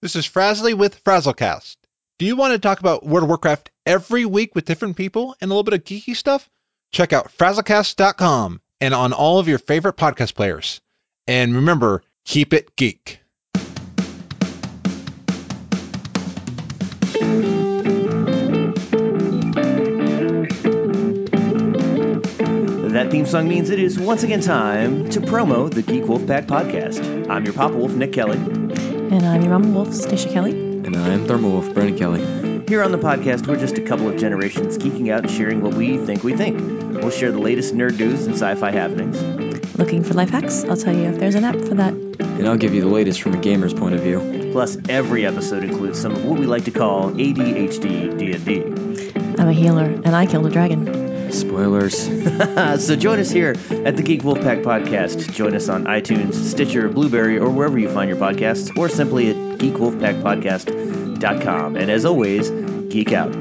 This 0.00 0.14
is 0.14 0.28
Frazzly 0.28 0.74
with 0.74 1.02
Frazzlecast. 1.02 1.76
Do 2.20 2.26
you 2.26 2.36
want 2.36 2.52
to 2.52 2.60
talk 2.60 2.78
about 2.78 3.04
World 3.04 3.24
of 3.24 3.28
Warcraft 3.28 3.72
every 3.84 4.24
week 4.24 4.54
with 4.54 4.64
different 4.64 4.96
people 4.96 5.34
and 5.40 5.50
a 5.50 5.52
little 5.52 5.64
bit 5.64 5.74
of 5.74 5.82
geeky 5.82 6.14
stuff? 6.14 6.48
Check 6.92 7.12
out 7.12 7.36
frazzlecast.com 7.36 8.60
and 8.80 8.94
on 8.94 9.12
all 9.12 9.40
of 9.40 9.48
your 9.48 9.58
favorite 9.58 9.96
podcast 9.96 10.36
players. 10.36 10.80
And 11.26 11.56
remember, 11.56 12.04
keep 12.24 12.54
it 12.54 12.76
geek. 12.76 13.18
That 22.92 23.08
theme 23.10 23.26
song 23.26 23.48
means 23.48 23.70
it 23.70 23.80
is 23.80 23.98
once 23.98 24.22
again 24.22 24.42
time 24.42 25.10
to 25.10 25.20
promo 25.20 25.68
the 25.68 25.82
Geek 25.82 26.06
Wolf 26.06 26.24
Pack 26.26 26.46
podcast. 26.46 27.28
I'm 27.28 27.44
your 27.44 27.54
Papa 27.54 27.74
Wolf, 27.76 27.92
Nick 27.92 28.12
Kelly. 28.12 28.67
And 29.10 29.24
I'm 29.24 29.40
your 29.40 29.58
Mama 29.58 29.70
Wolf, 29.70 29.94
Stacia 29.94 30.28
Kelly. 30.28 30.50
And 30.50 30.94
I'm 30.94 31.26
Thermal 31.26 31.52
Wolf, 31.52 31.72
Brandon 31.72 31.96
Kelly. 31.96 32.64
Here 32.68 32.82
on 32.82 32.92
the 32.92 32.98
podcast, 32.98 33.46
we're 33.46 33.58
just 33.58 33.78
a 33.78 33.80
couple 33.80 34.06
of 34.06 34.18
generations 34.18 34.76
geeking 34.76 35.10
out 35.10 35.20
and 35.20 35.30
sharing 35.30 35.62
what 35.62 35.72
we 35.72 35.96
think 35.96 36.22
we 36.22 36.36
think. 36.36 36.60
We'll 37.00 37.10
share 37.10 37.32
the 37.32 37.38
latest 37.38 37.74
nerd 37.74 37.98
news 37.98 38.26
and 38.26 38.34
sci 38.34 38.54
fi 38.56 38.70
happenings. 38.70 39.18
Looking 39.78 40.04
for 40.04 40.12
life 40.12 40.28
hacks? 40.28 40.62
I'll 40.64 40.76
tell 40.76 40.94
you 40.94 41.04
if 41.04 41.18
there's 41.18 41.36
an 41.36 41.44
app 41.44 41.56
for 41.56 41.74
that. 41.76 41.94
And 41.94 42.46
I'll 42.46 42.58
give 42.58 42.74
you 42.74 42.82
the 42.82 42.88
latest 42.88 43.22
from 43.22 43.32
a 43.32 43.38
gamer's 43.38 43.72
point 43.72 43.94
of 43.94 44.02
view. 44.02 44.50
Plus, 44.52 44.76
every 44.90 45.24
episode 45.24 45.64
includes 45.64 45.98
some 45.98 46.12
of 46.12 46.26
what 46.26 46.38
we 46.38 46.44
like 46.44 46.66
to 46.66 46.70
call 46.70 47.10
ADHD 47.12 48.18
D&D. 48.18 48.62
I'm 49.38 49.48
a 49.48 49.54
healer, 49.54 49.84
and 49.84 50.14
I 50.14 50.26
killed 50.26 50.44
a 50.44 50.50
dragon. 50.50 51.07
Spoilers. 51.32 51.96
so 52.84 52.96
join 52.96 53.20
us 53.20 53.30
here 53.30 53.54
at 53.70 53.96
the 53.96 54.02
Geek 54.02 54.22
Wolfpack 54.22 54.62
Podcast. 54.62 55.32
Join 55.32 55.54
us 55.54 55.68
on 55.68 55.84
iTunes, 55.84 56.34
Stitcher, 56.34 56.88
Blubrry, 56.88 57.38
or 57.38 57.50
wherever 57.50 57.78
you 57.78 57.88
find 57.88 58.08
your 58.08 58.18
podcasts, 58.18 58.76
or 58.76 58.88
simply 58.88 59.30
at 59.30 59.36
geekwolfpackpodcast.com. 59.58 61.76
And 61.76 61.88
as 61.90 62.04
always, 62.04 62.50
geek 62.90 63.12
out. 63.12 63.32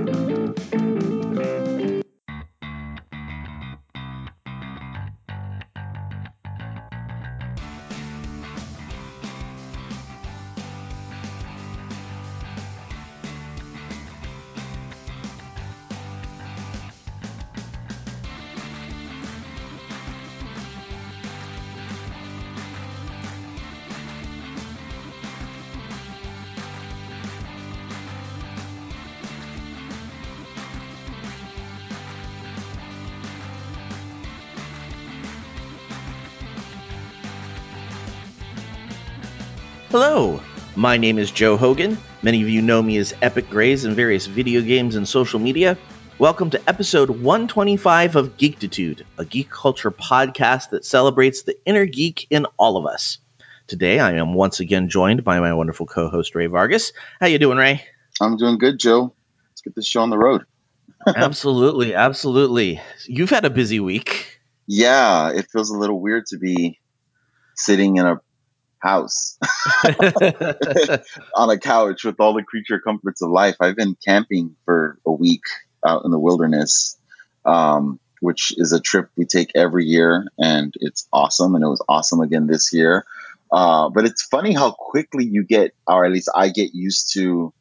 Hello, 40.00 40.40
my 40.76 40.96
name 40.96 41.18
is 41.18 41.32
Joe 41.32 41.58
Hogan. 41.58 41.98
Many 42.22 42.44
of 42.44 42.50
you 42.50 42.62
know 42.62 42.84
me 42.84 42.98
as 42.98 43.16
Epic 43.20 43.50
Grays 43.50 43.84
in 43.84 43.96
various 43.96 44.28
video 44.28 44.62
games 44.62 44.96
and 44.96 45.08
social 45.08 45.40
media. 45.40 45.76
Welcome 46.20 46.52
to 46.52 46.70
episode 46.70 47.10
125 47.10 48.16
of 48.16 48.38
Geektitude, 48.38 49.02
a 49.18 49.26
geek 49.26 49.50
culture 49.50 49.90
podcast 49.90 50.70
that 50.70 50.86
celebrates 50.86 51.42
the 51.42 51.58
inner 51.66 51.88
geek 51.88 52.28
in 52.30 52.46
all 52.58 52.78
of 52.78 52.86
us. 52.86 53.18
Today, 53.66 54.00
I 54.00 54.12
am 54.12 54.36
once 54.36 54.60
again 54.60 54.88
joined 54.88 55.24
by 55.24 55.40
my 55.40 55.56
wonderful 55.56 55.88
co-host 55.88 56.36
Ray 56.36 56.46
Vargas. 56.46 56.94
How 57.20 57.26
you 57.26 57.40
doing, 57.40 57.58
Ray? 57.58 57.84
I'm 58.22 58.38
doing 58.38 58.60
good, 58.60 58.78
Joe. 58.78 59.16
Let's 59.50 59.62
get 59.62 59.74
this 59.74 59.88
show 59.88 60.04
on 60.04 60.12
the 60.12 60.20
road. 60.20 60.46
absolutely, 61.08 61.96
absolutely. 61.96 62.80
You've 63.08 63.32
had 63.32 63.46
a 63.46 63.50
busy 63.50 63.80
week. 63.80 64.40
Yeah, 64.68 65.32
it 65.32 65.48
feels 65.52 65.72
a 65.72 65.78
little 65.78 66.00
weird 66.00 66.28
to 66.28 66.38
be 66.38 66.80
sitting 67.56 67.96
in 67.96 68.06
a 68.06 68.22
house 68.88 69.38
on 71.36 71.50
a 71.50 71.60
couch 71.60 72.04
with 72.04 72.20
all 72.20 72.34
the 72.34 72.44
creature 72.44 72.80
comforts 72.80 73.22
of 73.22 73.30
life. 73.30 73.56
I've 73.60 73.76
been 73.76 73.98
camping 74.06 74.56
for 74.66 74.98
a 75.06 75.12
week 75.12 75.44
out 75.86 76.04
in 76.06 76.12
the 76.12 76.20
wilderness, 76.20 76.98
um, 77.46 78.00
which 78.22 78.54
is 78.58 78.72
a 78.72 78.80
trip 78.80 79.10
we 79.18 79.26
take 79.26 79.52
every 79.56 79.86
year, 79.86 80.26
and 80.38 80.74
it's 80.80 81.08
awesome. 81.12 81.56
And 81.56 81.64
it 81.64 81.68
was 81.68 81.84
awesome 81.88 82.22
again 82.22 82.48
this 82.48 82.74
year. 82.74 83.06
Uh, 83.52 83.90
but 83.90 84.06
it's 84.06 84.24
funny 84.24 84.54
how 84.54 84.72
quickly 84.72 85.26
you 85.26 85.44
get, 85.44 85.72
or 85.86 86.06
at 86.06 86.12
least 86.12 86.30
I 86.34 86.50
get 86.50 86.74
used 86.74 87.14
to 87.14 87.54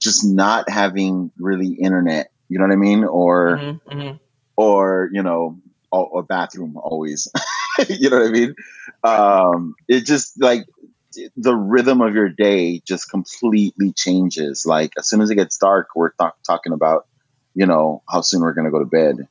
just 0.00 0.24
not 0.24 0.68
having 0.68 1.30
really 1.38 1.72
internet. 1.72 2.30
You 2.48 2.58
know 2.58 2.64
what 2.64 2.72
I 2.72 2.76
mean? 2.76 3.04
Or, 3.04 3.58
mm-hmm, 3.58 3.98
mm-hmm. 3.98 4.16
or 4.56 5.10
you 5.12 5.22
know, 5.22 5.58
a, 5.92 6.22
bathroom 6.22 6.76
always. 6.76 7.28
you 7.88 8.10
know 8.10 8.18
what 8.18 8.26
I 8.26 8.30
mean? 8.30 8.54
Um, 9.02 9.74
it 9.88 10.04
just 10.04 10.40
like 10.40 10.66
the 11.36 11.54
rhythm 11.54 12.00
of 12.00 12.14
your 12.14 12.28
day 12.28 12.80
just 12.86 13.10
completely 13.10 13.92
changes. 13.92 14.64
Like 14.66 14.92
as 14.98 15.08
soon 15.08 15.20
as 15.20 15.30
it 15.30 15.36
gets 15.36 15.56
dark, 15.56 15.88
we're 15.94 16.10
th- 16.10 16.32
talking 16.44 16.72
about, 16.72 17.06
you 17.54 17.66
know, 17.66 18.02
how 18.08 18.20
soon 18.20 18.42
we're 18.42 18.54
going 18.54 18.66
to 18.66 18.70
go 18.70 18.80
to 18.80 18.84
bed. 18.84 19.28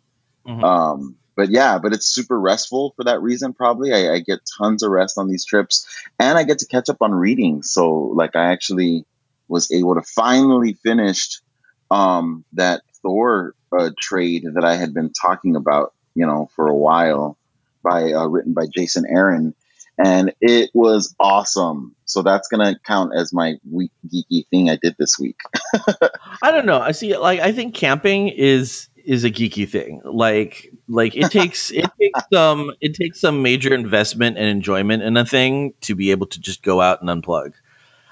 Mm-hmm. 0.48 0.64
Um, 0.64 1.16
but 1.36 1.50
yeah, 1.50 1.80
but 1.80 1.94
it's 1.94 2.08
super 2.08 2.40
restful 2.40 2.94
for 2.96 3.04
that 3.04 3.22
reason. 3.22 3.54
Probably 3.54 3.94
I, 3.94 4.14
I, 4.14 4.20
get 4.20 4.40
tons 4.58 4.84
of 4.84 4.92
rest 4.92 5.18
on 5.18 5.28
these 5.28 5.44
trips, 5.44 5.86
and 6.18 6.38
I 6.38 6.44
get 6.44 6.60
to 6.60 6.66
catch 6.66 6.88
up 6.88 7.02
on 7.02 7.14
reading. 7.14 7.62
So 7.62 7.92
like 7.92 8.36
I 8.36 8.52
actually 8.52 9.06
was 9.48 9.72
able 9.72 9.96
to 9.96 10.02
finally 10.02 10.74
finish 10.74 11.40
um, 11.92 12.46
that 12.54 12.84
Thor 13.02 13.54
uh, 13.78 13.92
trade 14.00 14.46
that 14.54 14.64
I 14.64 14.76
had 14.76 14.94
been 14.94 15.12
talking 15.12 15.56
about, 15.56 15.94
you 16.16 16.26
know, 16.26 16.50
for 16.56 16.68
a 16.68 16.76
while 16.76 17.38
by 17.84 18.14
uh, 18.14 18.26
written 18.26 18.54
by 18.54 18.66
Jason 18.74 19.06
Aaron, 19.08 19.54
and 20.04 20.34
it 20.42 20.72
was 20.74 21.16
awesome. 21.20 21.96
So 22.06 22.24
that's 22.24 22.48
gonna 22.48 22.80
count 22.84 23.12
as 23.16 23.32
my 23.32 23.56
week 23.70 23.92
geeky 24.08 24.48
thing 24.48 24.70
I 24.70 24.78
did 24.82 24.96
this 24.98 25.20
week. 25.20 25.40
I 26.42 26.52
don't 26.52 26.66
know. 26.66 26.80
I 26.80 26.92
see. 26.92 27.16
Like 27.18 27.40
I 27.40 27.52
think 27.52 27.76
camping 27.76 28.30
is 28.30 28.90
is 29.06 29.24
a 29.24 29.32
geeky 29.32 29.70
thing. 29.70 30.02
Like 30.04 30.72
like 30.88 31.16
it 31.16 31.32
takes 31.32 31.72
it 31.72 31.90
takes 32.00 32.20
some 32.34 32.72
it 32.82 32.96
takes 32.96 33.20
some 33.20 33.42
major 33.42 33.74
investment 33.74 34.38
and 34.38 34.48
enjoyment 34.48 35.04
in 35.04 35.16
a 35.18 35.26
thing 35.26 35.74
to 35.82 35.96
be 35.96 36.12
able 36.12 36.28
to 36.28 36.40
just 36.40 36.64
go 36.64 36.82
out 36.82 37.02
and 37.02 37.10
unplug. 37.10 37.54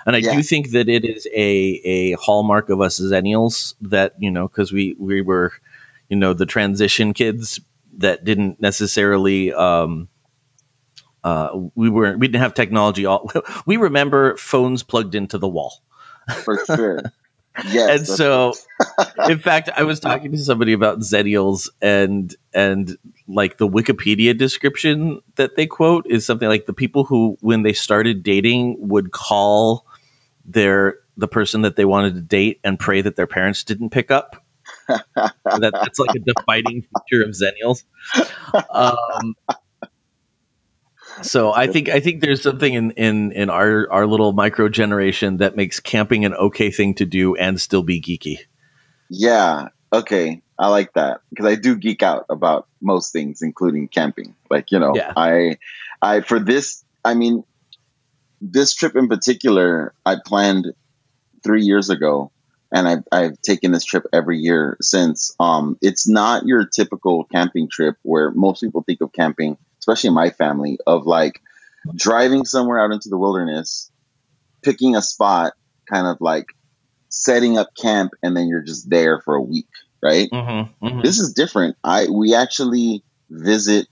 And 0.06 0.16
I 0.16 0.20
yeah. 0.20 0.36
do 0.36 0.44
think 0.44 0.72
that 0.72 0.90
it 0.90 1.06
is 1.06 1.26
a 1.28 1.82
a 1.86 2.12
hallmark 2.14 2.70
of 2.70 2.82
us 2.82 3.00
Xennials 3.00 3.76
that 3.82 4.16
you 4.20 4.32
know 4.32 4.48
because 4.48 4.72
we 4.72 4.96
we 4.98 5.22
were 5.22 5.54
you 6.10 6.18
know 6.18 6.34
the 6.34 6.46
transition 6.46 7.14
kids 7.14 7.60
that 7.98 8.24
didn't 8.24 8.62
necessarily 8.62 9.54
um, 9.54 10.08
uh, 11.24 11.50
we 11.76 11.90
weren't 11.90 12.20
we 12.20 12.28
didn't 12.28 12.42
have 12.42 12.54
technology 12.54 13.06
all 13.06 13.32
we 13.66 13.78
remember 13.78 14.38
phones 14.38 14.84
plugged 14.84 15.16
into 15.16 15.38
the 15.38 15.48
wall. 15.48 15.82
For 16.44 16.64
sure. 16.66 17.02
Yes 17.72 18.00
and 18.00 18.08
so 18.08 18.54
in 19.30 19.38
fact 19.38 19.70
i 19.70 19.84
was 19.84 20.00
talking 20.00 20.32
to 20.32 20.40
somebody 20.40 20.74
about 20.74 21.02
xennials 21.02 21.70
and 21.84 22.36
and 22.52 22.98
like 23.28 23.60
the 23.60 23.68
wikipedia 23.68 24.36
description 24.36 25.22
that 25.36 25.56
they 25.56 25.68
quote 25.68 26.08
is 26.10 26.26
something 26.26 26.48
like 26.48 26.66
the 26.66 26.74
people 26.74 27.04
who 27.04 27.38
when 27.42 27.62
they 27.62 27.74
started 27.74 28.24
dating 28.24 28.78
would 28.80 29.12
call 29.12 29.86
their 30.46 30.96
the 31.16 31.28
person 31.28 31.62
that 31.62 31.76
they 31.76 31.86
wanted 31.86 32.16
to 32.16 32.22
date 32.22 32.60
and 32.64 32.80
pray 32.80 33.02
that 33.02 33.16
their 33.16 33.28
parents 33.28 33.64
didn't 33.66 33.92
pick 33.92 34.10
up 34.10 34.43
that, 34.88 35.72
that's 35.74 36.00
like 36.00 36.16
a 36.16 36.20
defining 36.20 36.82
feature 36.82 37.24
of 37.24 37.30
Xennials. 37.30 37.84
Um, 38.70 39.36
so 41.22 41.54
I 41.54 41.68
think 41.68 41.90
I 41.90 42.00
think 42.00 42.22
there's 42.22 42.42
something 42.42 42.74
in, 42.74 42.92
in 42.92 43.32
in 43.34 43.50
our 43.50 43.92
our 43.92 44.08
little 44.08 44.34
micro 44.34 44.70
generation 44.70 45.38
that 45.38 45.56
makes 45.56 45.80
camping 45.80 46.26
an 46.26 46.34
okay 46.34 46.72
thing 46.72 46.96
to 46.96 47.06
do 47.06 47.36
and 47.36 47.60
still 47.60 47.84
be 47.84 48.02
geeky. 48.02 48.40
Yeah. 49.10 49.70
Okay. 49.92 50.42
I 50.58 50.68
like 50.70 50.94
that 50.94 51.22
because 51.30 51.46
I 51.46 51.56
do 51.56 51.76
geek 51.76 52.04
out 52.04 52.26
about 52.30 52.68
most 52.82 53.12
things, 53.12 53.42
including 53.42 53.88
camping. 53.88 54.36
Like 54.50 54.72
you 54.72 54.80
know, 54.80 54.94
yeah. 54.96 55.14
I 55.16 55.58
I 56.02 56.22
for 56.22 56.40
this, 56.40 56.84
I 57.04 57.14
mean, 57.14 57.44
this 58.42 58.74
trip 58.74 58.96
in 58.96 59.08
particular, 59.08 59.94
I 60.06 60.18
planned 60.24 60.74
three 61.44 61.64
years 61.64 61.90
ago 61.90 62.32
and 62.74 62.88
I've, 62.88 63.04
I've 63.12 63.42
taken 63.42 63.72
this 63.72 63.86
trip 63.86 64.06
every 64.12 64.40
year 64.40 64.78
since. 64.82 65.36
Um, 65.40 65.78
it's 65.82 66.08
not 66.08 66.46
your 66.46 66.66
typical 66.66 67.24
camping 67.26 67.70
trip 67.70 67.96
where 68.02 68.32
most 68.32 68.62
people 68.62 68.82
think 68.82 69.02
of 69.02 69.14
camping, 69.14 69.58
especially 69.80 70.08
in 70.08 70.16
my 70.16 70.32
family, 70.32 70.80
of 70.88 71.06
like 71.06 71.40
driving 71.96 72.46
somewhere 72.46 72.80
out 72.80 72.92
into 72.92 73.10
the 73.10 73.18
wilderness, 73.18 73.92
picking 74.64 74.96
a 74.96 75.02
spot, 75.02 75.54
kind 75.88 76.08
of 76.08 76.18
like 76.20 76.48
setting 77.10 77.60
up 77.60 77.70
camp, 77.80 78.12
and 78.24 78.36
then 78.36 78.48
you're 78.48 78.64
just 78.64 78.90
there 78.90 79.22
for 79.22 79.36
a 79.36 79.42
week, 79.42 79.70
right? 80.02 80.28
Mm-hmm, 80.32 80.86
mm-hmm. 80.86 81.02
This 81.02 81.20
is 81.20 81.34
different. 81.34 81.78
I 81.84 82.08
we 82.10 82.34
actually 82.34 83.04
visit, 83.30 83.88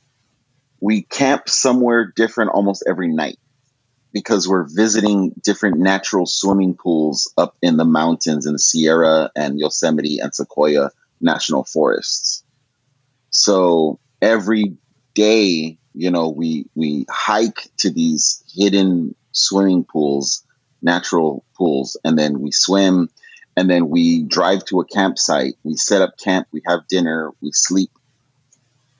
we 0.79 1.03
camp 1.03 1.47
somewhere 1.47 2.11
different 2.15 2.49
almost 2.49 2.83
every 2.87 3.09
night. 3.09 3.37
Because 4.13 4.47
we're 4.47 4.67
visiting 4.67 5.33
different 5.41 5.77
natural 5.77 6.25
swimming 6.25 6.75
pools 6.75 7.31
up 7.37 7.55
in 7.61 7.77
the 7.77 7.85
mountains 7.85 8.45
in 8.45 8.53
the 8.53 8.59
Sierra 8.59 9.31
and 9.35 9.59
Yosemite 9.59 10.19
and 10.19 10.33
Sequoia 10.33 10.91
national 11.21 11.63
forests. 11.63 12.43
So 13.29 13.99
every 14.21 14.75
day, 15.13 15.77
you 15.93 16.11
know, 16.11 16.29
we 16.29 16.65
we 16.75 17.05
hike 17.09 17.69
to 17.77 17.91
these 17.91 18.43
hidden 18.53 19.15
swimming 19.31 19.85
pools, 19.85 20.43
natural 20.81 21.45
pools, 21.57 21.97
and 22.03 22.17
then 22.17 22.39
we 22.39 22.51
swim, 22.51 23.09
and 23.55 23.69
then 23.69 23.89
we 23.89 24.23
drive 24.23 24.65
to 24.65 24.81
a 24.81 24.85
campsite. 24.85 25.55
We 25.63 25.75
set 25.75 26.01
up 26.01 26.17
camp, 26.17 26.47
we 26.51 26.61
have 26.67 26.87
dinner, 26.87 27.31
we 27.41 27.51
sleep, 27.53 27.91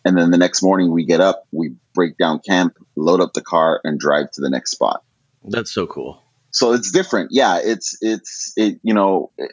and 0.06 0.18
then 0.18 0.32
the 0.32 0.38
next 0.38 0.62
morning 0.62 0.92
we 0.92 1.06
get 1.06 1.22
up, 1.22 1.48
we 1.52 1.76
break 1.94 2.18
down 2.18 2.40
camp, 2.40 2.78
load 2.96 3.22
up 3.22 3.34
the 3.34 3.42
car, 3.42 3.82
and 3.84 4.00
drive 4.00 4.32
to 4.32 4.42
the 4.42 4.50
next 4.50 4.72
spot. 4.72 5.04
That's 5.44 5.72
so 5.72 5.88
cool. 5.88 6.22
So 6.52 6.74
it's 6.74 6.92
different. 6.92 7.30
Yeah, 7.32 7.60
it's 7.64 7.98
it's 8.02 8.54
it. 8.56 8.80
You 8.84 8.94
know. 8.94 9.32
It, 9.38 9.52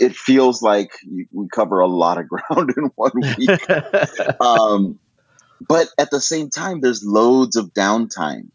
it 0.00 0.16
feels 0.16 0.62
like 0.62 0.92
we 1.04 1.46
cover 1.52 1.80
a 1.80 1.86
lot 1.86 2.18
of 2.18 2.26
ground 2.28 2.72
in 2.76 2.84
one 2.96 3.12
week. 3.14 3.50
um, 4.40 4.98
but 5.68 5.88
at 5.98 6.10
the 6.10 6.20
same 6.20 6.50
time, 6.50 6.80
there's 6.80 7.04
loads 7.04 7.56
of 7.56 7.74
downtime. 7.74 8.48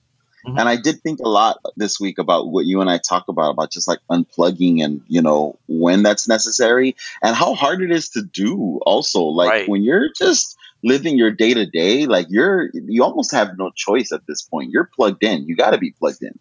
Mm-hmm. 0.45 0.59
And 0.59 0.69
I 0.69 0.75
did 0.75 1.01
think 1.01 1.19
a 1.19 1.29
lot 1.29 1.59
this 1.75 2.00
week 2.00 2.17
about 2.17 2.50
what 2.50 2.65
you 2.65 2.81
and 2.81 2.89
I 2.89 2.97
talk 2.97 3.27
about, 3.27 3.51
about 3.51 3.71
just 3.71 3.88
like 3.88 4.00
unplugging 4.09 4.83
and, 4.83 5.01
you 5.07 5.21
know, 5.21 5.57
when 5.67 6.03
that's 6.03 6.27
necessary 6.27 6.95
and 7.21 7.35
how 7.35 7.56
hard 7.56 7.81
it 7.81 7.91
is 7.91 8.09
to 8.09 8.21
do 8.21 8.79
also. 8.85 9.23
Like 9.23 9.50
right. 9.50 9.69
when 9.69 9.83
you're 9.83 10.09
just 10.15 10.57
living 10.83 11.18
your 11.18 11.31
day 11.31 11.54
to 11.54 11.66
day, 11.66 12.06
like 12.06 12.27
you're, 12.30 12.69
you 12.74 13.04
almost 13.04 13.31
have 13.31 13.57
no 13.57 13.72
choice 13.75 14.12
at 14.12 14.22
this 14.27 14.44
point. 14.44 14.72
You're 14.72 14.89
plugged 14.95 15.24
in. 15.24 15.48
You 15.48 15.56
got 15.56 15.72
to 15.72 15.77
be 15.77 15.92
plugged 15.92 16.22
in. 16.22 16.38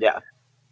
Yeah. 0.00 0.20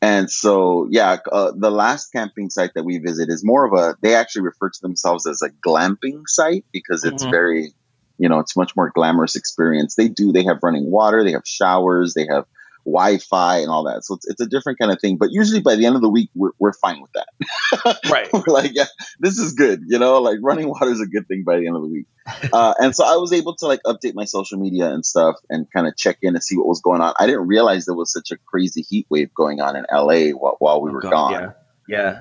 And 0.03 0.31
so, 0.31 0.87
yeah, 0.91 1.17
uh, 1.33 1.53
the 1.57 1.71
last 1.71 2.13
camping 2.13 2.51
site 2.51 2.75
that 2.75 2.85
we 2.85 2.99
visit 2.99 3.31
is 3.31 3.43
more 3.43 3.65
of 3.65 3.73
a, 3.73 3.97
they 4.03 4.15
actually 4.15 4.43
refer 4.43 4.69
to 4.69 4.81
themselves 4.83 5.27
as 5.27 5.41
a 5.41 5.49
glamping 5.67 6.25
site 6.27 6.67
because 6.73 7.05
it's 7.05 7.23
mm-hmm. 7.23 7.31
very, 7.31 7.73
you 8.19 8.29
know, 8.29 8.39
it's 8.39 8.55
much 8.55 8.77
more 8.77 8.93
glamorous 8.95 9.35
experience. 9.35 9.95
They 9.95 10.09
do, 10.09 10.31
they 10.31 10.45
have 10.45 10.59
running 10.63 10.91
water, 10.91 11.25
they 11.25 11.33
have 11.33 11.47
showers, 11.47 12.13
they 12.13 12.27
have 12.27 12.45
Wi-Fi 12.85 13.59
and 13.59 13.71
all 13.71 13.85
that. 13.85 14.05
So 14.05 14.15
it's, 14.15 14.27
it's 14.29 14.41
a 14.41 14.47
different 14.47 14.79
kind 14.79 14.93
of 14.93 15.01
thing. 15.01 15.17
But 15.17 15.31
usually 15.33 15.61
by 15.61 15.77
the 15.77 15.87
end 15.87 15.97
of 15.97 16.03
the 16.03 16.09
week, 16.09 16.31
we're, 16.35 16.51
we're 16.59 16.73
fine 16.73 17.01
with 17.01 17.11
that. 17.15 18.01
right. 18.11 18.29
we're 18.33 18.53
like, 18.53 18.73
yeah, 18.75 18.87
this 19.21 19.39
is 19.39 19.55
good. 19.55 19.83
You 19.87 19.99
know, 19.99 20.21
like 20.21 20.39
running 20.43 20.69
water 20.71 20.91
is 20.91 21.01
a 21.01 21.07
good 21.07 21.27
thing 21.29 21.45
by 21.47 21.59
the 21.59 21.67
end 21.67 21.77
of 21.77 21.83
the 21.83 21.89
week. 21.89 22.07
Uh, 22.53 22.75
and 22.79 22.95
so 22.95 23.05
I 23.05 23.17
was 23.17 23.33
able 23.33 23.55
to 23.57 23.67
like 23.67 23.81
update 23.87 24.15
my 24.15 24.25
social 24.25 24.59
media 24.59 24.91
and 24.91 25.05
stuff 25.05 25.37
and 25.51 25.71
kind 25.71 25.87
of 25.87 25.97
check 25.97 26.19
in 26.23 26.35
and 26.35 26.43
see 26.43 26.57
what 26.57 26.67
was 26.67 26.81
going 26.81 27.01
on. 27.01 27.15
I 27.19 27.27
didn't 27.27 27.47
realize 27.47 27.87
there 27.87 27.95
was 27.95 28.13
such 28.13 28.31
a 28.31 28.37
crazy 28.47 28.83
heat 28.83 29.07
wave 29.11 29.33
going 29.35 29.61
on 29.61 29.77
in 29.77 29.85
LA 29.93 30.31
while, 30.37 30.57
while 30.59 30.81
we 30.81 30.91
oh, 30.91 30.95
were 30.95 31.01
God, 31.01 31.11
gone. 31.11 31.33
Yeah. 31.33 31.51
Yeah. 31.87 32.21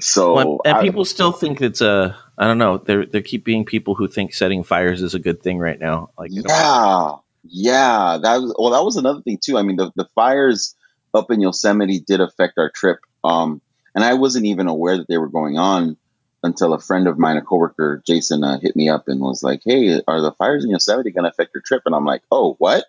So 0.00 0.34
well, 0.34 0.60
and 0.64 0.76
I, 0.78 0.82
people 0.82 1.04
still 1.04 1.30
think 1.30 1.60
it's 1.60 1.80
a 1.80 2.16
I 2.36 2.46
don't 2.46 2.58
know. 2.58 2.78
There 2.78 3.06
there 3.06 3.22
keep 3.22 3.44
being 3.44 3.64
people 3.64 3.94
who 3.94 4.08
think 4.08 4.34
setting 4.34 4.64
fires 4.64 5.02
is 5.02 5.14
a 5.14 5.20
good 5.20 5.42
thing 5.42 5.58
right 5.58 5.78
now. 5.78 6.10
Like 6.18 6.30
yeah, 6.32 7.16
yeah, 7.44 8.18
that 8.22 8.36
was 8.40 8.54
well. 8.58 8.70
That 8.70 8.84
was 8.84 8.96
another 8.96 9.20
thing 9.20 9.38
too. 9.42 9.58
I 9.58 9.62
mean, 9.62 9.76
the 9.76 9.92
the 9.94 10.08
fires 10.14 10.74
up 11.12 11.30
in 11.30 11.40
Yosemite 11.40 12.00
did 12.00 12.20
affect 12.20 12.58
our 12.58 12.70
trip, 12.70 12.98
um, 13.22 13.60
and 13.94 14.04
I 14.04 14.14
wasn't 14.14 14.46
even 14.46 14.66
aware 14.66 14.96
that 14.96 15.08
they 15.08 15.18
were 15.18 15.28
going 15.28 15.58
on 15.58 15.96
until 16.42 16.74
a 16.74 16.80
friend 16.80 17.06
of 17.06 17.18
mine, 17.18 17.36
a 17.36 17.42
coworker, 17.42 18.02
Jason, 18.06 18.44
uh, 18.44 18.58
hit 18.60 18.76
me 18.76 18.88
up 18.88 19.08
and 19.08 19.20
was 19.20 19.42
like, 19.42 19.60
"Hey, 19.64 20.00
are 20.08 20.20
the 20.20 20.32
fires 20.32 20.64
in 20.64 20.70
Yosemite 20.70 21.10
going 21.10 21.24
to 21.24 21.30
affect 21.30 21.54
your 21.54 21.62
trip?" 21.62 21.82
And 21.86 21.94
I'm 21.94 22.04
like, 22.06 22.22
"Oh, 22.30 22.54
what?" 22.58 22.84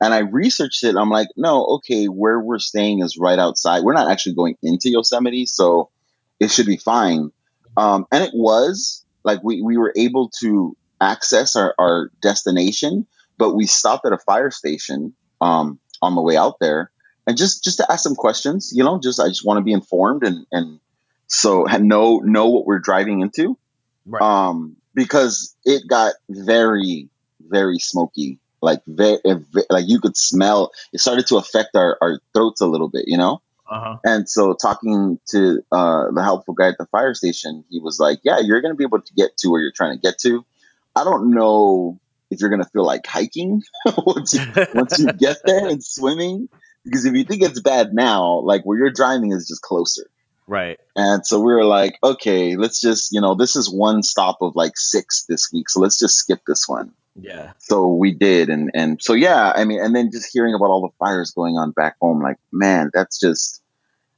And 0.00 0.14
I 0.14 0.18
researched 0.20 0.84
it. 0.84 0.96
I'm 0.96 1.10
like, 1.10 1.28
"No, 1.36 1.64
okay, 1.76 2.06
where 2.06 2.40
we're 2.40 2.58
staying 2.58 3.00
is 3.00 3.18
right 3.18 3.38
outside. 3.38 3.82
We're 3.82 3.94
not 3.94 4.10
actually 4.10 4.36
going 4.36 4.56
into 4.62 4.90
Yosemite, 4.90 5.46
so 5.46 5.90
it 6.40 6.50
should 6.50 6.66
be 6.66 6.78
fine." 6.78 7.30
Um, 7.76 8.06
and 8.10 8.24
it 8.24 8.30
was 8.34 9.04
like 9.22 9.42
we 9.44 9.60
we 9.60 9.76
were 9.76 9.92
able 9.96 10.30
to 10.40 10.76
access 11.00 11.56
our, 11.56 11.74
our 11.78 12.10
destination 12.22 13.06
but 13.38 13.54
we 13.54 13.66
stopped 13.66 14.04
at 14.04 14.12
a 14.12 14.18
fire 14.18 14.50
station 14.50 15.14
um, 15.40 15.78
on 16.02 16.14
the 16.14 16.20
way 16.20 16.36
out 16.36 16.56
there, 16.60 16.90
and 17.26 17.36
just 17.36 17.64
just 17.64 17.78
to 17.78 17.90
ask 17.90 18.02
some 18.02 18.16
questions. 18.16 18.72
You 18.74 18.84
know, 18.84 19.00
just 19.00 19.20
I 19.20 19.28
just 19.28 19.44
want 19.44 19.58
to 19.58 19.62
be 19.62 19.72
informed 19.72 20.24
and 20.24 20.44
and 20.52 20.80
so 21.28 21.64
know 21.64 22.18
know 22.18 22.48
what 22.48 22.66
we're 22.66 22.80
driving 22.80 23.20
into. 23.20 23.56
Right. 24.04 24.22
Um, 24.22 24.76
because 24.94 25.54
it 25.64 25.88
got 25.88 26.14
very 26.28 27.08
very 27.40 27.78
smoky, 27.78 28.38
like 28.60 28.82
very, 28.86 29.18
like 29.70 29.84
you 29.86 30.00
could 30.00 30.16
smell. 30.16 30.72
It 30.92 31.00
started 31.00 31.26
to 31.28 31.36
affect 31.36 31.76
our 31.76 31.96
our 32.02 32.20
throats 32.34 32.60
a 32.60 32.66
little 32.66 32.88
bit. 32.88 33.04
You 33.06 33.16
know. 33.16 33.42
Uh-huh. 33.70 33.98
And 34.02 34.26
so, 34.26 34.54
talking 34.54 35.20
to 35.28 35.62
uh, 35.70 36.10
the 36.10 36.22
helpful 36.22 36.54
guy 36.54 36.68
at 36.68 36.78
the 36.78 36.86
fire 36.86 37.12
station, 37.12 37.64
he 37.68 37.80
was 37.80 38.00
like, 38.00 38.20
"Yeah, 38.22 38.38
you're 38.38 38.62
going 38.62 38.72
to 38.72 38.76
be 38.76 38.84
able 38.84 39.02
to 39.02 39.14
get 39.14 39.36
to 39.38 39.50
where 39.50 39.60
you're 39.60 39.72
trying 39.72 39.94
to 39.94 40.00
get 40.00 40.18
to. 40.20 40.42
I 40.96 41.04
don't 41.04 41.30
know 41.34 42.00
if 42.30 42.40
you're 42.40 42.50
going 42.50 42.62
to 42.62 42.68
feel 42.68 42.84
like 42.84 43.06
hiking 43.06 43.62
once, 43.96 44.34
you, 44.34 44.40
once 44.74 44.98
you 44.98 45.12
get 45.12 45.38
there 45.44 45.66
and 45.66 45.82
swimming. 45.82 46.48
Because 46.84 47.04
if 47.04 47.14
you 47.14 47.24
think 47.24 47.42
it's 47.42 47.60
bad 47.60 47.92
now, 47.92 48.40
like 48.40 48.62
where 48.62 48.78
you're 48.78 48.90
driving 48.90 49.32
is 49.32 49.48
just 49.48 49.62
closer. 49.62 50.08
Right. 50.46 50.80
And 50.96 51.26
so 51.26 51.40
we 51.40 51.52
were 51.52 51.64
like, 51.64 51.98
okay, 52.02 52.56
let's 52.56 52.80
just, 52.80 53.12
you 53.12 53.20
know, 53.20 53.34
this 53.34 53.54
is 53.54 53.70
one 53.70 54.02
stop 54.02 54.38
of 54.40 54.56
like 54.56 54.76
six 54.76 55.24
this 55.28 55.50
week. 55.52 55.68
So 55.68 55.80
let's 55.80 55.98
just 55.98 56.16
skip 56.16 56.40
this 56.46 56.66
one. 56.66 56.92
Yeah. 57.20 57.52
So 57.58 57.88
we 57.88 58.14
did. 58.14 58.48
And, 58.48 58.70
and 58.74 59.02
so, 59.02 59.12
yeah, 59.12 59.52
I 59.54 59.64
mean, 59.64 59.80
and 59.80 59.94
then 59.94 60.10
just 60.10 60.30
hearing 60.32 60.54
about 60.54 60.70
all 60.70 60.80
the 60.80 61.04
fires 61.04 61.32
going 61.32 61.56
on 61.56 61.72
back 61.72 61.96
home, 62.00 62.22
like, 62.22 62.38
man, 62.50 62.90
that's 62.94 63.20
just, 63.20 63.62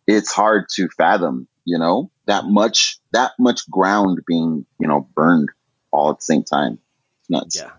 it's 0.07 0.31
hard 0.31 0.67
to 0.75 0.89
fathom, 0.97 1.49
you 1.65 1.79
know, 1.79 2.13
that 2.27 2.45
much, 2.45 2.99
that 3.13 3.33
much 3.39 3.69
ground 3.69 4.21
being, 4.25 4.67
you 4.79 4.87
know, 4.87 5.09
burned 5.15 5.49
all 5.91 6.11
at 6.11 6.19
the 6.19 6.25
same 6.25 6.45
time. 6.45 6.79
It's 7.21 7.31
nuts. 7.31 7.57
Yeah. 7.57 7.71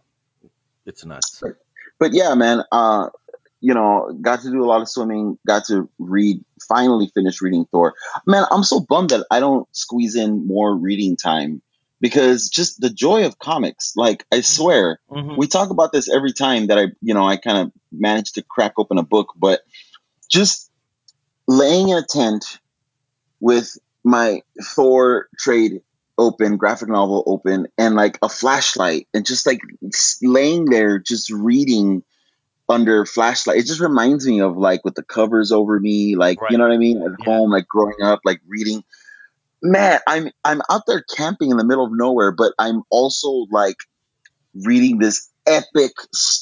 It's 0.92 1.06
nuts. 1.06 1.40
But, 1.42 1.56
but 2.00 2.14
yeah, 2.14 2.36
man. 2.36 2.64
Uh, 2.72 3.10
you 3.64 3.76
know, 3.76 4.12
got 4.20 4.42
to 4.42 4.50
do 4.50 4.64
a 4.64 4.66
lot 4.66 4.82
of 4.82 4.90
swimming. 4.90 5.38
Got 5.48 5.66
to 5.66 5.88
read. 6.00 6.44
Finally, 6.68 7.12
finished 7.14 7.42
reading 7.42 7.66
Thor. 7.72 7.94
Man, 8.26 8.44
I'm 8.52 8.64
so 8.64 8.80
bummed 8.80 9.12
that 9.12 9.26
I 9.30 9.40
don't 9.40 9.68
squeeze 9.72 10.16
in 10.16 10.48
more 10.48 10.76
reading 10.76 11.16
time 11.16 11.62
because 12.00 12.50
just 12.50 12.82
the 12.82 12.90
joy 12.90 13.26
of 13.26 13.40
comics. 13.40 13.94
Like 13.96 14.26
I 14.32 14.38
mm-hmm. 14.38 14.42
swear, 14.42 15.00
mm-hmm. 15.10 15.36
we 15.38 15.48
talk 15.48 15.70
about 15.70 15.92
this 15.92 16.10
every 16.10 16.34
time 16.34 16.68
that 16.68 16.80
I, 16.80 16.88
you 17.02 17.14
know, 17.14 17.26
I 17.26 17.38
kind 17.38 17.60
of 17.60 17.72
manage 17.92 18.34
to 18.34 18.42
crack 18.42 18.74
open 18.78 18.98
a 18.98 19.04
book, 19.04 19.34
but 19.38 19.62
just 20.28 20.70
laying 21.48 21.90
in 21.90 21.98
a 21.98 22.06
tent 22.06 22.60
with 23.40 23.78
my 24.04 24.42
Thor 24.62 25.28
trade 25.38 25.82
open, 26.22 26.58
graphic 26.58 26.88
novel 26.88 27.24
open, 27.26 27.68
and 27.78 27.96
like 27.96 28.20
a 28.22 28.30
flashlight, 28.30 29.08
and 29.14 29.26
just 29.26 29.48
like 29.48 29.60
laying 30.22 30.66
there, 30.66 31.00
just 31.00 31.32
reading 31.32 32.04
under 32.70 33.06
flashlight. 33.06 33.58
It 33.58 33.66
just 33.66 33.82
reminds 33.82 34.26
me 34.28 34.40
of 34.40 34.56
like 34.56 34.86
with 34.86 34.96
the 34.96 35.04
covers 35.04 35.52
over 35.52 35.80
me, 35.80 36.16
like 36.16 36.40
right. 36.40 36.52
you 36.52 36.58
know 36.58 36.68
what 36.68 36.74
I 36.74 36.78
mean, 36.78 37.02
at 37.02 37.12
yeah. 37.20 37.26
home, 37.26 37.52
like 37.52 37.68
growing 37.68 38.02
up, 38.04 38.22
like 38.24 38.40
reading. 38.48 38.84
Man, 39.64 40.00
I'm 40.08 40.30
I'm 40.46 40.62
out 40.70 40.84
there 40.88 41.04
camping 41.16 41.52
in 41.52 41.58
the 41.58 41.66
middle 41.66 41.86
of 41.86 41.92
nowhere, 41.92 42.32
but 42.32 42.54
I'm 42.60 42.84
also 42.90 43.48
like 43.52 43.78
reading 44.54 45.00
this 45.00 45.31
epic 45.48 45.92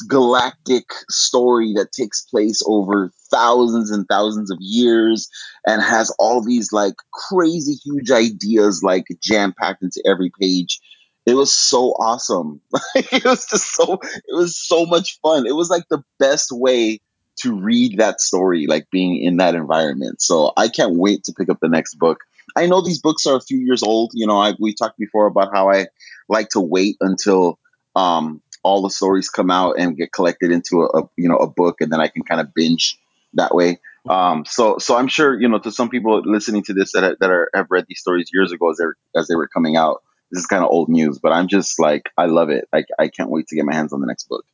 galactic 0.08 0.86
story 1.10 1.74
that 1.76 1.92
takes 1.92 2.24
place 2.24 2.62
over 2.66 3.12
thousands 3.32 3.92
and 3.92 4.06
thousands 4.08 4.52
of 4.52 4.58
years 4.60 5.30
and 5.66 5.82
has 5.82 6.14
all 6.20 6.44
these 6.44 6.72
like 6.72 6.96
crazy 7.14 7.76
huge 7.84 8.12
ideas 8.12 8.82
like 8.84 9.06
jam 9.22 9.54
packed 9.58 9.84
into 9.84 10.04
every 10.06 10.32
page. 10.40 10.80
It 11.26 11.36
was 11.36 11.54
so 11.54 11.92
awesome. 11.92 12.62
it 12.96 13.24
was 13.24 13.46
just 13.46 13.76
so 13.76 14.00
it 14.04 14.36
was 14.36 14.58
so 14.58 14.86
much 14.86 15.20
fun. 15.22 15.46
It 15.46 15.56
was 15.56 15.70
like 15.70 15.84
the 15.90 16.04
best 16.18 16.52
way 16.52 17.00
to 17.38 17.58
read 17.58 17.98
that 18.00 18.20
story, 18.20 18.68
like 18.68 18.90
being 18.92 19.22
in 19.24 19.38
that 19.38 19.56
environment. 19.56 20.22
So 20.22 20.52
I 20.58 20.68
can't 20.68 20.96
wait 20.96 21.24
to 21.26 21.34
pick 21.34 21.50
up 21.50 21.60
the 21.62 21.70
next 21.70 21.96
book. 21.96 22.20
I 22.58 22.66
know 22.66 22.82
these 22.82 23.00
books 23.02 23.26
are 23.26 23.38
a 23.38 23.42
few 23.42 23.60
years 23.60 23.84
old. 23.84 24.12
You 24.14 24.28
know, 24.28 24.40
I, 24.40 24.54
we 24.60 24.74
talked 24.74 24.98
before 24.98 25.28
about 25.28 25.54
how 25.54 25.70
I 25.70 25.88
like 26.28 26.50
to 26.50 26.60
wait 26.60 26.98
until 27.00 27.60
um, 27.96 28.42
all 28.64 28.82
the 28.82 28.90
stories 28.90 29.30
come 29.30 29.52
out 29.52 29.76
and 29.78 29.98
get 29.98 30.12
collected 30.12 30.52
into 30.52 30.82
a, 30.82 31.00
a 31.00 31.10
you 31.16 31.30
know 31.30 31.38
a 31.38 31.48
book, 31.48 31.82
and 31.82 31.92
then 31.92 32.00
I 32.00 32.08
can 32.08 32.24
kind 32.24 32.42
of 32.42 32.54
binge 32.54 33.00
that 33.34 33.54
way. 33.54 33.80
Um, 34.08 34.46
so 34.46 34.78
so 34.78 34.98
I'm 34.98 35.08
sure 35.08 35.40
you 35.40 35.48
know 35.48 35.60
to 35.60 35.72
some 35.72 35.90
people 35.90 36.22
listening 36.26 36.64
to 36.64 36.74
this 36.74 36.94
that 36.94 37.20
that 37.20 37.30
are 37.30 37.50
have 37.54 37.68
read 37.70 37.86
these 37.88 38.00
stories 38.00 38.30
years 38.34 38.52
ago 38.52 38.70
as 38.72 38.78
they 38.78 39.20
as 39.20 39.28
they 39.28 39.36
were 39.36 39.48
coming 39.48 39.78
out. 39.78 40.04
This 40.32 40.42
is 40.42 40.46
kind 40.46 40.64
of 40.64 40.70
old 40.70 40.90
news, 40.90 41.20
but 41.20 41.32
I'm 41.32 41.48
just 41.48 41.80
like 41.80 42.10
I 42.18 42.26
love 42.26 42.50
it. 42.50 42.68
I 42.74 42.84
I 42.98 43.08
can't 43.08 43.30
wait 43.30 43.48
to 43.48 43.56
get 43.56 43.66
my 43.66 43.74
hands 43.74 43.94
on 43.94 44.02
the 44.02 44.08
next 44.08 44.30
book. 44.30 44.46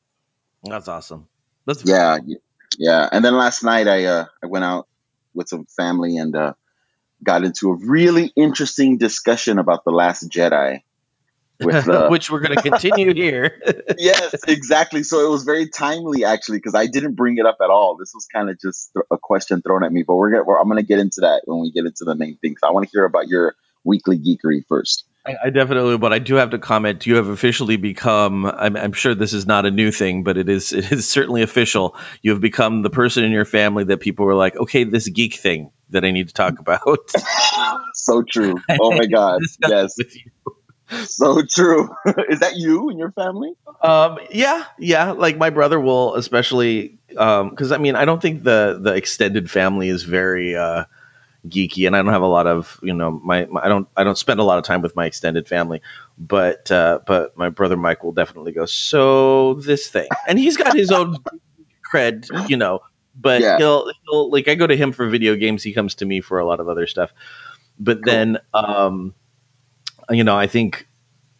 That's 0.63 0.87
awesome. 0.87 1.27
That's 1.65 1.83
yeah 1.85 2.17
yeah. 2.77 3.09
And 3.11 3.23
then 3.23 3.35
last 3.35 3.63
night 3.63 3.87
I 3.87 4.05
uh 4.05 4.25
I 4.43 4.47
went 4.47 4.65
out 4.65 4.87
with 5.33 5.49
some 5.49 5.65
family 5.65 6.17
and 6.17 6.35
uh 6.35 6.53
got 7.23 7.43
into 7.43 7.71
a 7.71 7.75
really 7.75 8.31
interesting 8.35 8.97
discussion 8.97 9.57
about 9.59 9.83
the 9.83 9.91
Last 9.91 10.29
Jedi 10.29 10.81
with 11.59 11.87
uh, 11.89 12.07
which 12.09 12.29
we're 12.29 12.41
going 12.41 12.55
to 12.55 12.61
continue 12.61 13.13
here. 13.13 13.61
yes, 13.97 14.35
exactly. 14.47 15.03
So 15.03 15.25
it 15.25 15.29
was 15.29 15.43
very 15.43 15.69
timely 15.69 16.25
actually 16.25 16.57
because 16.57 16.75
I 16.75 16.87
didn't 16.87 17.13
bring 17.13 17.37
it 17.37 17.45
up 17.45 17.57
at 17.61 17.69
all. 17.69 17.97
This 17.97 18.13
was 18.13 18.25
kind 18.25 18.49
of 18.49 18.59
just 18.59 18.91
th- 18.93 19.05
a 19.11 19.17
question 19.17 19.61
thrown 19.61 19.83
at 19.83 19.91
me, 19.91 20.03
but 20.03 20.15
we're 20.15 20.31
gonna 20.31 20.43
we're, 20.43 20.59
I'm 20.59 20.67
gonna 20.67 20.83
get 20.83 20.99
into 20.99 21.21
that 21.21 21.41
when 21.45 21.59
we 21.61 21.71
get 21.71 21.85
into 21.85 22.03
the 22.05 22.15
main 22.15 22.37
things. 22.37 22.59
I 22.63 22.71
want 22.71 22.85
to 22.85 22.91
hear 22.91 23.05
about 23.05 23.27
your 23.27 23.55
weekly 23.83 24.17
geekery 24.17 24.65
first. 24.67 25.05
I, 25.25 25.35
I 25.45 25.49
definitely, 25.49 25.97
but 25.97 26.13
I 26.13 26.19
do 26.19 26.35
have 26.35 26.51
to 26.51 26.59
comment. 26.59 27.05
You 27.05 27.15
have 27.15 27.29
officially 27.29 27.77
become. 27.77 28.45
I'm, 28.45 28.75
I'm 28.75 28.93
sure 28.93 29.15
this 29.15 29.33
is 29.33 29.47
not 29.47 29.65
a 29.65 29.71
new 29.71 29.91
thing, 29.91 30.23
but 30.23 30.37
it 30.37 30.49
is. 30.49 30.73
It 30.85 30.91
is 30.91 31.07
certainly 31.07 31.41
official. 31.41 31.95
You 32.21 32.31
have 32.31 32.41
become 32.41 32.81
the 32.81 32.89
person 32.89 33.23
in 33.23 33.31
your 33.31 33.45
family 33.45 33.85
that 33.85 33.99
people 33.99 34.25
were 34.25 34.35
like, 34.35 34.55
okay, 34.55 34.83
this 34.83 35.07
geek 35.07 35.35
thing 35.35 35.71
that 35.89 36.03
I 36.03 36.11
need 36.11 36.27
to 36.27 36.33
talk 36.33 36.59
about. 36.59 37.11
so 37.93 38.21
true. 38.21 38.59
Oh 38.79 38.91
my 38.91 39.05
god. 39.05 39.41
Yes. 39.67 39.95
It 40.89 40.95
with 40.97 41.09
you. 41.19 41.27
So 41.31 41.41
true. 41.43 41.89
Is 42.29 42.39
that 42.39 42.55
you 42.57 42.89
and 42.89 42.99
your 42.99 43.11
family? 43.11 43.53
Um, 43.81 44.19
yeah, 44.31 44.65
yeah. 44.79 45.11
Like 45.11 45.37
my 45.37 45.49
brother 45.49 45.79
will, 45.79 46.15
especially 46.15 46.97
because 47.07 47.71
I 47.71 47.77
mean, 47.77 47.95
I 47.95 48.05
don't 48.05 48.21
think 48.21 48.43
the 48.43 48.79
the 48.81 48.93
extended 48.93 49.49
family 49.49 49.89
is 49.89 50.03
very 50.03 50.55
uh, 50.55 50.85
geeky, 51.47 51.87
and 51.87 51.95
I 51.95 52.01
don't 52.01 52.13
have 52.13 52.21
a 52.21 52.27
lot 52.27 52.47
of 52.47 52.79
you 52.83 52.93
know 52.93 53.11
my, 53.11 53.45
my 53.45 53.61
I 53.63 53.69
don't 53.69 53.87
I 53.95 54.03
don't 54.03 54.17
spend 54.17 54.39
a 54.39 54.43
lot 54.43 54.57
of 54.59 54.63
time 54.65 54.81
with 54.81 54.95
my 54.95 55.05
extended 55.05 55.47
family, 55.47 55.81
but 56.17 56.71
uh, 56.71 56.99
but 57.05 57.37
my 57.37 57.49
brother 57.49 57.77
Mike 57.77 58.03
will 58.03 58.13
definitely 58.13 58.53
go. 58.53 58.65
So 58.65 59.55
this 59.55 59.87
thing, 59.89 60.09
and 60.27 60.39
he's 60.39 60.57
got 60.57 60.73
his 60.75 60.91
own 60.91 61.17
cred, 61.93 62.29
you 62.49 62.57
know. 62.57 62.81
But 63.15 63.43
Yeah. 63.43 63.57
he'll 63.57 63.91
he'll 64.05 64.31
like 64.31 64.47
I 64.47 64.55
go 64.55 64.67
to 64.67 64.75
him 64.77 64.91
for 64.91 65.07
video 65.09 65.35
games. 65.35 65.63
He 65.63 65.73
comes 65.73 65.95
to 65.95 66.05
me 66.05 66.21
for 66.21 66.39
a 66.39 66.45
lot 66.45 66.59
of 66.59 66.69
other 66.69 66.87
stuff. 66.87 67.11
But 67.79 68.03
then, 68.05 68.39
um, 68.53 69.13
you 70.09 70.23
know, 70.23 70.37
I 70.37 70.47
think 70.47 70.87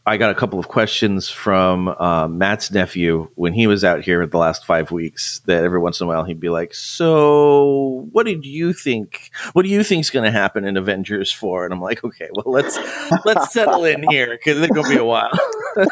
I 0.06 0.18
got 0.18 0.32
a 0.32 0.36
couple 0.36 0.60
of 0.60 0.68
questions 0.68 1.30
from 1.30 1.88
uh, 1.88 2.28
Matt's 2.28 2.70
nephew 2.72 3.30
when 3.36 3.54
he 3.54 3.66
was 3.66 3.84
out 3.84 4.04
here 4.04 4.26
the 4.26 4.38
last 4.38 4.66
five 4.66 4.92
weeks. 4.92 5.42
That 5.46 5.64
every 5.64 5.80
once 5.80 6.00
in 6.00 6.06
a 6.06 6.08
while 6.08 6.24
he'd 6.24 6.40
be 6.40 6.50
like, 6.50 6.74
"So, 6.74 8.08
what 8.12 8.26
did 8.26 8.46
you 8.46 8.74
think? 8.74 9.32
What 9.54 9.64
do 9.64 9.70
you 9.70 9.84
think's 9.84 10.12
going 10.12 10.26
to 10.26 10.32
happen 10.32 10.66
in 10.66 10.78
Avengers 10.78 11.32
4? 11.32 11.66
And 11.66 11.74
I'm 11.74 11.82
like, 11.82 12.04
"Okay, 12.04 12.30
well 12.34 12.54
let's 12.54 12.78
let's 13.26 13.52
settle 13.52 13.86
in 13.86 14.04
here 14.10 14.30
because 14.30 14.62
it's 14.62 14.72
going 14.72 14.86
to 14.86 14.90
be 14.90 15.00
a 15.00 15.06
while." 15.06 15.32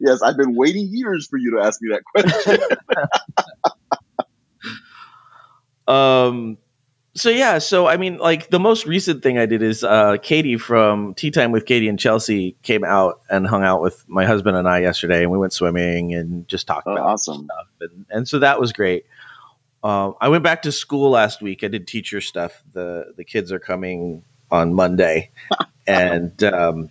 Yes, 0.00 0.22
I've 0.22 0.36
been 0.36 0.54
waiting 0.54 0.88
years 0.90 1.26
for 1.26 1.36
you 1.36 1.56
to 1.56 1.62
ask 1.62 1.80
me 1.82 1.90
that 1.92 2.02
question. 2.04 2.58
um, 5.86 6.58
so 7.14 7.30
yeah, 7.30 7.58
so 7.58 7.86
I 7.86 7.96
mean, 7.96 8.18
like 8.18 8.50
the 8.50 8.60
most 8.60 8.86
recent 8.86 9.22
thing 9.22 9.38
I 9.38 9.46
did 9.46 9.62
is 9.62 9.82
uh, 9.84 10.16
Katie 10.22 10.56
from 10.58 11.14
Tea 11.14 11.30
Time 11.30 11.50
with 11.52 11.66
Katie 11.66 11.88
and 11.88 11.98
Chelsea 11.98 12.56
came 12.62 12.84
out 12.84 13.20
and 13.28 13.46
hung 13.46 13.64
out 13.64 13.82
with 13.82 14.08
my 14.08 14.24
husband 14.26 14.56
and 14.56 14.68
I 14.68 14.78
yesterday, 14.80 15.22
and 15.22 15.30
we 15.30 15.38
went 15.38 15.52
swimming 15.52 16.14
and 16.14 16.46
just 16.48 16.66
talked 16.66 16.86
Oh, 16.86 16.92
about 16.92 17.06
awesome. 17.06 17.44
stuff, 17.46 17.66
and, 17.80 18.06
and 18.10 18.28
so 18.28 18.38
that 18.40 18.60
was 18.60 18.72
great. 18.72 19.06
Um, 19.82 20.14
I 20.20 20.28
went 20.28 20.44
back 20.44 20.62
to 20.62 20.72
school 20.72 21.10
last 21.10 21.40
week. 21.42 21.64
I 21.64 21.68
did 21.68 21.86
teacher 21.86 22.20
stuff. 22.20 22.62
the 22.72 23.12
The 23.16 23.24
kids 23.24 23.50
are 23.52 23.58
coming 23.60 24.22
on 24.50 24.74
Monday, 24.74 25.30
and 25.86 26.42
um, 26.44 26.90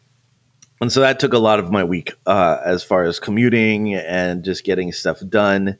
and 0.82 0.92
so 0.92 1.02
that 1.02 1.20
took 1.20 1.34
a 1.34 1.40
lot 1.40 1.60
of 1.60 1.72
my 1.72 1.84
week 1.84 2.14
uh, 2.26 2.58
as 2.66 2.84
far 2.84 3.04
as 3.04 3.20
commuting 3.20 3.94
and 3.96 4.44
just 4.44 4.64
getting 4.64 4.92
stuff 4.92 5.20
done. 5.28 5.78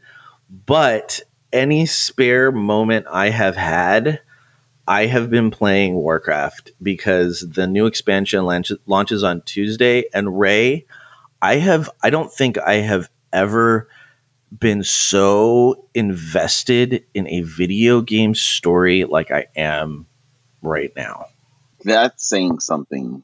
But 0.66 1.22
any 1.52 1.86
spare 1.88 2.52
moment 2.52 3.08
I 3.10 3.30
have 3.30 3.56
had, 3.56 4.22
I 4.90 5.06
have 5.06 5.30
been 5.30 5.52
playing 5.52 5.94
Warcraft 5.96 6.72
because 6.82 7.42
the 7.42 7.68
new 7.68 7.86
expansion 7.86 8.44
launch- 8.46 8.72
launches 8.88 9.24
on 9.24 9.44
Tuesday. 9.44 10.06
And 10.14 10.40
Ray, 10.40 10.88
I 11.42 11.58
have 11.58 11.92
I 12.04 12.10
don't 12.10 12.34
think 12.34 12.58
I 12.58 12.76
have 12.78 13.10
ever 13.32 13.88
been 14.58 14.84
so 14.84 15.86
invested 15.94 17.06
in 17.14 17.28
a 17.30 17.42
video 17.42 18.02
game 18.02 18.34
story 18.36 19.06
like 19.06 19.32
I 19.32 19.46
am 19.56 20.08
right 20.64 20.92
now. 20.96 21.28
That's 21.86 22.28
saying 22.28 22.60
something. 22.60 23.24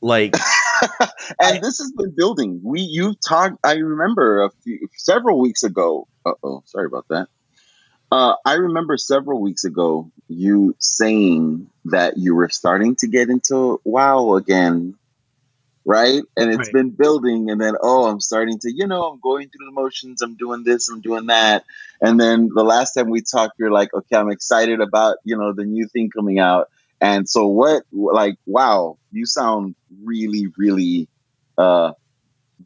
Like 0.00 0.36
and 1.00 1.10
I- 1.40 1.58
this 1.60 1.78
has 1.78 1.92
been 1.96 2.14
building. 2.16 2.60
We 2.62 2.80
you've 2.82 3.20
talked. 3.20 3.58
I 3.64 3.74
remember 3.74 4.44
a 4.44 4.50
few 4.62 4.88
several 4.96 5.40
weeks 5.40 5.64
ago. 5.64 6.06
Uh 6.24 6.34
oh, 6.44 6.62
sorry 6.66 6.86
about 6.86 7.06
that. 7.08 7.28
Uh, 8.10 8.34
I 8.44 8.54
remember 8.54 8.96
several 8.96 9.40
weeks 9.40 9.64
ago 9.64 10.10
you 10.28 10.76
saying 10.78 11.70
that 11.86 12.16
you 12.16 12.34
were 12.34 12.48
starting 12.48 12.96
to 12.96 13.08
get 13.08 13.28
into 13.28 13.80
WoW 13.84 14.34
again, 14.36 14.96
right? 15.84 16.22
And 16.36 16.52
it's 16.52 16.68
Right. 16.68 16.70
been 16.70 16.90
building, 16.90 17.50
and 17.50 17.60
then 17.60 17.74
oh, 17.80 18.06
I'm 18.08 18.20
starting 18.20 18.58
to, 18.60 18.72
you 18.72 18.86
know, 18.86 19.04
I'm 19.04 19.20
going 19.20 19.48
through 19.50 19.66
the 19.66 19.72
motions. 19.72 20.22
I'm 20.22 20.36
doing 20.36 20.64
this, 20.64 20.88
I'm 20.88 21.00
doing 21.00 21.26
that, 21.26 21.64
and 22.00 22.20
then 22.20 22.50
the 22.54 22.64
last 22.64 22.92
time 22.94 23.10
we 23.10 23.22
talked, 23.22 23.58
you're 23.58 23.72
like, 23.72 23.92
okay, 23.94 24.16
I'm 24.16 24.30
excited 24.30 24.80
about 24.80 25.18
you 25.24 25.36
know 25.36 25.52
the 25.52 25.64
new 25.64 25.86
thing 25.88 26.10
coming 26.10 26.38
out. 26.38 26.68
And 27.00 27.28
so 27.28 27.46
what? 27.48 27.84
Like, 27.92 28.36
wow, 28.46 28.98
you 29.10 29.26
sound 29.26 29.74
really, 30.04 30.48
really 30.56 31.08
uh, 31.58 31.92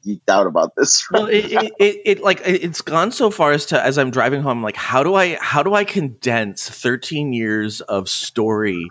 geeked 0.07 0.29
out 0.29 0.47
about 0.47 0.75
this. 0.77 1.07
well 1.13 1.27
it, 1.27 1.45
it, 1.53 1.73
it, 1.79 1.97
it 2.05 2.21
like 2.23 2.41
it- 2.47 2.63
it's 2.65 2.81
gone 2.83 3.13
so 3.13 3.31
far 3.31 3.53
as 3.53 3.67
to 3.67 3.83
as 3.83 3.99
i'm 3.99 4.11
driving 4.11 4.43
home 4.43 4.63
like 4.63 4.77
how 4.77 5.03
do 5.03 5.15
i 5.15 5.37
how 5.37 5.63
do 5.63 5.75
i 5.75 5.85
condense 5.85 6.69
13 6.69 7.33
years 7.33 7.81
of 7.81 8.09
story 8.09 8.89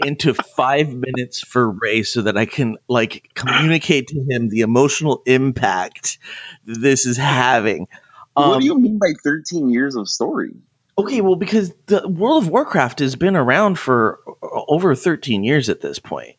into 0.00 0.34
five 0.34 0.92
minutes 0.92 1.40
for 1.40 1.70
ray 1.70 2.02
so 2.02 2.22
that 2.22 2.36
i 2.36 2.46
can 2.46 2.76
like 2.88 3.30
communicate 3.34 4.08
to 4.08 4.20
him 4.28 4.48
the 4.48 4.60
emotional 4.60 5.22
impact 5.26 6.18
this 6.64 7.06
is 7.06 7.16
having 7.16 7.86
what 8.34 8.54
Um, 8.54 8.60
do 8.60 8.66
you 8.66 8.78
mean 8.80 8.98
by 8.98 9.12
13 9.22 9.70
years 9.70 9.94
of 9.94 10.08
story? 10.08 10.50
okay 10.98 11.20
well 11.20 11.36
because 11.36 11.72
the 11.86 12.06
world 12.08 12.42
of 12.42 12.48
warcraft 12.48 12.98
has 12.98 13.14
been 13.16 13.36
around 13.36 13.78
for 13.78 14.18
over 14.42 14.94
13 14.96 15.44
years 15.44 15.68
at 15.68 15.80
this 15.80 15.98
point 16.00 16.36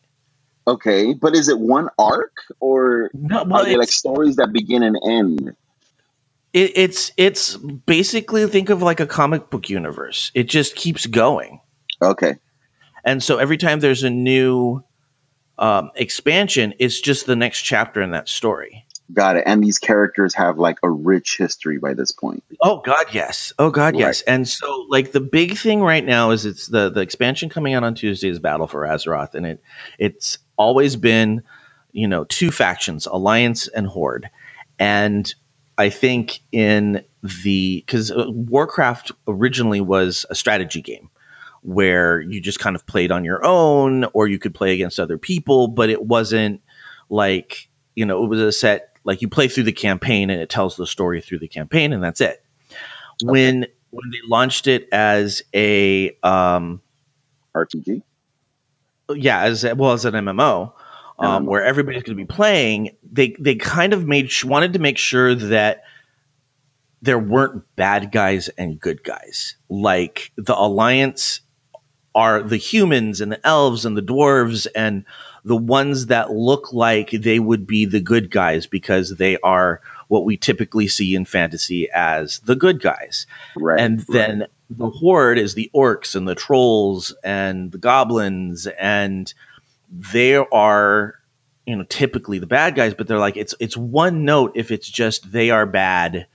Okay, 0.66 1.14
but 1.14 1.34
is 1.36 1.48
it 1.48 1.58
one 1.58 1.88
arc 1.98 2.32
or 2.60 3.10
no, 3.12 3.44
are 3.52 3.64
they 3.64 3.76
like 3.76 3.88
it's, 3.88 3.96
stories 3.96 4.36
that 4.36 4.52
begin 4.52 4.82
and 4.82 4.98
end? 5.04 5.56
it, 6.52 6.72
it's 6.76 7.12
it's 7.16 7.56
basically 7.56 8.46
think 8.48 8.70
of 8.70 8.82
like 8.82 9.00
a 9.00 9.06
comic 9.06 9.50
book 9.50 9.70
universe 9.70 10.32
it 10.34 10.44
just 10.48 10.76
keeps 10.76 11.06
going 11.06 11.60
Okay, 12.02 12.36
And 13.04 13.22
so 13.22 13.38
every 13.38 13.58
time 13.58 13.80
there's 13.80 14.04
a 14.04 14.10
new 14.10 14.84
um, 15.58 15.92
expansion, 15.96 16.74
it's 16.80 17.00
just 17.00 17.26
the 17.26 17.36
next 17.36 17.62
chapter 17.62 18.02
in 18.02 18.12
that 18.12 18.28
story. 18.28 18.86
got 19.12 19.36
it. 19.36 19.44
And 19.46 19.62
these 19.64 19.78
characters 19.78 20.34
have 20.34 20.58
like 20.58 20.78
a 20.82 20.90
rich 20.90 21.36
history 21.38 21.78
by 21.78 21.94
this 21.94 22.12
point. 22.12 22.44
Oh 22.62 22.80
God, 22.80 23.06
yes. 23.12 23.52
Oh 23.58 23.70
God, 23.70 23.94
Right. 23.94 23.98
yes. 23.98 24.22
And 24.22 24.48
so, 24.48 24.86
like 24.90 25.12
the 25.12 25.20
big 25.20 25.56
thing 25.58 25.80
right 25.82 26.04
now 26.04 26.32
is 26.32 26.46
it's 26.46 26.66
the 26.68 26.90
the 26.90 27.00
expansion 27.02 27.50
coming 27.50 27.74
out 27.74 27.84
on 27.84 27.94
Tuesday 27.94 28.28
is 28.30 28.40
Battle 28.40 28.66
for 28.66 28.82
Azeroth, 28.82 29.34
and 29.34 29.46
it 29.46 29.62
it's 29.98 30.38
always 30.56 30.96
been, 30.96 31.42
you 31.92 32.08
know, 32.08 32.24
two 32.24 32.50
factions, 32.50 33.06
Alliance 33.06 33.68
and 33.68 33.86
Horde, 33.86 34.30
and 34.78 35.32
I 35.78 35.90
think 35.90 36.40
in 36.52 37.04
the 37.22 37.82
because 37.84 38.12
Warcraft 38.14 39.12
originally 39.28 39.80
was 39.80 40.24
a 40.30 40.34
strategy 40.34 40.80
game 40.82 41.10
where 41.62 42.20
you 42.20 42.40
just 42.40 42.60
kind 42.60 42.76
of 42.76 42.86
played 42.86 43.10
on 43.10 43.24
your 43.24 43.44
own 43.44 44.04
or 44.12 44.28
you 44.28 44.38
could 44.38 44.54
play 44.54 44.72
against 44.74 45.00
other 45.00 45.18
people, 45.18 45.68
but 45.68 45.90
it 45.90 46.00
wasn't 46.00 46.62
like, 47.10 47.68
you 47.94 48.06
know, 48.06 48.24
it 48.24 48.28
was 48.28 48.40
a 48.40 48.52
set 48.52 48.96
like 49.04 49.22
you 49.22 49.28
play 49.28 49.48
through 49.48 49.64
the 49.64 49.72
campaign 49.72 50.30
and 50.30 50.40
it 50.40 50.48
tells 50.48 50.76
the 50.76 50.86
story 50.86 51.20
through 51.20 51.40
the 51.40 51.48
campaign 51.48 51.92
and 51.92 52.02
that's 52.02 52.20
it. 52.20 52.42
When 53.22 53.66
when 53.90 54.10
they 54.10 54.20
launched 54.26 54.66
it 54.66 54.88
as 54.92 55.42
a 55.54 56.16
um 56.22 56.80
RPG. 57.54 58.02
Yeah, 59.14 59.42
as 59.42 59.64
well 59.64 59.92
as 59.92 60.04
an 60.04 60.14
MMO, 60.14 60.72
um, 61.18 61.46
where 61.46 61.64
everybody's 61.64 62.02
going 62.02 62.16
to 62.16 62.22
be 62.24 62.26
playing, 62.26 62.96
they 63.10 63.34
they 63.38 63.54
kind 63.54 63.92
of 63.92 64.06
made 64.06 64.30
wanted 64.44 64.74
to 64.74 64.78
make 64.78 64.98
sure 64.98 65.34
that 65.34 65.84
there 67.02 67.18
weren't 67.18 67.64
bad 67.76 68.10
guys 68.10 68.48
and 68.48 68.80
good 68.80 69.02
guys. 69.02 69.56
Like 69.68 70.32
the 70.36 70.56
alliance 70.58 71.40
are 72.14 72.42
the 72.42 72.56
humans 72.56 73.20
and 73.20 73.30
the 73.30 73.46
elves 73.46 73.84
and 73.84 73.96
the 73.96 74.02
dwarves 74.02 74.66
and 74.74 75.04
the 75.44 75.56
ones 75.56 76.06
that 76.06 76.30
look 76.30 76.72
like 76.72 77.10
they 77.10 77.38
would 77.38 77.66
be 77.66 77.84
the 77.84 78.00
good 78.00 78.30
guys 78.30 78.66
because 78.66 79.10
they 79.10 79.36
are 79.38 79.82
what 80.08 80.24
we 80.24 80.36
typically 80.36 80.88
see 80.88 81.14
in 81.14 81.24
fantasy 81.26 81.88
as 81.90 82.40
the 82.40 82.56
good 82.56 82.80
guys 82.80 83.26
Right. 83.54 83.78
and 83.80 84.00
then 84.08 84.46
the 84.70 84.90
horde 84.90 85.38
is 85.38 85.54
the 85.54 85.70
orcs 85.74 86.16
and 86.16 86.26
the 86.26 86.34
trolls 86.34 87.14
and 87.22 87.70
the 87.70 87.78
goblins 87.78 88.66
and 88.66 89.32
they 89.90 90.34
are 90.36 91.14
you 91.66 91.76
know 91.76 91.84
typically 91.84 92.38
the 92.38 92.46
bad 92.46 92.74
guys 92.74 92.94
but 92.94 93.06
they're 93.06 93.18
like 93.18 93.36
it's 93.36 93.54
it's 93.60 93.76
one 93.76 94.24
note 94.24 94.52
if 94.56 94.70
it's 94.70 94.88
just 94.88 95.30
they 95.30 95.50
are 95.50 95.66
bad 95.66 96.26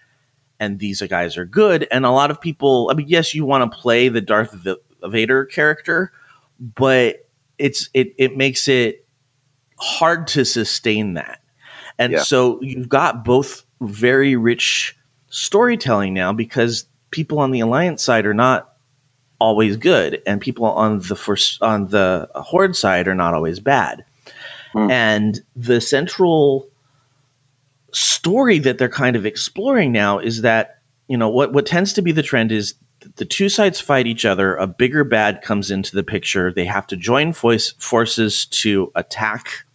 and 0.60 0.80
these 0.80 1.02
guys 1.02 1.38
are 1.38 1.46
good 1.46 1.88
and 1.92 2.06
a 2.06 2.12
lot 2.12 2.32
of 2.32 2.40
people 2.40 2.90
i 2.92 2.94
mean 2.94 3.08
yes 3.08 3.34
you 3.34 3.46
want 3.46 3.70
to 3.70 3.78
play 3.78 4.08
the 4.10 4.22
darth 4.22 4.56
vader 5.04 5.46
character 5.46 6.12
but 6.60 7.28
it's 7.58 7.90
it 7.94 8.16
it 8.18 8.38
makes 8.38 8.68
it 8.68 9.06
hard 9.78 10.28
to 10.28 10.46
sustain 10.46 11.16
that. 11.16 11.42
And 11.98 12.14
Yeah. 12.14 12.20
so 12.20 12.62
you've 12.62 12.90
got 12.90 13.24
both 13.24 13.64
very 13.80 14.36
rich 14.36 14.98
storytelling 15.30 16.14
now 16.14 16.34
because 16.34 16.86
people 17.12 17.40
on 17.40 17.52
the 17.52 17.60
alliance 17.60 18.04
side 18.04 18.26
are 18.26 18.34
not 18.34 18.74
always 19.40 19.78
good 19.78 20.22
and 20.26 20.40
people 20.40 20.66
on 20.66 21.00
the 21.00 21.16
first 21.16 21.62
on 21.62 21.88
the 21.88 22.30
horde 22.34 22.76
side 22.76 23.08
are 23.08 23.16
not 23.16 23.34
always 23.34 23.60
bad. 23.60 24.06
Hmm. 24.72 24.90
And 24.90 25.42
the 25.56 25.82
central 25.82 26.70
story 27.92 28.60
that 28.60 28.78
they're 28.78 28.90
kind 28.90 29.16
of 29.16 29.26
exploring 29.26 29.92
now 29.92 30.20
is 30.20 30.42
that 30.42 30.80
you 31.08 31.18
know 31.18 31.30
what 31.30 31.52
what 31.52 31.66
tends 31.66 31.94
to 31.94 32.02
be 32.02 32.14
the 32.14 32.24
trend 32.24 32.52
is 32.52 32.76
the 33.18 33.26
two 33.26 33.50
sides 33.50 33.82
fight 33.82 34.08
each 34.08 34.24
other 34.26 34.56
a 34.56 34.68
bigger 34.68 35.04
bad 35.04 35.42
comes 35.42 35.72
into 35.72 35.96
the 35.96 36.04
picture 36.04 36.54
they 36.54 36.66
have 36.66 36.88
to 36.88 36.96
join 36.96 37.34
voice 37.34 37.72
forces 37.72 38.46
to 38.46 38.92
attack 38.96 39.66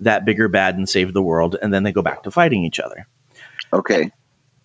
that 0.00 0.24
bigger 0.24 0.48
bad 0.48 0.76
and 0.76 0.88
save 0.88 1.12
the 1.12 1.20
world 1.20 1.56
and 1.60 1.74
then 1.74 1.82
they 1.82 1.92
go 1.92 2.00
back 2.00 2.22
to 2.22 2.30
fighting 2.30 2.64
each 2.64 2.80
other 2.80 3.06
Okay. 3.74 4.12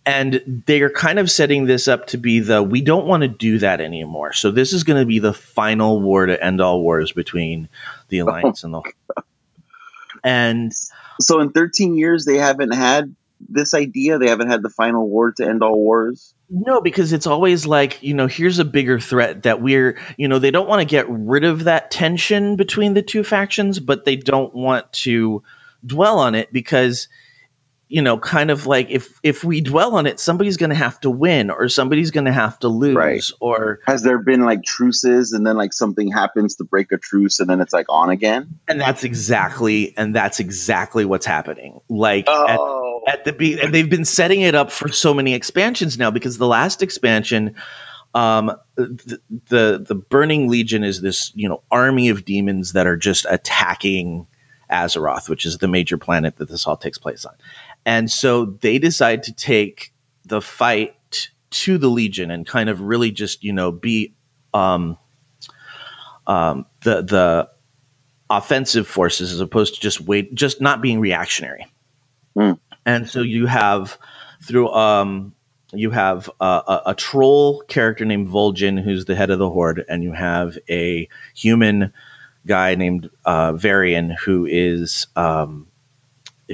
And 0.06 0.64
they're 0.66 0.90
kind 0.90 1.20
of 1.20 1.30
setting 1.30 1.66
this 1.66 1.88
up 1.88 2.08
to 2.08 2.18
be 2.18 2.40
the 2.40 2.64
we 2.64 2.82
don't 2.82 3.06
want 3.06 3.22
to 3.22 3.28
do 3.28 3.60
that 3.60 3.82
anymore 3.82 4.34
so 4.34 4.52
this 4.52 4.74
is 4.74 4.84
going 4.84 5.00
to 5.00 5.06
be 5.06 5.20
the 5.20 5.34
final 5.34 6.02
war 6.02 6.26
to 6.26 6.44
end 6.44 6.62
all 6.62 6.82
wars 6.82 7.12
between 7.12 7.70
the 8.10 8.20
alliance 8.20 8.64
and 8.64 8.74
the 8.74 8.82
and 10.24 10.74
So 11.20 11.40
in 11.42 11.52
13 11.52 11.98
years, 11.98 12.26
they 12.26 12.38
haven't 12.38 12.74
had 12.74 13.16
this 13.40 13.74
idea. 13.74 14.18
They 14.18 14.30
haven't 14.30 14.50
had 14.50 14.62
the 14.62 14.70
final 14.70 15.08
war 15.08 15.32
to 15.34 15.48
end 15.48 15.64
all 15.64 15.76
wars. 15.76 16.34
No, 16.50 16.82
because 16.82 17.14
it's 17.14 17.28
always 17.28 17.66
like, 17.66 18.02
you 18.02 18.14
know, 18.14 18.28
here's 18.28 18.60
a 18.60 18.66
bigger 18.66 19.00
threat 19.00 19.44
that 19.44 19.62
we're, 19.62 20.00
you 20.18 20.28
know, 20.28 20.40
they 20.40 20.52
don't 20.52 20.68
want 20.68 20.82
to 20.82 20.86
get 20.86 21.06
rid 21.10 21.44
of 21.44 21.66
that 21.66 21.92
tension 21.92 22.56
between 22.56 22.94
the 22.94 23.04
two 23.04 23.24
factions, 23.24 23.80
but 23.80 24.04
they 24.04 24.16
don't 24.16 24.54
want 24.54 24.92
to 24.94 25.44
dwell 25.86 26.20
on 26.20 26.36
it 26.36 26.52
because, 26.52 27.08
you 27.92 28.04
know, 28.04 28.20
kind 28.20 28.52
of 28.52 28.68
like 28.68 28.92
if 28.92 29.20
if 29.24 29.44
we 29.44 29.62
dwell 29.62 29.96
on 29.96 30.06
it, 30.06 30.20
somebody's 30.20 30.58
going 30.58 30.70
to 30.70 30.76
have 30.76 31.00
to 31.00 31.10
win 31.10 31.50
or 31.50 31.68
somebody's 31.70 32.12
going 32.12 32.26
to 32.28 32.32
have 32.32 32.58
to 32.60 32.68
lose 32.68 32.96
Right. 32.96 33.26
or 33.42 33.80
Has 33.88 34.04
there 34.04 34.20
been 34.20 34.42
like 34.46 34.64
truces 34.64 35.34
and 35.34 35.46
then 35.46 35.58
like 35.58 35.74
something 35.74 36.12
happens 36.12 36.58
to 36.58 36.64
break 36.66 36.92
a 36.92 36.98
truce 36.98 37.40
and 37.40 37.50
then 37.50 37.60
it's 37.62 37.74
like 37.74 37.88
on 37.90 38.12
again? 38.12 38.60
and 38.68 38.80
that's 38.80 39.04
exactly 39.04 39.96
and 39.98 40.16
that's 40.16 40.40
exactly 40.40 41.04
what's 41.04 41.26
happening. 41.26 41.82
Like 41.90 42.30
at 42.30 42.60
Oh. 42.60 43.02
at 43.08 43.26
the 43.26 43.34
be- 43.34 43.60
and 43.60 43.74
they've 43.74 43.90
been 43.90 44.06
setting 44.06 44.42
it 44.42 44.54
up 44.54 44.72
for 44.72 44.90
so 44.90 45.14
many 45.16 45.34
expansions 45.34 45.98
now 45.98 46.12
because 46.12 46.38
the 46.38 46.48
last 46.48 46.84
expansion 46.84 47.56
um 48.14 48.52
the, 48.76 49.20
the 49.50 49.84
the 49.88 49.96
burning 49.96 50.48
legion 50.48 50.84
is 50.84 51.02
this 51.02 51.32
you 51.36 51.48
know 51.50 51.64
army 51.72 52.10
of 52.10 52.24
demons 52.26 52.74
that 52.74 52.86
are 52.88 52.98
just 52.98 53.26
attacking 53.30 54.28
azeroth 54.72 55.30
which 55.30 55.46
is 55.46 55.58
the 55.60 55.68
major 55.68 55.98
planet 55.98 56.36
that 56.38 56.48
this 56.50 56.66
all 56.68 56.78
takes 56.78 56.98
place 56.98 57.26
on 57.26 57.34
and 57.90 58.12
so 58.12 58.46
they 58.46 58.78
decide 58.78 59.24
to 59.24 59.34
take 59.34 59.92
the 60.26 60.42
fight 60.42 61.32
to 61.50 61.80
the 61.80 61.88
legion 61.90 62.30
and 62.30 62.46
kind 62.46 62.70
of 62.70 62.82
really 62.82 63.12
just 63.12 63.44
you 63.44 63.52
know 63.52 63.72
be 63.72 64.14
um 64.54 64.96
um 66.28 66.68
the 66.84 67.02
the 67.02 67.50
offensive 68.30 68.88
forces 68.88 69.34
as 69.34 69.42
opposed 69.42 69.76
to 69.76 69.82
just 69.82 70.02
wait 70.02 70.36
just 70.36 70.62
not 70.62 70.84
being 70.84 71.00
reactionary 71.00 71.66
Hmm. 72.38 72.54
and 72.86 73.10
so 73.10 73.22
you 73.22 73.48
have 73.48 73.98
through 74.44 74.70
um 74.70 75.34
you 75.74 75.92
have 75.92 76.30
a, 76.40 76.46
a, 76.46 76.84
a 76.88 76.96
troll 76.96 77.64
character 77.68 78.06
named 78.06 78.30
Vol'jin, 78.30 78.82
who's 78.82 79.06
the 79.06 79.16
head 79.16 79.32
of 79.32 79.40
the 79.40 79.50
horde, 79.50 79.86
and 79.88 80.04
you 80.04 80.14
have 80.14 80.58
a 80.70 81.10
human 81.36 81.94
guy 82.46 82.76
named 82.76 83.10
uh, 83.26 83.54
Varian, 83.54 84.12
who 84.12 84.48
is 84.48 85.08
um, 85.16 85.69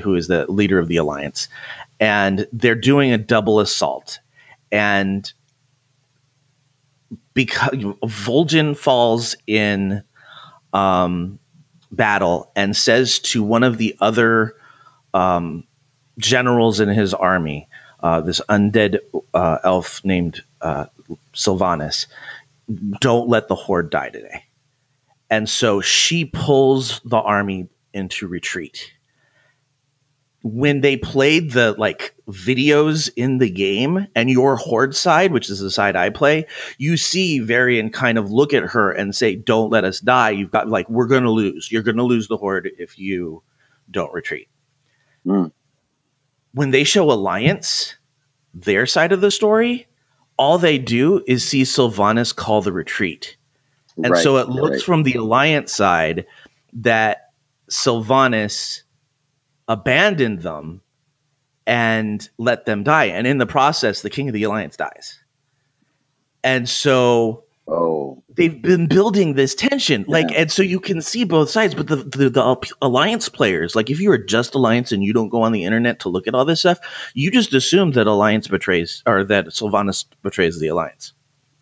who 0.04 0.16
is 0.16 0.28
the 0.28 0.50
leader 0.52 0.80
of 0.80 0.88
the 0.88 0.98
alliance, 0.98 1.50
and 2.00 2.48
they're 2.52 2.76
doing 2.76 3.12
a 3.12 3.18
double 3.18 3.60
assault, 3.60 4.20
and 4.72 5.32
because 7.34 7.72
Vol'jin 7.74 8.76
falls 8.78 9.36
in 9.46 10.04
um, 10.74 11.40
battle 11.92 12.52
and 12.56 12.76
says 12.76 13.20
to 13.20 13.44
one 13.44 13.64
of 13.64 13.78
the 13.78 13.96
other 14.00 14.56
um, 15.14 15.66
generals 16.18 16.80
in 16.80 16.90
his 16.90 17.14
army, 17.14 17.68
uh, 18.02 18.22
this 18.22 18.42
undead 18.50 19.00
uh, 19.34 19.58
elf 19.64 20.04
named 20.04 20.44
uh, 20.62 20.86
don't 23.00 23.30
let 23.30 23.48
the 23.48 23.56
horde 23.56 23.90
die 23.90 24.10
today. 24.10 24.46
And 25.30 25.50
so 25.50 25.82
she 25.82 26.26
pulls 26.26 27.02
the 27.04 27.18
army 27.18 27.68
into 27.94 28.28
retreat. 28.28 28.92
When 30.48 30.82
they 30.82 30.96
played 30.96 31.50
the 31.50 31.72
like 31.72 32.14
videos 32.30 33.10
in 33.16 33.40
the 33.40 33.50
game 33.50 34.06
and 34.14 34.30
your 34.30 34.56
horde 34.58 34.96
side, 34.96 35.32
which 35.32 35.50
is 35.50 35.60
the 35.60 35.72
side 35.72 35.96
I 35.96 36.12
play, 36.12 36.46
you 36.78 36.98
see 36.98 37.40
Varian 37.40 37.90
kind 37.90 38.20
of 38.20 38.32
look 38.32 38.54
at 38.54 38.62
her 38.62 38.92
and 38.92 39.16
say, 39.16 39.36
Don't 39.36 39.72
let 39.72 39.86
us 39.86 40.00
die. 40.00 40.30
You've 40.30 40.52
got 40.52 40.70
like, 40.70 40.88
we're 40.88 41.08
gonna 41.08 41.32
lose. 41.32 41.72
You're 41.72 41.82
gonna 41.82 42.04
lose 42.04 42.28
the 42.28 42.38
horde 42.38 42.70
if 42.78 43.00
you 43.00 43.42
don't 43.90 44.14
retreat. 44.14 44.48
Hmm. 45.26 45.48
When 46.54 46.70
they 46.70 46.84
show 46.84 47.10
Alliance, 47.10 47.96
their 48.54 48.86
side 48.86 49.14
of 49.14 49.22
the 49.22 49.32
story, 49.32 49.88
all 50.38 50.60
they 50.60 50.78
do 50.78 51.24
is 51.26 51.44
see 51.44 51.64
Sylvanas 51.64 52.36
call 52.36 52.62
the 52.62 52.72
retreat. 52.72 53.36
And 53.98 54.12
Right, 54.12 54.22
so 54.22 54.38
it 54.38 54.50
looks 54.50 54.78
right. 54.78 54.84
from 54.84 55.02
the 55.02 55.14
Alliance 55.16 55.74
side 55.74 56.28
that 56.74 57.32
Sylvanas 57.68 58.84
abandoned 59.68 60.42
them 60.42 60.82
and 61.66 62.28
let 62.38 62.66
them 62.66 62.84
die. 62.84 63.06
And 63.06 63.26
in 63.26 63.38
the 63.38 63.46
process, 63.48 64.02
the 64.02 64.10
king 64.10 64.30
of 64.30 64.34
the 64.34 64.44
Alliance 64.44 64.78
dies. 64.78 65.20
And 66.44 66.68
so 66.70 67.44
Oh. 67.68 68.22
they've 68.36 68.62
been 68.62 68.86
building 68.86 69.34
this 69.34 69.56
tension 69.56 70.06
like 70.08 70.32
and 70.32 70.52
so 70.52 70.62
you 70.62 70.80
can 70.80 71.02
see 71.02 71.24
both 71.24 71.50
sides 71.50 71.74
but 71.74 71.88
the, 71.88 71.96
the 71.96 72.30
the 72.30 72.74
alliance 72.80 73.28
players 73.28 73.76
like 73.76 73.90
if 73.90 74.00
you 74.00 74.12
are 74.12 74.20
just 74.20 74.54
alliance 74.54 74.92
and 74.92 75.04
you 75.04 75.14
don't 75.14 75.30
go 75.30 75.42
on 75.42 75.52
the 75.52 75.64
internet 75.64 76.02
to 76.02 76.10
look 76.10 76.28
at 76.28 76.36
all 76.36 76.46
this 76.46 76.60
stuff 76.60 76.78
you 77.16 77.32
just 77.32 77.56
assume 77.56 77.90
that 77.94 78.06
alliance 78.06 78.48
betrays 78.48 79.02
or 79.08 79.24
that 79.24 79.48
sylvanas 79.48 80.06
betrays 80.22 80.60
the 80.60 80.68
alliance 80.68 81.14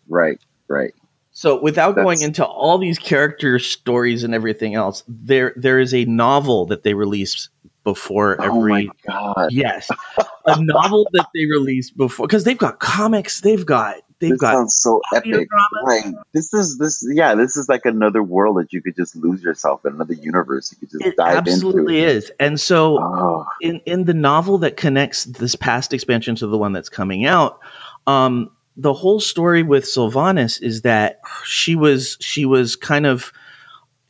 Right. 0.06 0.38
Right. 0.68 0.92
so 1.30 1.58
without 1.62 1.94
going 1.94 2.20
into 2.20 2.44
all 2.44 2.76
these 2.76 2.98
character 2.98 3.58
stories 3.58 4.24
and 4.24 4.34
everything 4.34 4.74
else 4.74 5.04
there 5.08 5.54
there 5.56 5.78
is 5.80 5.94
a 5.94 6.04
novel 6.04 6.66
that 6.66 6.82
they 6.82 6.92
released 6.92 7.48
before 7.84 8.36
Oh 8.40 8.66
my 8.66 8.80
every 8.80 8.90
god. 9.06 9.48
yes 9.50 9.88
a 10.46 10.60
novel 10.60 11.06
that 11.12 11.28
they 11.34 11.44
released 11.46 11.96
before 11.96 12.26
because 12.26 12.44
they've 12.44 12.58
got 12.58 12.78
comics 12.80 13.40
they've 13.40 13.64
got 13.64 13.96
they've 14.20 14.30
This 14.30 14.40
got 14.40 14.52
sounds 14.54 14.76
so 14.80 15.00
epic. 15.14 15.48
Right. 15.84 16.14
This 16.32 16.52
is 16.54 16.78
this 16.78 17.06
yeah, 17.06 17.34
this 17.34 17.56
is 17.56 17.68
like 17.68 17.84
another 17.84 18.22
world 18.22 18.56
that 18.58 18.72
you 18.72 18.80
could 18.80 18.96
just 18.96 19.14
lose 19.16 19.42
yourself 19.42 19.84
in, 19.84 19.92
another 19.94 20.14
universe 20.14 20.72
you 20.72 20.78
could 20.78 20.90
just 20.90 21.04
it 21.04 21.16
dive 21.16 21.36
absolutely 21.38 21.98
into. 22.00 22.10
is 22.16 22.32
and 22.40 22.58
so 22.60 22.98
Oh, 23.00 23.46
in 23.60 23.80
in 23.86 24.04
the 24.04 24.14
novel 24.14 24.58
that 24.58 24.76
connects 24.76 25.24
this 25.24 25.56
past 25.56 25.92
expansion 25.92 26.36
to 26.36 26.46
the 26.46 26.56
one 26.58 26.72
that's 26.72 26.88
coming 26.88 27.26
out, 27.26 27.60
um, 28.06 28.50
the 28.76 28.92
whole 28.94 29.20
story 29.20 29.62
with 29.62 29.84
Sylvanas 29.84 30.60
is 30.62 30.82
that 30.82 31.20
she 31.44 31.76
was 31.76 32.16
she 32.20 32.44
was 32.46 32.76
kind 32.76 33.06
of 33.06 33.32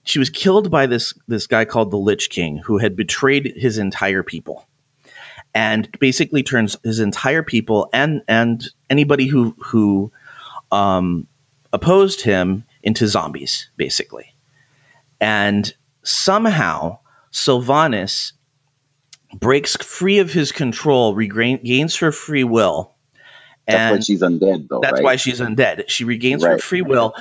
she 0.04 0.18
was 0.18 0.30
killed 0.30 0.70
by 0.70 0.86
this 0.86 1.14
this 1.26 1.46
guy 1.46 1.64
called 1.64 1.90
the 1.90 1.96
Lich 1.96 2.30
King 2.30 2.58
who 2.58 2.78
had 2.78 2.96
betrayed 2.96 3.54
his 3.56 3.78
entire 3.78 4.22
people 4.22 4.66
and 5.54 5.88
basically 5.98 6.42
turns 6.42 6.76
his 6.84 7.00
entire 7.00 7.42
people 7.42 7.88
and 7.92 8.22
and 8.28 8.64
anybody 8.88 9.26
who 9.26 9.56
who 9.58 10.12
um, 10.70 11.26
opposed 11.72 12.20
him 12.20 12.64
into 12.82 13.08
zombies 13.08 13.70
basically 13.76 14.34
and 15.20 15.74
somehow 16.02 16.98
Sylvanas 17.32 18.32
breaks 19.34 19.76
free 19.76 20.20
of 20.20 20.32
his 20.32 20.52
control, 20.52 21.14
regains 21.14 21.96
her 21.96 22.12
free 22.12 22.44
will, 22.44 22.94
that's 23.66 23.76
why 23.76 23.94
and 23.94 24.04
she's 24.04 24.20
undead 24.20 24.68
though, 24.68 24.80
that's 24.80 24.94
right? 24.94 25.02
why 25.02 25.16
she's 25.16 25.40
undead. 25.40 25.88
She 25.88 26.04
regains 26.04 26.44
her 26.44 26.58
free 26.58 26.82
will, 26.82 27.14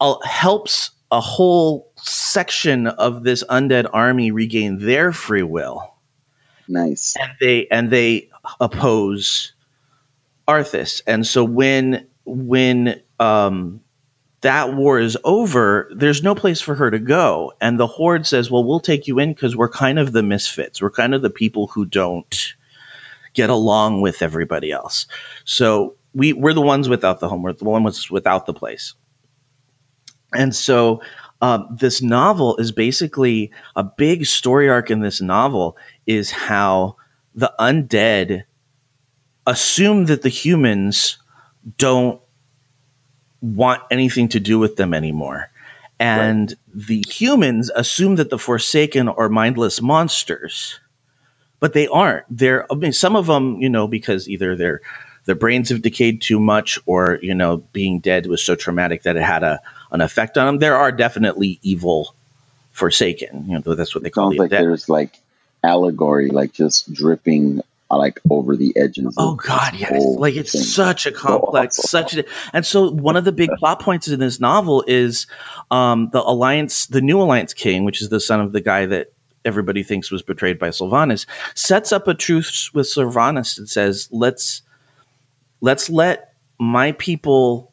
uh, 0.00 0.16
helps 0.24 0.90
a 1.10 1.20
whole 1.20 1.92
section 1.96 2.86
of 2.86 3.22
this 3.22 3.42
undead 3.44 3.88
army 3.92 4.30
regain 4.30 4.78
their 4.78 5.12
free 5.12 5.42
will, 5.42 5.94
nice. 6.68 7.16
and 7.20 7.32
they 7.40 7.66
and 7.68 7.90
they 7.90 8.30
oppose 8.60 9.52
Arthas. 10.46 11.02
And 11.06 11.26
so 11.26 11.44
when 11.44 12.08
when 12.24 13.02
um, 13.18 13.80
that 14.40 14.74
war 14.74 14.98
is 14.98 15.18
over, 15.22 15.90
there's 15.94 16.22
no 16.22 16.34
place 16.34 16.60
for 16.60 16.74
her 16.74 16.90
to 16.90 16.98
go. 16.98 17.52
And 17.60 17.78
the 17.78 17.86
Horde 17.86 18.26
says, 18.26 18.50
Well, 18.50 18.64
we'll 18.64 18.80
take 18.80 19.06
you 19.06 19.18
in 19.18 19.32
because 19.32 19.56
we're 19.56 19.68
kind 19.68 19.98
of 19.98 20.12
the 20.12 20.22
misfits. 20.22 20.80
We're 20.80 20.90
kind 20.90 21.14
of 21.14 21.22
the 21.22 21.30
people 21.30 21.66
who 21.66 21.84
don't 21.84 22.54
get 23.34 23.50
along 23.50 24.00
with 24.00 24.22
everybody 24.22 24.72
else. 24.72 25.06
So 25.44 25.96
we, 26.14 26.32
we're 26.32 26.54
the 26.54 26.60
ones 26.60 26.88
without 26.88 27.20
the 27.20 27.28
home. 27.28 27.42
We're 27.42 27.52
the 27.52 27.64
ones 27.64 28.10
without 28.10 28.46
the 28.46 28.54
place. 28.54 28.94
And 30.32 30.54
so 30.54 31.02
um, 31.40 31.76
this 31.78 32.02
novel 32.02 32.56
is 32.58 32.72
basically 32.72 33.52
a 33.74 33.82
big 33.82 34.26
story 34.26 34.68
arc 34.68 34.90
in 34.90 35.00
this 35.00 35.20
novel 35.20 35.76
is 36.06 36.30
how 36.30 36.96
the 37.34 37.52
undead 37.58 38.44
assume 39.46 40.06
that 40.06 40.22
the 40.22 40.28
humans 40.28 41.18
don't 41.78 42.20
want 43.40 43.82
anything 43.90 44.28
to 44.28 44.40
do 44.40 44.58
with 44.58 44.76
them 44.76 44.92
anymore. 44.94 45.50
And 45.98 46.54
the 46.74 47.04
humans 47.08 47.70
assume 47.74 48.16
that 48.16 48.30
the 48.30 48.38
Forsaken 48.38 49.08
are 49.08 49.28
mindless 49.28 49.82
monsters, 49.82 50.80
but 51.58 51.74
they 51.74 51.88
aren't. 51.88 52.24
They're, 52.30 52.70
I 52.72 52.74
mean, 52.74 52.92
some 52.92 53.16
of 53.16 53.26
them, 53.26 53.60
you 53.60 53.68
know, 53.68 53.86
because 53.86 54.28
either 54.28 54.56
their 54.56 54.80
their 55.26 55.34
brains 55.34 55.68
have 55.68 55.82
decayed 55.82 56.22
too 56.22 56.40
much, 56.40 56.78
or 56.86 57.18
you 57.20 57.34
know, 57.34 57.58
being 57.58 58.00
dead 58.00 58.26
was 58.26 58.42
so 58.42 58.54
traumatic 58.54 59.02
that 59.02 59.16
it 59.16 59.22
had 59.22 59.42
a 59.42 59.60
an 59.90 60.00
effect 60.00 60.38
on 60.38 60.46
them. 60.46 60.58
There 60.58 60.76
are 60.76 60.92
definitely 60.92 61.58
evil 61.62 62.14
Forsaken. 62.72 63.46
You 63.48 63.58
know, 63.58 63.74
that's 63.74 63.94
what 63.94 64.04
they 64.04 64.10
call 64.10 64.30
Sounds 64.30 64.36
the 64.36 64.42
like 64.42 64.50
there's 64.50 64.88
like 64.88 65.18
allegory, 65.62 66.28
like 66.28 66.52
just 66.52 66.90
dripping 66.92 67.60
like 67.90 68.20
over 68.28 68.56
the 68.56 68.76
edges. 68.76 69.14
Oh 69.18 69.34
God, 69.34 69.74
yes! 69.74 70.02
Like 70.02 70.36
it's 70.36 70.52
thing. 70.52 70.62
such 70.62 71.06
a 71.06 71.12
complex, 71.12 71.76
such 71.90 72.16
a, 72.16 72.24
and 72.52 72.64
so 72.64 72.90
one 72.90 73.16
of 73.16 73.24
the 73.24 73.32
big 73.32 73.50
plot 73.58 73.80
points 73.80 74.08
in 74.08 74.20
this 74.20 74.40
novel 74.40 74.84
is 74.86 75.26
um, 75.70 76.10
the 76.10 76.22
alliance, 76.22 76.86
the 76.86 77.00
new 77.00 77.20
alliance 77.20 77.52
king, 77.52 77.84
which 77.84 78.00
is 78.00 78.08
the 78.08 78.20
son 78.20 78.40
of 78.40 78.52
the 78.52 78.60
guy 78.60 78.86
that 78.86 79.12
everybody 79.44 79.82
thinks 79.82 80.10
was 80.10 80.22
betrayed 80.22 80.58
by 80.58 80.68
Sylvanas, 80.68 81.26
sets 81.54 81.92
up 81.92 82.06
a 82.08 82.14
truce 82.14 82.72
with 82.72 82.86
Sylvanas 82.86 83.58
and 83.58 83.68
says, 83.68 84.08
"Let's 84.12 84.62
let's 85.60 85.90
let 85.90 86.34
my 86.58 86.92
people 86.92 87.69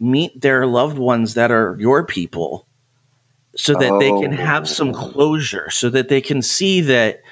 meet 0.00 0.40
their 0.40 0.66
loved 0.66 0.98
ones 0.98 1.34
that 1.34 1.50
are 1.50 1.76
your 1.78 2.04
people." 2.04 2.66
So 3.56 3.72
that 3.74 3.98
they 3.98 4.10
can 4.10 4.32
have 4.32 4.62
oh. 4.62 4.66
some 4.66 4.90
Oh. 4.90 5.10
closure, 5.10 5.70
so 5.70 5.90
that 5.90 6.08
they 6.08 6.20
can 6.20 6.42
see 6.42 6.82
that 6.82 7.22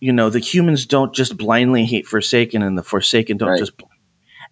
you 0.00 0.12
know 0.12 0.30
the 0.30 0.38
humans 0.40 0.86
don't 0.86 1.14
just 1.14 1.36
blindly 1.36 1.84
hate 1.86 2.06
Forsaken, 2.06 2.62
and 2.62 2.76
the 2.76 2.82
Forsaken 2.82 3.38
don't 3.38 3.50
Right. 3.50 3.58
just 3.58 3.72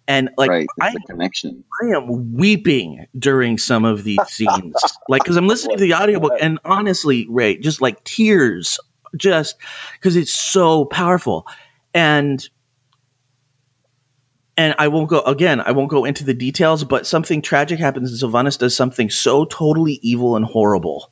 and 0.07 0.31
like 0.37 0.49
right, 0.49 0.67
I, 0.81 0.93
connection. 1.07 1.63
I 1.83 1.95
am 1.95 2.33
weeping 2.33 3.05
during 3.17 3.57
some 3.59 3.85
of 3.85 4.03
these 4.03 4.19
scenes 4.27 4.73
like 5.07 5.23
because 5.23 5.37
i'm 5.37 5.47
listening 5.47 5.77
to 5.77 5.83
the 5.83 5.93
audiobook 5.93 6.33
and 6.41 6.59
honestly 6.65 7.27
ray 7.29 7.57
just 7.57 7.79
like 7.79 8.03
tears 8.03 8.79
just 9.15 9.55
because 9.93 10.15
it's 10.15 10.33
so 10.33 10.85
powerful 10.85 11.45
and 11.93 12.47
and 14.59 14.75
i 14.77 14.87
won't 14.89 15.09
go 15.09 15.21
again 15.21 15.59
i 15.61 15.71
won't 15.71 15.89
go 15.89 16.05
into 16.05 16.23
the 16.23 16.33
details 16.33 16.83
but 16.83 17.07
something 17.07 17.41
tragic 17.41 17.79
happens 17.79 18.11
and 18.11 18.19
sylvanas 18.31 18.57
does 18.59 18.75
something 18.75 19.09
so 19.09 19.45
totally 19.45 19.93
evil 20.01 20.35
and 20.35 20.45
horrible 20.45 21.11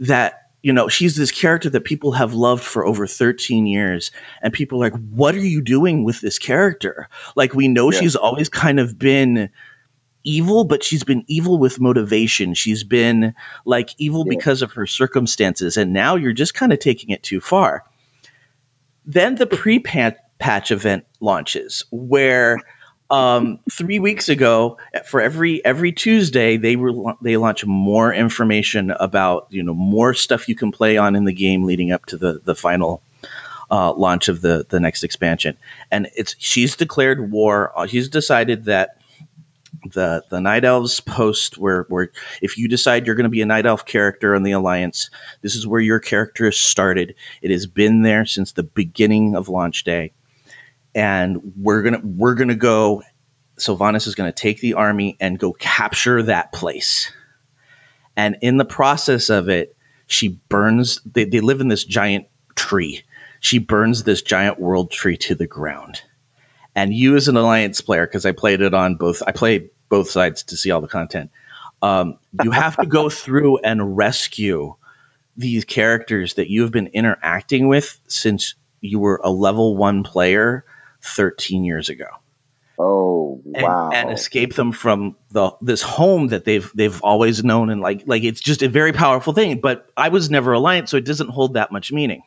that 0.00 0.42
you 0.62 0.72
know 0.72 0.88
she's 0.88 1.14
this 1.16 1.30
character 1.30 1.70
that 1.70 1.84
people 1.84 2.12
have 2.12 2.34
loved 2.34 2.64
for 2.64 2.84
over 2.84 3.06
13 3.06 3.66
years. 3.66 4.10
And 4.42 4.52
people 4.52 4.82
are 4.82 4.90
like 4.90 5.00
what 5.10 5.34
are 5.36 5.46
you 5.54 5.62
doing 5.62 6.02
with 6.02 6.20
this 6.20 6.38
character? 6.40 7.08
Like 7.36 7.54
we 7.54 7.68
know 7.68 7.92
Yeah. 7.92 8.00
she's 8.00 8.16
always 8.16 8.48
kind 8.48 8.80
of 8.80 8.98
been 8.98 9.50
evil 10.24 10.64
but 10.64 10.82
she's 10.82 11.04
been 11.04 11.24
evil 11.28 11.58
with 11.58 11.78
motivation. 11.80 12.54
She's 12.54 12.82
been 12.82 13.34
like 13.64 13.90
evil 13.98 14.24
Yeah. 14.26 14.36
because 14.36 14.62
of 14.62 14.72
her 14.72 14.86
circumstances. 14.88 15.76
And 15.76 15.92
now 15.92 16.16
you're 16.16 16.32
just 16.32 16.54
kind 16.54 16.72
of 16.72 16.80
taking 16.80 17.10
it 17.10 17.22
too 17.22 17.40
far. 17.40 17.84
Then 19.04 19.36
the 19.36 19.46
pre-patch 20.38 20.70
event 20.70 21.04
launches 21.20 21.84
where 21.90 22.58
um, 23.08 23.60
three 23.70 23.98
weeks 24.00 24.28
ago 24.28 24.78
for 25.06 25.20
every 25.20 25.64
every 25.64 25.92
tuesday 25.92 26.56
they 26.56 26.76
were 26.76 27.14
they 27.22 27.36
launch 27.36 27.64
more 27.64 28.12
information 28.12 28.90
about 28.90 29.46
you 29.50 29.62
know 29.62 29.74
more 29.74 30.12
stuff 30.14 30.48
you 30.48 30.56
can 30.56 30.72
play 30.72 30.96
on 30.96 31.14
in 31.14 31.24
the 31.24 31.32
game 31.32 31.64
leading 31.64 31.92
up 31.92 32.06
to 32.06 32.16
the 32.16 32.40
the 32.44 32.54
final 32.54 33.02
uh, 33.70 33.92
launch 33.92 34.28
of 34.28 34.40
the 34.40 34.66
the 34.68 34.80
next 34.80 35.04
expansion. 35.04 35.56
And 35.90 36.08
it's 36.16 36.34
she's 36.38 36.76
declared 36.76 37.30
war. 37.30 37.72
Uh, 37.76 37.86
she's 37.86 38.08
decided 38.08 38.64
that 38.64 38.98
the 39.92 40.24
the 40.30 40.40
night 40.40 40.64
elves 40.64 41.00
post 41.00 41.58
where 41.58 41.82
where 41.88 42.10
if 42.42 42.58
you 42.58 42.68
decide 42.68 43.06
you're 43.06 43.14
going 43.14 43.24
to 43.24 43.30
be 43.30 43.42
a 43.42 43.46
night 43.46 43.66
elf 43.66 43.84
character 43.84 44.34
in 44.34 44.42
the 44.42 44.52
alliance 44.52 45.10
this 45.42 45.54
is 45.54 45.66
where 45.66 45.80
your 45.80 46.00
character 46.00 46.50
started. 46.50 47.14
It 47.42 47.50
has 47.50 47.66
been 47.66 48.02
there 48.02 48.26
since 48.26 48.52
the 48.52 48.62
beginning 48.62 49.36
of 49.36 49.48
launch 49.48 49.84
day 49.84 50.12
and 50.96 51.52
we're 51.56 51.82
gonna 51.82 52.00
we're 52.02 52.34
gonna 52.34 52.56
go 52.56 53.02
sylvanas 53.58 54.06
is 54.06 54.14
gonna 54.14 54.32
take 54.32 54.60
the 54.60 54.74
army 54.74 55.16
and 55.20 55.38
go 55.38 55.52
capture 55.52 56.22
that 56.22 56.52
place. 56.52 57.12
And 58.16 58.38
in 58.40 58.56
the 58.56 58.64
process 58.64 59.28
of 59.28 59.50
it 59.50 59.76
she 60.06 60.28
burns 60.28 61.00
they, 61.04 61.24
they 61.24 61.40
live 61.40 61.60
in 61.60 61.68
this 61.68 61.84
giant 61.84 62.26
tree. 62.56 63.04
She 63.40 63.58
burns 63.58 64.02
this 64.02 64.22
giant 64.22 64.58
world 64.58 64.90
tree 64.90 65.18
to 65.18 65.34
the 65.34 65.46
ground. 65.46 66.00
And 66.74 66.92
you 66.94 67.16
as 67.16 67.28
an 67.28 67.36
alliance 67.36 67.82
player 67.82 68.06
because 68.06 68.24
i 68.24 68.32
played 68.32 68.62
it 68.62 68.72
on 68.72 68.96
both 68.96 69.22
i 69.26 69.32
played 69.32 69.70
both 69.90 70.10
sides 70.10 70.44
to 70.44 70.56
see 70.56 70.70
all 70.70 70.80
the 70.80 70.88
content 70.88 71.30
um, 71.82 72.18
you 72.42 72.50
have 72.50 72.76
to 72.76 72.86
go 72.86 73.10
through 73.22 73.58
and 73.58 73.98
rescue 73.98 74.74
these 75.36 75.66
characters 75.66 76.34
that 76.34 76.48
you 76.48 76.62
have 76.62 76.72
been 76.72 76.86
interacting 76.88 77.68
with 77.68 78.00
since 78.08 78.54
you 78.80 78.98
were 78.98 79.20
a 79.22 79.30
level 79.30 79.76
one 79.76 80.02
player 80.02 80.64
13 81.06 81.64
years 81.64 81.88
ago 81.88 82.06
Oh 82.78 83.40
and, 83.54 83.62
wow! 83.62 83.90
and 83.90 84.10
escape 84.10 84.54
them 84.54 84.72
from 84.72 85.16
the 85.30 85.52
this 85.62 85.80
home 85.80 86.28
that 86.28 86.44
they've 86.44 86.70
they've 86.74 87.00
always 87.02 87.42
known 87.42 87.70
and 87.70 87.80
like 87.80 88.02
like 88.06 88.22
it's 88.22 88.40
just 88.40 88.62
a 88.62 88.68
very 88.68 88.92
powerful 88.92 89.32
thing 89.32 89.60
but 89.60 89.88
i 89.96 90.10
was 90.10 90.28
never 90.30 90.52
alliance 90.52 90.90
so 90.90 90.98
it 90.98 91.06
doesn't 91.06 91.30
hold 91.30 91.54
that 91.54 91.72
much 91.72 91.90
meaning 91.90 92.22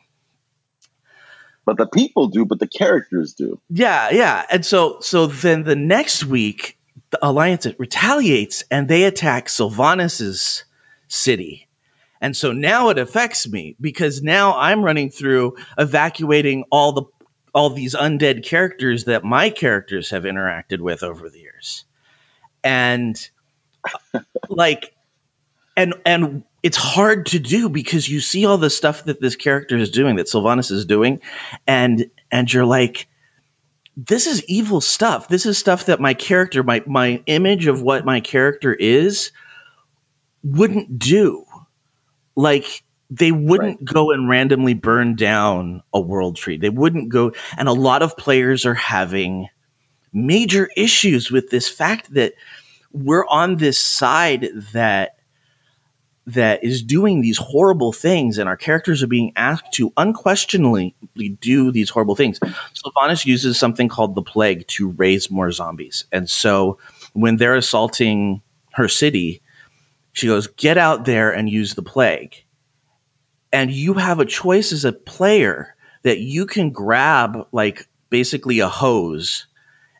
but 1.64 1.76
the 1.76 1.86
people 1.86 2.28
do, 2.28 2.44
but 2.44 2.58
the 2.58 2.66
characters 2.66 3.34
do. 3.34 3.60
Yeah, 3.68 4.10
yeah. 4.10 4.44
And 4.50 4.66
so 4.66 4.98
so 5.00 5.26
then 5.26 5.62
the 5.62 5.76
next 5.76 6.24
week 6.24 6.76
the 7.10 7.24
alliance 7.24 7.66
retaliates 7.78 8.64
and 8.70 8.88
they 8.88 9.04
attack 9.04 9.48
Sylvanas's 9.48 10.64
city. 11.08 11.68
And 12.20 12.36
so 12.36 12.52
now 12.52 12.90
it 12.90 12.98
affects 12.98 13.48
me 13.48 13.76
because 13.80 14.22
now 14.22 14.56
I'm 14.56 14.82
running 14.82 15.10
through 15.10 15.56
evacuating 15.78 16.64
all 16.70 16.92
the 16.92 17.04
all 17.54 17.70
these 17.70 17.94
undead 17.94 18.44
characters 18.44 19.04
that 19.04 19.24
my 19.24 19.50
characters 19.50 20.10
have 20.10 20.24
interacted 20.24 20.80
with 20.80 21.02
over 21.02 21.28
the 21.28 21.40
years. 21.40 21.84
And 22.62 23.16
like 24.48 24.94
and 25.76 25.94
and 26.04 26.44
it's 26.62 26.76
hard 26.76 27.26
to 27.26 27.38
do 27.38 27.68
because 27.68 28.08
you 28.08 28.20
see 28.20 28.46
all 28.46 28.58
the 28.58 28.70
stuff 28.70 29.04
that 29.04 29.20
this 29.20 29.36
character 29.36 29.76
is 29.76 29.90
doing 29.90 30.16
that 30.16 30.26
Sylvanas 30.26 30.70
is 30.70 30.84
doing 30.84 31.20
and 31.66 32.10
and 32.30 32.52
you're 32.52 32.66
like 32.66 33.08
this 33.96 34.26
is 34.26 34.44
evil 34.44 34.80
stuff. 34.80 35.28
This 35.28 35.46
is 35.46 35.58
stuff 35.58 35.86
that 35.86 36.00
my 36.00 36.14
character, 36.14 36.62
my 36.62 36.82
my 36.86 37.22
image 37.26 37.66
of 37.66 37.82
what 37.82 38.04
my 38.04 38.20
character 38.20 38.72
is, 38.72 39.32
wouldn't 40.42 40.98
do. 40.98 41.44
Like 42.34 42.82
they 43.10 43.32
wouldn't 43.32 43.84
go 43.84 44.12
and 44.12 44.28
randomly 44.28 44.74
burn 44.74 45.16
down 45.16 45.82
a 45.92 46.00
world 46.00 46.36
tree. 46.36 46.58
They 46.58 46.70
wouldn't 46.70 47.08
go, 47.08 47.32
and 47.56 47.68
a 47.68 47.72
lot 47.72 48.02
of 48.02 48.16
players 48.16 48.66
are 48.66 48.74
having 48.74 49.48
major 50.12 50.68
issues 50.76 51.30
with 51.30 51.50
this 51.50 51.68
fact 51.68 52.14
that 52.14 52.34
we're 52.92 53.26
on 53.26 53.56
this 53.56 53.78
side 53.78 54.48
that 54.72 55.16
that 56.26 56.62
is 56.62 56.82
doing 56.82 57.20
these 57.20 57.38
horrible 57.38 57.92
things 57.92 58.38
and 58.38 58.48
our 58.48 58.56
characters 58.56 59.02
are 59.02 59.08
being 59.08 59.32
asked 59.34 59.72
to 59.72 59.92
unquestionably 59.96 60.94
do 61.40 61.72
these 61.72 61.90
horrible 61.90 62.14
things. 62.14 62.38
Sylvanas 62.38 63.24
uses 63.24 63.58
something 63.58 63.88
called 63.88 64.14
the 64.14 64.22
plague 64.22 64.66
to 64.68 64.90
raise 64.90 65.30
more 65.30 65.50
zombies. 65.50 66.04
And 66.12 66.28
so 66.30 66.78
when 67.14 67.36
they're 67.36 67.56
assaulting 67.56 68.42
her 68.72 68.86
city, 68.86 69.42
she 70.12 70.28
goes, 70.28 70.46
"Get 70.48 70.78
out 70.78 71.04
there 71.04 71.32
and 71.32 71.48
use 71.48 71.74
the 71.74 71.82
plague." 71.82 72.44
And 73.52 73.70
you 73.70 73.94
have 73.94 74.20
a 74.20 74.24
choice 74.24 74.72
as 74.72 74.84
a 74.84 74.92
player 74.92 75.74
that 76.02 76.18
you 76.18 76.46
can 76.46 76.70
grab 76.70 77.48
like 77.52 77.88
basically 78.08 78.60
a 78.60 78.68
hose 78.68 79.46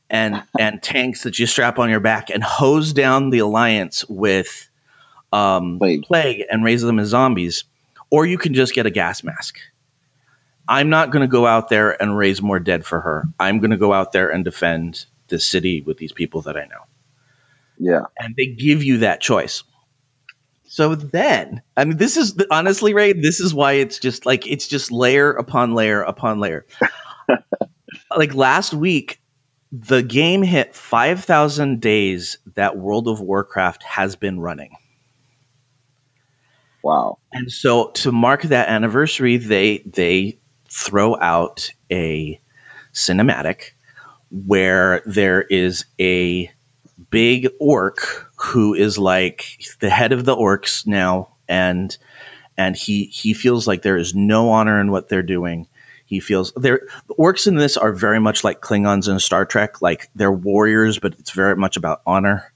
and 0.08 0.42
and 0.58 0.82
tanks 0.82 1.24
that 1.24 1.38
you 1.38 1.46
strap 1.46 1.78
on 1.78 1.90
your 1.90 2.00
back 2.00 2.30
and 2.30 2.42
hose 2.42 2.92
down 2.92 3.30
the 3.30 3.40
alliance 3.40 4.04
with 4.08 4.68
um, 5.32 5.78
Plague. 5.78 6.02
plague. 6.02 6.44
and 6.50 6.64
raise 6.64 6.82
them 6.82 6.98
as 6.98 7.08
zombies, 7.08 7.64
or 8.10 8.26
you 8.26 8.38
can 8.38 8.54
just 8.54 8.74
get 8.74 8.86
a 8.86 8.90
gas 8.90 9.22
mask. 9.22 9.58
I'm 10.68 10.88
not 10.88 11.10
going 11.10 11.22
to 11.22 11.28
go 11.28 11.46
out 11.46 11.68
there 11.68 12.00
and 12.00 12.16
raise 12.16 12.40
more 12.40 12.60
dead 12.60 12.84
for 12.84 13.00
her. 13.00 13.24
I'm 13.38 13.58
going 13.58 13.72
to 13.72 13.76
go 13.76 13.92
out 13.92 14.12
there 14.12 14.28
and 14.28 14.44
defend 14.44 15.04
this 15.28 15.46
city 15.46 15.82
with 15.82 15.98
these 15.98 16.12
people 16.12 16.42
that 16.42 16.56
I 16.56 16.66
know. 16.66 16.86
Yeah, 17.78 18.02
And 18.18 18.36
they 18.36 18.46
give 18.46 18.84
you 18.84 18.98
that 18.98 19.20
choice. 19.20 19.64
So 20.72 20.94
then, 20.94 21.62
I 21.76 21.84
mean, 21.84 21.96
this 21.96 22.16
is 22.16 22.40
honestly, 22.48 22.94
Ray, 22.94 23.12
this 23.12 23.40
is 23.40 23.52
why 23.52 23.72
it's 23.72 23.98
just 23.98 24.24
like, 24.24 24.46
it's 24.46 24.68
just 24.68 24.92
layer 24.92 25.32
upon 25.32 25.74
layer 25.74 26.00
upon 26.00 26.38
layer. 26.38 26.64
like 28.16 28.36
last 28.36 28.72
week, 28.72 29.20
the 29.72 30.00
game 30.00 30.44
hit 30.44 30.76
5,000 30.76 31.80
days 31.80 32.38
that 32.54 32.76
World 32.76 33.08
of 33.08 33.20
Warcraft 33.20 33.82
has 33.82 34.14
been 34.14 34.38
running. 34.38 34.76
Wow. 36.84 37.18
And 37.32 37.50
so 37.50 37.90
to 37.90 38.12
mark 38.12 38.42
that 38.42 38.68
anniversary, 38.68 39.38
they 39.38 39.78
they 39.78 40.38
throw 40.70 41.18
out 41.18 41.72
a 41.90 42.40
cinematic 42.94 43.72
where 44.30 45.02
there 45.04 45.42
is 45.42 45.86
a 45.98 46.52
big 47.10 47.48
orc 47.58 48.30
who 48.36 48.74
is 48.74 48.98
like 48.98 49.44
the 49.80 49.90
head 49.90 50.12
of 50.12 50.24
the 50.24 50.34
orcs 50.34 50.86
now 50.86 51.34
and 51.48 51.96
and 52.56 52.76
he 52.76 53.04
he 53.04 53.34
feels 53.34 53.66
like 53.66 53.82
there 53.82 53.96
is 53.96 54.14
no 54.14 54.50
honor 54.50 54.80
in 54.80 54.90
what 54.90 55.08
they're 55.08 55.22
doing. 55.22 55.66
He 56.06 56.20
feels 56.20 56.52
there 56.56 56.82
the 57.08 57.14
orcs 57.14 57.46
in 57.46 57.54
this 57.56 57.76
are 57.76 57.92
very 57.92 58.20
much 58.20 58.44
like 58.44 58.60
Klingons 58.60 59.08
in 59.08 59.18
Star 59.18 59.44
Trek, 59.46 59.80
like 59.80 60.10
they're 60.14 60.32
warriors, 60.32 60.98
but 60.98 61.14
it's 61.18 61.30
very 61.30 61.56
much 61.56 61.76
about 61.76 62.02
honor. 62.06 62.49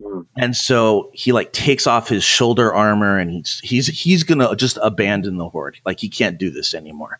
Mm. 0.00 0.26
And 0.36 0.56
so 0.56 1.10
he 1.12 1.32
like 1.32 1.52
takes 1.52 1.86
off 1.86 2.08
his 2.08 2.24
shoulder 2.24 2.72
armor 2.72 3.18
and 3.18 3.30
he's 3.30 3.60
he's 3.62 3.86
he's 3.86 4.22
gonna 4.24 4.54
just 4.56 4.78
abandon 4.80 5.36
the 5.36 5.48
horde. 5.48 5.78
Like 5.84 6.00
he 6.00 6.08
can't 6.08 6.38
do 6.38 6.50
this 6.50 6.74
anymore. 6.74 7.18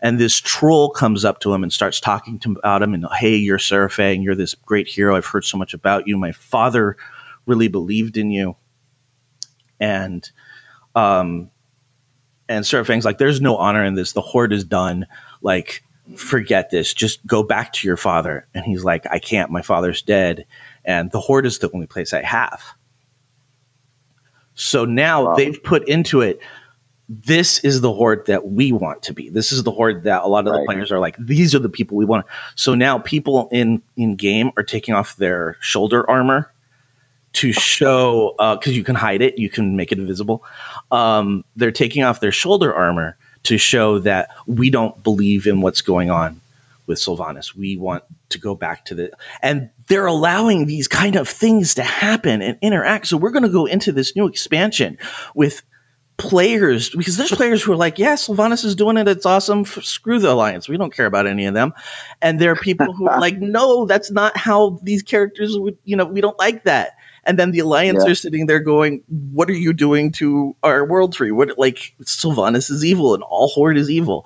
And 0.00 0.18
this 0.18 0.38
troll 0.38 0.90
comes 0.90 1.24
up 1.24 1.40
to 1.40 1.52
him 1.52 1.62
and 1.62 1.72
starts 1.72 2.00
talking 2.00 2.38
to 2.40 2.50
him 2.50 2.56
about 2.56 2.82
him 2.82 2.94
and 2.94 3.06
hey, 3.14 3.36
you're 3.36 3.58
Saurfang, 3.58 4.24
you're 4.24 4.34
this 4.34 4.54
great 4.54 4.88
hero. 4.88 5.16
I've 5.16 5.26
heard 5.26 5.44
so 5.44 5.58
much 5.58 5.74
about 5.74 6.08
you. 6.08 6.16
My 6.16 6.32
father 6.32 6.96
really 7.46 7.68
believed 7.68 8.16
in 8.16 8.30
you. 8.30 8.56
And 9.78 10.28
um 10.94 11.50
and 12.48 12.64
Saurfang's 12.64 13.04
like, 13.04 13.18
there's 13.18 13.40
no 13.40 13.56
honor 13.56 13.84
in 13.84 13.94
this. 13.94 14.12
The 14.12 14.20
horde 14.20 14.52
is 14.52 14.64
done. 14.64 15.06
Like, 15.40 15.82
forget 16.16 16.70
this. 16.70 16.92
Just 16.92 17.24
go 17.26 17.42
back 17.42 17.72
to 17.74 17.86
your 17.86 17.96
father. 17.96 18.46
And 18.54 18.64
he's 18.64 18.84
like, 18.84 19.06
I 19.10 19.18
can't. 19.18 19.50
My 19.50 19.62
father's 19.62 20.02
dead. 20.02 20.46
And 20.84 21.10
the 21.10 21.20
horde 21.20 21.46
is 21.46 21.58
the 21.58 21.70
only 21.72 21.86
place 21.86 22.12
I 22.12 22.22
have. 22.22 22.62
So 24.54 24.84
now 24.84 25.24
Wow. 25.24 25.34
they've 25.36 25.62
put 25.62 25.88
into 25.88 26.20
it, 26.20 26.40
this 27.08 27.58
is 27.64 27.80
the 27.80 27.92
horde 27.92 28.26
that 28.26 28.46
we 28.46 28.72
want 28.72 29.04
to 29.04 29.12
be. 29.12 29.28
This 29.28 29.52
is 29.52 29.62
the 29.62 29.70
horde 29.70 30.04
that 30.04 30.22
a 30.22 30.28
lot 30.28 30.46
of 30.46 30.52
the 30.52 30.64
players 30.64 30.92
are 30.92 30.98
like, 30.98 31.16
these 31.18 31.54
are 31.54 31.58
the 31.58 31.68
people 31.68 31.96
we 31.96 32.04
want. 32.04 32.26
So 32.54 32.74
now 32.74 32.98
people 32.98 33.48
in 33.52 33.82
in 33.96 34.16
game 34.16 34.52
are 34.56 34.62
taking 34.62 34.94
off 34.94 35.16
their 35.16 35.56
shoulder 35.60 36.08
armor 36.08 36.50
to 37.34 37.52
show 37.52 38.34
because 38.38 38.76
you 38.76 38.84
can 38.84 38.94
hide 38.94 39.22
it, 39.22 39.38
you 39.38 39.50
can 39.50 39.76
make 39.76 39.92
it 39.92 39.98
invisible. 39.98 40.44
Um, 40.90 41.44
they're 41.56 41.72
taking 41.72 42.02
off 42.04 42.20
their 42.20 42.32
shoulder 42.32 42.72
armor 42.74 43.16
to 43.44 43.58
show 43.58 43.98
that 44.00 44.30
we 44.46 44.70
don't 44.70 45.02
believe 45.02 45.46
in 45.46 45.60
what's 45.60 45.82
going 45.82 46.10
on 46.10 46.40
with 46.86 46.98
Sylvanas. 46.98 47.54
We 47.54 47.76
want 47.76 48.04
to 48.30 48.38
go 48.38 48.54
back 48.54 48.86
to 48.86 48.94
the 48.94 49.12
and 49.42 49.70
they're 49.92 50.06
allowing 50.06 50.64
these 50.64 50.88
kind 50.88 51.16
of 51.16 51.28
things 51.28 51.74
to 51.74 51.82
happen 51.82 52.40
and 52.40 52.56
interact. 52.62 53.06
So 53.06 53.18
we're 53.18 53.30
going 53.30 53.42
to 53.42 53.50
go 53.50 53.66
into 53.66 53.92
this 53.92 54.16
new 54.16 54.26
expansion 54.26 54.96
with 55.34 55.62
players 56.16 56.88
because 56.88 57.18
there's 57.18 57.30
players 57.30 57.62
who 57.62 57.72
are 57.72 57.76
like, 57.76 57.98
yeah, 57.98 58.14
Sylvanas 58.14 58.64
is 58.64 58.74
doing 58.74 58.96
it. 58.96 59.06
It's 59.06 59.26
awesome. 59.26 59.66
Screw 59.66 60.18
the 60.18 60.32
alliance. 60.32 60.66
We 60.66 60.78
don't 60.78 60.94
care 60.94 61.04
about 61.04 61.26
any 61.26 61.44
of 61.44 61.52
them. 61.52 61.74
And 62.22 62.40
there 62.40 62.52
are 62.52 62.56
people 62.56 62.94
who 62.94 63.06
are 63.06 63.20
like, 63.20 63.36
no, 63.38 63.84
that's 63.84 64.10
not 64.10 64.34
how 64.34 64.80
these 64.82 65.02
characters 65.02 65.58
would. 65.58 65.76
You 65.84 65.96
know, 65.98 66.06
we 66.06 66.22
don't 66.22 66.38
like 66.38 66.64
that. 66.64 66.92
And 67.22 67.38
then 67.38 67.50
the 67.50 67.58
alliance 67.58 68.02
Yeah. 68.02 68.12
are 68.12 68.14
sitting 68.14 68.46
there 68.46 68.60
going, 68.60 69.02
"What 69.08 69.50
are 69.50 69.52
you 69.54 69.74
doing 69.74 70.12
to 70.12 70.56
our 70.62 70.86
world 70.88 71.12
tree? 71.12 71.32
What 71.32 71.58
like 71.58 71.94
Sylvanas 72.02 72.70
is 72.70 72.82
evil 72.82 73.12
and 73.12 73.22
all 73.22 73.48
Horde 73.48 73.76
is 73.76 73.90
evil." 73.90 74.24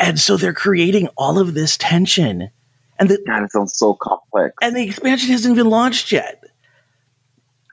And 0.00 0.18
so 0.18 0.38
they're 0.38 0.54
creating 0.54 1.08
all 1.16 1.38
of 1.38 1.52
this 1.52 1.76
tension, 1.76 2.50
and 3.00 3.08
the 3.08 3.22
God, 3.26 3.42
it 3.42 3.52
sounds 3.52 3.76
so 3.76 3.94
complex. 3.94 4.54
and 4.62 4.76
the 4.76 4.84
expansion 4.84 5.30
hasn't 5.30 5.52
even 5.52 5.68
launched 5.68 6.12
yet. 6.12 6.44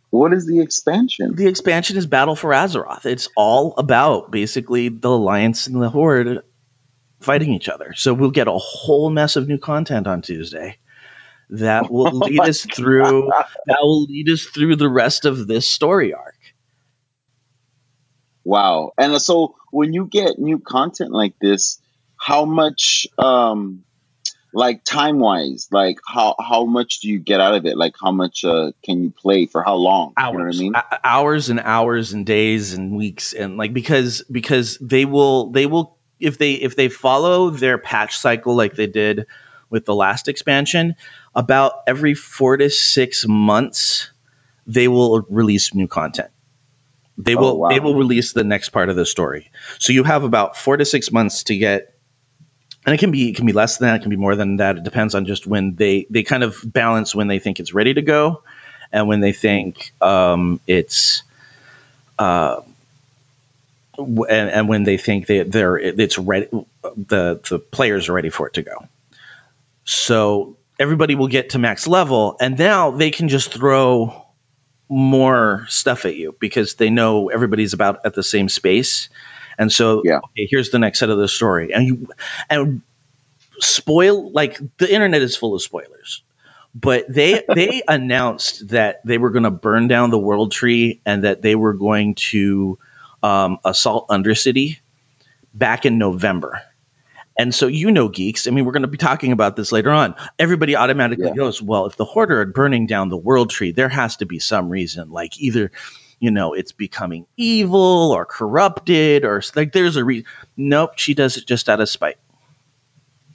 What 0.09 0.33
is 0.33 0.47
the 0.47 0.61
expansion? 0.61 1.35
The 1.35 1.47
expansion 1.47 1.97
is 1.97 2.05
Battle 2.05 2.35
for 2.35 2.51
Azeroth. 2.51 3.05
It's 3.05 3.27
all 3.35 3.73
about 3.77 4.31
basically 4.31 4.89
the 4.89 5.09
Alliance 5.09 5.67
and 5.67 5.81
the 5.81 5.89
Horde 5.89 6.43
fighting 7.19 7.53
each 7.53 7.67
other. 7.67 7.93
So 7.95 8.13
we'll 8.13 8.31
get 8.31 8.47
a 8.47 8.57
whole 8.57 9.09
mess 9.09 9.35
of 9.35 9.47
new 9.47 9.57
content 9.57 10.07
on 10.07 10.21
Tuesday 10.21 10.77
that 11.49 11.91
will 11.91 12.07
Oh 12.07 12.17
lead 12.17 12.39
us 12.41 12.61
through 12.61 13.29
that 13.67 13.77
will 13.81 14.03
lead 14.03 14.29
us 14.29 14.43
through 14.43 14.77
the 14.77 14.89
rest 14.89 15.25
of 15.25 15.45
this 15.47 15.69
story 15.69 16.13
arc. 16.13 16.35
Wow. 18.43 18.93
And 18.97 19.21
so 19.21 19.55
when 19.71 19.93
you 19.93 20.05
get 20.05 20.39
new 20.39 20.59
content 20.59 21.11
like 21.11 21.35
this, 21.41 21.81
how 22.15 22.45
much 22.45 23.07
um 23.17 23.83
like 24.53 24.83
time 24.83 25.19
wise, 25.19 25.67
like 25.71 25.99
how 26.07 26.35
how 26.39 26.65
much 26.65 26.99
do 27.01 27.09
you 27.09 27.19
get 27.19 27.39
out 27.39 27.55
of 27.55 27.65
it? 27.65 27.77
Like 27.77 27.95
how 28.01 28.11
much 28.11 28.43
uh 28.43 28.71
can 28.83 29.03
you 29.03 29.09
play 29.11 29.45
for 29.45 29.63
how 29.63 29.75
long? 29.75 30.13
hours 30.17 30.59
You 30.59 30.71
know 30.71 30.77
what 30.77 30.83
I 30.83 30.89
mean? 30.91 30.99
Hours 31.03 31.49
and 31.49 31.59
hours 31.59 32.13
and 32.13 32.25
days 32.25 32.73
and 32.73 32.95
weeks 32.95 33.33
and 33.33 33.57
like 33.57 33.73
because 33.73 34.23
because 34.31 34.77
they 34.79 35.05
will 35.05 35.51
they 35.51 35.65
will 35.65 35.97
if 36.19 36.37
they 36.37 36.53
if 36.53 36.75
they 36.75 36.89
follow 36.89 37.49
their 37.51 37.77
patch 37.77 38.17
cycle 38.17 38.55
like 38.55 38.75
they 38.75 38.87
did 38.87 39.27
with 39.69 39.85
the 39.85 39.93
last 39.93 40.27
expansion 40.29 40.95
about 41.35 41.83
every 41.85 42.13
4 42.13 42.57
to 42.57 42.69
6 42.69 43.25
months 43.27 44.09
they 44.65 44.87
will 44.87 45.21
release 45.29 45.73
new 45.75 45.87
content 45.87 46.29
they 47.17 47.35
Oh, 47.35 47.39
will 47.41 47.59
wow. 47.59 47.69
they 47.69 47.79
will 47.79 47.95
release 47.95 48.33
the 48.33 48.43
next 48.43 48.69
part 48.69 48.89
of 48.89 48.95
the 48.95 49.05
story 49.05 49.51
so 49.77 49.91
you 49.93 50.03
have 50.03 50.23
about 50.23 50.55
4 50.57 50.77
to 50.77 50.85
6 50.85 51.11
months 51.11 51.43
to 51.43 51.57
get 51.57 51.96
and 52.87 52.93
it 52.93 52.99
can 52.99 53.11
be 53.11 53.29
it 53.29 53.35
can 53.35 53.45
be 53.45 53.51
less 53.51 53.77
than 53.77 53.89
that 53.89 53.95
it 53.97 54.01
can 54.01 54.09
be 54.09 54.15
more 54.15 54.35
than 54.37 54.55
that. 54.57 54.77
It 54.77 54.83
depends 54.83 55.13
on 55.13 55.25
just 55.25 55.45
when 55.45 55.75
they 55.75 56.07
they 56.09 56.23
kind 56.23 56.41
of 56.41 56.59
balance 56.63 57.13
when 57.13 57.27
they 57.27 57.37
think 57.37 57.59
it's 57.59 57.73
ready 57.73 57.93
to 57.93 58.01
go 58.01 58.43
and 58.93 59.09
when 59.09 59.19
they 59.19 59.33
think 59.33 59.91
um, 60.01 60.61
it's 60.65 61.23
uh, 62.17 62.61
and, 63.97 64.29
and 64.29 64.69
when 64.69 64.83
they 64.83 64.97
think 64.97 65.27
they, 65.27 65.43
they're 65.43 65.77
it's 65.77 66.17
ready 66.17 66.47
the 66.81 67.41
the 67.49 67.59
players 67.59 68.07
are 68.07 68.13
ready 68.13 68.29
for 68.29 68.47
it 68.47 68.53
to 68.53 68.63
go. 68.63 68.87
So 69.83 70.55
everybody 70.79 71.15
will 71.15 71.27
get 71.27 71.51
to 71.51 71.59
max 71.59 71.87
level 71.87 72.37
and 72.39 72.57
now 72.57 72.91
they 72.91 73.11
can 73.11 73.27
just 73.27 73.51
throw 73.51 74.25
more 74.87 75.65
stuff 75.67 76.05
at 76.05 76.15
you 76.15 76.33
because 76.39 76.75
they 76.75 76.89
know 76.89 77.27
everybody's 77.27 77.73
about 77.73 78.05
at 78.05 78.13
the 78.13 78.23
same 78.23 78.47
space 78.47 79.09
and 79.57 79.71
so 79.71 80.01
Yeah. 80.05 80.17
okay 80.17 80.47
here's 80.49 80.69
the 80.69 80.79
next 80.79 80.99
set 80.99 81.09
of 81.09 81.17
the 81.17 81.27
story 81.27 81.73
and 81.73 81.85
you 81.87 82.07
and 82.49 82.81
spoil 83.59 84.31
like 84.31 84.59
the 84.77 84.91
internet 84.93 85.21
is 85.21 85.35
full 85.35 85.55
of 85.55 85.61
spoilers 85.61 86.21
but 86.75 87.05
they 87.11 87.43
they 87.55 87.81
announced 87.87 88.67
that 88.69 89.01
they 89.05 89.17
were 89.17 89.31
going 89.31 89.43
to 89.43 89.51
burn 89.51 89.87
down 89.87 90.09
the 90.11 90.19
world 90.19 90.51
tree 90.51 91.01
and 91.05 91.23
that 91.23 91.41
they 91.41 91.55
were 91.55 91.73
going 91.73 92.15
to 92.15 92.77
um, 93.23 93.57
assault 93.65 94.09
undercity 94.09 94.77
back 95.53 95.85
in 95.85 95.97
november 95.97 96.61
and 97.39 97.53
so 97.53 97.65
you 97.65 97.91
know 97.91 98.09
geeks 98.09 98.45
i 98.47 98.51
mean 98.51 98.63
we're 98.63 98.71
going 98.73 98.83
to 98.83 98.87
be 98.87 98.97
talking 98.97 99.31
about 99.31 99.55
this 99.55 99.71
later 99.71 99.89
on 99.89 100.13
everybody 100.37 100.75
automatically 100.75 101.25
Yeah. 101.25 101.33
goes 101.35 101.59
well 101.61 101.87
if 101.87 101.95
the 101.95 102.05
hoarder 102.05 102.41
are 102.41 102.45
burning 102.45 102.85
down 102.85 103.09
the 103.09 103.17
world 103.17 103.49
tree 103.49 103.71
there 103.71 103.89
has 103.89 104.17
to 104.17 104.25
be 104.27 104.37
some 104.37 104.69
reason 104.69 105.09
like 105.09 105.39
either 105.41 105.71
you 106.19 106.31
know 106.31 106.53
it's 106.53 106.71
becoming 106.71 107.25
evil 107.37 108.11
or 108.11 108.25
corrupted 108.25 109.23
or 109.25 109.41
like 109.55 109.71
there's 109.71 109.95
a 109.97 110.03
reason 110.03 110.25
nope 110.55 110.91
she 110.97 111.13
does 111.13 111.37
it 111.37 111.45
just 111.45 111.69
out 111.69 111.79
of 111.79 111.87
spite 111.89 112.17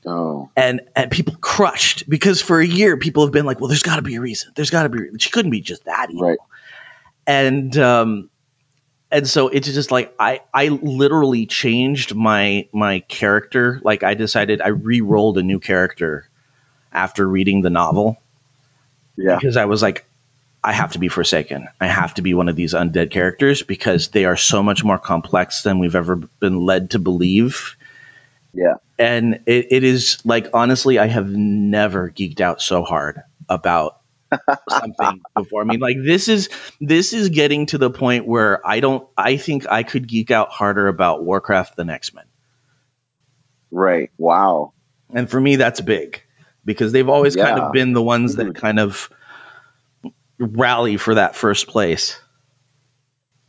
Oh. 0.05 0.51
and 0.57 0.81
and 0.97 1.13
people 1.13 1.37
crushed 1.41 2.09
because 2.11 2.41
for 2.43 2.59
a 2.61 2.67
year 2.67 2.97
people 2.97 3.25
have 3.25 3.33
been 3.33 3.47
like, 3.47 3.61
well, 3.61 3.69
there's 3.69 3.85
got 3.85 3.97
to 3.97 4.03
be 4.03 4.17
a 4.17 4.21
reason. 4.21 4.51
There's 4.57 4.71
got 4.71 4.83
to 4.83 4.89
be. 4.89 4.99
A 4.99 5.03
reason. 5.03 5.19
She 5.19 5.31
couldn't 5.31 5.53
be 5.53 5.61
just 5.61 5.85
that 5.85 6.09
evil. 6.11 6.27
Right. 6.27 6.39
And 7.25 7.79
um, 7.79 8.29
and 9.13 9.29
so 9.29 9.47
it's 9.47 9.73
just 9.73 9.93
like 9.93 10.13
I 10.19 10.41
I 10.53 10.71
literally 10.71 11.47
changed 11.47 12.17
my 12.17 12.67
my 12.73 12.99
character. 12.99 13.81
Like 13.85 14.03
I 14.03 14.15
decided 14.15 14.61
I 14.61 14.69
re-rolled 14.71 15.39
a 15.39 15.45
new 15.45 15.61
character 15.61 16.29
after 16.93 17.25
reading 17.25 17.61
the 17.63 17.71
novel 17.71 18.21
Yeah. 19.17 19.37
because 19.37 19.57
I 19.57 19.67
was 19.67 19.83
like. 19.83 20.05
I 20.65 20.73
have 20.73 20.93
to 20.93 20.99
be 20.99 21.09
Forsaken. 21.09 21.69
I 21.81 21.87
have 21.87 22.15
to 22.15 22.23
be 22.23 22.35
one 22.35 22.49
of 22.49 22.55
these 22.57 22.73
undead 22.75 23.11
characters 23.11 23.63
because 23.63 24.09
they 24.09 24.25
are 24.27 24.37
so 24.37 24.63
much 24.63 24.85
more 24.85 24.99
complex 24.99 25.63
than 25.63 25.79
we've 25.79 25.97
ever 25.97 26.17
been 26.17 26.61
led 26.61 26.91
to 26.91 26.99
believe 26.99 27.77
Yeah. 28.55 28.75
and 28.99 29.41
it, 29.47 29.73
it 29.73 29.85
is 29.85 30.19
like 30.25 30.49
honestly 30.55 30.99
i 30.99 31.07
have 31.07 31.29
never 31.31 32.11
geeked 32.11 32.41
out 32.41 32.61
so 32.63 32.83
hard 32.85 33.23
about 33.49 33.99
something 34.71 35.21
before 35.35 35.63
i 35.63 35.65
mean 35.65 35.81
like 35.81 35.97
this 36.03 36.29
is 36.29 36.49
this 36.81 37.13
is 37.13 37.31
getting 37.31 37.67
to 37.67 37.79
the 37.79 37.91
point 37.91 38.27
where 38.27 38.67
i 38.67 38.81
don't 38.81 39.07
i 39.17 39.37
think 39.37 39.67
i 39.69 39.83
could 39.83 40.07
geek 40.07 40.31
out 40.31 40.51
harder 40.51 40.87
about 40.89 41.25
warcraft 41.25 41.77
than 41.77 41.91
x-men 41.91 42.25
Right. 43.71 44.11
Wow. 44.19 44.75
and 45.13 45.29
for 45.31 45.41
me 45.41 45.57
that's 45.57 45.81
big 45.81 46.23
because 46.65 46.93
they've 46.93 47.09
always 47.09 47.35
kind 47.37 47.59
of 47.59 47.73
been 47.73 47.93
the 47.93 48.03
ones 48.03 48.37
that 48.37 48.45
mm-hmm. 48.47 48.53
kind 48.61 48.79
of 48.79 49.11
rally 50.39 50.97
for 50.97 51.15
that 51.15 51.35
first 51.37 51.67
place 51.69 52.19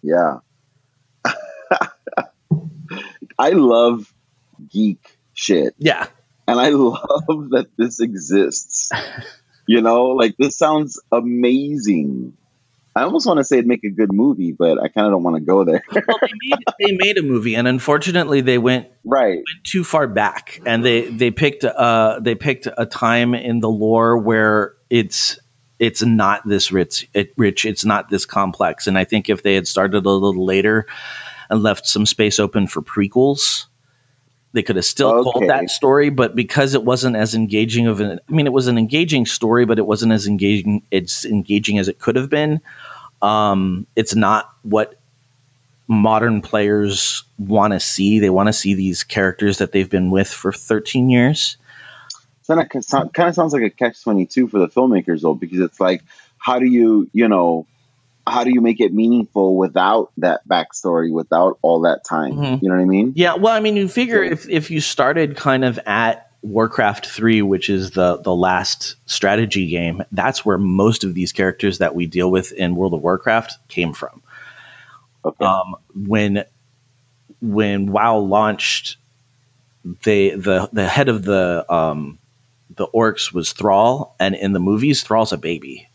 Yeah. 0.01 0.39
I 3.39 3.49
love 3.51 4.13
geek 4.69 5.17
shit. 5.33 5.75
yeah 5.77 6.07
And 6.47 6.59
I 6.59 6.69
love 6.69 7.01
that 7.51 7.67
this 7.77 7.99
exists. 7.99 8.91
You 9.65 9.79
know, 9.81 10.07
like 10.07 10.35
this 10.37 10.57
sounds 10.57 10.99
amazing. 11.09 12.35
I 12.95 13.03
almost 13.03 13.25
want 13.25 13.37
to 13.37 13.45
say 13.45 13.55
it'd 13.59 13.65
make 13.65 13.85
a 13.85 13.89
good 13.89 14.11
movie, 14.11 14.51
but 14.51 14.77
I 14.77 14.89
kind 14.89 15.07
of 15.07 15.13
don't 15.13 15.23
want 15.23 15.37
to 15.37 15.41
go 15.41 15.63
there. 15.63 15.81
well, 15.89 16.17
they 16.21 16.27
made 16.41 16.59
they 16.79 16.97
made 16.97 17.17
a 17.17 17.21
movie, 17.23 17.55
and 17.55 17.65
unfortunately, 17.65 18.41
they 18.41 18.57
went 18.57 18.87
right. 19.05 19.35
went 19.37 19.63
too 19.63 19.85
far 19.85 20.07
back, 20.07 20.59
and 20.65 20.83
they 20.83 21.07
they 21.09 21.31
picked 21.31 21.63
uh 21.63 22.19
they 22.21 22.35
picked 22.35 22.67
a 22.77 22.85
time 22.85 23.33
in 23.33 23.61
the 23.61 23.69
lore 23.69 24.17
where 24.17 24.73
it's 24.89 25.39
it's 25.79 26.03
not 26.03 26.47
this 26.47 26.71
rich 26.71 27.09
it, 27.13 27.33
rich 27.37 27.65
it's 27.65 27.85
not 27.85 28.09
this 28.09 28.25
complex, 28.25 28.87
and 28.87 28.97
I 28.97 29.05
think 29.05 29.29
if 29.29 29.43
they 29.43 29.55
had 29.55 29.67
started 29.67 30.05
a 30.05 30.09
little 30.09 30.45
later 30.45 30.87
and 31.49 31.63
left 31.63 31.87
some 31.87 32.05
space 32.05 32.39
open 32.39 32.67
for 32.67 32.81
prequels. 32.81 33.65
They 34.53 34.61
could 34.61 34.75
have 34.75 34.85
still 34.85 35.11
Okay. 35.11 35.31
told 35.31 35.49
that 35.49 35.69
story, 35.71 36.09
but 36.09 36.35
because 36.35 36.75
it 36.75 36.83
wasn't 36.83 37.15
as 37.15 37.33
engaging 37.35 37.87
of 37.87 38.01
an, 38.01 38.19
I 38.29 38.31
mean, 38.31 38.45
it 38.45 38.53
was 38.53 38.67
an 38.67 38.77
engaging 38.77 39.25
story, 39.25 39.65
but 39.65 39.79
it 39.79 39.85
wasn't 39.85 40.13
as 40.13 40.27
engaging, 40.27 40.83
it's 40.91 41.25
engaging 41.25 41.79
as 41.79 41.87
it 41.87 41.99
could 41.99 42.17
have 42.17 42.29
been. 42.29 42.61
Um, 43.21 43.87
it's 43.95 44.15
not 44.15 44.51
what 44.61 44.99
modern 45.87 46.41
players 46.41 47.23
want 47.39 47.73
to 47.73 47.79
see. 47.79 48.19
They 48.19 48.29
want 48.29 48.47
to 48.47 48.53
see 48.53 48.75
these 48.75 49.03
characters 49.03 49.57
that 49.59 49.71
they've 49.71 49.89
been 49.89 50.11
with 50.11 50.27
for 50.29 50.53
13 50.53 51.09
years. 51.09 51.57
That 52.47 52.69
kind 52.69 53.29
of 53.29 53.35
sounds 53.35 53.53
like 53.53 53.63
a 53.63 53.69
catch 53.69 54.01
twenty 54.03 54.25
two 54.25 54.47
for 54.47 54.59
the 54.59 54.67
filmmakers 54.67 55.21
though, 55.21 55.33
because 55.33 55.59
it's 55.59 55.79
like, 55.79 56.03
how 56.37 56.59
do 56.59 56.65
you, 56.65 57.09
you 57.13 57.27
know, 57.27 57.65
how 58.25 58.43
do 58.43 58.51
you 58.51 58.61
make 58.61 58.79
it 58.79 58.93
meaningful 58.93 59.55
without 59.55 60.11
that 60.17 60.47
backstory, 60.47 61.11
without 61.11 61.57
all 61.61 61.81
that 61.81 62.03
time? 62.03 62.33
Mhm. 62.33 62.61
You 62.61 62.69
know 62.69 62.75
what 62.75 62.81
I 62.81 62.85
mean? 62.85 63.13
Yeah, 63.15 63.35
well, 63.35 63.53
I 63.53 63.59
mean, 63.59 63.75
you 63.75 63.87
figure 63.87 64.23
if 64.23 64.49
if 64.49 64.71
you 64.71 64.81
started 64.81 65.35
kind 65.35 65.65
of 65.65 65.79
at 65.85 66.29
Warcraft 66.41 67.05
3, 67.05 67.41
which 67.41 67.69
is 67.69 67.91
the 67.91 68.17
the 68.17 68.35
last 68.35 68.95
strategy 69.05 69.67
game, 69.67 70.03
that's 70.11 70.45
where 70.45 70.57
most 70.57 71.03
of 71.05 71.13
these 71.13 71.31
characters 71.31 71.77
that 71.79 71.95
we 71.95 72.05
deal 72.05 72.29
with 72.29 72.51
in 72.51 72.75
World 72.75 72.93
of 72.93 73.01
Warcraft 73.01 73.57
came 73.69 73.93
from. 73.93 74.21
Okay. 75.25 75.45
Um, 75.45 75.75
when 75.95 76.43
when 77.41 77.91
WoW 77.91 78.17
launched, 78.19 78.97
they 80.03 80.31
the 80.31 80.69
the 80.73 80.87
head 80.87 81.09
of 81.09 81.23
the 81.23 81.65
um, 81.73 82.19
the 82.75 82.87
orcs 82.87 83.33
was 83.33 83.53
Thrall, 83.53 84.15
and 84.19 84.35
in 84.35 84.53
the 84.53 84.59
movies, 84.59 85.03
Thrall's 85.03 85.33
a 85.33 85.37
baby, 85.37 85.87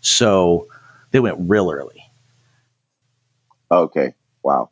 so 0.00 0.68
they 1.10 1.20
went 1.20 1.36
real 1.40 1.70
early. 1.70 2.04
Okay. 3.70 4.14
Wow. 4.42 4.70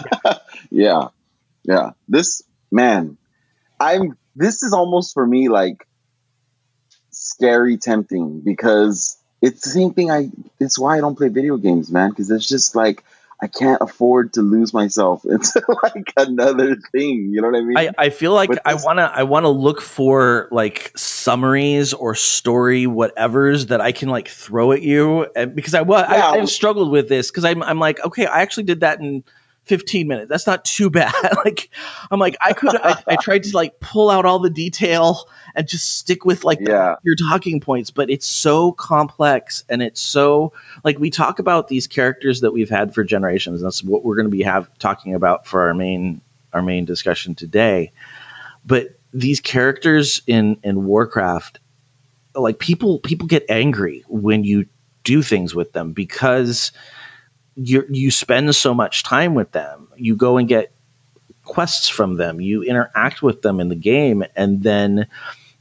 yeah. 0.70 1.08
Yeah. 1.64 1.90
This 2.08 2.42
man, 2.70 3.16
I'm 3.78 4.16
this 4.36 4.62
is 4.62 4.72
almost 4.72 5.14
for 5.14 5.26
me 5.26 5.48
like 5.48 5.86
scary 7.10 7.76
tempting 7.76 8.40
because 8.40 9.16
it's 9.40 9.62
the 9.62 9.70
same 9.70 9.92
thing 9.92 10.10
I 10.10 10.30
it's 10.58 10.78
why 10.78 10.96
I 10.96 11.00
don't 11.00 11.16
play 11.16 11.28
video 11.28 11.56
games, 11.56 11.90
man, 11.90 12.10
because 12.10 12.30
it's 12.30 12.48
just 12.48 12.74
like 12.74 13.04
I 13.42 13.46
can't 13.48 13.82
afford 13.82 14.34
to 14.34 14.42
lose 14.42 14.72
myself 14.72 15.24
into 15.28 15.62
like 15.82 16.12
another 16.16 16.76
thing. 16.92 17.30
You 17.32 17.42
know 17.42 17.48
what 17.50 17.56
I 17.58 17.62
mean? 17.62 17.76
I, 17.76 17.90
I 17.98 18.10
feel 18.10 18.32
like 18.32 18.48
With 18.48 18.60
I 18.64 18.74
this- 18.74 18.84
wanna 18.84 19.10
I 19.14 19.24
wanna 19.24 19.50
look 19.50 19.80
for 19.80 20.48
like 20.50 20.92
summaries 20.96 21.92
or 21.94 22.14
story 22.14 22.86
whatever's 22.86 23.66
that 23.66 23.80
I 23.80 23.92
can 23.92 24.08
like 24.08 24.28
throw 24.28 24.72
at 24.72 24.82
you 24.82 25.26
and 25.36 25.54
because 25.54 25.74
I 25.74 25.82
was 25.82 26.04
Yeah. 26.08 26.30
I, 26.30 26.38
I've 26.38 26.48
struggled 26.50 26.90
with 26.90 27.08
this 27.08 27.30
because 27.30 27.44
I'm 27.44 27.62
I'm 27.62 27.78
like 27.78 28.04
okay 28.04 28.26
I 28.26 28.42
actually 28.42 28.64
did 28.64 28.80
that 28.80 29.00
in 29.00 29.24
15 29.64 30.06
minutes. 30.08 30.28
That's 30.28 30.46
not 30.46 30.64
too 30.64 30.90
bad. 30.90 31.12
Like 31.44 31.68
I'm 32.10 32.18
like 32.20 32.36
I 32.40 32.52
could 32.54 32.74
I, 32.74 33.02
I 33.06 33.16
tried 33.16 33.44
to 33.44 33.54
like 33.56 33.78
pull 33.80 34.08
out 34.10 34.24
all 34.24 34.38
the 34.38 34.50
detail 34.50 35.28
and 35.54 35.68
just 35.68 35.98
stick 35.98 36.24
with 36.24 36.42
like 36.44 36.58
the- 36.58 36.70
Yeah. 36.70 36.94
your 37.02 37.16
talking 37.16 37.60
points 37.60 37.90
but 37.90 38.08
it's 38.10 38.26
so 38.26 38.72
complex 38.72 39.64
and 39.68 39.82
it's 39.82 40.00
so 40.00 40.52
like 40.84 40.98
we 40.98 41.10
talk 41.10 41.38
about 41.38 41.68
these 41.68 41.86
characters 41.86 42.40
that 42.40 42.52
we've 42.52 42.70
had 42.70 42.94
for 42.94 43.04
generations 43.04 43.60
that's 43.60 43.82
what 43.84 44.04
we're 44.04 44.16
going 44.16 44.26
to 44.26 44.30
be 44.36 44.42
have 44.44 44.70
talking 44.78 45.14
about 45.14 45.46
for 45.46 45.66
our 45.68 45.74
main 45.74 46.20
our 46.52 46.62
main 46.62 46.84
discussion 46.84 47.34
today. 47.34 47.92
But 48.64 48.98
these 49.12 49.40
characters 49.40 50.22
in 50.26 50.58
in 50.62 50.84
warcraft 50.86 51.58
like 52.34 52.58
people 52.58 53.00
people 53.00 53.26
get 53.26 53.44
angry 53.50 54.04
when 54.08 54.44
you 54.44 54.66
do 55.04 55.20
things 55.22 55.54
with 55.54 55.72
them 55.72 55.92
because 55.92 56.72
you 57.56 57.84
you 57.88 58.10
spend 58.10 58.54
so 58.54 58.74
much 58.74 59.02
time 59.02 59.34
with 59.34 59.52
them. 59.52 59.88
You 59.96 60.16
go 60.16 60.38
and 60.38 60.48
get 60.48 60.72
quests 61.44 61.88
from 61.88 62.16
them. 62.16 62.40
You 62.40 62.62
interact 62.62 63.22
with 63.22 63.42
them 63.42 63.60
in 63.60 63.68
the 63.68 63.74
game. 63.74 64.24
And 64.34 64.62
then 64.62 65.06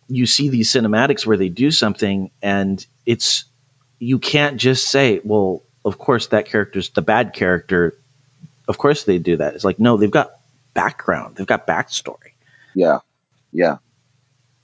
you 0.07 0.25
see 0.25 0.49
these 0.49 0.71
cinematics 0.71 1.25
where 1.25 1.37
they 1.37 1.49
do 1.49 1.71
something 1.71 2.31
and 2.41 2.85
it's 3.05 3.45
you 3.99 4.19
can't 4.19 4.57
just 4.57 4.87
say 4.89 5.21
well 5.23 5.63
of 5.85 5.97
course 5.97 6.27
that 6.27 6.45
character's 6.45 6.89
the 6.89 7.01
bad 7.01 7.33
character. 7.33 7.97
Of 8.67 8.77
course 8.77 9.03
they 9.03 9.17
do 9.17 9.37
that. 9.37 9.55
It's 9.55 9.63
like 9.63 9.79
no 9.79 9.97
they've 9.97 10.11
got 10.11 10.39
background. 10.73 11.35
They've 11.35 11.47
got 11.47 11.67
backstory. 11.67 12.33
Yeah, 12.73 12.99
yeah, 13.51 13.77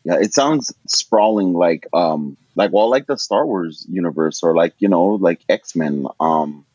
yeah. 0.04 0.16
It 0.20 0.34
sounds 0.34 0.74
sprawling, 0.88 1.54
like 1.54 1.88
um, 1.94 2.38
like 2.56 2.72
well, 2.72 2.90
like 2.90 3.06
the 3.06 3.18
Star 3.18 3.46
Wars 3.46 3.86
universe, 3.90 4.42
or 4.42 4.56
like 4.56 4.74
you 4.80 4.88
know, 4.88 5.10
like 5.10 5.42
X 5.48 5.76
Men. 5.76 6.08
Um, 6.20 6.66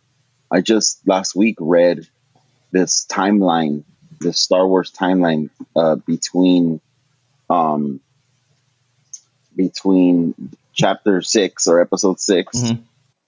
I 0.50 0.60
just 0.60 1.06
last 1.06 1.34
week 1.34 1.56
read 1.58 2.06
this 2.72 3.06
timeline, 3.10 3.84
this 4.20 4.38
Star 4.38 4.66
Wars 4.66 4.92
timeline 4.92 5.50
uh, 5.76 5.96
between 5.96 6.80
um, 7.50 8.00
between 9.56 10.34
Chapter 10.72 11.22
Six 11.22 11.66
or 11.66 11.80
Episode 11.80 12.20
6 12.20 12.56
Mhm. 12.56 12.78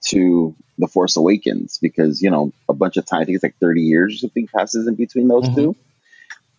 to 0.09 0.55
The 0.77 0.87
Force 0.87 1.15
Awakens, 1.17 1.77
because 1.81 2.21
you 2.21 2.29
know 2.29 2.51
a 2.69 2.73
bunch 2.73 2.97
of 2.97 3.05
time. 3.05 3.21
I 3.21 3.25
think 3.25 3.35
it's 3.35 3.43
like 3.43 3.55
thirty 3.59 3.81
years 3.81 4.15
or 4.15 4.17
something 4.17 4.47
passes 4.47 4.87
in 4.87 4.95
between 4.95 5.27
those 5.27 5.45
Mhm. 5.49 5.55
two 5.55 5.75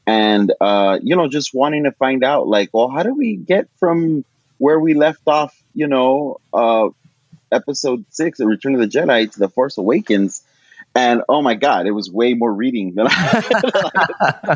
and 0.06 0.52
uh, 0.60 0.98
you 1.02 1.14
know, 1.16 1.28
just 1.28 1.52
wanting 1.52 1.84
to 1.84 1.92
find 1.92 2.24
out, 2.24 2.48
like, 2.48 2.70
well, 2.72 2.88
how 2.88 3.02
do 3.02 3.14
we 3.14 3.36
get 3.36 3.68
from 3.78 4.24
where 4.56 4.80
we 4.80 4.94
left 4.94 5.20
off, 5.26 5.54
you 5.74 5.86
know, 5.86 6.38
uh, 6.54 6.88
episode 7.52 8.04
six, 8.08 8.38
The 8.38 8.46
Return 8.46 8.74
of 8.74 8.80
the 8.80 8.86
Jedi, 8.88 9.30
to 9.30 9.38
The 9.38 9.50
Force 9.50 9.76
Awakens? 9.76 10.42
And 10.94 11.22
oh 11.28 11.42
my 11.42 11.54
God, 11.54 11.86
it 11.86 11.92
was 11.92 12.10
way 12.10 12.34
more 12.34 12.52
reading 12.52 12.94
than 12.94 13.06
I 13.10 13.42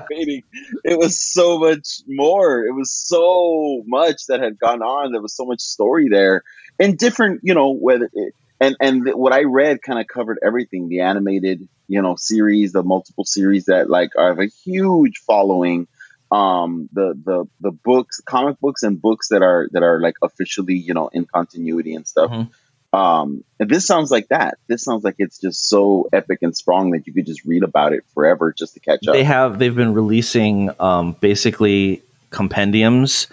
anticipated. 0.01 0.45
It 0.85 0.99
was 0.99 1.21
so 1.21 1.59
much 1.59 2.01
more. 2.07 2.64
It 2.64 2.73
was 2.73 2.90
so 2.90 3.83
much 3.87 4.27
that 4.29 4.40
had 4.40 4.59
gone 4.59 4.83
on. 4.83 5.12
There 5.12 5.23
was 5.23 5.37
so 5.37 5.45
much 5.45 5.61
story 5.61 6.09
there, 6.09 6.42
and 6.81 6.99
different, 6.99 7.40
you 7.45 7.55
know, 7.55 7.71
whether 7.71 8.09
it, 8.12 8.35
and 8.61 8.77
and 8.81 9.09
what 9.14 9.33
I 9.33 9.42
read 9.45 9.83
kind 9.83 10.01
of 10.01 10.07
covered 10.07 10.38
everything. 10.45 10.88
The 10.88 11.01
animated, 11.01 11.68
you 11.88 12.01
know, 12.03 12.16
series, 12.16 12.73
the 12.73 12.83
multiple 12.83 13.25
series 13.25 13.66
that 13.66 13.88
like 13.90 14.11
have 14.18 14.38
a 14.38 14.47
huge 14.64 15.18
following. 15.27 15.87
Um, 16.31 16.88
the 16.92 17.12
the 17.25 17.45
the 17.61 17.73
books, 17.73 18.21
comic 18.25 18.59
books, 18.59 18.83
and 18.83 19.01
books 19.01 19.29
that 19.29 19.42
are 19.42 19.68
that 19.73 19.83
are 19.83 20.01
like 20.01 20.14
officially, 20.23 20.77
you 20.77 20.95
know, 20.95 21.09
in 21.09 21.27
continuity 21.27 21.95
and 21.95 22.07
stuff. 22.07 22.31
Mhm. 22.31 22.51
Um, 22.93 23.45
this 23.59 23.87
sounds 23.87 24.11
like 24.11 24.29
that. 24.29 24.59
This 24.67 24.85
sounds 24.85 25.03
like 25.03 25.15
it's 25.19 25.39
just 25.39 25.69
so 25.69 26.09
epic 26.13 26.41
and 26.43 26.55
strong 26.55 26.91
that 26.91 27.07
you 27.07 27.13
could 27.13 27.27
just 27.27 27.45
read 27.45 27.63
about 27.63 27.93
it 27.93 28.05
forever 28.15 28.53
just 28.53 28.75
to 28.75 28.81
catch 28.81 29.07
up. 29.09 29.15
they 29.15 29.25
have 29.25 29.59
they've 29.59 29.75
been 29.75 29.95
releasing 29.95 30.71
um, 30.79 31.17
basically 31.19 32.03
compendiums 32.31 33.29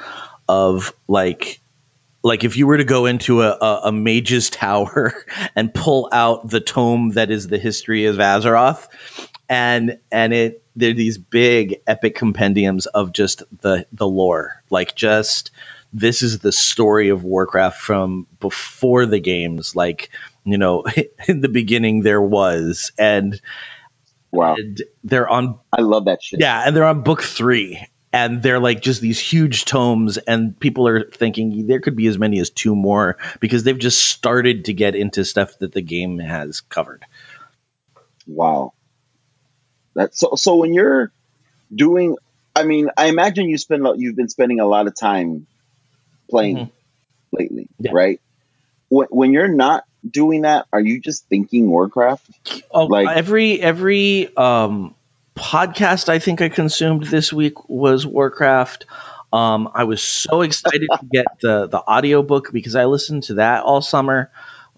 of 0.47 0.93
like 1.07 1.59
like 2.23 2.43
if 2.43 2.57
you 2.57 2.67
were 2.67 2.77
to 2.77 2.83
go 2.83 3.05
into 3.05 3.41
a, 3.41 3.49
a, 3.49 3.81
a 3.85 3.91
mage's 3.91 4.49
tower 4.49 5.13
and 5.55 5.73
pull 5.73 6.09
out 6.11 6.49
the 6.49 6.59
tome 6.59 7.11
that 7.11 7.31
is 7.31 7.47
the 7.47 7.57
history 7.57 8.05
of 8.05 8.17
Azeroth 8.17 8.87
and 9.49 9.99
and 10.11 10.33
it 10.33 10.63
they're 10.75 10.93
these 10.93 11.17
big 11.17 11.81
epic 11.87 12.15
compendiums 12.15 12.85
of 12.85 13.11
just 13.11 13.43
the 13.61 13.85
the 13.91 14.07
lore 14.07 14.61
like 14.69 14.95
just 14.95 15.51
this 15.93 16.21
is 16.21 16.39
the 16.39 16.51
story 16.51 17.09
of 17.09 17.23
Warcraft 17.23 17.81
from 17.81 18.27
before 18.39 19.05
the 19.05 19.19
games 19.19 19.75
like 19.75 20.09
you 20.43 20.57
know 20.57 20.85
in 21.27 21.41
the 21.41 21.49
beginning 21.49 22.01
there 22.01 22.21
was 22.21 22.91
and 22.97 23.39
wow, 24.31 24.55
and 24.55 24.81
they're 25.03 25.27
on 25.27 25.59
I 25.71 25.81
love 25.81 26.05
that 26.05 26.21
shit. 26.21 26.39
yeah, 26.39 26.63
and 26.65 26.75
they're 26.75 26.85
on 26.85 27.01
book 27.01 27.21
three, 27.21 27.83
and 28.13 28.41
they're 28.41 28.59
like 28.59 28.81
just 28.81 29.01
these 29.01 29.19
huge 29.19 29.65
tomes, 29.65 30.17
and 30.17 30.59
people 30.59 30.87
are 30.87 31.03
thinking 31.03 31.67
there 31.67 31.79
could 31.79 31.95
be 31.95 32.07
as 32.07 32.17
many 32.17 32.39
as 32.39 32.49
two 32.49 32.75
more 32.75 33.17
because 33.39 33.63
they've 33.63 33.77
just 33.77 34.03
started 34.03 34.65
to 34.65 34.73
get 34.73 34.95
into 34.95 35.25
stuff 35.25 35.57
that 35.59 35.73
the 35.73 35.81
game 35.81 36.19
has 36.19 36.61
covered. 36.61 37.03
Wow. 38.27 38.73
That 39.95 40.15
so 40.15 40.35
so 40.35 40.55
when 40.57 40.73
you're 40.73 41.11
doing, 41.73 42.17
I 42.55 42.63
mean, 42.63 42.89
I 42.95 43.07
imagine 43.07 43.49
you 43.49 43.57
spend 43.57 43.87
you've 43.97 44.15
been 44.15 44.29
spending 44.29 44.59
a 44.59 44.67
lot 44.67 44.87
of 44.87 44.95
time 44.95 45.47
playing 46.29 46.57
Mhm. 46.57 46.69
lately, 47.31 47.67
Yeah. 47.79 47.91
right? 47.93 48.21
When, 48.89 49.07
when 49.09 49.33
you're 49.33 49.47
not 49.47 49.83
doing 50.09 50.41
that, 50.43 50.65
are 50.73 50.79
you 50.79 50.99
just 50.99 51.25
thinking 51.27 51.69
Warcraft? 51.69 52.29
Oh, 52.71 52.85
Like- 52.85 53.09
every 53.17 53.59
every 53.61 54.35
um, 54.35 54.95
podcast 55.35 56.09
I 56.09 56.19
think 56.19 56.41
I 56.41 56.49
consumed 56.49 57.03
this 57.03 57.31
week 57.33 57.69
was 57.69 58.05
Warcraft. 58.05 58.85
Um, 59.31 59.69
I 59.75 59.83
was 59.83 60.01
so 60.01 60.41
excited 60.41 60.87
to 60.91 61.05
get 61.11 61.25
the 61.41 61.67
the 61.67 61.77
audiobook 61.79 62.51
because 62.51 62.75
I 62.75 62.85
listened 62.85 63.23
to 63.23 63.35
that 63.35 63.63
all 63.63 63.81
summer. 63.81 64.29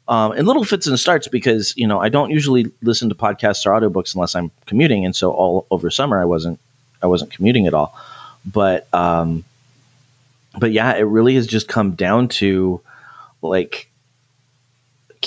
um, 0.07 0.33
in 0.33 0.45
little 0.45 0.63
fits 0.65 0.87
and 0.87 0.99
starts 0.99 1.29
because 1.29 1.73
you 1.77 1.87
know 1.87 1.99
I 1.99 2.09
don't 2.09 2.31
usually 2.31 2.71
listen 2.81 3.09
to 3.09 3.15
podcasts 3.15 3.65
or 3.65 3.69
audiobooks 3.71 4.13
unless 4.15 4.35
I'm 4.35 4.51
commuting, 4.65 5.05
and 5.05 5.15
so 5.15 5.31
all 5.31 5.67
over 5.71 5.89
summer 5.89 6.19
I 6.19 6.25
wasn't 6.25 6.59
I 7.01 7.07
wasn't 7.07 7.31
commuting 7.31 7.67
at 7.67 7.73
all. 7.73 7.95
But 8.45 8.87
um, 8.93 9.45
but 10.57 10.71
yeah, 10.71 10.95
it 10.95 11.03
really 11.03 11.35
has 11.35 11.47
just 11.47 11.67
come 11.67 11.91
down 11.95 12.27
to 12.29 12.81
like 13.41 13.89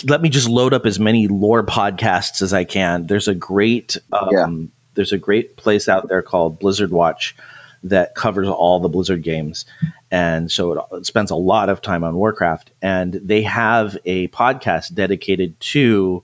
let 0.07 0.21
me 0.21 0.29
just 0.29 0.49
load 0.49 0.75
up 0.75 0.87
as 0.87 0.99
many 0.99 1.29
lore 1.29 1.65
podcasts 1.65 2.43
as 2.43 2.53
I 2.53 2.65
can. 2.65 3.07
There's 3.07 3.29
a 3.29 3.35
great 3.35 3.97
um, 4.13 4.29
Yeah. 4.33 4.47
there's 4.95 5.13
a 5.13 5.19
great 5.19 5.57
place 5.57 5.89
out 5.89 6.09
there 6.09 6.23
called 6.23 6.59
Blizzard 6.59 6.91
Watch 6.91 7.37
that 7.85 8.15
covers 8.15 8.49
all 8.49 8.81
the 8.81 8.89
Blizzard 8.89 9.23
games, 9.23 9.67
and 10.11 10.51
so 10.51 10.73
it, 10.73 10.85
it 10.99 11.07
spends 11.07 11.31
a 11.31 11.37
lot 11.37 11.69
of 11.69 11.83
time 11.83 12.03
on 12.03 12.15
Warcraft. 12.15 12.71
And 12.81 13.13
they 13.13 13.43
have 13.43 13.99
a 14.07 14.29
podcast 14.29 14.95
dedicated 14.95 15.61
to 15.61 16.23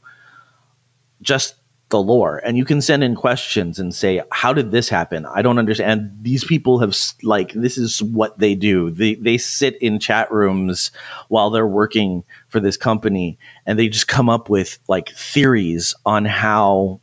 just 1.20 1.55
the 1.91 2.01
lore, 2.01 2.41
and 2.43 2.57
you 2.57 2.64
can 2.64 2.80
send 2.80 3.05
in 3.05 3.14
questions 3.14 3.78
and 3.78 3.95
say, 3.95 4.22
"How 4.30 4.53
did 4.53 4.70
this 4.70 4.88
happen? 4.88 5.26
I 5.26 5.43
don't 5.43 5.59
understand." 5.59 6.18
These 6.22 6.45
people 6.45 6.78
have 6.78 6.97
like 7.22 7.53
this 7.53 7.78
is 7.78 8.03
what 8.03 8.38
they 8.38 8.55
do. 8.55 8.91
They 8.91 9.14
they 9.14 9.38
sit 9.38 9.82
in 9.82 9.99
chat 9.99 10.32
rooms 10.32 10.93
while 11.28 11.51
they're 11.51 11.66
working 11.66 12.24
for 12.49 12.61
this 12.61 12.76
company, 12.76 13.38
and 13.66 13.78
they 13.78 13.88
just 13.88 14.09
come 14.09 14.30
up 14.30 14.49
with 14.49 14.78
like 14.88 15.11
theories 15.11 15.95
on 16.07 16.24
how 16.24 17.01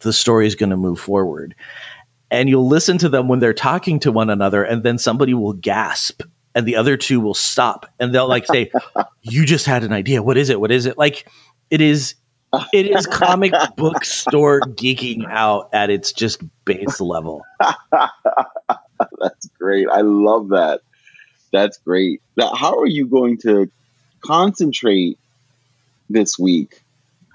the 0.00 0.12
story 0.12 0.46
is 0.46 0.54
going 0.54 0.70
to 0.70 0.76
move 0.76 1.00
forward. 1.00 1.54
And 2.30 2.48
you'll 2.48 2.68
listen 2.68 2.98
to 2.98 3.08
them 3.08 3.28
when 3.28 3.38
they're 3.40 3.54
talking 3.54 4.00
to 4.00 4.12
one 4.12 4.30
another, 4.30 4.62
and 4.62 4.82
then 4.82 4.98
somebody 4.98 5.34
will 5.34 5.52
gasp, 5.54 6.22
and 6.54 6.66
the 6.66 6.76
other 6.76 6.96
two 6.96 7.20
will 7.20 7.34
stop, 7.34 7.86
and 7.98 8.14
they'll 8.14 8.28
like 8.28 8.46
say, 8.46 8.70
"You 9.22 9.46
just 9.46 9.66
had 9.66 9.84
an 9.84 9.92
idea. 9.92 10.22
What 10.22 10.36
is 10.36 10.50
it? 10.50 10.60
What 10.60 10.70
is 10.70 10.86
it?" 10.86 10.98
Like 10.98 11.26
it 11.70 11.80
is. 11.80 12.14
It 12.72 12.86
is 12.86 13.06
comic 13.06 13.52
book 13.76 14.04
store 14.04 14.60
geeking 14.60 15.26
out 15.28 15.70
at 15.72 15.90
its 15.90 16.12
just 16.12 16.40
base 16.64 17.00
level. 17.00 17.44
That's 19.20 19.48
great. 19.58 19.88
I 19.88 20.00
love 20.00 20.48
that. 20.48 20.80
That's 21.52 21.78
great. 21.78 22.22
Now, 22.36 22.54
how 22.54 22.78
are 22.80 22.86
you 22.86 23.06
going 23.06 23.38
to 23.38 23.70
concentrate 24.20 25.18
this 26.08 26.38
week? 26.38 26.82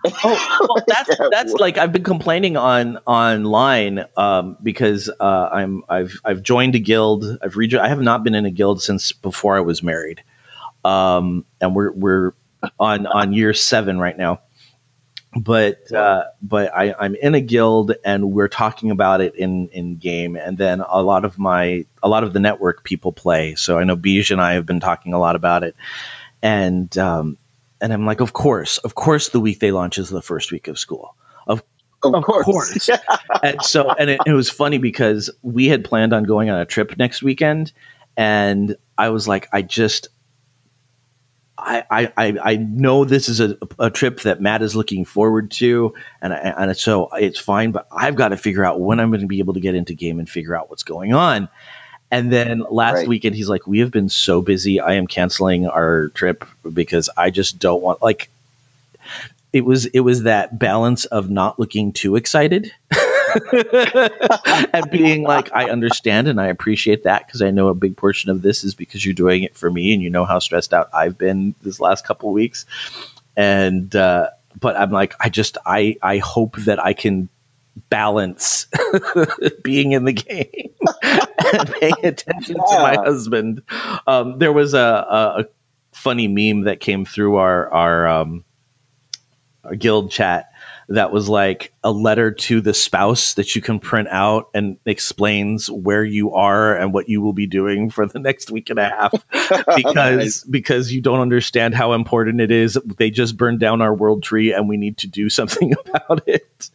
Oh, 0.03 0.67
well, 0.67 0.83
that's 0.87 1.17
that's 1.31 1.53
like 1.53 1.77
I've 1.77 1.91
been 1.91 2.03
complaining 2.03 2.57
on 2.57 2.97
online 3.05 4.05
um, 4.17 4.57
because 4.61 5.09
uh, 5.09 5.49
I'm 5.51 5.83
I've 5.87 6.19
I've 6.25 6.41
joined 6.41 6.75
a 6.75 6.79
guild. 6.79 7.23
I've 7.41 7.53
rejo- 7.53 7.79
I 7.79 7.87
have 7.89 8.01
not 8.01 8.23
been 8.23 8.33
in 8.33 8.45
a 8.45 8.51
guild 8.51 8.81
since 8.81 9.11
before 9.11 9.55
I 9.55 9.61
was 9.61 9.83
married, 9.83 10.23
um, 10.83 11.45
and 11.59 11.75
we're 11.75 11.91
we're 11.91 12.33
on 12.79 13.05
on 13.05 13.33
year 13.33 13.53
seven 13.53 13.99
right 13.99 14.17
now. 14.17 14.41
But 15.35 15.91
uh, 15.93 16.25
but 16.41 16.73
I, 16.75 16.93
I'm 16.99 17.15
in 17.15 17.35
a 17.35 17.41
guild 17.41 17.93
and 18.03 18.31
we're 18.31 18.49
talking 18.49 18.91
about 18.91 19.21
it 19.21 19.35
in 19.35 19.69
in 19.69 19.95
game, 19.97 20.35
and 20.35 20.57
then 20.57 20.81
a 20.81 21.01
lot 21.01 21.23
of 21.23 21.39
my 21.39 21.85
a 22.03 22.09
lot 22.09 22.23
of 22.23 22.33
the 22.33 22.39
network 22.39 22.83
people 22.83 23.13
play. 23.13 23.55
So 23.55 23.77
I 23.77 23.85
know 23.85 23.95
Bij 23.95 24.31
and 24.31 24.41
I 24.41 24.53
have 24.53 24.65
been 24.65 24.81
talking 24.81 25.13
a 25.13 25.19
lot 25.19 25.37
about 25.37 25.63
it, 25.63 25.75
and 26.41 26.95
um, 26.97 27.37
and 27.79 27.93
I'm 27.93 28.05
like, 28.05 28.19
of 28.19 28.33
course, 28.33 28.77
of 28.79 28.93
course, 28.93 29.29
the 29.29 29.39
week 29.39 29.59
they 29.59 29.71
launch 29.71 29.97
is 29.97 30.09
the 30.09 30.21
first 30.21 30.51
week 30.51 30.67
of 30.67 30.77
school. 30.77 31.15
Of 31.47 31.63
Of, 32.03 32.15
Of 32.15 32.23
course. 32.23 32.45
course. 32.45 32.89
and 33.43 33.61
so 33.63 33.89
and 33.91 34.09
it, 34.09 34.21
it 34.25 34.33
was 34.33 34.49
funny 34.49 34.79
because 34.79 35.29
we 35.41 35.67
had 35.67 35.85
planned 35.85 36.13
on 36.13 36.23
going 36.23 36.49
on 36.49 36.59
a 36.59 36.65
trip 36.65 36.97
next 36.97 37.21
weekend 37.23 37.71
and 38.17 38.75
i 38.97 39.09
was 39.09 39.27
like 39.27 39.47
i 39.53 39.61
just 39.61 40.09
I, 41.61 42.11
I, 42.17 42.37
I 42.43 42.55
know 42.55 43.05
this 43.05 43.29
is 43.29 43.39
a, 43.39 43.57
a 43.77 43.89
trip 43.89 44.21
that 44.21 44.41
Matt 44.41 44.61
is 44.61 44.75
looking 44.75 45.05
forward 45.05 45.51
to, 45.51 45.93
and 46.21 46.33
I, 46.33 46.37
and 46.37 46.77
so 46.77 47.09
it's 47.13 47.39
fine. 47.39 47.71
But 47.71 47.87
I've 47.91 48.15
got 48.15 48.29
to 48.29 48.37
figure 48.37 48.65
out 48.65 48.79
when 48.79 48.99
I'm 48.99 49.09
going 49.09 49.21
to 49.21 49.27
be 49.27 49.39
able 49.39 49.53
to 49.53 49.59
get 49.59 49.75
into 49.75 49.93
game 49.93 50.19
and 50.19 50.29
figure 50.29 50.55
out 50.55 50.69
what's 50.69 50.83
going 50.83 51.13
on. 51.13 51.49
And 52.09 52.31
then 52.31 52.59
last 52.69 52.95
Right. 52.95 53.07
weekend, 53.07 53.35
he's 53.35 53.47
like, 53.47 53.67
"We 53.67 53.79
have 53.79 53.91
been 53.91 54.09
so 54.09 54.41
busy. 54.41 54.79
I 54.81 54.93
am 54.95 55.07
canceling 55.07 55.67
our 55.67 56.09
trip 56.09 56.45
because 56.71 57.09
I 57.15 57.29
just 57.29 57.59
don't 57.59 57.81
want 57.81 58.01
like." 58.01 58.29
It 59.53 59.65
was 59.65 59.85
it 59.85 59.99
was 59.99 60.23
that 60.23 60.57
balance 60.57 61.05
of 61.05 61.29
not 61.29 61.59
looking 61.59 61.91
too 61.93 62.15
excited 62.15 62.73
and 64.73 64.91
being 64.91 65.23
like, 65.23 65.51
I 65.53 65.69
understand 65.69 66.27
and 66.27 66.39
I 66.39 66.47
appreciate 66.47 67.03
that 67.03 67.25
because 67.25 67.41
I 67.41 67.51
know 67.51 67.67
a 67.69 67.73
big 67.73 67.97
portion 67.97 68.29
of 68.29 68.41
this 68.41 68.63
is 68.63 68.75
because 68.75 69.05
you're 69.05 69.13
doing 69.13 69.43
it 69.43 69.55
for 69.55 69.69
me 69.69 69.93
and 69.93 70.01
you 70.01 70.09
know 70.09 70.25
how 70.25 70.39
stressed 70.39 70.73
out 70.73 70.89
I've 70.93 71.17
been 71.17 71.55
this 71.61 71.79
last 71.79 72.05
couple 72.05 72.31
weeks. 72.31 72.65
And 73.35 73.95
uh, 73.95 74.29
but 74.59 74.75
I'm 74.75 74.91
like, 74.91 75.15
I 75.19 75.29
just 75.29 75.57
I 75.65 75.97
I 76.01 76.17
hope 76.17 76.57
that 76.57 76.83
I 76.83 76.93
can 76.93 77.29
balance 77.89 78.67
being 79.63 79.93
in 79.93 80.03
the 80.05 80.13
game 80.13 80.73
and 81.03 81.71
paying 81.79 81.93
attention 82.03 82.55
to 82.55 82.79
my 82.79 82.95
husband. 82.95 83.63
Um, 84.05 84.39
there 84.39 84.53
was 84.53 84.73
a, 84.73 84.79
a, 84.79 85.41
a 85.41 85.45
funny 85.93 86.27
meme 86.27 86.65
that 86.65 86.79
came 86.79 87.05
through 87.05 87.37
our 87.37 87.71
our, 87.71 88.07
um, 88.07 88.43
our 89.63 89.75
guild 89.75 90.11
chat 90.11 90.50
that 90.95 91.11
was 91.11 91.29
like 91.29 91.73
a 91.83 91.91
letter 91.91 92.31
to 92.31 92.61
the 92.61 92.73
spouse 92.73 93.35
that 93.35 93.55
you 93.55 93.61
can 93.61 93.79
print 93.79 94.07
out 94.09 94.49
and 94.53 94.77
explains 94.85 95.69
where 95.69 96.03
you 96.03 96.33
are 96.35 96.75
and 96.77 96.93
what 96.93 97.09
you 97.09 97.21
will 97.21 97.33
be 97.33 97.47
doing 97.47 97.89
for 97.89 98.05
the 98.05 98.19
next 98.19 98.51
week 98.51 98.69
and 98.69 98.79
a 98.79 98.89
half. 98.89 99.13
Because 99.75 99.95
Nice. 99.95 100.43
because 100.43 100.91
you 100.91 101.01
don't 101.01 101.19
understand 101.19 101.73
how 101.75 101.93
important 101.93 102.41
it 102.41 102.51
is. 102.51 102.77
They 102.97 103.09
just 103.09 103.37
burned 103.37 103.59
down 103.59 103.81
our 103.81 103.93
world 103.93 104.23
tree 104.23 104.53
and 104.53 104.67
we 104.69 104.77
need 104.77 104.97
to 104.99 105.07
do 105.07 105.29
something 105.39 105.73
about 105.73 106.27
it. 106.27 106.69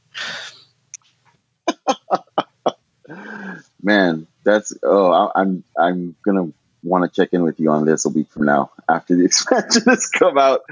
Man, 3.83 4.27
that's 4.45 4.73
oh, 4.83 5.13
I, 5.13 5.41
I'm 5.41 5.65
I'm 5.79 6.17
gonna 6.25 6.53
want 6.87 7.13
to 7.13 7.21
check 7.21 7.31
in 7.33 7.43
with 7.43 7.61
you 7.61 7.71
on 7.71 7.85
this 7.85 8.05
a 8.05 8.09
week 8.09 8.31
from 8.31 8.47
now 8.47 8.71
after 8.89 9.17
the 9.17 9.25
expansion 9.27 9.83
has 9.87 10.07
come 10.09 10.39
out, 10.39 10.63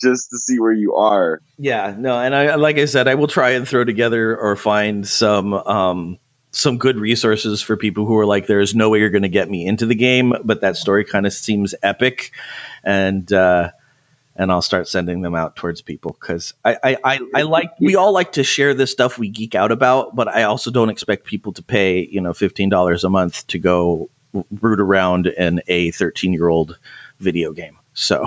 just 0.00 0.30
to 0.30 0.38
see 0.38 0.58
where 0.58 0.72
you 0.72 0.96
are. 0.96 1.40
Yeah, 1.58 1.94
no, 1.96 2.18
and 2.18 2.34
I 2.34 2.54
like 2.56 2.78
I 2.78 2.86
said, 2.86 3.08
I 3.08 3.14
will 3.14 3.28
try 3.28 3.50
and 3.50 3.68
throw 3.68 3.84
together 3.84 4.36
or 4.36 4.56
find 4.56 5.06
some 5.06 5.52
um 5.52 6.18
some 6.50 6.78
good 6.78 6.98
resources 6.98 7.62
for 7.62 7.76
people 7.76 8.06
who 8.06 8.16
are 8.18 8.26
like, 8.26 8.46
there's 8.46 8.74
no 8.74 8.88
way 8.88 9.00
you're 9.00 9.10
going 9.10 9.22
to 9.22 9.28
get 9.28 9.50
me 9.50 9.66
into 9.66 9.86
the 9.86 9.94
game, 9.94 10.32
but 10.44 10.62
that 10.62 10.76
story 10.76 11.04
kind 11.04 11.26
of 11.26 11.32
seems 11.32 11.74
epic, 11.82 12.32
and 12.82 13.30
uh, 13.32 13.70
and 14.34 14.52
I'll 14.52 14.62
start 14.62 14.88
sending 14.88 15.20
them 15.20 15.34
out 15.34 15.56
towards 15.56 15.82
people 15.82 16.16
because 16.18 16.54
I, 16.64 16.78
I, 16.82 16.96
I 17.04 17.20
I 17.34 17.42
like 17.42 17.72
we 17.80 17.96
all 17.96 18.12
like 18.12 18.32
to 18.32 18.44
share 18.44 18.72
this 18.72 18.90
stuff 18.92 19.18
we 19.18 19.28
geek 19.28 19.54
out 19.54 19.72
about, 19.72 20.14
but 20.14 20.28
I 20.28 20.44
also 20.44 20.70
don't 20.70 20.90
expect 20.90 21.24
people 21.24 21.52
to 21.54 21.62
pay 21.62 22.06
you 22.06 22.20
know 22.20 22.32
fifteen 22.32 22.68
dollars 22.68 23.04
a 23.04 23.10
month 23.10 23.46
to 23.48 23.58
go 23.58 24.10
root 24.32 24.80
around 24.80 25.26
in 25.26 25.62
a 25.68 25.90
thirteen 25.90 26.32
year 26.32 26.48
old 26.48 26.78
video 27.18 27.52
game. 27.52 27.78
So 27.94 28.26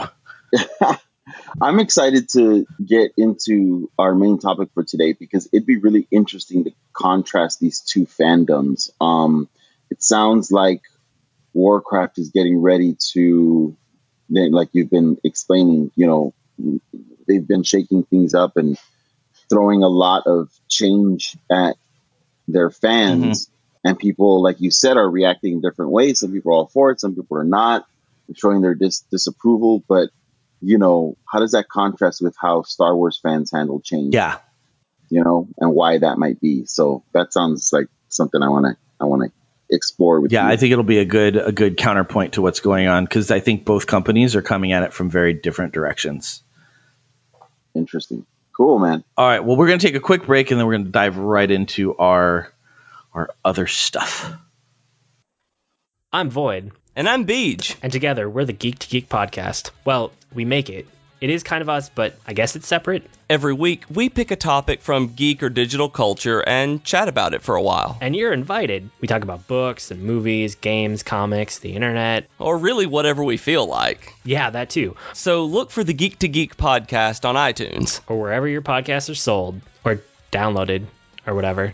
I'm 1.62 1.80
excited 1.80 2.30
to 2.30 2.66
get 2.84 3.12
into 3.18 3.90
our 3.98 4.14
main 4.16 4.40
topic 4.40 4.70
for 4.74 4.84
today 4.84 5.14
because 5.14 5.48
it'd 5.54 5.66
be 5.66 5.78
really 5.78 6.08
interesting 6.12 6.66
to 6.66 6.72
contrast 6.94 7.60
these 7.60 7.82
two 7.82 8.06
fandoms. 8.06 8.90
Um, 9.00 9.48
it 9.90 10.02
sounds 10.02 10.52
like 10.52 10.82
Warcraft 11.54 12.18
is 12.18 12.30
getting 12.30 12.62
ready 12.62 12.98
to, 13.14 13.76
like 14.30 14.70
you've 14.74 14.90
been 14.90 15.18
explaining, 15.24 15.92
you 15.96 16.08
know, 16.08 16.34
they've 17.28 17.48
been 17.48 17.64
shaking 17.64 18.04
things 18.04 18.34
up 18.34 18.58
and 18.58 18.78
throwing 19.50 19.84
a 19.84 19.88
lot 19.88 20.28
of 20.28 20.50
change 20.70 21.38
at 21.52 21.76
their 22.48 22.70
fans. 22.70 23.50
And 23.84 23.98
people, 23.98 24.44
like 24.44 24.62
you 24.62 24.70
said, 24.72 24.98
are 24.98 25.10
reacting 25.10 25.54
in 25.54 25.62
different 25.62 25.92
ways. 25.92 26.20
Some 26.20 26.32
people 26.32 26.52
are 26.52 26.56
all 26.56 26.68
for 26.68 26.92
it, 26.92 27.00
some 27.00 27.16
people 27.16 27.38
are 27.38 27.44
not, 27.44 27.86
showing 28.36 28.62
their 28.62 28.76
dis- 28.76 29.04
disapproval. 29.12 29.84
But 29.88 30.10
you 30.62 30.78
know, 30.78 31.18
how 31.32 31.40
does 31.40 31.52
that 31.54 31.68
contrast 31.68 32.22
with 32.22 32.36
how 32.40 32.62
Star 32.62 32.96
Wars 32.96 33.20
fans 33.22 33.52
handle 33.52 33.80
change? 33.82 34.14
yeah, 34.14 34.38
You 35.10 35.24
know, 35.24 35.48
and 35.58 35.74
why 35.74 35.98
that 35.98 36.18
might 36.20 36.40
be. 36.40 36.66
So 36.66 37.04
that 37.14 37.34
sounds 37.34 37.72
like 37.74 37.88
something 38.10 38.42
I 38.42 38.50
want 38.50 38.66
to 38.68 38.78
I 39.00 39.06
want 39.06 39.24
to 39.24 39.32
explore 39.76 40.20
with 40.20 40.32
Yeah, 40.32 40.46
you. 40.46 40.52
I 40.54 40.58
think 40.58 40.72
it'll 40.72 40.84
be 40.84 41.00
a 41.00 41.06
good 41.06 41.36
a 41.36 41.52
good 41.52 41.78
counterpoint 41.78 42.34
to 42.34 42.42
what's 42.44 42.60
going 42.60 42.88
on 42.88 43.06
because 43.06 43.32
I 43.32 43.40
think 43.40 43.66
both 43.66 43.88
companies 43.88 44.36
are 44.36 44.42
coming 44.44 44.72
at 44.74 44.84
it 44.84 44.94
from 44.94 45.10
very 45.10 45.34
different 45.34 45.74
directions. 45.74 46.44
Interesting. 47.74 48.26
Cool, 48.56 48.80
man. 48.80 49.04
All 49.18 49.26
right, 49.28 49.40
well, 49.44 49.56
we're 49.58 49.68
going 49.68 49.80
to 49.80 49.88
take 49.88 49.96
a 49.96 50.02
quick 50.02 50.26
break 50.26 50.52
and 50.52 50.60
then 50.60 50.68
we're 50.68 50.74
going 50.74 50.86
to 50.86 50.92
dive 50.92 51.18
right 51.18 51.50
into 51.50 51.96
our 51.96 52.54
our 53.14 53.30
other 53.44 53.68
stuff. 53.68 54.32
I'm 56.14 56.30
Void, 56.30 56.72
And 56.96 57.08
I'm 57.08 57.26
Beej. 57.26 57.76
and 57.82 57.92
together 57.92 58.30
we're 58.30 58.46
the 58.46 58.54
Geek 58.54 58.80
to 58.80 58.90
Geek 58.90 59.08
podcast. 59.10 59.72
Well, 59.86 60.12
we 60.34 60.44
make 60.46 60.70
it. 60.70 60.86
it 61.22 61.30
is 61.30 61.44
kind 61.44 61.62
of 61.62 61.70
us, 61.70 61.88
but 61.90 62.16
I 62.28 62.34
guess 62.34 62.56
it's 62.58 62.68
separate. 62.68 63.04
Every 63.30 63.54
week, 63.54 63.86
we 63.90 64.10
pick 64.10 64.32
a 64.32 64.36
topic 64.36 64.82
from 64.82 65.14
geek 65.14 65.42
or 65.44 65.50
digital 65.50 65.88
culture 65.88 66.42
and 66.46 66.84
chat 66.84 67.08
about 67.08 67.34
it 67.34 67.44
for 67.44 67.56
a 67.56 67.62
while. 67.62 67.98
And 68.02 68.14
you're 68.14 68.34
invited. 68.34 68.90
We 69.00 69.08
talk 69.08 69.22
about 69.24 69.48
books 69.48 69.92
and 69.92 70.02
movies, 70.04 70.56
games, 70.56 71.04
comics, 71.04 71.60
the 71.60 71.74
internet. 71.76 72.28
Or 72.40 72.58
really 72.58 72.88
whatever 72.88 73.24
we 73.24 73.38
feel 73.38 73.66
like. 73.68 74.14
Yeah, 74.26 74.50
that 74.50 74.70
too. 74.72 74.98
So 75.14 75.46
look 75.46 75.72
for 75.72 75.84
the 75.86 75.94
Geek 75.94 76.20
to 76.20 76.28
Geek 76.28 76.58
podcast 76.58 77.24
on 77.24 77.36
iTunes. 77.36 78.02
Or 78.08 78.20
wherever 78.20 78.48
your 78.50 78.62
podcasts 78.64 79.10
are 79.10 79.16
sold 79.16 79.62
or 79.86 80.02
downloaded 80.34 80.88
or 81.26 81.36
whatever. 81.36 81.74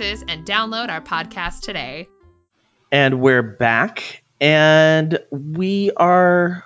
is 0.01 0.23
and 0.27 0.45
download 0.45 0.89
our 0.89 1.01
podcast 1.01 1.61
today. 1.61 2.09
And 2.91 3.21
we're 3.21 3.43
back, 3.43 4.23
and 4.39 5.19
we 5.29 5.91
are 5.95 6.65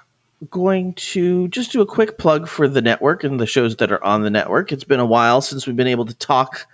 going 0.49 0.93
to 0.93 1.47
just 1.49 1.71
do 1.71 1.81
a 1.81 1.85
quick 1.85 2.17
plug 2.17 2.47
for 2.47 2.67
the 2.67 2.81
network 2.81 3.23
and 3.23 3.39
the 3.39 3.45
shows 3.45 3.75
that 3.77 3.91
are 3.91 4.03
on 4.03 4.21
the 4.21 4.29
network. 4.29 4.71
It's 4.71 4.85
been 4.85 5.01
a 5.01 5.05
while 5.05 5.41
since 5.41 5.67
we've 5.67 5.75
been 5.75 5.87
able 5.87 6.05
to 6.05 6.15
talk 6.15 6.65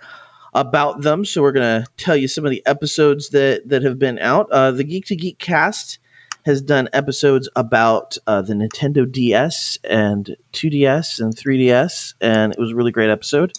about 0.54 1.00
them, 1.00 1.24
so 1.24 1.42
we're 1.42 1.52
going 1.52 1.82
to 1.82 1.88
tell 1.96 2.16
you 2.16 2.28
some 2.28 2.44
of 2.44 2.50
the 2.50 2.64
episodes 2.64 3.30
that 3.30 3.68
that 3.68 3.82
have 3.82 3.98
been 3.98 4.18
out. 4.18 4.50
Uh, 4.50 4.70
the 4.70 4.84
Geek 4.84 5.06
to 5.06 5.16
Geek 5.16 5.38
cast 5.38 5.98
has 6.46 6.62
done 6.62 6.88
episodes 6.92 7.48
about 7.56 8.18
uh, 8.26 8.42
the 8.42 8.54
Nintendo 8.54 9.10
DS 9.10 9.78
and 9.82 10.36
2DS 10.52 11.20
and 11.20 11.36
3DS, 11.36 12.14
and 12.20 12.52
it 12.52 12.58
was 12.58 12.70
a 12.70 12.76
really 12.76 12.92
great 12.92 13.10
episode. 13.10 13.52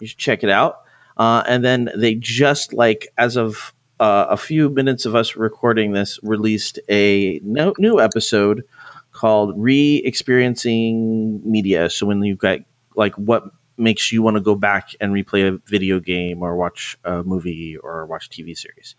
You 0.00 0.06
should 0.06 0.18
check 0.18 0.44
it 0.44 0.50
out. 0.50 0.82
Uh, 1.18 1.42
and 1.46 1.64
then 1.64 1.90
they 1.96 2.14
just 2.14 2.72
like 2.72 3.08
as 3.18 3.36
of 3.36 3.74
uh, 3.98 4.26
a 4.30 4.36
few 4.36 4.68
minutes 4.68 5.06
of 5.06 5.14
us 5.14 5.36
recording 5.36 5.92
this, 5.92 6.20
released 6.22 6.78
a 6.88 7.40
no, 7.42 7.74
new 7.78 8.00
episode 8.00 8.64
called 9.12 9.54
"Re-experiencing 9.56 11.42
Media." 11.50 11.90
So 11.90 12.06
when 12.06 12.22
you've 12.22 12.38
got 12.38 12.60
like 12.94 13.14
what 13.16 13.44
makes 13.76 14.10
you 14.12 14.22
want 14.22 14.36
to 14.36 14.40
go 14.40 14.54
back 14.54 14.90
and 15.00 15.12
replay 15.12 15.54
a 15.54 15.58
video 15.66 16.00
game 16.00 16.42
or 16.42 16.56
watch 16.56 16.98
a 17.04 17.22
movie 17.22 17.76
or 17.76 18.06
watch 18.06 18.28
TV 18.28 18.56
series. 18.56 18.96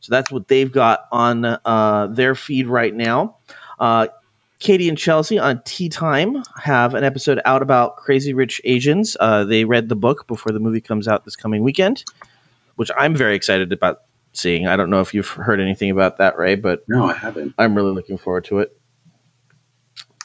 So 0.00 0.10
that's 0.10 0.30
what 0.30 0.48
they've 0.48 0.72
got 0.72 1.06
on 1.12 1.44
uh, 1.44 2.08
their 2.10 2.34
feed 2.34 2.66
right 2.66 2.94
now. 2.94 3.36
Uh, 3.78 4.08
Katie 4.62 4.88
and 4.88 4.96
Chelsea 4.96 5.40
on 5.40 5.60
Tea 5.64 5.88
Time 5.88 6.40
have 6.56 6.94
an 6.94 7.02
episode 7.02 7.40
out 7.44 7.62
about 7.62 7.96
Crazy 7.96 8.32
Rich 8.32 8.60
Asians. 8.62 9.16
Uh, 9.18 9.42
they 9.44 9.64
read 9.64 9.88
the 9.88 9.96
book 9.96 10.28
before 10.28 10.52
the 10.52 10.60
movie 10.60 10.80
comes 10.80 11.08
out 11.08 11.24
this 11.24 11.34
coming 11.34 11.64
weekend, 11.64 12.04
which 12.76 12.90
I'm 12.96 13.16
very 13.16 13.34
excited 13.34 13.72
about 13.72 14.02
seeing. 14.32 14.68
I 14.68 14.76
don't 14.76 14.88
know 14.88 15.00
if 15.00 15.14
you've 15.14 15.28
heard 15.28 15.60
anything 15.60 15.90
about 15.90 16.18
that, 16.18 16.38
Ray, 16.38 16.54
but 16.54 16.84
No, 16.88 17.06
I 17.06 17.14
haven't. 17.14 17.54
I'm 17.58 17.74
really 17.74 17.92
looking 17.92 18.18
forward 18.18 18.44
to 18.44 18.60
it. 18.60 18.78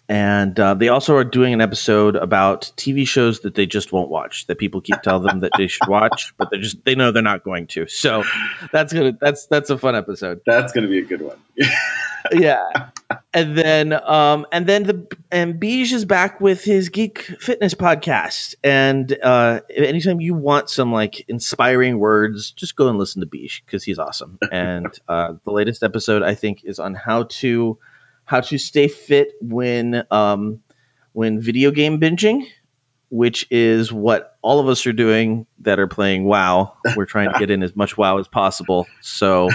And 0.07 0.57
uh, 0.59 0.75
they 0.75 0.89
also 0.89 1.15
are 1.17 1.25
doing 1.25 1.53
an 1.53 1.59
episode 1.59 2.15
about 2.15 2.71
TV 2.77 3.07
shows 3.07 3.39
that 3.41 3.55
they 3.55 3.65
just 3.65 3.91
won't 3.91 4.09
watch. 4.09 4.45
That 4.45 4.59
people 4.59 4.81
keep 4.81 5.01
telling 5.01 5.23
them 5.23 5.39
that 5.41 5.51
they 5.57 5.67
should 5.67 5.87
watch, 5.87 6.33
but 6.37 6.51
they 6.51 6.59
just 6.59 6.85
they 6.85 6.93
know 6.93 7.11
they're 7.11 7.23
not 7.23 7.43
going 7.43 7.67
to. 7.67 7.87
So 7.87 8.23
that's 8.71 8.93
gonna 8.93 9.17
that's 9.19 9.47
that's 9.47 9.69
a 9.69 9.77
fun 9.77 9.95
episode. 9.95 10.41
That's 10.45 10.71
going 10.71 10.83
to 10.83 10.89
be 10.89 10.99
a 10.99 11.05
good 11.05 11.23
one. 11.23 11.37
yeah. 12.31 12.91
And 13.37 13.55
then 13.55 13.93
um 13.93 14.47
and 14.51 14.65
then 14.65 14.81
the 14.81 15.07
and 15.31 15.61
Beej 15.61 15.91
is 15.91 16.05
back 16.05 16.41
with 16.41 16.63
his 16.63 16.89
geek 16.89 17.19
fitness 17.19 17.75
podcast. 17.75 18.55
And 18.63 19.15
uh 19.21 19.59
anytime 19.69 20.19
you 20.19 20.33
want 20.33 20.71
some 20.71 20.91
like 20.91 21.23
inspiring 21.29 21.99
words, 21.99 22.49
just 22.49 22.75
go 22.75 22.87
and 22.89 22.97
listen 22.97 23.21
to 23.21 23.27
Beej 23.27 23.61
because 23.63 23.83
he's 23.83 23.99
awesome. 23.99 24.39
And 24.51 24.87
uh 25.07 25.33
the 25.45 25.51
latest 25.51 25.83
episode 25.83 26.23
I 26.23 26.33
think 26.33 26.63
is 26.63 26.79
on 26.79 26.95
how 26.95 27.25
to 27.41 27.77
how 28.25 28.41
to 28.41 28.57
stay 28.57 28.87
fit 28.87 29.33
when 29.39 30.03
um 30.09 30.63
when 31.13 31.39
video 31.39 31.69
game 31.69 31.99
binging 31.99 32.47
which 33.09 33.47
is 33.49 33.91
what 33.91 34.37
all 34.41 34.59
of 34.59 34.67
us 34.67 34.85
are 34.85 34.93
doing 34.93 35.45
that 35.59 35.79
are 35.79 35.87
playing 35.87 36.25
WoW. 36.25 36.73
We're 36.95 37.05
trying 37.05 37.31
to 37.31 37.39
get 37.39 37.49
in 37.49 37.63
as 37.63 37.75
much 37.75 37.97
WoW 37.97 38.17
as 38.17 38.27
possible. 38.27 38.87
So 39.01 39.49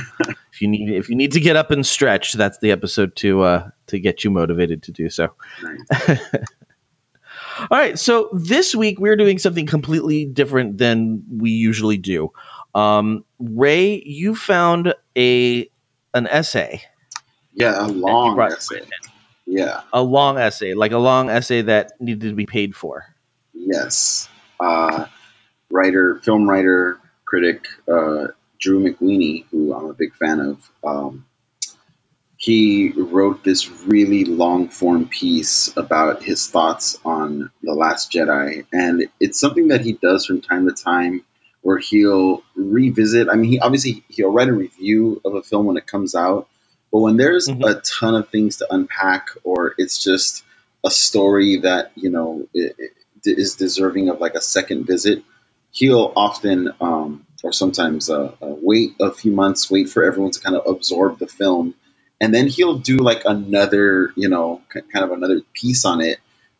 if 0.52 0.60
you 0.60 0.68
need 0.68 0.90
if 0.90 1.08
you 1.08 1.16
need 1.16 1.32
to 1.32 1.40
get 1.40 1.56
up 1.56 1.70
and 1.70 1.86
stretch, 1.86 2.32
that's 2.32 2.58
the 2.58 2.70
episode 2.70 3.16
to 3.16 3.42
uh, 3.42 3.70
to 3.88 3.98
get 3.98 4.24
you 4.24 4.30
motivated 4.30 4.84
to 4.84 4.92
do 4.92 5.10
so. 5.10 5.34
all 6.08 6.18
right, 7.70 7.98
so 7.98 8.30
this 8.32 8.74
week 8.74 8.98
we're 8.98 9.16
doing 9.16 9.38
something 9.38 9.66
completely 9.66 10.24
different 10.24 10.78
than 10.78 11.24
we 11.36 11.50
usually 11.50 11.98
do. 11.98 12.32
Um, 12.74 13.24
Ray, 13.38 14.02
you 14.04 14.34
found 14.34 14.94
a 15.16 15.70
an 16.14 16.26
essay, 16.26 16.82
Yeah, 17.52 17.86
a 17.86 17.88
long 17.88 18.40
essay. 18.40 18.82
Yeah. 19.46 19.82
a 19.92 20.02
long 20.02 20.38
essay, 20.38 20.72
like 20.72 20.92
a 20.92 20.98
long 20.98 21.28
essay 21.28 21.62
that 21.62 21.92
needed 22.00 22.30
to 22.30 22.34
be 22.34 22.46
paid 22.46 22.74
for. 22.74 23.04
Yes. 23.54 24.28
Uh, 24.60 25.06
writer, 25.70 26.16
film 26.16 26.48
writer, 26.48 26.98
critic 27.24 27.66
uh, 27.88 28.28
Drew 28.60 28.80
McWeeny, 28.82 29.46
who 29.50 29.74
I'm 29.74 29.86
a 29.86 29.94
big 29.94 30.14
fan 30.14 30.40
of, 30.40 30.70
um, 30.84 31.26
he 32.36 32.90
wrote 32.90 33.44
this 33.44 33.68
really 33.70 34.24
long 34.24 34.68
form 34.68 35.08
piece 35.08 35.74
about 35.76 36.22
his 36.24 36.48
thoughts 36.50 36.98
on 37.04 37.50
The 37.62 37.72
Last 37.72 38.10
Jedi. 38.10 38.66
And 38.72 39.08
it's 39.20 39.38
something 39.38 39.68
that 39.68 39.82
he 39.82 39.92
does 39.92 40.26
from 40.26 40.40
time 40.40 40.66
to 40.68 40.72
time 40.74 41.24
where 41.62 41.78
he'll 41.78 42.42
revisit. 42.56 43.28
I 43.30 43.36
mean, 43.36 43.50
he 43.50 43.60
obviously 43.60 44.04
he'll 44.08 44.32
write 44.32 44.48
a 44.48 44.52
review 44.52 45.20
of 45.24 45.34
a 45.34 45.42
film 45.42 45.66
when 45.66 45.76
it 45.76 45.86
comes 45.86 46.16
out, 46.16 46.48
but 46.90 46.98
when 47.00 47.16
there's 47.16 47.46
Mhm. 47.46 47.64
a 47.64 47.80
ton 47.80 48.16
of 48.16 48.28
things 48.30 48.56
to 48.56 48.66
unpack 48.74 49.28
or 49.44 49.74
it's 49.78 50.02
just 50.02 50.42
a 50.84 50.90
story 50.90 51.58
that, 51.58 51.92
you 51.94 52.10
know, 52.10 52.48
i- 52.56 52.74
i- 52.78 52.88
is 53.24 53.56
deserving 53.56 54.08
of 54.10 54.20
like 54.20 54.34
a 54.34 54.40
second 54.40 54.86
visit, 54.86 55.24
he'll 55.72 56.12
often 56.16 56.72
um, 56.80 57.26
or 57.42 57.52
sometimes 57.52 58.10
uh, 58.10 58.26
uh, 58.42 58.54
wait 58.62 58.94
a 59.00 59.12
few 59.12 59.32
months, 59.32 59.70
wait 59.70 59.88
for 59.90 60.04
everyone 60.04 60.32
to 60.32 60.40
kind 60.40 60.56
of 60.56 60.66
absorb 60.66 61.18
the 61.18 61.26
film, 61.26 61.74
and 62.20 62.34
then 62.34 62.48
he'll 62.48 62.78
do 62.78 62.98
like 62.98 63.22
another, 63.26 64.12
you 64.16 64.28
know, 64.28 64.62
k- 64.72 64.82
kind 64.92 65.04
of 65.04 65.12
another 65.12 65.42
piece 65.54 65.84
on 65.84 66.00
it. 66.00 66.18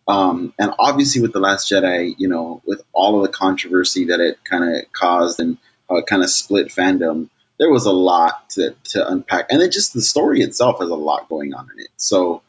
Um, 0.08 0.54
and 0.58 0.72
obviously, 0.78 1.22
with 1.22 1.32
the 1.32 1.40
Last 1.40 1.70
Jedi, 1.70 2.14
you 2.18 2.28
know, 2.28 2.62
with 2.66 2.82
all 2.92 3.16
of 3.18 3.22
the 3.30 3.36
controversy 3.36 4.06
that 4.06 4.20
it 4.20 4.44
kind 4.44 4.64
of 4.76 4.92
caused 4.92 5.40
and 5.40 5.58
how 5.88 5.96
it 5.98 6.06
kind 6.06 6.22
of 6.22 6.30
split 6.30 6.68
fandom, 6.68 7.30
there 7.58 7.70
was 7.70 7.86
a 7.86 7.92
lot 7.92 8.50
to, 8.50 8.74
to 8.84 9.08
unpack, 9.08 9.46
and 9.50 9.60
then 9.60 9.70
just 9.70 9.94
the 9.94 10.02
story 10.02 10.42
itself 10.42 10.80
has 10.80 10.90
a 10.90 10.94
lot 10.96 11.28
going 11.28 11.54
on 11.54 11.68
in 11.74 11.80
it. 11.80 11.90
So 11.96 12.42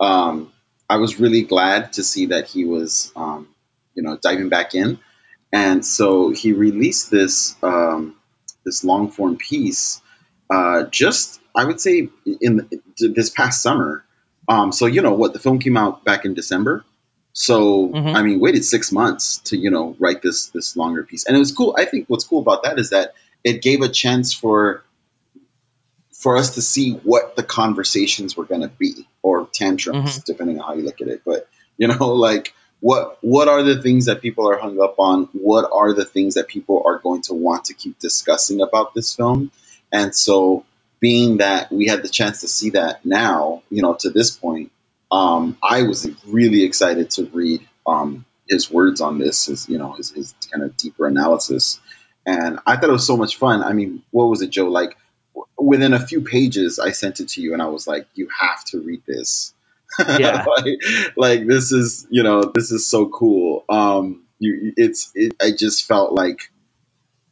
um, 0.00 0.52
I 0.88 0.96
was 0.98 1.20
really 1.20 1.42
glad 1.42 1.94
to 1.94 2.04
see 2.04 2.26
that 2.26 2.48
he 2.48 2.64
was, 2.64 3.12
um, 3.16 3.48
you 3.94 4.02
know, 4.02 4.16
diving 4.16 4.48
back 4.48 4.74
in, 4.74 4.98
and 5.52 5.84
so 5.84 6.30
he 6.30 6.52
released 6.52 7.10
this 7.10 7.56
um, 7.62 8.16
this 8.64 8.84
long 8.84 9.10
form 9.10 9.36
piece 9.36 10.00
uh, 10.50 10.84
just 10.84 11.40
I 11.54 11.64
would 11.64 11.80
say 11.80 12.08
in 12.40 12.68
this 12.98 13.30
past 13.30 13.62
summer. 13.62 14.04
Um, 14.48 14.72
so 14.72 14.86
you 14.86 15.02
know 15.02 15.12
what 15.12 15.32
the 15.32 15.38
film 15.38 15.58
came 15.58 15.76
out 15.76 16.04
back 16.04 16.24
in 16.24 16.34
December. 16.34 16.84
So 17.32 17.88
Mhm. 17.88 18.14
I 18.14 18.22
mean, 18.22 18.40
waited 18.40 18.64
six 18.64 18.90
months 18.90 19.38
to 19.46 19.56
you 19.56 19.70
know 19.70 19.94
write 19.98 20.22
this 20.22 20.46
this 20.48 20.76
longer 20.76 21.02
piece, 21.04 21.26
and 21.26 21.36
it 21.36 21.38
was 21.38 21.52
cool. 21.52 21.74
I 21.76 21.84
think 21.84 22.06
what's 22.08 22.24
cool 22.24 22.40
about 22.40 22.62
that 22.62 22.78
is 22.78 22.90
that 22.90 23.14
it 23.44 23.62
gave 23.62 23.82
a 23.82 23.88
chance 23.88 24.32
for 24.32 24.82
for 26.12 26.36
us 26.36 26.54
to 26.56 26.62
see 26.62 26.92
what 26.92 27.36
the 27.36 27.44
conversations 27.44 28.36
were 28.36 28.44
going 28.44 28.62
to 28.62 28.68
be 28.68 29.06
or 29.22 29.46
tantrums 29.52 30.16
depending 30.24 30.58
on 30.58 30.66
how 30.66 30.74
you 30.74 30.82
look 30.82 31.00
at 31.00 31.06
it 31.06 31.22
but 31.24 31.48
you 31.76 31.86
know 31.86 32.06
like 32.28 32.54
what 32.80 33.18
what 33.22 33.48
are 33.48 33.62
the 33.62 33.82
things 33.82 34.06
that 34.06 34.22
people 34.22 34.48
are 34.48 34.58
hung 34.58 34.80
up 34.80 34.96
on? 34.98 35.28
What 35.32 35.68
are 35.72 35.92
the 35.92 36.04
things 36.04 36.34
that 36.34 36.48
people 36.48 36.82
are 36.86 36.98
going 36.98 37.22
to 37.22 37.34
want 37.34 37.66
to 37.66 37.74
keep 37.74 37.98
discussing 37.98 38.60
about 38.60 38.94
this 38.94 39.14
film? 39.14 39.50
And 39.92 40.14
so 40.14 40.64
being 41.00 41.38
that 41.38 41.72
we 41.72 41.86
had 41.86 42.02
the 42.02 42.08
chance 42.08 42.40
to 42.40 42.48
see 42.48 42.70
that 42.70 43.04
now 43.04 43.62
you 43.70 43.82
know 43.82 43.94
to 43.94 44.10
this 44.10 44.30
point 44.30 44.72
um, 45.12 45.56
i 45.62 45.82
was 45.82 46.10
really 46.26 46.64
excited 46.64 47.10
to 47.10 47.24
read 47.26 47.66
um, 47.86 48.24
his 48.48 48.70
words 48.70 49.00
on 49.00 49.18
this 49.18 49.46
his 49.46 49.68
you 49.68 49.78
know 49.78 49.92
his, 49.92 50.10
his 50.10 50.34
kind 50.50 50.64
of 50.64 50.76
deeper 50.76 51.06
analysis. 51.06 51.80
And 52.26 52.58
i 52.66 52.76
thought 52.76 52.90
it 52.90 52.92
was 52.92 53.06
so 53.06 53.16
much 53.16 53.36
fun. 53.36 53.62
I 53.62 53.72
mean 53.72 54.02
what 54.10 54.26
was 54.26 54.42
it 54.42 54.50
joe? 54.50 54.68
Like 54.68 54.96
within 55.58 55.92
a 55.92 56.04
few 56.06 56.22
pages, 56.22 56.78
I 56.78 56.90
sent 56.90 57.20
it 57.20 57.28
to 57.30 57.40
you, 57.40 57.52
and 57.52 57.62
I 57.62 57.66
was 57.66 57.86
like, 57.86 58.06
"You 58.14 58.28
have 58.38 58.64
to 58.66 58.80
read 58.80 59.02
this." 59.06 59.54
Yeah. 60.18 60.44
like, 60.44 60.80
like, 61.16 61.46
this 61.46 61.72
is 61.72 62.06
you 62.10 62.22
know 62.22 62.42
this 62.54 62.70
is 62.72 62.86
so 62.86 63.08
cool. 63.08 63.64
Um, 63.68 64.24
you, 64.38 64.72
it's 64.76 65.10
it, 65.14 65.34
I 65.40 65.50
just 65.50 65.86
felt 65.86 66.12
like 66.12 66.50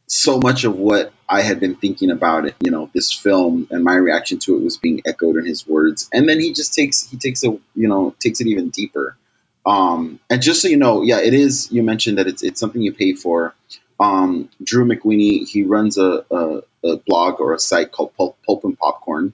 so 0.07 0.39
much 0.39 0.63
of 0.63 0.75
what 0.75 1.11
I 1.27 1.41
had 1.41 1.59
been 1.59 1.75
thinking 1.75 2.11
about 2.11 2.45
it, 2.45 2.55
you 2.61 2.71
know, 2.71 2.89
this 2.93 3.11
film 3.11 3.67
and 3.69 3.83
my 3.83 3.95
reaction 3.95 4.39
to 4.39 4.55
it 4.55 4.63
was 4.63 4.77
being 4.77 5.01
echoed 5.05 5.35
in 5.35 5.45
his 5.45 5.67
words. 5.67 6.09
And 6.13 6.27
then 6.27 6.39
he 6.39 6.53
just 6.53 6.73
takes 6.73 7.07
he 7.07 7.17
takes 7.17 7.43
a, 7.43 7.49
you 7.75 7.87
know, 7.87 8.15
takes 8.19 8.39
it 8.39 8.47
even 8.47 8.69
deeper. 8.69 9.17
Um, 9.65 10.21
and 10.29 10.41
just 10.41 10.61
so 10.61 10.69
you 10.69 10.77
know, 10.77 11.01
yeah, 11.01 11.19
it 11.19 11.33
is. 11.33 11.69
You 11.71 11.83
mentioned 11.83 12.19
that 12.19 12.27
it's 12.27 12.41
it's 12.41 12.59
something 12.59 12.81
you 12.81 12.93
pay 12.93 13.13
for. 13.13 13.53
Um, 13.99 14.49
Drew 14.63 14.85
McWeeny, 14.85 15.47
he 15.47 15.63
runs 15.63 15.97
a, 15.97 16.23
a, 16.31 16.61
a 16.85 16.97
blog 16.97 17.41
or 17.41 17.53
a 17.53 17.59
site 17.59 17.91
called 17.91 18.15
Pulp, 18.15 18.37
Pulp 18.45 18.63
and 18.63 18.77
Popcorn, 18.77 19.33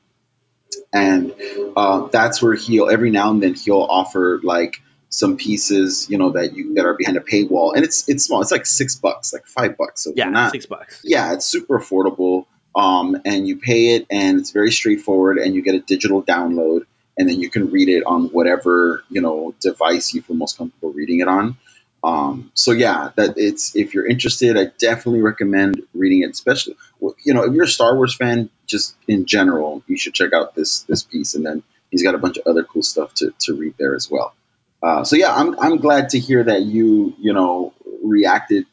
and 0.93 1.33
uh, 1.75 2.07
that's 2.07 2.41
where 2.41 2.53
he'll 2.53 2.89
every 2.89 3.09
now 3.09 3.31
and 3.31 3.41
then 3.41 3.55
he'll 3.55 3.81
offer 3.81 4.39
like 4.43 4.81
some 5.09 5.37
pieces, 5.37 6.09
you 6.09 6.17
know, 6.17 6.31
that 6.31 6.53
you 6.53 6.73
that 6.75 6.85
are 6.85 6.95
behind 6.95 7.17
a 7.17 7.21
paywall, 7.21 7.75
and 7.75 7.83
it's 7.83 8.07
it's 8.09 8.25
small. 8.25 8.41
It's 8.41 8.51
like 8.51 8.65
six 8.65 8.95
bucks, 8.95 9.33
like 9.33 9.45
five 9.45 9.77
bucks. 9.77 10.03
So 10.03 10.13
Yeah, 10.15 10.29
not, 10.29 10.51
six 10.51 10.65
bucks. 10.65 11.01
yeah, 11.03 11.33
it's 11.33 11.45
super 11.45 11.79
affordable. 11.79 12.45
Um, 12.75 13.21
and 13.23 13.47
you 13.47 13.57
pay 13.57 13.95
it, 13.95 14.07
and 14.09 14.39
it's 14.39 14.49
very 14.51 14.71
straightforward, 14.71 15.37
and 15.37 15.53
you 15.53 15.61
get 15.61 15.75
a 15.75 15.79
digital 15.79 16.23
download, 16.23 16.85
and 17.17 17.29
then 17.29 17.39
you 17.39 17.49
can 17.49 17.69
read 17.69 17.89
it 17.89 18.03
on 18.05 18.29
whatever 18.29 19.03
you 19.09 19.21
know 19.21 19.53
device 19.59 20.13
you 20.13 20.21
feel 20.23 20.35
most 20.35 20.57
comfortable 20.57 20.91
reading 20.91 21.19
it 21.19 21.27
on. 21.27 21.57
Um, 22.03 22.51
so 22.53 22.71
yeah, 22.71 23.11
that 23.15 23.35
it's 23.37 23.75
if 23.75 23.93
you're 23.93 24.05
interested, 24.05 24.57
I 24.57 24.65
definitely 24.77 25.21
recommend 25.21 25.83
reading 25.93 26.23
it. 26.23 26.31
Especially, 26.31 26.75
you 27.23 27.33
know, 27.33 27.43
if 27.43 27.53
you're 27.53 27.63
a 27.63 27.67
Star 27.67 27.95
Wars 27.95 28.13
fan, 28.13 28.49
just 28.67 28.95
in 29.07 29.25
general, 29.25 29.83
you 29.87 29.97
should 29.97 30.13
check 30.13 30.33
out 30.33 30.53
this 30.53 30.83
this 30.83 31.03
piece, 31.03 31.35
and 31.35 31.45
then 31.45 31.63
he's 31.91 32.03
got 32.03 32.13
a 32.13 32.17
bunch 32.17 32.37
of 32.37 32.47
other 32.47 32.63
cool 32.63 32.83
stuff 32.83 33.13
to 33.15 33.33
to 33.39 33.55
read 33.55 33.75
there 33.79 33.95
as 33.95 34.11
well. 34.11 34.35
Uh, 34.81 35.05
so 35.05 35.15
yeah, 35.15 35.33
I'm 35.33 35.57
I'm 35.57 35.77
glad 35.77 36.09
to 36.09 36.19
hear 36.19 36.43
that 36.43 36.63
you 36.63 37.15
you 37.19 37.31
know 37.31 37.73
reacted 38.03 38.65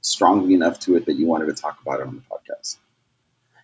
strongly 0.00 0.54
enough 0.54 0.80
to 0.80 0.96
it 0.96 1.06
that 1.06 1.14
you 1.14 1.26
wanted 1.26 1.46
to 1.46 1.54
talk 1.54 1.78
about 1.80 2.00
it 2.00 2.08
on 2.08 2.16
the 2.16 2.22
podcast. 2.22 2.76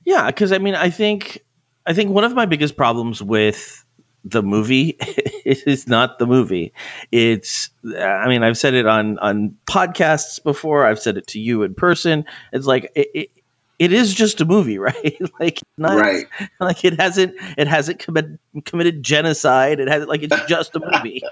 Yeah, 0.05 0.27
because 0.27 0.53
I 0.53 0.59
mean, 0.59 0.77
I 0.77 0.91
think 0.91 1.43
I 1.85 1.95
think 1.95 2.11
one 2.11 2.25
of 2.25 2.35
my 2.35 2.47
biggest 2.47 2.77
problems 2.77 3.21
with 3.21 3.85
the 4.25 4.43
movie 4.43 4.89
is 5.45 5.87
not 5.87 6.19
the 6.19 6.27
movie. 6.27 6.73
It's 7.11 7.71
I 7.85 8.29
mean, 8.29 8.43
I've 8.43 8.59
said 8.59 8.75
it 8.75 8.87
on 8.87 9.19
on 9.19 9.57
podcasts 9.69 10.43
before. 10.43 10.87
I've 10.87 11.01
said 11.01 11.17
it 11.17 11.29
to 11.29 11.41
you 11.41 11.63
in 11.63 11.75
person. 11.75 12.25
It's 12.53 12.67
like 12.67 12.93
it, 12.95 13.09
it, 13.15 13.31
it 13.79 13.93
is 13.95 14.13
just 14.13 14.43
a 14.43 14.45
movie, 14.45 14.79
right? 14.79 15.19
like 15.41 15.59
not 15.79 15.99
Right. 15.99 16.27
like 16.61 16.85
it 16.85 17.01
hasn't 17.01 17.35
it 17.57 17.67
hasn't 17.67 17.99
committed 17.99 18.39
committed 18.65 19.03
genocide. 19.03 19.81
It 19.81 19.89
has 19.89 20.07
like 20.07 20.23
it's 20.23 20.47
just 20.47 20.77
a 20.77 20.81
movie. 20.81 21.23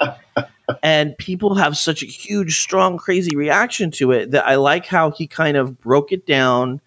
and 0.83 1.17
people 1.17 1.57
have 1.57 1.77
such 1.77 2.03
a 2.03 2.07
huge, 2.07 2.61
strong, 2.61 2.99
crazy 2.99 3.37
reaction 3.37 3.91
to 3.93 4.13
it 4.13 4.31
that 4.33 4.47
I 4.47 4.57
like 4.57 4.87
how 4.87 5.11
he 5.11 5.27
kind 5.27 5.57
of 5.57 5.79
broke 5.79 6.13
it 6.13 6.27
down 6.27 6.81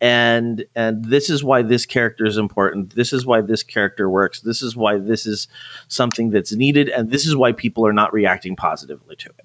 and 0.00 0.64
and 0.74 1.04
this 1.04 1.28
is 1.30 1.44
why 1.44 1.62
this 1.62 1.86
character 1.86 2.24
is 2.24 2.38
important 2.38 2.94
this 2.94 3.12
is 3.12 3.26
why 3.26 3.40
this 3.42 3.62
character 3.62 4.08
works 4.08 4.40
this 4.40 4.62
is 4.62 4.74
why 4.74 4.98
this 4.98 5.26
is 5.26 5.48
something 5.88 6.30
that's 6.30 6.52
needed 6.52 6.88
and 6.88 7.10
this 7.10 7.26
is 7.26 7.36
why 7.36 7.52
people 7.52 7.86
are 7.86 7.92
not 7.92 8.12
reacting 8.12 8.56
positively 8.56 9.16
to 9.16 9.28
it 9.28 9.44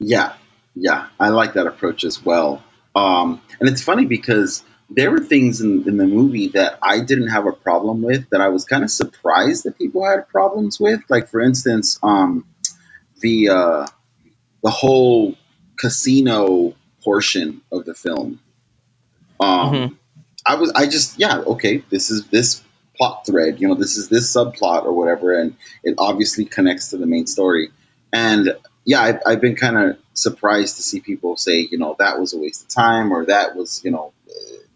Yeah, 0.00 0.32
yeah, 0.74 1.08
I 1.18 1.28
like 1.28 1.54
that 1.54 1.66
approach 1.66 2.04
as 2.04 2.24
well. 2.24 2.62
Um, 2.96 3.40
and 3.60 3.68
it's 3.68 3.82
funny 3.82 4.06
because 4.06 4.64
there 4.88 5.10
were 5.10 5.20
things 5.20 5.60
in, 5.60 5.86
in 5.86 5.96
the 5.96 6.06
movie 6.06 6.48
that 6.48 6.78
I 6.82 7.00
didn't 7.00 7.28
have 7.28 7.46
a 7.46 7.52
problem 7.52 8.02
with 8.02 8.30
that 8.30 8.40
I 8.40 8.48
was 8.48 8.64
kind 8.64 8.82
of 8.82 8.90
surprised 8.90 9.64
that 9.64 9.78
people 9.78 10.04
had 10.04 10.28
problems 10.28 10.80
with. 10.80 11.00
Like 11.08 11.28
for 11.28 11.40
instance, 11.40 11.98
um, 12.02 12.46
the 13.20 13.50
uh, 13.50 13.86
the 14.62 14.70
whole 14.70 15.36
casino 15.76 16.74
portion 17.04 17.60
of 17.70 17.84
the 17.84 17.94
film. 17.94 18.40
Um, 19.40 19.72
Mhm. 19.72 19.96
I 20.46 20.54
was 20.56 20.70
I 20.72 20.86
just 20.86 21.18
yeah 21.18 21.38
okay 21.38 21.82
this 21.90 22.10
is 22.10 22.26
this 22.26 22.62
plot 22.96 23.26
thread 23.26 23.60
you 23.60 23.68
know 23.68 23.74
this 23.74 23.96
is 23.96 24.08
this 24.08 24.34
subplot 24.34 24.84
or 24.84 24.92
whatever 24.92 25.38
and 25.38 25.56
it 25.82 25.94
obviously 25.98 26.44
connects 26.44 26.90
to 26.90 26.96
the 26.96 27.06
main 27.06 27.26
story. 27.26 27.70
And 28.12 28.56
yeah 28.84 29.00
I've, 29.02 29.20
I've 29.26 29.40
been 29.40 29.56
kind 29.56 29.76
of 29.76 29.98
surprised 30.14 30.76
to 30.76 30.82
see 30.82 31.00
people 31.00 31.36
say 31.36 31.68
you 31.70 31.78
know 31.78 31.96
that 31.98 32.18
was 32.20 32.34
a 32.34 32.38
waste 32.38 32.62
of 32.62 32.68
time 32.68 33.12
or 33.12 33.26
that 33.26 33.54
was 33.56 33.82
you 33.84 33.90
know 33.90 34.12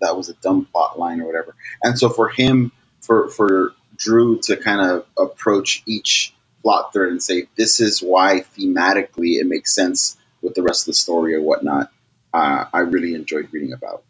that 0.01 0.17
was 0.17 0.29
a 0.29 0.35
dumb 0.35 0.67
plot 0.71 0.99
line 0.99 1.21
or 1.21 1.27
whatever. 1.27 1.55
And 1.83 1.99
so 1.99 2.09
for 2.09 2.29
him 2.29 2.73
for 3.01 3.29
for 3.29 3.73
Drew 3.97 4.41
to 4.43 4.57
kind 4.57 4.81
of 4.81 5.07
approach 5.19 5.83
each 5.87 6.35
plot 6.63 6.93
thread 6.93 7.11
and 7.11 7.23
say 7.23 7.47
this 7.57 7.81
is 7.81 8.01
why 8.03 8.45
thematically 8.57 9.39
it 9.41 9.47
makes 9.47 9.75
sense 9.75 10.17
with 10.43 10.55
the 10.55 10.63
rest 10.63 10.83
of 10.83 10.87
the 10.87 10.95
story 10.95 11.35
or 11.35 11.41
whatnot 11.41 11.91
uh, 12.33 12.65
I 12.73 12.81
really 12.81 13.15
enjoyed 13.15 13.49
reading 13.53 13.73
about 13.73 14.03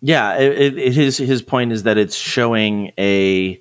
yeah 0.00 0.38
it, 0.38 0.78
it, 0.78 0.92
his 0.92 1.16
his 1.16 1.42
point 1.42 1.72
is 1.72 1.84
that 1.84 1.98
it's 1.98 2.16
showing 2.16 2.92
a 2.98 3.60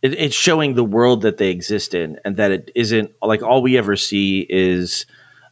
it, 0.00 0.14
it's 0.14 0.34
showing 0.34 0.74
the 0.74 0.84
world 0.84 1.22
that 1.22 1.36
they 1.36 1.50
exist 1.50 1.94
in 1.94 2.18
and 2.24 2.36
that 2.36 2.50
it 2.50 2.70
isn't 2.74 3.12
like 3.22 3.42
all 3.42 3.62
we 3.62 3.78
ever 3.78 3.96
see 3.96 4.46
is 4.48 5.06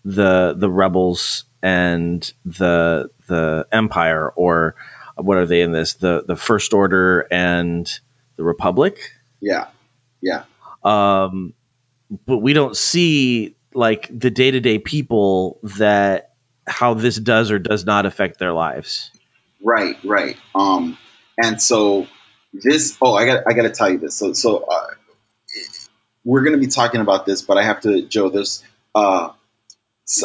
the 0.04 0.54
the 0.56 0.70
rebels 0.70 1.44
and 1.62 2.32
the 2.44 3.10
the 3.26 3.66
empire 3.72 4.28
or 4.28 4.76
what 5.16 5.38
are 5.38 5.46
they 5.46 5.62
in 5.62 5.72
this? 5.72 5.94
The 5.94 6.24
the 6.26 6.36
first 6.36 6.74
order 6.74 7.26
and 7.30 7.90
the 8.36 8.44
republic? 8.44 9.12
Yeah 9.40 9.68
yeah. 10.20 10.44
Um, 10.82 11.54
but 12.26 12.38
we 12.38 12.52
don't 12.52 12.76
see 12.76 13.56
like 13.74 14.08
the 14.16 14.30
day 14.30 14.50
to 14.50 14.60
day 14.60 14.78
people 14.78 15.60
that 15.62 16.32
how 16.66 16.94
this 16.94 17.16
does 17.16 17.50
or 17.50 17.58
does 17.58 17.84
not 17.84 18.06
affect 18.06 18.38
their 18.38 18.52
lives. 18.52 19.10
Right, 19.66 19.96
right. 20.04 20.38
Um, 20.54 20.98
and 21.42 21.62
so 21.62 22.08
this. 22.54 22.98
Oh, 23.02 23.14
I 23.14 23.26
got. 23.26 23.44
I 23.48 23.54
got 23.54 23.64
to 23.64 23.70
tell 23.72 23.90
you 23.90 23.98
this. 23.98 24.16
So, 24.16 24.34
so 24.34 24.58
uh, 24.64 24.88
we're 26.24 26.42
going 26.42 26.54
to 26.54 26.60
be 26.60 26.68
talking 26.72 27.00
about 27.02 27.26
this, 27.26 27.42
but 27.42 27.58
I 27.58 27.64
have 27.64 27.82
to, 27.82 28.02
Joe. 28.02 28.30
There's 28.30 28.64
uh, 28.94 29.30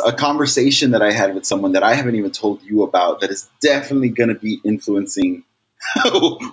a 0.06 0.14
conversation 0.14 0.92
that 0.92 1.02
I 1.04 1.12
had 1.12 1.36
with 1.36 1.46
someone 1.46 1.74
that 1.74 1.84
I 1.84 1.96
haven't 1.96 2.16
even 2.16 2.32
told 2.32 2.64
you 2.64 2.84
about 2.84 3.22
that 3.22 3.32
is 3.32 3.50
definitely 3.62 4.10
going 4.10 4.30
to 4.30 4.36
be 4.40 4.62
influencing 4.64 5.44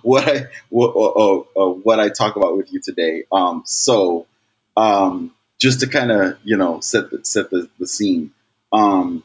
what 0.02 0.28
I 0.28 0.48
what, 0.70 0.90
uh, 0.96 1.60
uh, 1.60 1.72
what 1.74 2.00
I 2.00 2.10
talk 2.10 2.36
about 2.36 2.56
with 2.56 2.72
you 2.72 2.80
today. 2.80 3.24
Um, 3.32 3.64
so, 3.66 4.26
um, 4.76 5.32
just 5.60 5.80
to 5.80 5.88
kind 5.88 6.12
of 6.12 6.38
you 6.44 6.56
know 6.58 6.80
set 6.80 7.10
the, 7.10 7.24
set 7.24 7.50
the, 7.50 7.68
the 7.80 7.88
scene. 7.88 8.32
Um, 8.72 9.24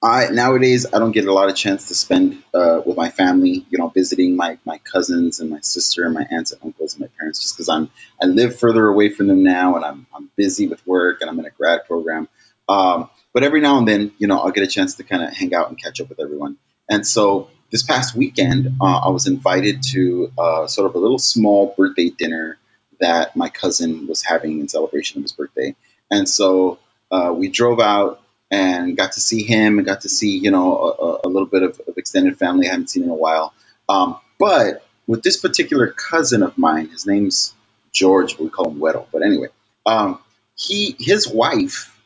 I 0.00 0.28
nowadays 0.30 0.86
I 0.92 1.00
don't 1.00 1.10
get 1.10 1.26
a 1.26 1.32
lot 1.32 1.48
of 1.48 1.56
chance 1.56 1.88
to 1.88 1.94
spend 1.94 2.42
uh, 2.54 2.82
with 2.86 2.96
my 2.96 3.10
family, 3.10 3.66
you 3.68 3.78
know, 3.78 3.88
visiting 3.88 4.36
my, 4.36 4.58
my 4.64 4.78
cousins 4.78 5.40
and 5.40 5.50
my 5.50 5.60
sister 5.60 6.04
and 6.04 6.14
my 6.14 6.24
aunts 6.30 6.52
and 6.52 6.62
uncles 6.64 6.94
and 6.94 7.00
my 7.00 7.08
parents, 7.18 7.40
just 7.40 7.56
because 7.56 7.68
I'm 7.68 7.90
I 8.22 8.26
live 8.26 8.58
further 8.60 8.86
away 8.86 9.08
from 9.08 9.26
them 9.26 9.42
now, 9.42 9.74
and 9.74 9.84
I'm 9.84 10.06
I'm 10.14 10.30
busy 10.36 10.68
with 10.68 10.86
work 10.86 11.20
and 11.20 11.28
I'm 11.28 11.38
in 11.40 11.46
a 11.46 11.50
grad 11.50 11.80
program. 11.86 12.28
Um, 12.68 13.10
but 13.32 13.42
every 13.42 13.60
now 13.60 13.78
and 13.78 13.88
then, 13.88 14.12
you 14.18 14.26
know, 14.28 14.38
I'll 14.38 14.52
get 14.52 14.62
a 14.62 14.68
chance 14.68 14.96
to 14.96 15.02
kind 15.02 15.22
of 15.22 15.32
hang 15.32 15.54
out 15.54 15.68
and 15.68 15.82
catch 15.82 16.00
up 16.00 16.08
with 16.08 16.20
everyone. 16.20 16.58
And 16.88 17.06
so 17.06 17.50
this 17.70 17.82
past 17.82 18.14
weekend, 18.14 18.76
uh, 18.80 18.98
I 18.98 19.08
was 19.10 19.26
invited 19.26 19.82
to 19.92 20.32
uh, 20.38 20.66
sort 20.66 20.88
of 20.88 20.94
a 20.94 20.98
little 20.98 21.18
small 21.18 21.74
birthday 21.76 22.10
dinner 22.10 22.58
that 23.00 23.36
my 23.36 23.48
cousin 23.48 24.06
was 24.06 24.22
having 24.22 24.60
in 24.60 24.68
celebration 24.68 25.18
of 25.18 25.22
his 25.22 25.32
birthday. 25.32 25.74
And 26.10 26.28
so 26.28 26.78
uh, 27.10 27.32
we 27.36 27.48
drove 27.48 27.80
out 27.80 28.20
and 28.50 28.96
got 28.96 29.12
to 29.12 29.20
see 29.20 29.42
him 29.44 29.78
and 29.78 29.86
got 29.86 30.02
to 30.02 30.08
see 30.08 30.38
you 30.38 30.50
know 30.50 30.76
a, 30.78 30.86
a- 30.88 31.20
little 31.30 31.48
bit 31.48 31.62
of, 31.64 31.80
of 31.88 31.98
extended 31.98 32.38
family 32.38 32.68
I 32.68 32.72
haven't 32.72 32.90
seen 32.90 33.04
in 33.04 33.10
a 33.10 33.14
while. 33.14 33.54
Um, 33.88 34.18
but 34.38 34.86
with 35.06 35.22
this 35.22 35.38
particular 35.38 35.88
cousin 35.88 36.42
of 36.42 36.58
mine, 36.58 36.88
his 36.90 37.06
name's 37.06 37.54
George. 37.92 38.36
but 38.36 38.44
We 38.44 38.50
call 38.50 38.70
him 38.70 38.78
Weddle. 38.80 39.06
But 39.12 39.22
anyway, 39.24 39.48
um, 39.86 40.20
he 40.56 40.96
his 40.98 41.28
wife 41.28 41.96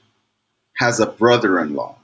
has 0.77 1.01
a 1.01 1.07
brother-in-law. 1.07 1.97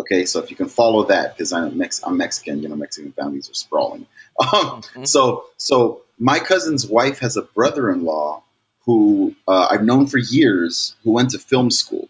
Okay, 0.00 0.26
so 0.26 0.40
if 0.42 0.50
you 0.50 0.56
can 0.56 0.68
follow 0.68 1.04
that, 1.06 1.34
because 1.36 1.52
I'm 1.52 1.78
Mex- 1.78 2.02
I'm 2.04 2.16
Mexican, 2.18 2.62
you 2.62 2.68
know, 2.68 2.76
Mexican 2.76 3.12
families 3.12 3.50
are 3.50 3.54
sprawling. 3.54 4.06
Um, 4.52 4.82
so 5.04 5.46
so 5.58 6.02
my 6.18 6.40
cousin's 6.40 6.86
wife 6.86 7.20
has 7.20 7.36
a 7.38 7.42
brother-in-law 7.42 8.42
who 8.86 9.34
uh, 9.48 9.68
I've 9.70 9.84
known 9.84 10.08
for 10.08 10.18
years 10.18 10.96
who 11.04 11.12
went 11.12 11.30
to 11.30 11.38
film 11.38 11.70
school. 11.70 12.08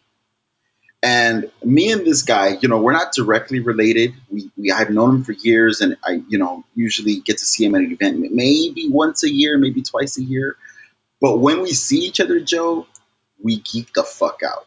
And 1.02 1.50
me 1.62 1.92
and 1.92 2.04
this 2.06 2.22
guy, 2.22 2.58
you 2.60 2.68
know, 2.68 2.78
we're 2.78 2.92
not 2.92 3.12
directly 3.12 3.60
related. 3.60 4.14
We, 4.30 4.50
we 4.56 4.72
I've 4.72 4.90
known 4.90 5.16
him 5.16 5.24
for 5.24 5.32
years, 5.32 5.80
and 5.80 5.96
I, 6.02 6.22
you 6.28 6.38
know, 6.38 6.64
usually 6.74 7.20
get 7.20 7.38
to 7.38 7.44
see 7.44 7.64
him 7.64 7.74
at 7.74 7.82
an 7.82 7.92
event 7.92 8.32
maybe 8.32 8.88
once 8.88 9.22
a 9.22 9.30
year, 9.30 9.58
maybe 9.58 9.82
twice 9.82 10.18
a 10.18 10.22
year. 10.22 10.56
But 11.20 11.38
when 11.38 11.62
we 11.62 11.72
see 11.72 12.00
each 12.00 12.20
other, 12.20 12.40
Joe, 12.40 12.86
we 13.42 13.60
geek 13.60 13.92
the 13.92 14.02
fuck 14.02 14.40
out. 14.42 14.66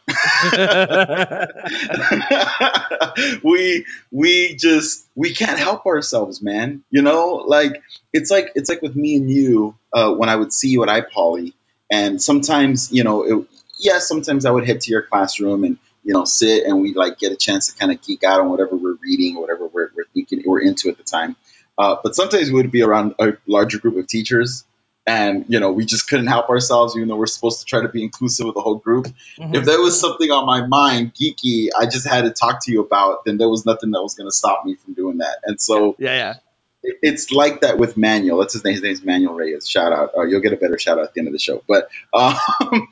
we 3.44 3.84
we 4.10 4.54
just 4.54 5.06
we 5.14 5.34
can't 5.34 5.58
help 5.58 5.86
ourselves, 5.86 6.40
man. 6.42 6.84
You 6.90 7.02
know, 7.02 7.44
like 7.46 7.82
it's 8.12 8.30
like 8.30 8.52
it's 8.54 8.68
like 8.70 8.82
with 8.82 8.94
me 8.94 9.16
and 9.16 9.30
you 9.30 9.76
uh, 9.92 10.14
when 10.14 10.28
I 10.28 10.36
would 10.36 10.52
see 10.52 10.68
you 10.68 10.84
at 10.84 10.88
iPoly, 10.88 11.52
and 11.90 12.22
sometimes 12.22 12.92
you 12.92 13.04
know, 13.04 13.22
it, 13.24 13.46
yeah, 13.78 13.98
sometimes 13.98 14.46
I 14.46 14.50
would 14.50 14.66
head 14.66 14.82
to 14.82 14.90
your 14.90 15.02
classroom 15.02 15.64
and 15.64 15.78
you 16.04 16.14
know 16.14 16.24
sit 16.24 16.64
and 16.64 16.80
we 16.80 16.94
like 16.94 17.18
get 17.18 17.32
a 17.32 17.36
chance 17.36 17.72
to 17.72 17.78
kind 17.78 17.92
of 17.92 18.00
geek 18.02 18.24
out 18.24 18.40
on 18.40 18.48
whatever 18.50 18.76
we're 18.76 18.96
reading 19.02 19.36
or 19.36 19.42
whatever 19.42 19.66
we're, 19.66 19.90
we're 19.96 20.04
thinking 20.14 20.42
we're 20.46 20.60
into 20.60 20.88
at 20.88 20.96
the 20.96 21.02
time. 21.04 21.36
Uh, 21.78 21.96
but 22.02 22.14
sometimes 22.14 22.48
we 22.50 22.54
would 22.54 22.70
be 22.70 22.82
around 22.82 23.14
a 23.18 23.32
larger 23.46 23.78
group 23.78 23.96
of 23.96 24.06
teachers 24.06 24.64
and 25.06 25.46
you 25.48 25.58
know 25.60 25.72
we 25.72 25.86
just 25.86 26.08
couldn't 26.08 26.26
help 26.26 26.50
ourselves 26.50 26.94
even 26.94 27.08
though 27.08 27.16
we're 27.16 27.26
supposed 27.26 27.60
to 27.60 27.64
try 27.64 27.80
to 27.80 27.88
be 27.88 28.02
inclusive 28.02 28.46
of 28.46 28.54
the 28.54 28.60
whole 28.60 28.74
group 28.74 29.06
Mhm. 29.38 29.54
if 29.54 29.64
there 29.64 29.80
was 29.80 29.98
something 29.98 30.30
on 30.30 30.44
my 30.44 30.66
mind 30.66 31.14
geeky 31.14 31.68
i 31.78 31.86
just 31.86 32.06
had 32.06 32.24
to 32.24 32.30
talk 32.30 32.62
to 32.66 32.72
you 32.72 32.82
about 32.82 33.24
then 33.24 33.38
there 33.38 33.48
was 33.48 33.64
nothing 33.64 33.92
that 33.92 34.02
was 34.02 34.14
going 34.14 34.28
to 34.28 34.34
stop 34.36 34.66
me 34.66 34.74
from 34.74 34.92
doing 34.92 35.18
that 35.18 35.38
and 35.44 35.58
so 35.58 35.96
yeah, 35.98 36.12
yeah. 36.12 36.34
It- 36.82 36.98
it's 37.02 37.30
like 37.32 37.60
that 37.62 37.78
with 37.78 37.96
manuel. 37.96 38.38
That's 38.38 38.54
his 38.54 38.64
name. 38.64 38.74
His 38.74 38.82
name's 38.82 39.02
manuel 39.04 39.34
reyes. 39.34 39.68
Shout 39.68 39.92
out. 39.92 40.12
Uh, 40.16 40.22
you'll 40.22 40.40
get 40.40 40.52
a 40.52 40.56
better 40.56 40.78
shout 40.78 40.98
out 40.98 41.04
at 41.04 41.14
the 41.14 41.20
end 41.20 41.28
of 41.28 41.32
the 41.32 41.38
show. 41.38 41.62
But 41.68 41.88
um, 42.14 42.88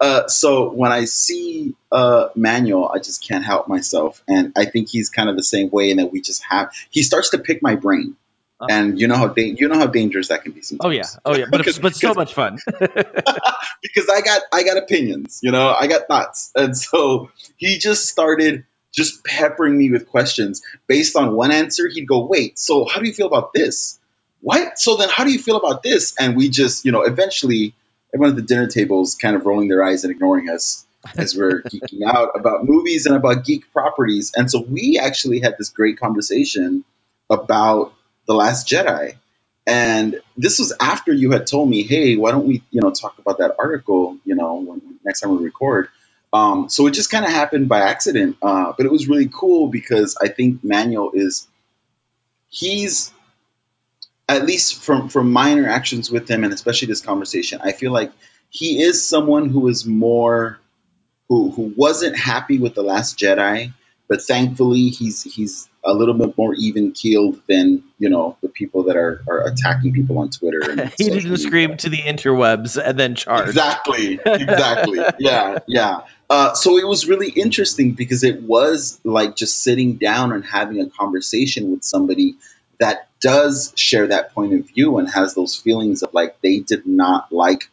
uh, 0.00 0.28
so 0.28 0.70
when 0.70 0.92
i 0.92 1.04
see 1.04 1.74
uh, 1.90 2.28
manuel 2.34 2.90
i 2.94 2.98
just 2.98 3.26
can't 3.26 3.44
help 3.44 3.68
myself. 3.68 4.22
And 4.28 4.52
i 4.56 4.64
think 4.64 4.88
he's 4.88 5.10
kind 5.10 5.28
of 5.28 5.36
the 5.36 5.42
same 5.42 5.70
way 5.70 5.90
in 5.90 5.96
that 5.98 6.10
we 6.12 6.20
just 6.20 6.42
have 6.44 6.72
he 6.90 7.02
starts 7.02 7.30
to 7.30 7.38
pick 7.38 7.62
my 7.62 7.74
brain. 7.76 8.16
Uh. 8.60 8.66
and 8.70 9.00
you 9.00 9.08
know 9.08 9.16
how 9.16 9.26
da- 9.26 9.54
you 9.58 9.66
know 9.68 9.76
how 9.76 9.86
dangerous 9.86 10.28
that 10.28 10.44
can 10.44 10.52
be 10.52 10.62
sometimes. 10.62 10.86
Oh 10.86 10.90
yeah, 10.90 11.02
oh 11.24 11.36
yeah, 11.36 11.46
but 11.50 11.64
but 11.82 11.96
so 11.96 12.14
much 12.14 12.32
fun. 12.32 12.58
because 12.78 14.08
I 14.08 14.20
got 14.20 14.42
I 14.52 14.62
got 14.62 14.76
opinions, 14.76 15.40
you 15.42 15.50
know, 15.50 15.74
I 15.78 15.88
got 15.88 16.06
thoughts, 16.06 16.52
and 16.54 16.76
so 16.76 17.30
he 17.56 17.78
just 17.78 18.08
started 18.08 18.64
just 18.92 19.24
peppering 19.24 19.76
me 19.76 19.90
with 19.90 20.08
questions 20.08 20.62
based 20.86 21.16
on 21.16 21.34
one 21.34 21.52
answer. 21.52 21.88
He'd 21.88 22.06
go, 22.06 22.26
"Wait, 22.26 22.58
so 22.58 22.84
how 22.84 23.00
do 23.00 23.06
you 23.06 23.14
feel 23.14 23.26
about 23.26 23.52
this? 23.52 23.98
What? 24.40 24.78
So 24.78 24.96
then, 24.96 25.08
how 25.08 25.24
do 25.24 25.32
you 25.32 25.38
feel 25.38 25.56
about 25.56 25.82
this?" 25.82 26.14
And 26.18 26.36
we 26.36 26.48
just, 26.48 26.84
you 26.84 26.92
know, 26.92 27.02
eventually, 27.02 27.74
everyone 28.14 28.30
at 28.30 28.36
the 28.36 28.42
dinner 28.42 28.66
table 28.66 29.02
is 29.02 29.14
kind 29.14 29.36
of 29.36 29.46
rolling 29.46 29.68
their 29.68 29.82
eyes 29.84 30.04
and 30.04 30.10
ignoring 30.12 30.48
us 30.50 30.86
as 31.16 31.36
we're 31.36 31.62
geeking 31.62 32.02
out 32.06 32.30
about 32.34 32.64
movies 32.64 33.06
and 33.06 33.16
about 33.16 33.44
geek 33.44 33.72
properties. 33.72 34.32
And 34.36 34.50
so 34.50 34.60
we 34.62 34.98
actually 35.02 35.40
had 35.40 35.56
this 35.58 35.70
great 35.70 35.98
conversation 35.98 36.84
about 37.30 37.94
the 38.26 38.34
Last 38.34 38.68
Jedi. 38.68 39.16
And 39.66 40.20
this 40.36 40.58
was 40.58 40.72
after 40.80 41.12
you 41.12 41.30
had 41.30 41.46
told 41.46 41.68
me, 41.70 41.82
"Hey, 41.84 42.16
why 42.16 42.32
don't 42.32 42.46
we, 42.46 42.62
you 42.70 42.80
know, 42.80 42.90
talk 42.90 43.18
about 43.18 43.38
that 43.38 43.56
article, 43.58 44.18
you 44.24 44.34
know, 44.34 44.56
when, 44.56 44.80
next 45.04 45.20
time 45.20 45.36
we 45.36 45.44
record." 45.44 45.88
Um, 46.32 46.68
so 46.68 46.86
it 46.86 46.92
just 46.92 47.10
kind 47.10 47.24
of 47.24 47.30
happened 47.30 47.68
by 47.68 47.80
accident, 47.80 48.38
uh, 48.40 48.72
but 48.76 48.86
it 48.86 48.92
was 48.92 49.08
really 49.08 49.28
cool 49.32 49.68
because 49.68 50.16
I 50.20 50.28
think 50.28 50.64
Manuel 50.64 51.10
is 51.14 51.46
he's 52.48 53.12
at 54.28 54.46
least 54.46 54.82
from 54.82 55.08
from 55.08 55.30
my 55.30 55.52
interactions 55.52 56.10
with 56.10 56.28
him, 56.28 56.44
and 56.44 56.52
especially 56.52 56.88
this 56.88 57.02
conversation, 57.02 57.60
I 57.62 57.72
feel 57.72 57.92
like 57.92 58.12
he 58.48 58.82
is 58.82 59.06
someone 59.06 59.50
who 59.50 59.68
is 59.68 59.84
more 59.86 60.58
who 61.28 61.50
who 61.50 61.72
wasn't 61.76 62.16
happy 62.16 62.58
with 62.58 62.74
the 62.74 62.82
Last 62.82 63.18
Jedi, 63.18 63.72
but 64.08 64.22
thankfully 64.22 64.88
he's 64.88 65.22
he's 65.22 65.68
a 65.84 65.92
little 65.92 66.14
bit 66.14 66.36
more 66.38 66.54
even 66.54 66.92
keeled 66.92 67.40
than 67.48 67.82
you 67.98 68.08
know 68.08 68.36
the 68.40 68.48
people 68.48 68.84
that 68.84 68.96
are 68.96 69.22
are 69.28 69.46
attacking 69.46 69.92
people 69.92 70.18
on 70.18 70.30
Twitter. 70.30 70.70
And 70.70 70.80
he 70.98 71.10
didn't 71.10 71.36
scream 71.38 71.76
to 71.78 71.88
the 71.88 71.98
interwebs 71.98 72.80
and 72.82 72.98
then 72.98 73.14
charge. 73.14 73.48
Exactly, 73.48 74.20
exactly. 74.26 75.00
yeah, 75.18 75.58
yeah. 75.66 76.00
Uh, 76.30 76.54
so 76.54 76.78
it 76.78 76.86
was 76.86 77.06
really 77.06 77.28
interesting 77.28 77.92
because 77.92 78.24
it 78.24 78.42
was 78.42 78.98
like 79.04 79.36
just 79.36 79.62
sitting 79.62 79.96
down 79.96 80.32
and 80.32 80.44
having 80.44 80.80
a 80.80 80.88
conversation 80.88 81.70
with 81.70 81.84
somebody 81.84 82.36
that 82.80 83.08
does 83.20 83.72
share 83.76 84.06
that 84.06 84.34
point 84.34 84.54
of 84.54 84.66
view 84.66 84.98
and 84.98 85.08
has 85.10 85.34
those 85.34 85.54
feelings 85.54 86.02
of 86.02 86.14
like 86.14 86.40
they 86.40 86.60
did 86.60 86.86
not 86.86 87.30
like, 87.32 87.68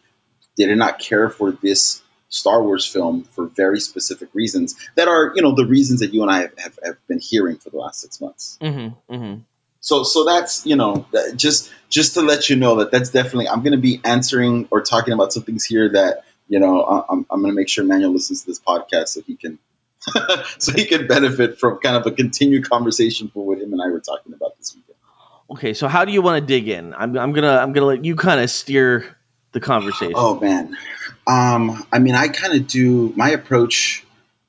they 0.57 0.65
did 0.65 0.77
not 0.77 0.99
care 0.99 1.29
for 1.29 1.51
this 1.51 2.01
Star 2.29 2.63
Wars 2.63 2.85
film 2.85 3.23
for 3.23 3.47
very 3.47 3.79
specific 3.79 4.29
reasons 4.33 4.75
that 4.95 5.07
are, 5.07 5.33
you 5.35 5.41
know, 5.41 5.55
the 5.55 5.65
reasons 5.65 5.99
that 6.01 6.13
you 6.13 6.21
and 6.21 6.31
I 6.31 6.41
have, 6.41 6.53
have, 6.57 6.79
have 6.83 7.07
been 7.07 7.19
hearing 7.19 7.57
for 7.57 7.69
the 7.69 7.77
last 7.77 8.01
six 8.01 8.21
months. 8.21 8.57
Mm-hmm, 8.61 9.13
mm-hmm. 9.13 9.41
So, 9.81 10.03
so 10.03 10.25
that's 10.25 10.65
you 10.65 10.75
know 10.75 11.05
that- 11.11 11.35
just 11.37 11.71
just 11.89 12.13
to 12.15 12.21
let 12.21 12.49
you 12.49 12.55
know 12.55 12.75
that 12.77 12.91
that's 12.91 13.09
definitely 13.09 13.47
I'm 13.47 13.61
going 13.61 13.71
to 13.71 13.77
be 13.77 14.01
answering 14.03 14.67
or 14.71 14.81
talking 14.81 15.13
about 15.13 15.33
some 15.33 15.43
things 15.43 15.65
here 15.65 15.89
that 15.93 16.25
you 16.47 16.59
know 16.59 16.81
I- 16.83 17.03
I'm 17.09 17.25
I'm 17.29 17.39
going 17.41 17.51
to 17.51 17.55
make 17.55 17.69
sure 17.69 17.83
Manuel 17.85 18.11
listens 18.11 18.41
to 18.41 18.47
this 18.47 18.59
podcast 18.59 19.09
so 19.09 19.21
he 19.21 19.35
can 19.35 19.57
so 20.59 20.71
he 20.73 20.85
can 20.85 21.07
benefit 21.07 21.59
from 21.59 21.79
kind 21.79 21.95
of 21.95 22.05
a 22.05 22.11
continued 22.11 22.69
conversation 22.69 23.29
for 23.29 23.45
what 23.45 23.59
him 23.59 23.73
and 23.73 23.81
I 23.81 23.87
were 23.87 23.99
talking 23.99 24.33
about 24.33 24.57
this 24.57 24.75
weekend. 24.75 24.95
Okay, 25.51 25.73
so 25.73 25.87
how 25.87 26.05
do 26.05 26.11
you 26.11 26.21
want 26.21 26.41
to 26.41 26.45
dig 26.45 26.67
in? 26.67 26.93
I'm, 26.93 27.17
I'm 27.17 27.31
gonna 27.33 27.55
I'm 27.57 27.73
gonna 27.73 27.87
let 27.87 28.05
you 28.05 28.15
kind 28.15 28.39
of 28.39 28.49
steer 28.49 29.15
the 29.51 29.59
conversation. 29.59 30.13
Oh 30.15 30.39
man, 30.39 30.77
um, 31.29 31.85
I 31.91 31.99
mean 31.99 32.15
I 32.15 32.27
kind 32.27 32.53
of 32.53 32.67
do 32.67 33.13
my 33.15 33.29
approach 33.29 34.03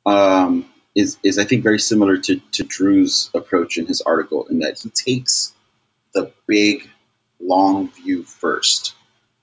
um, 0.06 0.64
is 0.94 1.18
is 1.22 1.38
I 1.38 1.44
think 1.44 1.62
very 1.62 1.78
similar 1.78 2.16
to 2.16 2.40
to 2.52 2.64
Drew's 2.64 3.30
approach 3.34 3.76
in 3.76 3.86
his 3.86 4.00
article 4.00 4.46
in 4.46 4.60
that 4.60 4.78
he 4.78 4.88
takes 4.88 5.52
the 6.14 6.32
big 6.46 6.88
long 7.38 7.90
view 7.90 8.24
first. 8.24 8.94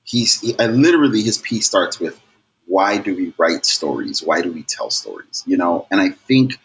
He's 0.04 0.42
he, 0.42 0.58
I 0.58 0.66
literally 0.66 1.22
his 1.22 1.38
piece 1.38 1.68
starts 1.68 2.00
with 2.00 2.20
why 2.66 2.98
do 2.98 3.16
we 3.16 3.34
write 3.38 3.66
stories? 3.66 4.22
Why 4.24 4.42
do 4.42 4.52
we 4.52 4.64
tell 4.64 4.90
stories? 4.90 5.44
You 5.46 5.58
know, 5.58 5.86
and 5.92 6.02
I 6.02 6.10
think 6.10 6.60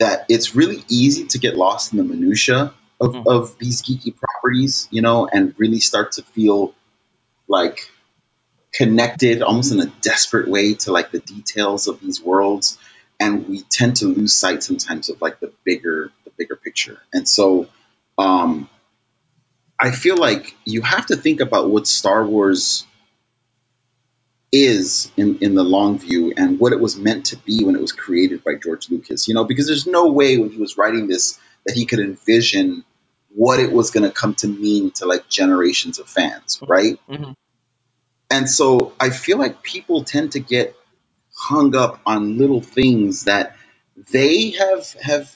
that 0.00 0.24
it's 0.28 0.56
really 0.56 0.82
easy 0.88 1.26
to 1.28 1.38
get 1.38 1.56
lost 1.56 1.92
in 1.92 1.98
the 1.98 2.04
minutia 2.04 2.72
of, 3.00 3.12
Mhm. 3.12 3.26
of 3.26 3.58
these 3.58 3.82
geeky 3.82 4.14
properties, 4.16 4.88
you 4.90 5.02
know, 5.02 5.28
and 5.30 5.54
really 5.58 5.80
start 5.80 6.12
to 6.12 6.22
feel 6.22 6.74
like 7.46 7.90
connected 8.72 9.42
almost 9.42 9.72
in 9.72 9.80
a 9.80 9.86
desperate 10.02 10.48
way 10.48 10.74
to 10.74 10.92
like 10.92 11.10
the 11.10 11.20
details 11.20 11.88
of 11.88 12.00
these 12.00 12.22
worlds 12.22 12.78
and 13.20 13.48
we 13.48 13.62
tend 13.62 13.96
to 13.96 14.06
lose 14.06 14.34
sight 14.34 14.62
sometimes 14.62 15.08
of 15.08 15.20
like 15.22 15.40
the 15.40 15.52
bigger 15.64 16.12
the 16.24 16.30
bigger 16.36 16.56
picture. 16.56 16.98
And 17.12 17.28
so 17.28 17.68
um 18.18 18.68
i 19.80 19.90
feel 19.90 20.16
like 20.16 20.56
you 20.64 20.82
have 20.82 21.06
to 21.06 21.16
think 21.16 21.40
about 21.40 21.70
what 21.70 21.86
star 21.86 22.26
wars 22.26 22.84
is 24.52 25.10
in, 25.16 25.38
in 25.40 25.54
the 25.54 25.64
long 25.64 25.98
view 25.98 26.32
and 26.36 26.58
what 26.58 26.72
it 26.72 26.80
was 26.80 26.96
meant 26.98 27.26
to 27.26 27.36
be 27.38 27.64
when 27.64 27.76
it 27.76 27.80
was 27.80 27.92
created 27.92 28.42
by 28.44 28.54
george 28.54 28.90
lucas 28.90 29.28
you 29.28 29.34
know 29.34 29.44
because 29.44 29.66
there's 29.66 29.86
no 29.86 30.08
way 30.08 30.38
when 30.38 30.50
he 30.50 30.58
was 30.58 30.76
writing 30.78 31.06
this 31.08 31.38
that 31.66 31.74
he 31.76 31.86
could 31.86 32.00
envision 32.00 32.84
what 33.30 33.60
it 33.60 33.70
was 33.72 33.90
going 33.90 34.04
to 34.04 34.10
come 34.10 34.34
to 34.34 34.48
mean 34.48 34.90
to 34.90 35.06
like 35.06 35.28
generations 35.28 35.98
of 35.98 36.08
fans 36.08 36.60
right? 36.66 36.98
Mhm. 37.08 37.34
And 38.30 38.48
so 38.48 38.92
I 39.00 39.10
feel 39.10 39.38
like 39.38 39.62
people 39.62 40.04
tend 40.04 40.32
to 40.32 40.40
get 40.40 40.76
hung 41.34 41.74
up 41.76 42.00
on 42.04 42.38
little 42.38 42.60
things 42.60 43.24
that 43.24 43.56
they 44.12 44.50
have 44.50 44.92
have 45.02 45.34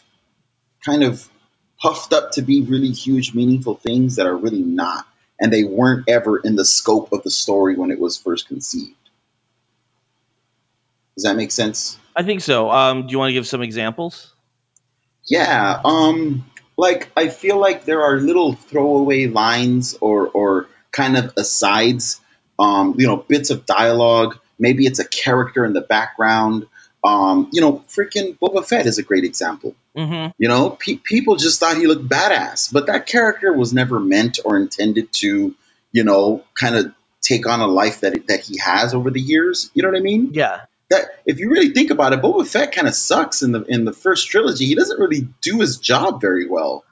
kind 0.84 1.05
of 1.05 1.28
puffed 1.80 2.12
up 2.12 2.32
to 2.32 2.43
be 2.43 2.62
really 2.62 2.90
huge, 2.93 3.34
meaningful 3.34 3.74
things 3.74 4.16
that 4.16 4.26
are 4.26 4.36
really 4.36 4.62
not, 4.62 5.07
and 5.40 5.53
they 5.53 5.64
weren't 5.64 6.09
ever 6.09 6.38
in 6.38 6.57
the 6.57 6.64
scope 6.64 7.12
of 7.12 7.22
the 7.22 7.30
story 7.30 7.76
when 7.76 7.90
it 7.90 7.99
was 7.99 8.16
first 8.16 8.49
conceived. 8.49 8.95
Does 11.16 11.24
that 11.24 11.36
make 11.36 11.51
sense? 11.51 11.99
I 12.16 12.22
think 12.22 12.40
so. 12.40 12.70
Um, 12.70 13.07
do 13.07 13.12
you 13.12 13.18
want 13.18 13.30
to 13.30 13.34
give 13.34 13.47
some 13.47 13.62
examples? 13.62 14.32
Yeah. 15.24 15.80
Um, 15.84 16.45
like 16.76 17.11
I 17.16 17.28
feel 17.28 17.59
like 17.59 17.84
there 17.84 18.03
are 18.03 18.18
little 18.18 18.55
throwaway 18.55 19.26
lines 19.26 19.97
or 20.01 20.28
or 20.28 20.68
kind 20.90 21.16
of 21.16 21.32
asides, 21.36 22.20
um, 22.59 22.94
you 22.98 23.07
know, 23.07 23.16
bits 23.16 23.50
of 23.50 23.66
dialogue. 23.66 24.38
Maybe 24.59 24.86
it's 24.86 24.98
a 24.98 25.09
character 25.09 25.64
in 25.64 25.72
the 25.72 25.80
background. 25.80 26.66
Um, 27.05 27.48
you 27.53 27.61
know, 27.61 27.84
freaking 27.88 28.38
Boba 28.38 28.64
Fett 28.64 28.86
is 28.86 28.98
a 28.98 29.03
great 29.03 29.24
example. 29.24 29.74
Mm-hmm. 29.96 30.30
You 30.38 30.48
know, 30.48 30.70
pe- 30.70 31.00
people 31.03 31.34
just 31.36 31.59
thought 31.59 31.76
he 31.76 31.88
looked 31.88 32.09
badass, 32.09 32.72
but 32.72 32.86
that 32.86 33.07
character 33.07 33.53
was 33.53 33.72
never 33.72 33.98
meant 33.98 34.38
or 34.44 34.57
intended 34.57 35.12
to, 35.14 35.55
you 35.90 36.05
know, 36.05 36.44
kind 36.55 36.76
of 36.76 36.94
take 37.20 37.46
on 37.46 37.61
a 37.61 37.66
life 37.66 38.00
that 38.00 38.28
that 38.28 38.40
he 38.40 38.59
has 38.59 38.94
over 38.94 39.11
the 39.11 39.20
years. 39.20 39.70
You 39.74 39.82
know 39.82 39.90
what 39.90 39.98
I 39.98 40.03
mean? 40.03 40.30
Yeah. 40.32 40.61
that 40.90 41.07
if 41.26 41.40
you 41.40 41.50
really 41.50 41.70
think 41.70 41.90
about 41.90 42.12
it, 42.12 42.20
Boba 42.22 42.46
Fett 42.46 42.72
kind 42.72 42.86
of 42.86 42.94
sucks 42.94 43.42
in 43.42 43.50
the 43.50 43.64
in 43.64 43.84
the 43.84 43.92
first 43.92 44.28
trilogy. 44.30 44.66
He 44.66 44.76
doesn't 44.76 45.00
really 45.00 45.28
do 45.40 45.59
his 45.59 45.78
job 45.78 46.20
very 46.20 46.48
well. 46.48 46.84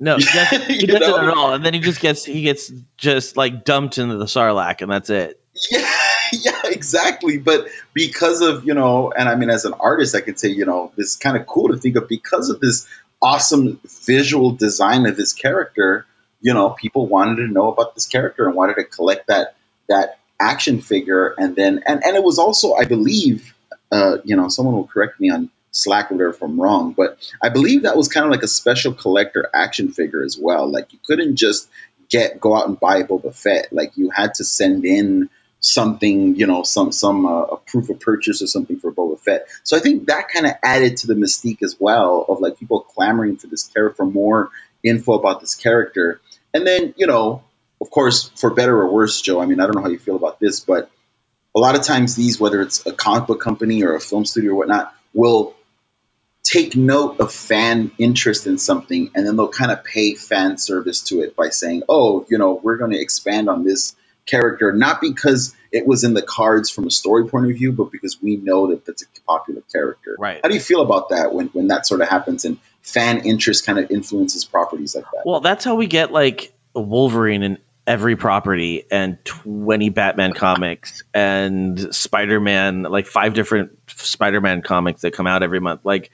No, 0.00 0.16
he 0.16 0.24
doesn't, 0.32 0.70
he 0.70 0.86
doesn't 0.86 1.00
know? 1.00 1.30
at 1.30 1.36
all. 1.36 1.54
And 1.54 1.64
then 1.64 1.74
he 1.74 1.80
just 1.80 2.00
gets 2.00 2.24
he 2.24 2.42
gets 2.42 2.72
just 2.96 3.36
like 3.36 3.64
dumped 3.64 3.98
into 3.98 4.16
the 4.16 4.26
Sarlacc, 4.26 4.80
and 4.82 4.90
that's 4.90 5.10
it. 5.10 5.40
Yeah, 5.70 5.90
yeah, 6.32 6.62
exactly. 6.64 7.38
But 7.38 7.68
because 7.94 8.40
of 8.40 8.64
you 8.64 8.74
know, 8.74 9.12
and 9.12 9.28
I 9.28 9.34
mean, 9.34 9.50
as 9.50 9.64
an 9.64 9.74
artist, 9.74 10.14
I 10.14 10.20
could 10.20 10.38
say 10.38 10.48
you 10.48 10.66
know, 10.66 10.92
it's 10.96 11.16
kind 11.16 11.36
of 11.36 11.46
cool 11.46 11.68
to 11.68 11.76
think 11.76 11.96
of 11.96 12.08
because 12.08 12.50
of 12.50 12.60
this 12.60 12.86
awesome 13.20 13.80
visual 14.04 14.52
design 14.52 15.06
of 15.06 15.16
his 15.16 15.32
character. 15.32 16.06
You 16.40 16.54
know, 16.54 16.70
people 16.70 17.06
wanted 17.06 17.36
to 17.36 17.48
know 17.48 17.72
about 17.72 17.94
this 17.94 18.06
character 18.06 18.46
and 18.46 18.54
wanted 18.54 18.74
to 18.76 18.84
collect 18.84 19.26
that 19.26 19.56
that 19.88 20.18
action 20.40 20.80
figure, 20.80 21.34
and 21.36 21.56
then 21.56 21.82
and 21.86 22.04
and 22.04 22.16
it 22.16 22.22
was 22.22 22.38
also, 22.38 22.74
I 22.74 22.84
believe, 22.84 23.52
uh, 23.90 24.18
you 24.24 24.36
know, 24.36 24.48
someone 24.48 24.76
will 24.76 24.86
correct 24.86 25.18
me 25.18 25.30
on 25.30 25.50
Slack 25.70 26.10
or 26.10 26.14
whatever 26.14 26.30
if 26.30 26.42
I'm 26.42 26.60
wrong, 26.60 26.92
but 26.92 27.18
I 27.42 27.50
believe 27.50 27.82
that 27.82 27.96
was 27.96 28.08
kind 28.08 28.24
of 28.24 28.32
like 28.32 28.42
a 28.42 28.48
special 28.48 28.92
collector 28.92 29.48
action 29.54 29.92
figure 29.92 30.22
as 30.22 30.38
well. 30.40 30.70
Like 30.70 30.92
you 30.92 30.98
couldn't 31.04 31.36
just 31.36 31.68
get 32.08 32.40
go 32.40 32.54
out 32.54 32.68
and 32.68 32.78
buy 32.78 33.02
Boba 33.02 33.34
Fett. 33.34 33.72
Like 33.72 33.96
you 33.96 34.10
had 34.10 34.34
to 34.34 34.44
send 34.44 34.84
in 34.84 35.28
something, 35.60 36.36
you 36.36 36.46
know, 36.46 36.62
some 36.62 36.92
some 36.92 37.26
uh, 37.26 37.42
a 37.42 37.56
proof 37.56 37.90
of 37.90 38.00
purchase 38.00 38.42
or 38.42 38.46
something 38.46 38.78
for 38.78 38.92
Boba 38.92 39.18
Fett. 39.20 39.46
So 39.62 39.76
I 39.76 39.80
think 39.80 40.06
that 40.06 40.28
kind 40.28 40.46
of 40.46 40.52
added 40.62 40.98
to 40.98 41.06
the 41.06 41.14
mystique 41.14 41.62
as 41.62 41.76
well 41.78 42.24
of 42.28 42.40
like 42.40 42.58
people 42.58 42.80
clamoring 42.80 43.36
for 43.36 43.46
this 43.48 43.64
character 43.64 43.96
for 43.96 44.06
more 44.06 44.50
info 44.82 45.14
about 45.14 45.40
this 45.40 45.54
character. 45.54 46.20
And 46.54 46.66
then, 46.66 46.94
you 46.96 47.06
know, 47.06 47.42
of 47.80 47.90
course, 47.90 48.30
for 48.36 48.50
better 48.50 48.76
or 48.76 48.92
worse, 48.92 49.20
Joe. 49.20 49.40
I 49.40 49.46
mean, 49.46 49.60
I 49.60 49.64
don't 49.64 49.76
know 49.76 49.82
how 49.82 49.88
you 49.88 49.98
feel 49.98 50.16
about 50.16 50.40
this, 50.40 50.60
but 50.60 50.90
a 51.54 51.60
lot 51.60 51.74
of 51.74 51.82
times 51.82 52.14
these, 52.14 52.40
whether 52.40 52.60
it's 52.62 52.86
a 52.86 52.92
comic 52.92 53.26
book 53.26 53.40
company 53.40 53.82
or 53.82 53.94
a 53.94 54.00
film 54.00 54.24
studio 54.24 54.52
or 54.52 54.56
whatnot, 54.56 54.94
will 55.14 55.54
take 56.48 56.74
note 56.74 57.20
of 57.20 57.30
fan 57.30 57.90
interest 57.98 58.46
in 58.46 58.56
something 58.56 59.10
and 59.14 59.26
then 59.26 59.36
they'll 59.36 59.48
kind 59.48 59.70
of 59.70 59.84
pay 59.84 60.14
fan 60.14 60.56
service 60.56 61.02
to 61.02 61.20
it 61.20 61.36
by 61.36 61.50
saying, 61.50 61.82
oh, 61.90 62.24
you 62.30 62.38
know, 62.38 62.54
we're 62.62 62.78
going 62.78 62.90
to 62.90 62.98
expand 62.98 63.50
on 63.50 63.64
this 63.64 63.94
character, 64.24 64.72
not 64.72 65.02
because 65.02 65.54
it 65.70 65.86
was 65.86 66.04
in 66.04 66.14
the 66.14 66.22
cards 66.22 66.70
from 66.70 66.86
a 66.86 66.90
story 66.90 67.28
point 67.28 67.50
of 67.50 67.56
view, 67.56 67.72
but 67.72 67.92
because 67.92 68.22
we 68.22 68.36
know 68.36 68.68
that 68.68 68.86
that's 68.86 69.02
a 69.02 69.06
popular 69.26 69.60
character. 69.70 70.16
Right. 70.18 70.40
How 70.42 70.48
do 70.48 70.54
you 70.54 70.60
feel 70.60 70.80
about 70.80 71.10
that 71.10 71.34
when, 71.34 71.48
when 71.48 71.68
that 71.68 71.86
sort 71.86 72.00
of 72.00 72.08
happens 72.08 72.46
and 72.46 72.58
fan 72.80 73.26
interest 73.26 73.66
kind 73.66 73.78
of 73.78 73.90
influences 73.90 74.46
properties 74.46 74.94
like 74.94 75.04
that? 75.04 75.24
Well, 75.26 75.40
that's 75.40 75.66
how 75.66 75.74
we 75.74 75.86
get 75.86 76.12
like 76.12 76.54
a 76.74 76.80
Wolverine 76.80 77.42
in 77.42 77.58
every 77.86 78.16
property 78.16 78.84
and 78.90 79.22
20 79.24 79.90
Batman 79.90 80.32
comics 80.32 81.02
and 81.12 81.94
Spider-Man, 81.94 82.82
like 82.84 83.06
five 83.06 83.34
different 83.34 83.78
Spider-Man 83.88 84.62
comics 84.62 85.02
that 85.02 85.12
come 85.12 85.26
out 85.26 85.42
every 85.42 85.60
month. 85.60 85.82
Like 85.84 86.10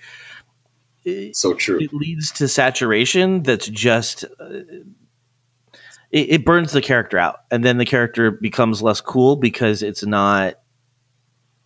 so 1.32 1.54
true. 1.54 1.80
It 1.80 1.92
leads 1.92 2.32
to 2.32 2.48
saturation 2.48 3.42
that's 3.42 3.66
just 3.66 4.24
uh, 4.24 4.62
it, 6.10 6.30
it 6.30 6.44
burns 6.44 6.72
the 6.72 6.82
character 6.82 7.18
out 7.18 7.40
and 7.50 7.64
then 7.64 7.76
the 7.76 7.84
character 7.84 8.30
becomes 8.30 8.82
less 8.82 9.00
cool 9.00 9.36
because 9.36 9.82
it's 9.82 10.04
not 10.04 10.54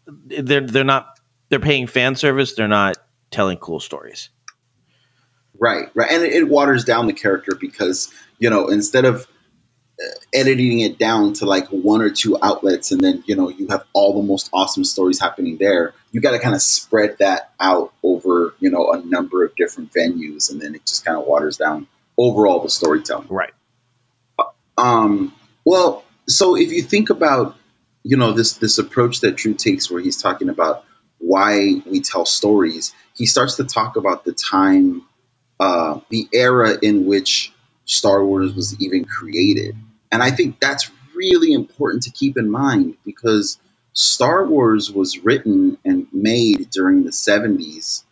they're 0.06 0.66
they're 0.66 0.84
not 0.84 1.18
they're 1.48 1.60
paying 1.60 1.86
fan 1.86 2.14
service, 2.14 2.54
they're 2.54 2.68
not 2.68 2.96
telling 3.30 3.58
cool 3.58 3.80
stories. 3.80 4.30
Right, 5.58 5.88
right, 5.94 6.10
and 6.10 6.22
it, 6.22 6.32
it 6.32 6.48
waters 6.48 6.84
down 6.84 7.06
the 7.06 7.12
character 7.12 7.56
because 7.58 8.12
you 8.38 8.50
know 8.50 8.68
instead 8.68 9.04
of 9.04 9.26
editing 10.32 10.80
it 10.80 10.98
down 10.98 11.32
to 11.34 11.46
like 11.46 11.68
one 11.68 12.02
or 12.02 12.10
two 12.10 12.38
outlets 12.40 12.92
and 12.92 13.00
then 13.00 13.24
you 13.26 13.34
know 13.34 13.48
you 13.48 13.68
have 13.68 13.84
all 13.92 14.20
the 14.20 14.26
most 14.26 14.48
awesome 14.52 14.84
stories 14.84 15.20
happening 15.20 15.56
there. 15.58 15.94
You 16.12 16.20
got 16.20 16.32
to 16.32 16.38
kind 16.38 16.54
of 16.54 16.62
spread 16.62 17.18
that 17.18 17.52
out 17.58 17.92
over 18.02 18.54
you 18.60 18.70
know 18.70 18.92
a 18.92 19.02
number 19.04 19.44
of 19.44 19.56
different 19.56 19.92
venues 19.92 20.50
and 20.50 20.60
then 20.60 20.74
it 20.74 20.86
just 20.86 21.04
kind 21.04 21.18
of 21.18 21.26
waters 21.26 21.56
down 21.56 21.86
overall 22.16 22.62
the 22.62 22.70
storytelling. 22.70 23.28
Right. 23.28 23.52
Um 24.76 25.34
well 25.64 26.04
so 26.28 26.56
if 26.56 26.72
you 26.72 26.82
think 26.82 27.10
about 27.10 27.56
you 28.04 28.16
know 28.16 28.32
this 28.32 28.54
this 28.54 28.78
approach 28.78 29.20
that 29.20 29.36
drew 29.36 29.54
takes 29.54 29.90
where 29.90 30.00
he's 30.00 30.20
talking 30.22 30.48
about 30.48 30.84
why 31.18 31.82
we 31.84 32.00
tell 32.00 32.24
stories 32.24 32.94
he 33.14 33.26
starts 33.26 33.56
to 33.56 33.64
talk 33.64 33.96
about 33.96 34.24
the 34.24 34.32
time 34.32 35.02
uh, 35.60 36.00
the 36.08 36.28
era 36.32 36.76
in 36.80 37.06
which 37.06 37.52
Star 37.84 38.24
Wars 38.24 38.54
was 38.54 38.80
even 38.80 39.04
created. 39.04 39.76
And 40.10 40.22
I 40.22 40.30
think 40.30 40.60
that's 40.60 40.90
really 41.14 41.52
important 41.52 42.04
to 42.04 42.10
keep 42.10 42.36
in 42.36 42.50
mind 42.50 42.96
because 43.04 43.58
Star 43.92 44.46
Wars 44.46 44.90
was 44.92 45.18
written 45.18 45.78
and 45.84 46.06
made 46.12 46.70
during 46.70 47.04
the 47.04 47.10
70s 47.10 48.04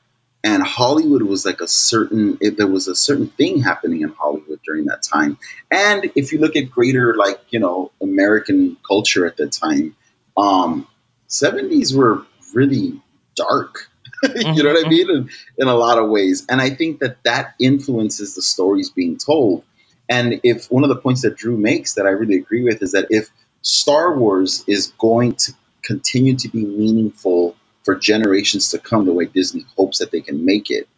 and 0.43 0.63
Hollywood 0.63 1.23
was 1.23 1.45
like 1.45 1.61
a 1.61 1.69
certain 1.69 2.39
it, 2.41 2.57
there 2.57 2.67
was 2.67 2.89
a 2.89 2.95
certain 2.95 3.29
thing 3.29 3.63
happening 3.63 4.03
in 4.03 4.11
Hollywood 4.11 4.61
during 4.65 4.87
that 4.87 5.03
time. 5.03 5.39
And 5.71 6.11
if 6.15 6.33
you 6.33 6.39
look 6.39 6.57
at 6.57 6.71
greater 6.71 7.15
like, 7.15 7.41
you 7.51 7.59
know, 7.59 7.91
American 8.01 8.77
culture 8.87 9.27
at 9.27 9.37
the 9.37 9.49
time, 9.49 9.97
um 10.37 10.87
70s 11.29 11.97
were 11.97 12.25
really 12.55 13.01
dark 13.35 13.91
you 14.35 14.63
know 14.63 14.73
what 14.73 14.87
I 14.87 14.89
mean? 14.89 15.11
In, 15.11 15.31
in, 15.59 15.69
a 15.69 15.75
lot 15.75 15.99
of 15.99 16.09
ways. 16.09 16.47
And 16.49 16.61
I 16.61 16.71
think 16.71 17.01
that 17.01 17.19
that 17.25 17.55
influences 17.61 18.35
the 18.35 18.43
stories 18.43 18.89
being 18.91 19.19
told. 19.19 19.65
And 20.09 20.41
if 20.43 20.71
one 20.71 20.85
of 20.85 20.89
the 20.89 20.97
points 20.97 21.23
that 21.23 21.37
Drew 21.37 21.57
makes 21.57 21.95
that 21.95 22.07
I 22.07 22.11
really 22.11 22.37
agree 22.37 22.63
with 22.63 22.83
is 22.83 22.93
that 22.93 23.09
if 23.11 23.29
Star 23.63 24.17
Wars 24.17 24.65
is 24.67 24.93
going 24.99 25.35
to 25.35 25.53
continue 25.83 26.37
to 26.37 26.49
be 26.49 26.65
meaningful 26.65 27.57
for 27.85 27.97
generations 27.97 28.71
to 28.71 28.79
come, 28.79 29.05
the 29.05 29.13
way 29.13 29.27
Disney 29.27 29.65
hopes 29.77 29.99
that 29.99 30.11
they 30.11 30.21
can 30.21 30.45
make 30.45 30.71
it, 30.71 30.89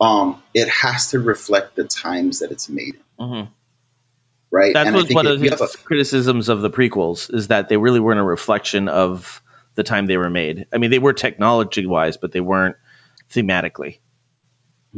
um, 0.00 0.42
it 0.54 0.68
has 0.68 1.10
to 1.10 1.18
reflect 1.18 1.76
the 1.76 1.84
times 1.84 2.40
that 2.40 2.50
it's 2.50 2.68
made 2.68 2.94
in. 2.94 3.26
Mm-hmm. 3.26 3.50
Right. 4.50 4.74
That 4.74 4.94
was 4.94 5.10
one 5.10 5.26
of 5.26 5.40
his 5.40 5.60
a, 5.60 5.68
criticisms 5.78 6.48
of 6.48 6.62
the 6.62 6.70
prequels 6.70 7.32
is 7.34 7.48
that 7.48 7.68
they 7.68 7.76
really 7.76 8.00
weren't 8.00 8.20
a 8.20 8.24
reflection 8.24 8.88
of 8.88 9.42
the 9.74 9.82
time 9.82 10.06
they 10.06 10.16
were 10.16 10.30
made. 10.30 10.66
I 10.72 10.78
mean, 10.78 10.90
they 10.90 10.98
were 10.98 11.12
technology 11.12 11.84
wise, 11.84 12.16
but 12.16 12.32
they 12.32 12.40
weren't 12.40 12.76
thematically. 13.30 13.98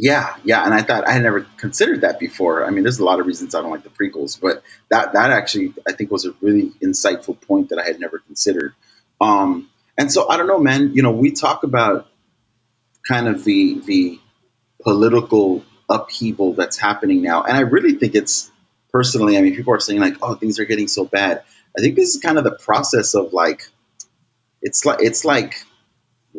Yeah, 0.01 0.37
yeah, 0.45 0.65
and 0.65 0.73
I 0.73 0.83
thought 0.83 1.09
I 1.09 1.13
had 1.13 1.25
never 1.25 1.45
considered 1.57 2.03
that 2.03 2.21
before. 2.21 2.65
I 2.65 2.71
mean, 2.71 2.85
there's 2.85 3.01
a 3.01 3.05
lot 3.05 3.19
of 3.19 3.27
reasons 3.27 3.57
I 3.57 3.63
don't 3.63 3.73
like 3.73 3.83
the 3.83 3.89
prequels, 3.91 4.41
but 4.41 4.63
that 4.91 5.15
that 5.15 5.33
actually 5.33 5.75
I 5.89 5.93
think 5.93 6.13
was 6.13 6.25
a 6.25 6.35
really 6.41 6.71
insightful 6.81 7.41
point 7.41 7.71
that 7.71 7.81
I 7.81 7.85
had 7.85 7.99
never 7.99 8.21
considered. 8.21 8.75
Um, 9.21 9.69
and 9.99 10.13
so 10.13 10.29
I 10.29 10.37
don't 10.37 10.47
know, 10.47 10.61
man. 10.61 10.95
You 10.95 11.03
know, 11.03 11.11
we 11.11 11.33
talk 11.33 11.65
about 11.65 12.07
kind 13.09 13.27
of 13.27 13.43
the 13.43 13.81
the 13.81 14.21
political 14.85 15.65
upheaval 15.91 16.53
that's 16.53 16.77
happening 16.77 17.21
now, 17.21 17.43
and 17.43 17.57
I 17.57 17.63
really 17.63 17.95
think 17.95 18.15
it's 18.15 18.53
personally. 18.93 19.37
I 19.37 19.41
mean, 19.43 19.57
people 19.57 19.75
are 19.75 19.81
saying 19.81 19.99
like, 19.99 20.19
"Oh, 20.23 20.37
things 20.37 20.61
are 20.61 20.65
getting 20.65 20.87
so 20.87 21.07
bad." 21.07 21.43
I 21.77 21.81
think 21.81 21.97
this 21.97 22.15
is 22.15 22.21
kind 22.23 22.39
of 22.39 22.45
the 22.45 22.53
process 22.55 23.15
of 23.17 23.33
like 23.33 23.69
it's 24.63 24.85
like 24.85 25.03
it's 25.03 25.25
like 25.25 25.55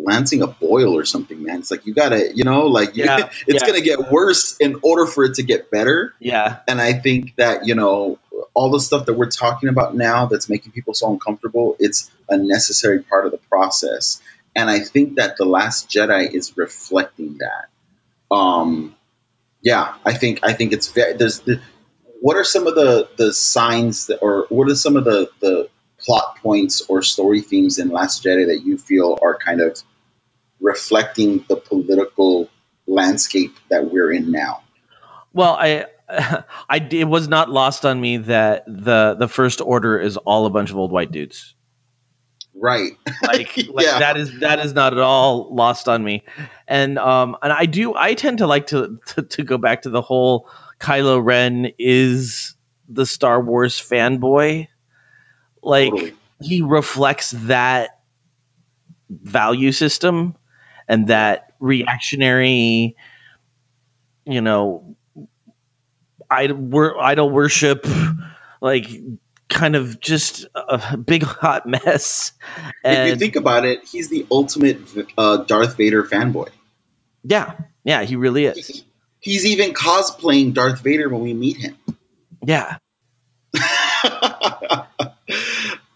lancing 0.04 0.42
a 0.42 0.48
boil 0.48 0.98
or 0.98 1.06
something, 1.06 1.44
man. 1.44 1.60
It's 1.60 1.72
like 1.72 1.86
you 1.86 1.94
gotta, 1.94 2.36
you 2.36 2.44
know, 2.44 2.68
like 2.68 2.96
yeah, 2.96 3.30
it's 3.48 3.62
yeah. 3.62 3.68
gonna 3.68 3.82
get 3.82 4.12
worse 4.12 4.58
in 4.58 4.80
order 4.82 5.06
for 5.06 5.26
it 5.26 5.36
to 5.36 5.44
get 5.44 5.70
better. 5.70 6.14
Yeah. 6.20 6.60
And 6.68 6.82
I 6.82 6.94
think 6.94 7.36
that, 7.36 7.66
you 7.68 7.76
know, 7.76 8.20
all 8.54 8.72
the 8.72 8.80
stuff 8.80 9.06
that 9.08 9.14
we're 9.14 9.30
talking 9.30 9.70
about 9.70 9.96
now 9.96 10.26
that's 10.28 10.50
making 10.50 10.72
people 10.72 10.94
so 10.94 11.12
uncomfortable, 11.12 11.76
it's 11.80 12.10
a 12.30 12.38
necessary 12.38 13.04
part 13.04 13.26
of 13.26 13.32
the 13.32 13.38
process. 13.38 14.22
And 14.56 14.70
I 14.70 14.80
think 14.80 15.16
that 15.16 15.38
The 15.38 15.46
Last 15.46 15.90
Jedi 15.90 16.34
is 16.34 16.58
reflecting 16.58 17.40
that. 17.40 18.36
Um 18.36 18.96
yeah, 19.62 19.96
I 20.06 20.14
think 20.14 20.40
I 20.44 20.54
think 20.54 20.72
it's 20.72 20.88
very 20.88 21.14
there's 21.14 21.40
the, 21.40 21.62
what 22.22 22.38
are 22.38 22.44
some 22.44 22.68
of 22.68 22.76
the 22.76 23.10
the 23.18 23.34
signs 23.34 24.08
that 24.08 24.20
or 24.22 24.46
what 24.50 24.70
are 24.70 24.76
some 24.76 24.96
of 24.96 25.04
the 25.04 25.30
the 25.42 25.70
plot 26.00 26.38
points 26.38 26.82
or 26.88 27.02
story 27.02 27.42
themes 27.42 27.78
in 27.78 27.90
Last 27.90 28.24
Jedi 28.24 28.48
that 28.48 28.62
you 28.66 28.78
feel 28.78 29.18
are 29.22 29.38
kind 29.38 29.62
of 29.62 29.82
reflecting 30.70 31.44
the 31.50 31.56
political 31.56 32.48
landscape 32.86 33.56
that 33.70 33.92
we're 33.92 34.12
in 34.12 34.32
now? 34.32 34.62
Well, 35.34 35.56
I, 35.60 35.86
I 36.70 36.78
it 36.92 37.08
was 37.08 37.28
not 37.28 37.50
lost 37.50 37.86
on 37.86 38.00
me 38.00 38.18
that 38.18 38.66
the 38.68 39.16
the 39.18 39.28
First 39.28 39.62
Order 39.62 40.00
is 40.00 40.18
all 40.18 40.46
a 40.46 40.50
bunch 40.50 40.70
of 40.70 40.78
old 40.78 40.92
white 40.92 41.12
dudes. 41.12 41.56
Right. 42.54 42.92
Like, 43.24 43.58
like 43.58 43.58
yeah. 43.86 44.00
that 44.00 44.18
is 44.18 44.40
that 44.40 44.60
is 44.60 44.74
not 44.74 44.94
at 44.94 45.00
all 45.00 45.54
lost 45.54 45.88
on 45.88 46.04
me. 46.04 46.24
And 46.68 47.00
um 47.00 47.36
and 47.42 47.52
I 47.52 47.66
do 47.66 47.96
I 47.96 48.14
tend 48.14 48.40
to 48.40 48.48
like 48.48 48.68
to 48.68 49.00
to, 49.08 49.22
to 49.24 49.44
go 49.44 49.58
back 49.58 49.84
to 49.84 49.90
the 49.90 50.02
whole 50.02 50.50
Kylo 50.80 51.24
Ren 51.24 51.72
is 51.80 52.56
the 52.88 53.06
Star 53.06 53.42
Wars 53.42 53.80
fanboy 53.80 54.68
like 55.62 55.92
totally. 55.92 56.16
he 56.42 56.62
reflects 56.62 57.32
that 57.32 58.00
value 59.10 59.72
system 59.72 60.36
and 60.90 61.08
that 61.08 61.54
reactionary, 61.60 62.98
you 64.26 64.42
know, 64.42 64.96
idol, 66.30 67.00
idol 67.00 67.30
worship, 67.30 67.88
like 68.60 68.90
kind 69.48 69.76
of 69.76 70.00
just 70.00 70.48
a 70.56 70.98
big 70.98 71.24
hot 71.24 71.66
mess. 71.68 72.34
And 72.84 73.10
if 73.10 73.14
you 73.14 73.20
think 73.20 73.36
about 73.36 73.66
it, 73.66 73.86
he's 73.86 74.10
the 74.10 74.26
ultimate 74.32 74.80
uh, 75.18 75.38
Darth 75.38 75.78
Vader 75.78 76.04
fanboy. 76.04 76.50
Yeah, 77.24 77.54
yeah, 77.84 78.04
he 78.04 78.16
really 78.16 78.46
is. 78.46 78.68
He, 78.68 78.84
he's 79.20 79.46
even 79.46 79.74
cosplaying 79.74 80.54
Darth 80.54 80.82
Vader 80.82 81.08
when 81.10 81.22
we 81.22 81.34
meet 81.34 81.58
him. 81.58 81.78
Yeah. 82.44 82.78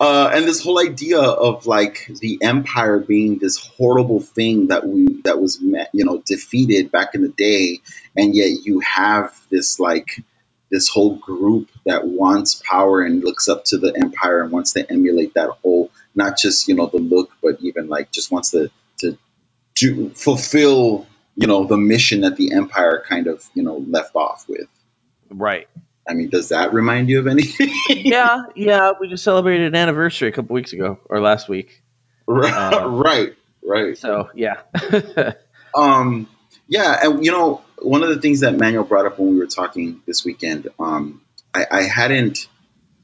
Uh, 0.03 0.29
and 0.33 0.45
this 0.45 0.61
whole 0.61 0.81
idea 0.81 1.21
of 1.21 1.65
like 1.65 2.11
the 2.19 2.37
empire 2.41 2.99
being 2.99 3.37
this 3.37 3.55
horrible 3.55 4.19
thing 4.19 4.67
that 4.67 4.85
we 4.85 5.21
that 5.21 5.41
was 5.41 5.61
you 5.61 6.03
know 6.03 6.21
defeated 6.25 6.91
back 6.91 7.15
in 7.15 7.21
the 7.21 7.29
day, 7.29 7.79
and 8.17 8.35
yet 8.35 8.65
you 8.65 8.81
have 8.81 9.33
this 9.49 9.79
like 9.79 10.21
this 10.69 10.89
whole 10.89 11.15
group 11.15 11.69
that 11.85 12.05
wants 12.05 12.61
power 12.69 13.01
and 13.01 13.23
looks 13.23 13.47
up 13.47 13.63
to 13.63 13.77
the 13.77 13.95
empire 13.95 14.41
and 14.41 14.51
wants 14.51 14.73
to 14.73 14.91
emulate 14.91 15.35
that 15.35 15.51
whole 15.61 15.89
not 16.13 16.37
just 16.37 16.67
you 16.67 16.75
know 16.75 16.87
the 16.87 16.97
look, 16.97 17.31
but 17.41 17.61
even 17.61 17.87
like 17.87 18.11
just 18.11 18.29
wants 18.29 18.51
to 18.51 18.69
to 18.97 19.17
to 19.75 20.09
fulfill 20.09 21.07
you 21.37 21.47
know 21.47 21.65
the 21.65 21.77
mission 21.77 22.21
that 22.21 22.35
the 22.35 22.51
empire 22.51 23.01
kind 23.07 23.27
of 23.27 23.41
you 23.53 23.63
know 23.63 23.77
left 23.77 24.17
off 24.17 24.49
with. 24.49 24.67
Right. 25.29 25.69
I 26.07 26.13
mean, 26.13 26.29
does 26.29 26.49
that 26.49 26.73
remind 26.73 27.09
you 27.09 27.19
of 27.19 27.27
anything? 27.27 27.73
yeah, 27.89 28.43
yeah. 28.55 28.91
We 28.99 29.07
just 29.07 29.23
celebrated 29.23 29.67
an 29.67 29.75
anniversary 29.75 30.29
a 30.29 30.31
couple 30.31 30.53
weeks 30.53 30.73
ago 30.73 30.99
or 31.05 31.21
last 31.21 31.47
week. 31.47 31.81
right, 32.27 32.53
Uh, 32.73 32.89
right, 32.89 33.35
right. 33.63 33.97
So 33.97 34.29
yeah. 34.35 34.61
Um, 35.75 36.27
yeah, 36.67 36.99
and 37.01 37.25
you 37.25 37.31
know, 37.31 37.61
one 37.81 38.03
of 38.03 38.09
the 38.09 38.19
things 38.21 38.41
that 38.41 38.55
Manuel 38.55 38.83
brought 38.83 39.05
up 39.05 39.19
when 39.19 39.31
we 39.31 39.39
were 39.39 39.47
talking 39.47 40.01
this 40.05 40.23
weekend, 40.23 40.67
um, 40.79 41.21
I, 41.53 41.65
I 41.69 41.81
hadn't, 41.83 42.47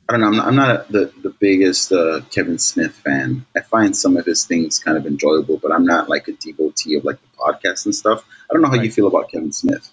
I 0.08 0.14
don't 0.14 0.22
know, 0.22 0.28
I'm 0.28 0.36
not, 0.36 0.48
I'm 0.48 0.56
not 0.56 0.70
a, 0.70 0.92
the 0.92 1.14
the 1.22 1.30
biggest 1.30 1.92
uh, 1.92 2.22
Kevin 2.32 2.58
Smith 2.60 2.94
fan. 2.94 3.46
I 3.56 3.62
find 3.62 3.96
some 3.96 4.18
of 4.18 4.26
his 4.26 4.46
things 4.46 4.80
kind 4.80 4.98
of 4.98 5.06
enjoyable, 5.06 5.58
but 5.58 5.72
I'm 5.72 5.86
not 5.86 6.10
like 6.10 6.28
a 6.28 6.34
devotee 6.34 6.96
of 6.96 7.06
like 7.06 7.18
the 7.22 7.28
podcast 7.38 7.86
and 7.86 7.96
stuff. 7.96 8.24
I 8.50 8.54
don't 8.54 8.62
know 8.62 8.70
how 8.70 8.82
you 8.82 8.92
feel 8.92 9.08
about 9.08 9.32
Kevin 9.32 9.52
Smith. 9.52 9.90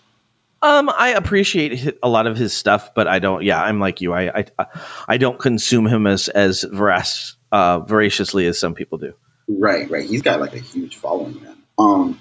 Um, 0.63 0.89
I 0.89 1.11
appreciate 1.11 1.99
a 2.03 2.09
lot 2.09 2.27
of 2.27 2.37
his 2.37 2.53
stuff, 2.53 2.95
but 2.95 3.07
I 3.07 3.19
don't. 3.19 3.43
Yeah, 3.45 3.63
I'm 3.63 3.79
like 3.81 4.01
you. 4.01 4.13
I 4.13 4.45
I, 4.59 4.67
I 5.09 5.17
don't 5.19 5.39
consume 5.39 5.87
him 5.87 6.07
as 6.07 6.29
as 6.29 6.65
vorac, 6.65 7.35
uh, 7.53 7.81
voraciously 7.81 8.47
as 8.47 8.59
some 8.59 8.75
people 8.75 8.99
do. 8.99 9.15
Right, 9.49 9.89
right. 9.91 10.09
He's 10.09 10.23
got 10.23 10.41
like 10.41 10.55
a 10.55 10.59
huge 10.59 10.97
following, 10.97 11.43
man. 11.43 11.57
Um, 11.79 12.21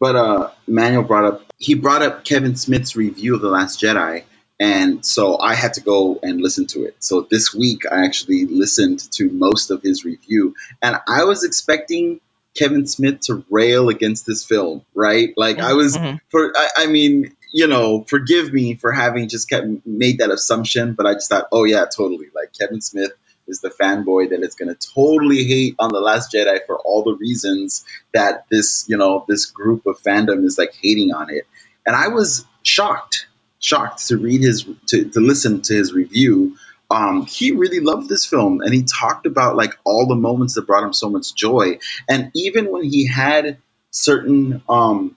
but 0.00 0.16
uh, 0.16 0.50
Manuel 0.66 1.04
brought 1.04 1.24
up 1.24 1.42
he 1.58 1.74
brought 1.74 2.02
up 2.02 2.24
Kevin 2.24 2.56
Smith's 2.56 2.96
review 2.96 3.34
of 3.34 3.40
the 3.40 3.48
Last 3.48 3.80
Jedi, 3.80 4.24
and 4.58 5.04
so 5.04 5.38
I 5.38 5.54
had 5.54 5.74
to 5.74 5.80
go 5.80 6.18
and 6.22 6.40
listen 6.40 6.66
to 6.68 6.84
it. 6.84 6.96
So 7.00 7.26
this 7.30 7.54
week 7.54 7.82
I 7.90 8.04
actually 8.04 8.46
listened 8.46 9.00
to 9.12 9.30
most 9.30 9.70
of 9.70 9.82
his 9.82 10.04
review, 10.04 10.54
and 10.82 10.96
I 11.08 11.24
was 11.24 11.44
expecting 11.44 12.20
Kevin 12.56 12.86
Smith 12.86 13.20
to 13.22 13.44
rail 13.50 13.90
against 13.90 14.26
this 14.26 14.44
film, 14.44 14.84
right? 14.94 15.32
Like 15.36 15.58
I 15.58 15.74
was 15.74 15.96
Mhm. 15.96 16.20
for 16.30 16.52
I, 16.56 16.68
I 16.78 16.86
mean, 16.86 17.35
you 17.52 17.66
know, 17.66 18.04
forgive 18.04 18.52
me 18.52 18.74
for 18.74 18.92
having 18.92 19.28
just 19.28 19.48
kept 19.48 19.66
made 19.86 20.18
that 20.18 20.30
assumption, 20.30 20.94
but 20.94 21.06
I 21.06 21.14
just 21.14 21.28
thought, 21.28 21.48
oh 21.52 21.64
yeah, 21.64 21.84
totally. 21.84 22.28
Like 22.34 22.52
Kevin 22.58 22.80
Smith 22.80 23.12
is 23.46 23.60
the 23.60 23.70
fanboy 23.70 24.30
that 24.30 24.42
is 24.42 24.54
going 24.54 24.74
to 24.74 24.88
totally 24.94 25.44
hate 25.44 25.76
on 25.78 25.90
the 25.90 26.00
Last 26.00 26.32
Jedi 26.32 26.58
for 26.66 26.78
all 26.78 27.04
the 27.04 27.14
reasons 27.14 27.84
that 28.12 28.46
this, 28.50 28.86
you 28.88 28.96
know, 28.96 29.24
this 29.28 29.46
group 29.46 29.86
of 29.86 30.00
fandom 30.02 30.44
is 30.44 30.58
like 30.58 30.74
hating 30.82 31.12
on 31.12 31.30
it. 31.30 31.46
And 31.86 31.94
I 31.94 32.08
was 32.08 32.44
shocked, 32.62 33.28
shocked 33.60 34.08
to 34.08 34.18
read 34.18 34.42
his 34.42 34.66
to, 34.88 35.08
to 35.10 35.20
listen 35.20 35.62
to 35.62 35.74
his 35.74 35.92
review. 35.92 36.56
Um, 36.90 37.26
he 37.26 37.52
really 37.52 37.80
loved 37.80 38.08
this 38.08 38.26
film, 38.26 38.60
and 38.60 38.72
he 38.72 38.84
talked 38.84 39.26
about 39.26 39.56
like 39.56 39.76
all 39.84 40.06
the 40.06 40.14
moments 40.14 40.54
that 40.54 40.66
brought 40.66 40.84
him 40.84 40.92
so 40.92 41.10
much 41.10 41.34
joy. 41.34 41.78
And 42.08 42.30
even 42.34 42.70
when 42.70 42.84
he 42.84 43.06
had 43.06 43.58
certain 43.90 44.62
um, 44.68 45.16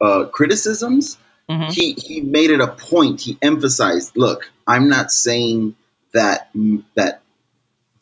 uh, 0.00 0.26
criticisms, 0.26 1.18
Mhm. 1.50 1.72
he 1.72 1.92
he 1.92 2.20
made 2.20 2.50
it 2.50 2.60
a 2.60 2.68
point. 2.68 3.20
He 3.20 3.38
emphasized, 3.40 4.16
"Look, 4.16 4.50
I'm 4.66 4.88
not 4.88 5.10
saying 5.10 5.76
that 6.12 6.50
that 6.94 7.22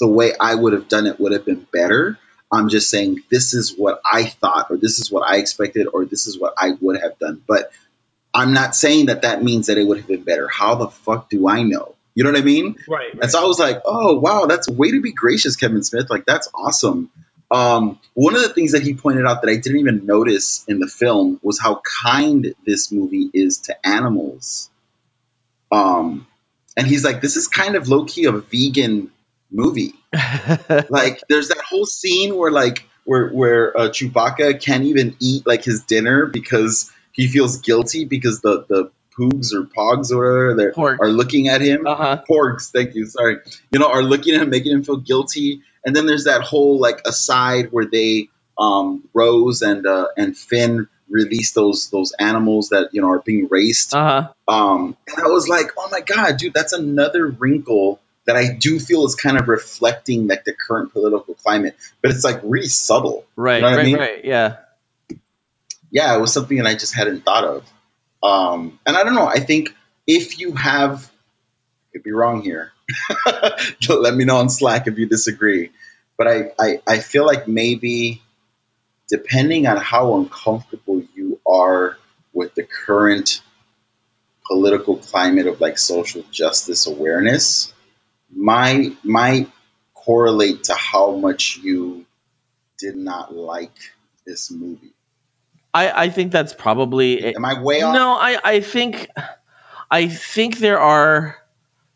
the 0.01 0.09
way 0.09 0.33
I 0.39 0.55
would 0.55 0.73
have 0.73 0.89
done 0.89 1.07
it 1.07 1.19
would 1.21 1.33
have 1.33 1.45
been 1.45 1.67
better. 1.73 2.19
I'm 2.53 2.69
just 2.69 2.91
saying 2.91 3.23
this 3.31 3.55
is 3.55 3.75
what 3.77 4.01
I 4.05 4.25
thought, 4.25 4.69
or 4.71 4.77
this 4.77 4.99
is 4.99 5.11
what 5.11 5.29
I 5.29 5.37
expected, 5.37 5.89
or 5.93 6.05
this 6.05 6.27
is 6.27 6.39
what 6.39 6.55
I 6.59 6.73
would 6.81 7.01
have 7.01 7.19
done. 7.19 7.43
But 7.47 7.73
I'm 8.35 8.53
not 8.53 8.77
saying 8.77 9.07
that 9.07 9.23
that 9.23 9.43
means 9.43 9.67
that 9.67 9.79
it 9.79 9.85
would 9.85 9.99
have 9.99 10.07
been 10.07 10.23
better. 10.23 10.49
How 10.49 10.75
the 10.75 10.89
fuck 10.89 11.31
do 11.31 11.49
I 11.49 11.63
know? 11.63 11.95
You 12.15 12.25
know 12.25 12.31
what 12.31 12.39
I 12.41 12.45
mean? 12.45 12.77
Right. 12.89 13.13
And 13.21 13.31
so 13.31 13.43
I 13.43 13.47
was 13.47 13.59
like, 13.59 13.83
oh, 13.85 14.19
wow, 14.19 14.47
that's 14.47 14.69
way 14.69 14.91
to 14.93 15.01
be 15.03 15.13
gracious, 15.13 15.57
Kevin 15.57 15.83
Smith. 15.83 16.09
Like, 16.09 16.25
that's 16.25 16.49
awesome. 16.55 17.11
Um, 17.51 18.01
one 18.15 18.35
of 18.35 18.43
the 18.43 18.49
things 18.49 18.73
that 18.73 18.83
he 18.83 18.95
pointed 18.95 19.25
out 19.27 19.43
that 19.43 19.51
I 19.51 19.57
didn't 19.57 19.79
even 19.79 20.07
notice 20.07 20.65
in 20.67 20.81
the 20.81 20.89
film 20.89 21.39
was 21.43 21.61
how 21.61 21.81
kind 22.03 22.55
this 22.65 22.91
movie 22.91 23.31
is 23.33 23.59
to 23.63 23.87
animals. 23.87 24.69
Um, 25.71 26.27
and 26.77 26.87
he's 26.87 27.05
like, 27.05 27.21
this 27.21 27.37
is 27.37 27.49
kind 27.49 27.77
of 27.77 27.89
low 27.89 28.05
key 28.05 28.25
a 28.25 28.33
vegan 28.33 29.11
movie. 29.51 29.95
Like, 30.89 31.21
there's 31.29 31.49
that 31.49 31.63
whole 31.69 31.87
scene 31.87 32.35
where, 32.37 32.51
like, 32.51 32.89
where, 33.05 33.29
where 33.31 33.77
uh, 33.77 33.89
Chewbacca 33.89 34.61
can't 34.61 34.85
even 34.85 35.17
eat, 35.21 35.47
like, 35.47 35.63
his 35.65 35.83
dinner 35.85 36.27
because 36.27 36.91
he 37.13 37.29
feels 37.29 37.59
guilty 37.59 38.05
because 38.05 38.41
the, 38.41 38.65
the 38.69 38.91
poogs 39.19 39.53
or 39.55 39.63
pogs 39.65 40.13
or 40.13 40.19
whatever 40.19 40.55
they're- 40.55 40.73
are 41.01 41.09
looking 41.09 41.49
at 41.49 41.61
him 41.61 41.87
uh 41.87 41.95
huh. 41.95 42.23
porgs 42.29 42.71
thank 42.71 42.95
you 42.95 43.07
sorry 43.07 43.39
you 43.71 43.79
know 43.79 43.91
are 43.91 44.03
looking 44.03 44.35
at 44.35 44.43
him 44.43 44.51
making 44.51 44.73
him 44.73 44.85
feel 44.85 44.99
guilty 44.99 45.63
and 45.87 45.97
then 45.97 46.05
there's 46.05 46.25
that 46.25 46.43
whole 46.43 46.79
like 46.79 47.01
aside 47.07 47.69
where 47.73 47.87
they 47.87 48.29
um 48.59 49.09
rose 49.15 49.63
and 49.63 49.87
uh 49.87 50.09
and 50.19 50.37
finn 50.37 50.89
release 51.09 51.53
those 51.53 51.89
those 51.91 52.13
animals 52.19 52.71
that 52.71 52.91
you 52.93 53.01
know 53.01 53.11
are 53.11 53.21
being 53.21 53.47
raced 53.51 53.95
Uh 53.95 54.29
huh. 54.49 54.53
um 54.53 54.97
and 55.09 55.25
i 55.25 55.29
was 55.29 55.49
like 55.49 55.67
oh 55.79 55.89
my 55.91 56.01
god 56.01 56.37
dude 56.37 56.53
that's 56.53 56.73
another 56.75 57.27
wrinkle 57.27 58.01
that 58.27 58.35
i 58.37 58.53
do 58.53 58.81
feel 58.81 59.07
is 59.07 59.15
kind 59.15 59.39
of 59.39 59.47
reflecting 59.49 60.27
like 60.27 60.45
the 60.45 60.53
current 60.53 60.93
political 60.93 61.35
climate 61.35 61.77
but 62.03 62.11
it's 62.11 62.25
like 62.25 62.41
really 62.43 62.67
subtle 62.67 63.25
Right. 63.37 63.57
You 63.57 63.63
know 63.63 63.67
what 63.69 63.75
I 63.75 63.77
right. 63.77 63.87
mean? 63.87 63.97
Right. 63.99 64.25
Yeah. 64.25 64.57
yeah, 65.91 66.17
it 66.17 66.21
was 66.21 66.33
something 66.33 66.57
that 66.59 66.67
I 66.67 66.75
just 66.75 66.95
hadn't 66.95 67.25
thought 67.25 67.45
of. 67.45 67.65
Um, 68.23 68.79
and 68.87 68.97
I 68.97 69.05
don't 69.05 69.15
know. 69.15 69.27
I 69.27 69.41
think 69.41 69.75
if 70.07 70.39
you 70.41 70.53
have, 70.53 71.05
I 71.05 71.87
could 71.93 72.03
be 72.03 72.13
wrong 72.13 72.43
here. 72.43 72.73
Let 73.89 74.15
me 74.15 74.25
know 74.25 74.37
on 74.37 74.49
Slack 74.49 74.87
if 74.87 74.99
you 74.99 75.07
disagree. 75.07 75.71
But 76.17 76.29
I, 76.29 76.53
I, 76.59 76.81
I 76.87 76.99
feel 76.99 77.27
like 77.27 77.47
maybe 77.47 78.23
depending 79.09 79.67
on 79.67 79.77
how 79.77 80.17
uncomfortable 80.17 81.03
you 81.15 81.41
are 81.47 81.97
with 82.33 82.55
the 82.55 82.65
current 82.65 83.41
political 84.47 84.97
climate 84.97 85.47
of 85.47 85.61
like 85.61 85.79
social 85.79 86.25
justice 86.31 86.87
awareness, 86.87 87.73
might 88.35 89.05
might 89.05 89.51
correlate 89.95 90.65
to 90.65 90.75
how 90.75 91.17
much 91.17 91.59
you 91.59 92.05
did 92.79 92.97
not 92.97 93.35
like 93.35 93.75
this 94.27 94.51
movie. 94.51 94.93
I 95.75 96.05
I 96.05 96.09
think 96.11 96.33
that's 96.33 96.55
probably 96.55 97.21
it. 97.23 97.37
Am 97.37 97.45
I 97.45 97.61
way 97.61 97.83
off? 97.83 97.95
No, 97.95 98.13
I 98.13 98.39
I 98.43 98.61
think 98.61 99.09
I 99.91 100.09
think 100.09 100.59
there 100.59 100.81
are 100.81 101.37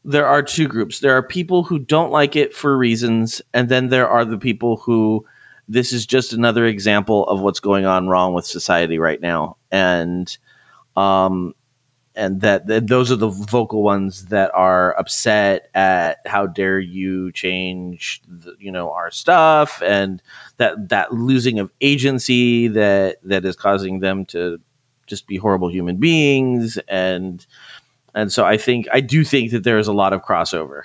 there 0.05 0.27
are 0.27 0.43
two 0.43 0.69
groups. 0.69 1.01
There 1.01 1.17
are 1.17 1.23
people 1.23 1.63
who 1.63 1.79
don't 1.79 2.11
like 2.11 2.37
it 2.37 2.55
for 2.55 2.77
reasons, 2.77 3.43
and 3.53 3.69
then 3.69 3.89
there 3.89 4.09
are 4.09 4.25
the 4.25 4.39
people 4.39 4.77
who 4.77 5.27
this 5.69 5.93
is 5.93 6.07
just 6.07 6.33
another 6.33 6.67
example 6.67 7.27
of 7.27 7.41
what's 7.41 7.61
going 7.61 7.87
on 7.87 8.09
wrong 8.09 8.35
with 8.35 8.47
society 8.47 8.99
right 8.99 9.21
now, 9.21 9.57
and 9.71 10.37
um 10.97 11.55
and 12.17 12.41
that, 12.41 12.67
that 12.67 12.87
those 12.87 13.13
are 13.13 13.17
the 13.17 13.29
vocal 13.29 13.83
ones 13.83 14.27
that 14.27 14.51
are 14.53 14.99
upset 14.99 15.71
at 15.75 16.19
how 16.27 16.47
dare 16.47 16.79
you 16.79 17.31
change 17.33 18.21
the, 18.29 18.55
you 18.59 18.73
know 18.73 18.93
our 18.93 19.11
stuff 19.11 19.81
and 19.83 20.21
that 20.57 20.89
that 20.89 21.13
losing 21.13 21.61
of 21.61 21.71
agency 21.81 22.69
that 22.69 23.19
that 23.23 23.45
is 23.45 23.57
causing 23.57 24.01
them 24.01 24.27
to 24.27 24.59
just 25.07 25.27
be 25.27 25.37
horrible 25.37 25.69
human 25.69 25.97
beings 25.97 26.79
and 26.89 27.47
and 28.15 28.33
so 28.33 28.45
I 28.45 28.57
think 28.57 28.89
I 28.93 29.01
do 29.01 29.25
think 29.25 29.53
that 29.53 29.65
there 29.65 29.79
is 29.79 29.89
a 29.89 29.93
lot 29.93 30.13
of 30.13 30.23
crossover. 30.23 30.83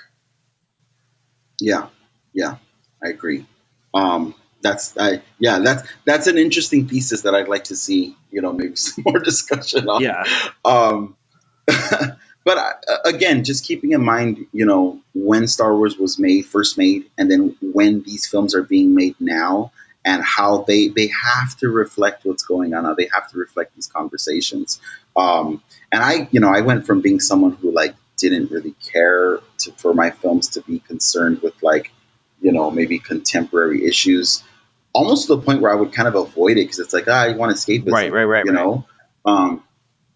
Yeah, 1.60 1.88
yeah, 2.32 2.56
I 3.02 3.08
agree. 3.08 3.46
Um, 3.94 4.34
that's 4.62 4.96
I 4.98 5.22
yeah, 5.38 5.60
that's 5.60 5.88
that's 6.04 6.26
an 6.26 6.38
interesting 6.38 6.88
thesis 6.88 7.22
that 7.22 7.34
I'd 7.34 7.48
like 7.48 7.64
to 7.64 7.76
see. 7.76 8.16
You 8.30 8.42
know, 8.42 8.52
maybe 8.52 8.76
some 8.76 9.04
more 9.06 9.18
discussion 9.18 9.88
on. 9.88 10.02
Yeah, 10.02 10.24
Um, 10.64 11.16
but 11.66 12.58
uh, 12.58 12.72
again, 13.04 13.44
just 13.44 13.64
keeping 13.64 13.92
in 13.92 14.04
mind, 14.04 14.46
you 14.52 14.66
know, 14.66 15.00
when 15.14 15.46
Star 15.46 15.74
Wars 15.74 15.96
was 15.96 16.18
made, 16.18 16.46
first 16.46 16.78
made, 16.78 17.10
and 17.18 17.30
then 17.30 17.56
when 17.60 18.02
these 18.02 18.26
films 18.26 18.54
are 18.54 18.62
being 18.62 18.94
made 18.94 19.16
now, 19.20 19.72
and 20.06 20.22
how 20.22 20.58
they 20.58 20.88
they 20.88 21.08
have 21.08 21.56
to 21.58 21.68
reflect 21.68 22.24
what's 22.24 22.44
going 22.44 22.72
on 22.74 22.84
now. 22.84 22.94
They 22.94 23.08
have 23.12 23.28
to 23.32 23.38
reflect 23.38 23.74
these 23.74 23.88
conversations. 23.88 24.80
Um, 25.16 25.62
and 25.96 26.04
I, 26.04 26.28
you 26.30 26.40
know, 26.40 26.50
I 26.50 26.60
went 26.60 26.86
from 26.86 27.00
being 27.00 27.20
someone 27.20 27.52
who 27.52 27.72
like 27.72 27.94
didn't 28.18 28.50
really 28.50 28.74
care 28.92 29.40
to, 29.60 29.72
for 29.72 29.94
my 29.94 30.10
films 30.10 30.48
to 30.50 30.60
be 30.60 30.78
concerned 30.78 31.40
with 31.40 31.54
like, 31.62 31.90
you 32.38 32.52
know, 32.52 32.70
maybe 32.70 32.98
contemporary 32.98 33.86
issues, 33.86 34.44
almost 34.92 35.28
to 35.28 35.36
the 35.36 35.40
point 35.40 35.62
where 35.62 35.72
I 35.72 35.74
would 35.74 35.94
kind 35.94 36.06
of 36.06 36.14
avoid 36.14 36.58
it 36.58 36.64
because 36.64 36.80
it's 36.80 36.92
like, 36.92 37.08
ah, 37.08 37.22
I 37.22 37.32
want 37.32 37.50
escapism, 37.56 37.92
right, 37.92 38.12
right, 38.12 38.24
right, 38.24 38.44
you 38.44 38.52
right. 38.52 38.62
know. 38.62 38.84
Um, 39.24 39.64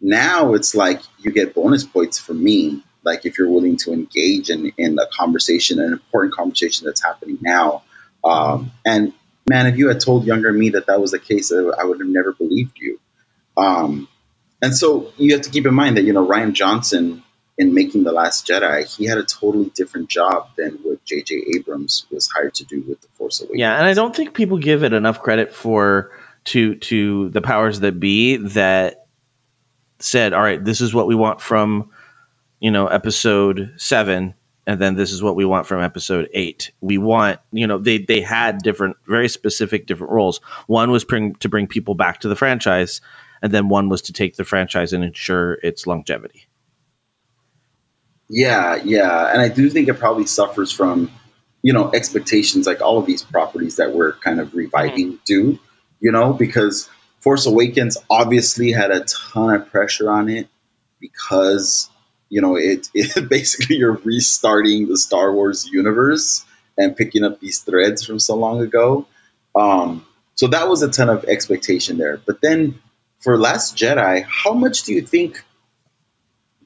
now 0.02 0.52
it's 0.52 0.74
like 0.74 1.00
you 1.18 1.32
get 1.32 1.54
bonus 1.54 1.84
points 1.84 2.18
for 2.18 2.34
me, 2.34 2.82
like 3.02 3.24
if 3.24 3.38
you're 3.38 3.48
willing 3.48 3.78
to 3.78 3.94
engage 3.94 4.50
in 4.50 4.72
in 4.76 4.98
a 4.98 5.06
conversation, 5.06 5.80
an 5.80 5.94
important 5.94 6.34
conversation 6.34 6.84
that's 6.84 7.02
happening 7.02 7.38
now. 7.40 7.84
Um, 8.22 8.70
and 8.84 9.14
man, 9.48 9.66
if 9.66 9.78
you 9.78 9.88
had 9.88 10.00
told 10.00 10.26
younger 10.26 10.52
me 10.52 10.70
that 10.70 10.88
that 10.88 11.00
was 11.00 11.12
the 11.12 11.18
case, 11.18 11.50
I 11.50 11.56
I 11.56 11.84
would 11.84 12.00
have 12.00 12.08
never 12.08 12.34
believed 12.34 12.78
you. 12.78 13.00
Um, 13.56 14.08
and 14.62 14.76
so 14.76 15.12
you 15.16 15.32
have 15.32 15.42
to 15.42 15.50
keep 15.50 15.66
in 15.66 15.74
mind 15.74 15.96
that 15.96 16.04
you 16.04 16.12
know 16.12 16.26
Rian 16.26 16.52
Johnson 16.52 17.22
in 17.58 17.74
making 17.74 18.04
the 18.04 18.12
Last 18.12 18.46
Jedi, 18.46 18.86
he 18.86 19.04
had 19.04 19.18
a 19.18 19.24
totally 19.24 19.70
different 19.74 20.08
job 20.08 20.48
than 20.56 20.78
what 20.82 21.04
J.J. 21.04 21.42
Abrams 21.56 22.06
was 22.10 22.26
hired 22.26 22.54
to 22.54 22.64
do 22.64 22.80
with 22.80 23.02
the 23.02 23.08
Force 23.18 23.40
Awakens. 23.40 23.60
Yeah, 23.60 23.76
and 23.76 23.84
I 23.84 23.92
don't 23.92 24.16
think 24.16 24.32
people 24.32 24.56
give 24.56 24.82
it 24.82 24.94
enough 24.94 25.20
credit 25.20 25.52
for 25.52 26.10
to 26.46 26.76
to 26.76 27.28
the 27.28 27.42
powers 27.42 27.80
that 27.80 28.00
be 28.00 28.36
that 28.36 29.06
said, 29.98 30.32
"All 30.32 30.42
right, 30.42 30.64
this 30.64 30.80
is 30.80 30.94
what 30.94 31.06
we 31.06 31.14
want 31.14 31.40
from 31.40 31.90
you 32.60 32.70
know, 32.70 32.86
episode 32.86 33.74
seven, 33.78 34.34
and 34.66 34.80
then 34.80 34.94
this 34.94 35.10
is 35.10 35.22
what 35.22 35.34
we 35.34 35.46
want 35.46 35.66
from 35.66 35.82
episode 35.82 36.28
eight. 36.34 36.70
We 36.80 36.98
want, 36.98 37.40
you 37.50 37.66
know, 37.66 37.78
they 37.78 37.98
they 37.98 38.20
had 38.20 38.58
different, 38.58 38.98
very 39.06 39.28
specific 39.28 39.86
different 39.86 40.12
roles. 40.12 40.40
One 40.66 40.90
was 40.90 41.04
bring 41.04 41.34
to 41.36 41.48
bring 41.48 41.66
people 41.66 41.94
back 41.94 42.20
to 42.20 42.28
the 42.28 42.36
franchise, 42.36 43.00
and 43.42 43.52
then 43.52 43.68
one 43.68 43.88
was 43.88 44.02
to 44.02 44.12
take 44.12 44.36
the 44.36 44.44
franchise 44.44 44.92
and 44.92 45.04
ensure 45.04 45.54
its 45.54 45.86
longevity. 45.86 46.46
Yeah, 48.28 48.76
yeah, 48.84 49.32
and 49.32 49.40
I 49.40 49.48
do 49.48 49.68
think 49.70 49.88
it 49.88 49.94
probably 49.94 50.26
suffers 50.26 50.70
from, 50.70 51.10
you 51.62 51.72
know, 51.72 51.90
expectations 51.92 52.66
like 52.66 52.80
all 52.80 52.98
of 52.98 53.06
these 53.06 53.22
properties 53.22 53.76
that 53.76 53.92
we're 53.92 54.12
kind 54.12 54.40
of 54.40 54.54
reviving 54.54 55.18
do, 55.24 55.58
you 56.00 56.12
know, 56.12 56.32
because 56.32 56.88
Force 57.20 57.46
Awakens 57.46 57.98
obviously 58.08 58.70
had 58.72 58.92
a 58.92 59.04
ton 59.04 59.54
of 59.54 59.70
pressure 59.70 60.10
on 60.10 60.28
it 60.28 60.48
because, 61.00 61.90
you 62.28 62.40
know, 62.40 62.56
it, 62.56 62.88
it 62.94 63.28
basically 63.28 63.76
you're 63.76 64.00
restarting 64.04 64.88
the 64.88 64.96
Star 64.96 65.32
Wars 65.32 65.66
universe 65.66 66.44
and 66.78 66.96
picking 66.96 67.24
up 67.24 67.40
these 67.40 67.58
threads 67.58 68.04
from 68.04 68.18
so 68.20 68.36
long 68.36 68.60
ago. 68.60 69.06
Um, 69.54 70.06
so 70.36 70.46
that 70.46 70.68
was 70.68 70.82
a 70.82 70.90
ton 70.90 71.10
of 71.10 71.24
expectation 71.24 71.98
there. 71.98 72.16
But 72.24 72.40
then 72.40 72.80
for 73.20 73.36
Last 73.38 73.76
Jedi, 73.76 74.24
how 74.24 74.54
much 74.54 74.84
do 74.84 74.94
you 74.94 75.02
think 75.02 75.44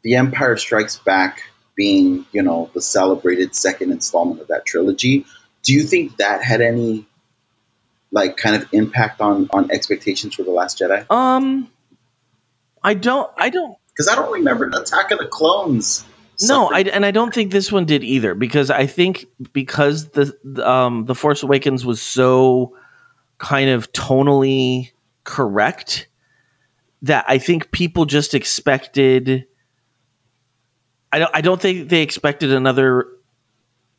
The 0.02 0.16
Empire 0.16 0.56
Strikes 0.56 0.96
Back 0.98 1.42
being, 1.74 2.24
you 2.32 2.42
know, 2.42 2.70
the 2.72 2.80
celebrated 2.80 3.54
second 3.54 3.90
installment 3.90 4.40
of 4.40 4.48
that 4.48 4.64
trilogy, 4.64 5.26
do 5.62 5.74
you 5.74 5.82
think 5.82 6.16
that 6.18 6.42
had 6.42 6.60
any 6.60 7.06
like 8.12 8.36
kind 8.36 8.54
of 8.54 8.68
impact 8.72 9.20
on 9.20 9.48
on 9.52 9.72
expectations 9.72 10.34
for 10.34 10.44
The 10.44 10.52
Last 10.52 10.78
Jedi? 10.78 11.10
Um, 11.10 11.68
I 12.82 12.94
don't, 12.94 13.30
I 13.36 13.50
don't 13.50 13.76
Because 13.88 14.08
I 14.08 14.14
don't 14.14 14.32
remember 14.32 14.66
Attack 14.66 15.10
of 15.10 15.18
the 15.18 15.26
Clones. 15.26 16.04
No, 16.42 16.68
I, 16.68 16.80
and 16.80 17.06
I 17.06 17.12
don't 17.12 17.32
think 17.32 17.52
this 17.52 17.70
one 17.70 17.84
did 17.84 18.02
either 18.02 18.34
because 18.34 18.70
I 18.70 18.86
think 18.86 19.26
because 19.52 20.08
the 20.08 20.36
the, 20.42 20.68
um, 20.68 21.04
the 21.04 21.14
Force 21.14 21.42
Awakens 21.42 21.86
was 21.86 22.02
so 22.02 22.76
kind 23.38 23.70
of 23.70 23.92
tonally 23.92 24.90
correct 25.22 26.08
that 27.04 27.26
I 27.28 27.38
think 27.38 27.70
people 27.70 28.04
just 28.04 28.34
expected. 28.34 29.46
I 31.12 31.18
don't. 31.20 31.30
I 31.34 31.40
don't 31.40 31.60
think 31.60 31.88
they 31.88 32.02
expected 32.02 32.52
another 32.52 33.08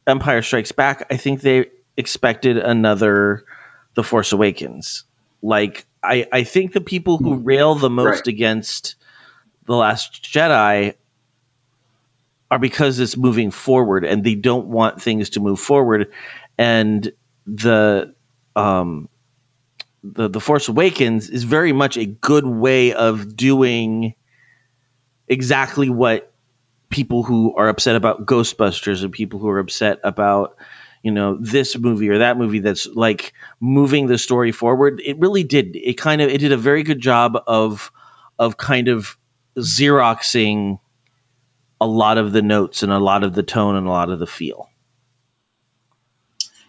Empire 0.05 0.41
Strikes 0.41 0.71
Back. 0.71 1.07
I 1.11 1.17
think 1.17 1.41
they 1.41 1.69
expected 1.97 2.57
another 2.57 3.45
The 3.93 4.03
Force 4.03 4.33
Awakens. 4.33 5.03
Like 5.41 5.85
I, 6.03 6.27
I 6.31 6.43
think 6.43 6.73
the 6.73 6.81
people 6.81 7.17
who 7.17 7.35
rail 7.35 7.75
the 7.75 7.89
most 7.89 8.05
Right. 8.05 8.27
against 8.27 8.95
the 9.65 9.75
Last 9.75 10.23
Jedi 10.23 10.95
are 12.51 12.59
because 12.59 12.99
it's 12.99 13.17
moving 13.17 13.51
forward 13.51 14.05
and 14.05 14.23
they 14.23 14.35
don't 14.35 14.67
want 14.67 15.01
things 15.01 15.31
to 15.31 15.39
move 15.39 15.59
forward 15.59 16.11
and 16.57 17.11
the 17.47 18.13
um 18.55 19.09
the 20.13 20.29
the 20.29 20.39
force 20.39 20.67
awakens 20.67 21.29
is 21.29 21.43
very 21.43 21.73
much 21.73 21.97
a 21.97 22.05
good 22.05 22.45
way 22.45 22.93
of 22.93 23.35
doing 23.35 24.15
exactly 25.27 25.89
what 25.89 26.31
people 26.89 27.23
who 27.23 27.55
are 27.55 27.67
upset 27.67 27.95
about 27.95 28.25
ghostbusters 28.25 29.03
and 29.03 29.11
people 29.11 29.39
who 29.39 29.49
are 29.49 29.59
upset 29.59 29.99
about 30.03 30.57
you 31.01 31.11
know 31.11 31.37
this 31.39 31.77
movie 31.77 32.09
or 32.09 32.19
that 32.19 32.37
movie 32.37 32.59
that's 32.59 32.87
like 32.87 33.33
moving 33.59 34.07
the 34.07 34.17
story 34.17 34.51
forward 34.51 35.01
it 35.03 35.19
really 35.19 35.43
did 35.43 35.75
it 35.75 35.93
kind 35.93 36.21
of 36.21 36.29
it 36.29 36.37
did 36.37 36.51
a 36.51 36.57
very 36.57 36.83
good 36.83 36.99
job 36.99 37.41
of 37.47 37.91
of 38.37 38.57
kind 38.57 38.87
of 38.87 39.17
xeroxing 39.57 40.79
a 41.79 41.87
lot 41.87 42.17
of 42.17 42.31
the 42.31 42.41
notes 42.41 42.83
and 42.83 42.91
a 42.91 42.99
lot 42.99 43.23
of 43.23 43.33
the 43.33 43.43
tone 43.43 43.75
and 43.75 43.87
a 43.87 43.89
lot 43.89 44.09
of 44.09 44.19
the 44.19 44.27
feel. 44.27 44.69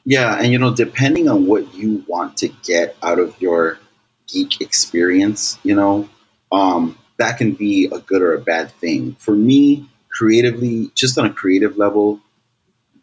Yeah, 0.06 0.38
and 0.38 0.52
you 0.52 0.58
know, 0.58 0.72
depending 0.72 1.28
on 1.28 1.46
what 1.46 1.74
you 1.74 2.04
want 2.06 2.38
to 2.38 2.48
get 2.48 2.96
out 3.02 3.18
of 3.18 3.40
your 3.42 3.78
geek 4.28 4.60
experience, 4.60 5.58
you 5.64 5.74
know, 5.74 6.08
um, 6.52 6.96
that 7.18 7.38
can 7.38 7.52
be 7.52 7.90
a 7.92 7.98
good 7.98 8.22
or 8.22 8.34
a 8.34 8.40
bad 8.40 8.70
thing. 8.70 9.16
For 9.18 9.34
me, 9.34 9.90
creatively, 10.08 10.92
just 10.94 11.18
on 11.18 11.26
a 11.26 11.32
creative 11.32 11.76
level, 11.76 12.20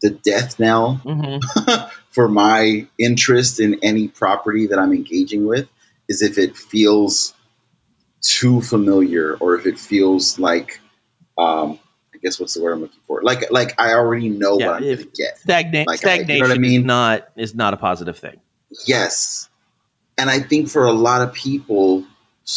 the 0.02 0.12
death 0.12 0.60
knell 0.60 1.02
Mm-hmm. 1.04 1.88
for 2.12 2.30
my 2.30 2.88
interest 2.98 3.60
in 3.60 3.80
any 3.84 4.08
property 4.08 4.68
that 4.68 4.80
I'm 4.80 4.94
engaging 4.94 5.46
with 5.46 5.68
is 6.08 6.22
if 6.22 6.38
it 6.38 6.56
feels 6.56 7.34
too 8.22 8.62
familiar 8.62 9.36
or 9.36 9.56
if 9.56 9.66
it 9.66 9.80
feels 9.80 10.40
like 10.40 10.80
um, 11.38 11.80
guess 12.24 12.40
what's 12.40 12.54
the 12.54 12.64
word 12.64 12.74
I'm 12.74 12.82
looking 12.82 13.00
for? 13.08 13.22
Like 13.22 13.52
like 13.52 13.80
I 13.80 13.94
already 13.94 14.30
know 14.30 14.58
Yeah, 14.60 14.68
what 14.68 14.76
I'm 14.78 14.84
gonna 14.84 15.04
get. 15.16 15.40
Stagna- 15.46 15.86
Like, 15.86 16.06
I- 16.06 16.16
you 16.22 16.40
know 16.40 16.48
what 16.48 16.56
I 16.56 16.58
mean? 16.58 16.82
is 16.82 16.86
not 16.86 17.28
is 17.36 17.56
not 17.56 17.74
a 17.74 17.78
positive 17.78 18.18
thing. 18.18 18.40
Yes. 18.86 19.50
And 20.18 20.30
I 20.30 20.40
think 20.40 20.70
for 20.70 20.86
a 20.86 20.92
lot 20.94 21.22
of 21.22 21.34
people, 21.34 22.06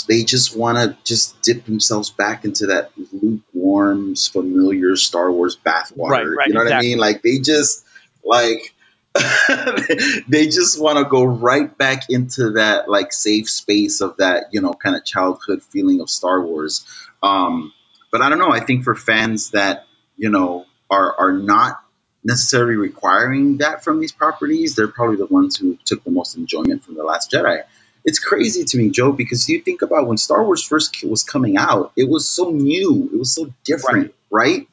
they 0.08 0.24
just 0.24 0.56
want 0.56 0.78
to 0.78 0.96
just 1.04 1.40
dip 1.42 1.64
themselves 1.64 2.10
back 2.10 2.44
into 2.44 2.66
that 2.66 2.90
lukewarm, 3.12 4.14
familiar 4.14 4.96
Star 4.96 5.30
Wars 5.32 5.56
bathwater. 5.56 6.10
Right, 6.10 6.26
right, 6.26 6.48
you 6.48 6.54
know 6.54 6.64
what 6.64 6.72
I 6.72 6.80
mean? 6.80 6.98
Like 6.98 7.22
they 7.22 7.38
just 7.38 7.84
like 8.24 8.74
they 10.28 10.46
just 10.46 10.80
want 10.80 10.98
to 10.98 11.04
go 11.04 11.24
right 11.24 11.76
back 11.78 12.04
into 12.10 12.52
that 12.52 12.88
like 12.90 13.12
safe 13.12 13.48
space 13.48 14.00
of 14.00 14.18
that 14.18 14.48
you 14.52 14.60
know 14.60 14.72
kind 14.74 14.94
of 14.96 15.04
childhood 15.04 15.62
feeling 15.62 16.00
of 16.00 16.10
Star 16.10 16.42
Wars. 16.44 16.84
Um, 17.22 17.72
but 18.10 18.22
I 18.22 18.28
don't 18.28 18.38
know. 18.38 18.50
I 18.50 18.60
think 18.60 18.84
for 18.84 18.94
fans 18.94 19.50
that 19.50 19.86
you 20.16 20.30
know 20.30 20.66
are 20.90 21.14
are 21.18 21.32
not 21.32 21.82
necessarily 22.24 22.76
requiring 22.76 23.58
that 23.58 23.84
from 23.84 24.00
these 24.00 24.12
properties, 24.12 24.74
they're 24.74 24.88
probably 24.88 25.16
the 25.16 25.26
ones 25.26 25.56
who 25.56 25.78
took 25.84 26.02
the 26.04 26.10
most 26.10 26.36
enjoyment 26.36 26.84
from 26.84 26.94
the 26.96 27.04
Last 27.04 27.30
Jedi. 27.30 27.62
It's 28.04 28.18
crazy 28.18 28.64
to 28.64 28.78
me, 28.78 28.90
Joe, 28.90 29.12
because 29.12 29.48
you 29.48 29.60
think 29.60 29.82
about 29.82 30.06
when 30.06 30.16
Star 30.16 30.44
Wars 30.44 30.62
first 30.62 31.02
was 31.04 31.24
coming 31.24 31.56
out, 31.56 31.92
it 31.96 32.08
was 32.08 32.28
so 32.28 32.50
new, 32.50 33.10
it 33.12 33.18
was 33.18 33.34
so 33.34 33.52
different, 33.64 34.14
right? 34.30 34.68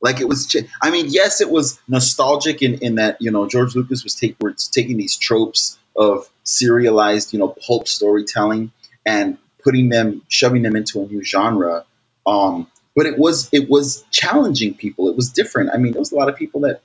Like 0.00 0.20
it 0.20 0.28
was. 0.28 0.54
I 0.82 0.90
mean, 0.90 1.06
yes, 1.08 1.40
it 1.40 1.50
was 1.50 1.78
nostalgic 1.88 2.62
in, 2.62 2.74
in 2.80 2.94
that 2.96 3.16
you 3.20 3.30
know 3.30 3.46
George 3.48 3.74
Lucas 3.74 4.04
was 4.04 4.14
take, 4.14 4.36
was 4.40 4.68
taking 4.68 4.96
these 4.96 5.16
tropes 5.16 5.78
of 5.96 6.28
serialized, 6.44 7.32
you 7.32 7.38
know, 7.38 7.48
pulp 7.48 7.88
storytelling 7.88 8.72
and 9.04 9.38
putting 9.64 9.88
them, 9.88 10.22
shoving 10.28 10.62
them 10.62 10.76
into 10.76 11.02
a 11.02 11.06
new 11.06 11.24
genre. 11.24 11.84
Um, 12.26 12.70
but 12.94 13.06
it 13.06 13.18
was 13.18 13.48
it 13.52 13.68
was 13.68 14.04
challenging 14.10 14.74
people. 14.74 15.08
It 15.10 15.16
was 15.16 15.30
different. 15.30 15.70
I 15.72 15.78
mean, 15.78 15.92
there 15.92 16.00
was 16.00 16.12
a 16.12 16.16
lot 16.16 16.28
of 16.28 16.36
people 16.36 16.62
that 16.62 16.80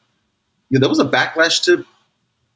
you 0.70 0.80
know, 0.80 0.82
there 0.82 0.90
was 0.90 1.00
a 1.00 1.06
backlash 1.06 1.64
to 1.66 1.86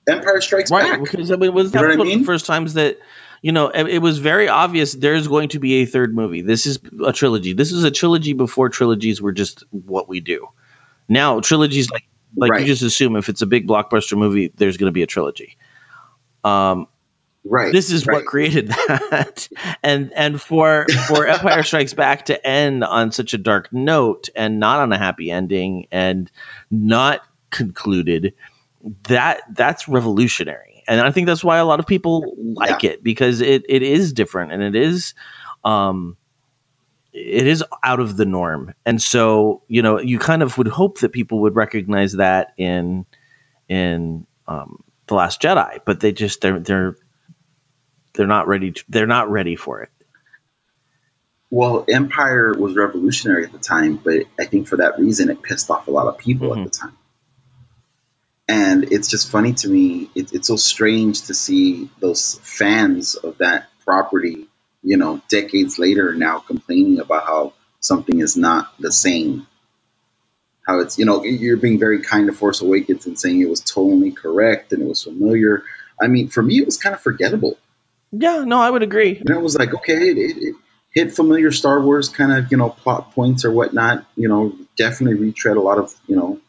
Empire 0.07 0.41
Strikes 0.41 0.71
Right, 0.71 0.91
Back. 0.91 1.01
because 1.01 1.31
I 1.31 1.36
mean, 1.36 1.49
it 1.49 1.53
was 1.53 1.73
You 1.73 1.79
know 1.81 1.88
that 1.88 1.88
what 1.88 1.93
I 1.93 1.97
was 1.97 1.97
one 1.97 2.07
of 2.07 2.13
mean? 2.13 2.19
the 2.19 2.25
first 2.25 2.45
times 2.45 2.73
that 2.75 2.99
you 3.41 3.51
know 3.51 3.69
it, 3.69 3.88
it 3.88 3.99
was 3.99 4.19
very 4.19 4.47
obvious 4.49 4.93
there's 4.93 5.27
going 5.27 5.49
to 5.49 5.59
be 5.59 5.75
a 5.81 5.86
third 5.86 6.13
movie. 6.15 6.41
This 6.41 6.65
is 6.65 6.79
a 7.05 7.11
trilogy. 7.13 7.53
This 7.53 7.71
is 7.71 7.83
a 7.83 7.91
trilogy 7.91 8.33
before 8.33 8.69
trilogies 8.69 9.21
were 9.21 9.31
just 9.33 9.63
what 9.71 10.07
we 10.07 10.19
do. 10.19 10.47
Now 11.09 11.39
trilogies 11.39 11.89
like 11.89 12.03
like 12.36 12.59
you 12.59 12.65
just 12.65 12.81
assume 12.83 13.15
if 13.15 13.29
it's 13.29 13.41
a 13.41 13.45
big 13.45 13.67
blockbuster 13.67 14.17
movie, 14.17 14.51
there's 14.55 14.77
going 14.77 14.89
to 14.89 14.93
be 14.93 15.03
a 15.03 15.07
trilogy. 15.07 15.57
Um, 16.43 16.88
Right. 17.47 17.71
this 17.71 17.91
is 17.91 18.07
right. 18.07 18.15
what 18.15 18.25
created 18.25 18.67
that 18.87 19.47
and 19.83 20.11
and 20.13 20.41
for 20.41 20.87
for 21.07 21.27
empire 21.27 21.61
strikes 21.63 21.93
back 21.93 22.25
to 22.25 22.47
end 22.47 22.83
on 22.83 23.11
such 23.11 23.35
a 23.35 23.37
dark 23.37 23.71
note 23.71 24.30
and 24.35 24.59
not 24.59 24.80
on 24.80 24.91
a 24.91 24.97
happy 24.97 25.30
ending 25.30 25.88
and 25.91 26.31
not 26.72 27.22
concluded 27.51 28.34
that 29.03 29.41
that's 29.53 29.88
revolutionary 29.88 30.84
and 30.88 30.99
i 30.99 31.11
think 31.11 31.27
that's 31.27 31.43
why 31.43 31.57
a 31.57 31.65
lot 31.65 31.80
of 31.80 31.85
people 31.85 32.35
like 32.38 32.84
it 32.84 33.03
because 33.03 33.41
it 33.41 33.63
it 33.69 33.84
is 33.84 34.13
different 34.13 34.51
and 34.51 34.63
it 34.63 34.76
is 34.76 35.13
um 35.63 36.17
it 37.13 37.47
is 37.47 37.63
out 37.84 37.99
of 37.99 38.17
the 38.17 38.26
norm 38.26 38.73
and 38.85 39.01
so 39.01 39.61
you 39.67 39.84
know 39.84 39.99
you 39.99 40.17
kind 40.17 40.41
of 40.41 40.57
would 40.57 40.67
hope 40.67 40.99
that 40.99 41.11
people 41.11 41.41
would 41.41 41.55
recognize 41.55 42.13
that 42.13 42.53
in 42.57 43.05
in 43.69 44.26
um 44.47 44.84
the 45.07 45.13
last 45.13 45.41
jedi 45.41 45.80
but 45.85 45.99
they 45.99 46.11
just 46.11 46.41
they're 46.41 46.59
they're 46.59 46.97
they're 48.15 48.27
not 48.27 48.47
ready 48.47 48.71
to, 48.73 48.83
they're 48.89 49.07
not 49.07 49.29
ready 49.31 49.55
for 49.55 49.81
it 49.83 49.89
Well, 51.51 51.85
Empire 51.89 52.53
was 52.57 52.75
revolutionary 52.75 53.45
at 53.45 53.53
the 53.53 53.59
time, 53.59 53.97
but 54.03 54.23
I 54.39 54.45
think 54.45 54.67
for 54.67 54.77
that 54.77 54.99
reason 54.99 55.29
it 55.31 55.43
pissed 55.43 55.71
off 55.71 55.87
a 55.87 55.91
lot 55.91 56.07
of 56.07 56.17
people 56.19 56.51
Mhm. 56.51 56.57
at 56.57 56.63
the 56.63 56.69
time. 56.69 56.97
And 58.49 58.85
it's 58.93 59.09
just 59.09 59.31
funny 59.31 59.53
to 59.55 59.69
me. 59.69 60.11
It, 60.15 60.33
it's 60.33 60.47
so 60.49 60.57
strange 60.57 61.23
to 61.23 61.35
see 61.35 61.89
those 61.99 62.39
fans 62.43 63.15
of 63.15 63.39
that 63.39 63.69
property, 63.85 64.47
you 64.83 64.97
know, 64.97 65.21
decades 65.29 65.79
later 65.79 66.13
now 66.15 66.39
complaining 66.39 66.99
about 66.99 67.25
how 67.25 67.53
something 67.81 68.19
is 68.19 68.37
not 68.37 68.73
the 68.79 68.91
same. 68.91 69.47
How 70.67 70.79
it's, 70.81 70.99
you 70.99 71.05
know, 71.05 71.23
you're 71.23 71.57
being 71.57 71.79
very 71.79 72.01
kind 72.03 72.27
to 72.27 72.33
Force 72.33 72.61
Awakens 72.61 73.07
and 73.07 73.19
saying 73.19 73.41
it 73.41 73.49
was 73.49 73.61
totally 73.61 74.11
correct 74.11 74.73
and 74.73 74.81
it 74.83 74.87
was 74.89 75.03
familiar. 75.03 75.63
I 76.01 76.07
mean, 76.07 76.29
for 76.29 76.43
me, 76.43 76.59
it 76.59 76.65
was 76.65 76.77
kind 76.77 76.95
of 76.95 77.01
forgettable. 77.01 77.57
Yeah 78.19 78.43
no 78.43 78.59
i 78.59 78.69
would 78.69 78.83
agree. 78.83 79.17
And 79.17 79.29
it 79.29 79.41
was 79.41 79.57
like, 79.57 79.73
okay, 79.73 80.09
it, 80.09 80.17
it, 80.17 80.37
it 80.37 80.55
hit 80.91 81.13
familiar 81.13 81.51
Star 81.51 81.81
Wars 81.81 82.09
kind 82.09 82.31
of, 82.31 82.51
you 82.51 82.57
know, 82.57 82.69
plot 82.69 83.11
points 83.11 83.45
or 83.45 83.51
whatnot, 83.51 84.05
you 84.15 84.29
know, 84.29 84.55
definitely 84.77 85.19
retread 85.19 85.57
a 85.57 85.61
lot 85.61 85.77
of 85.77 85.93
you 86.07 86.15
know 86.15 86.39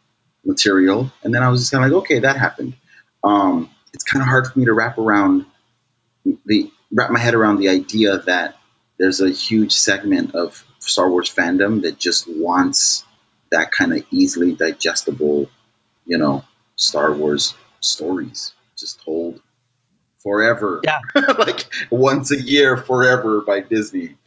material, 0.45 1.11
and 1.23 1.33
then 1.33 1.43
I 1.43 1.49
was 1.49 1.61
just 1.61 1.71
kind 1.71 1.83
of 1.83 1.91
like, 1.91 2.03
okay, 2.03 2.19
that 2.19 2.37
happened. 2.37 2.73
Um, 3.23 3.69
it's 3.93 4.03
kind 4.03 4.21
of 4.21 4.29
hard 4.29 4.47
for 4.47 4.57
me 4.57 4.65
to 4.65 4.73
wrap 4.73 4.97
around 4.97 5.45
the 6.45 6.71
wrap 6.91 7.11
my 7.11 7.19
head 7.19 7.33
around 7.33 7.57
the 7.57 7.69
idea 7.69 8.17
that 8.19 8.55
there's 8.97 9.21
a 9.21 9.29
huge 9.29 9.73
segment 9.73 10.35
of 10.35 10.63
Star 10.79 11.09
Wars 11.09 11.33
fandom 11.33 11.81
that 11.83 11.99
just 11.99 12.27
wants 12.27 13.03
that 13.51 13.71
kind 13.71 13.93
of 13.93 14.03
easily 14.11 14.53
digestible, 14.55 15.49
you 16.05 16.17
know, 16.17 16.43
Star 16.75 17.13
Wars 17.13 17.53
stories 17.79 18.53
just 18.77 19.03
told 19.03 19.41
forever. 20.27 20.81
Yeah. 20.83 20.99
like 21.37 21.65
once 21.89 22.31
a 22.31 22.41
year 22.41 22.77
forever 22.77 23.41
by 23.41 23.61
Disney. 23.61 24.17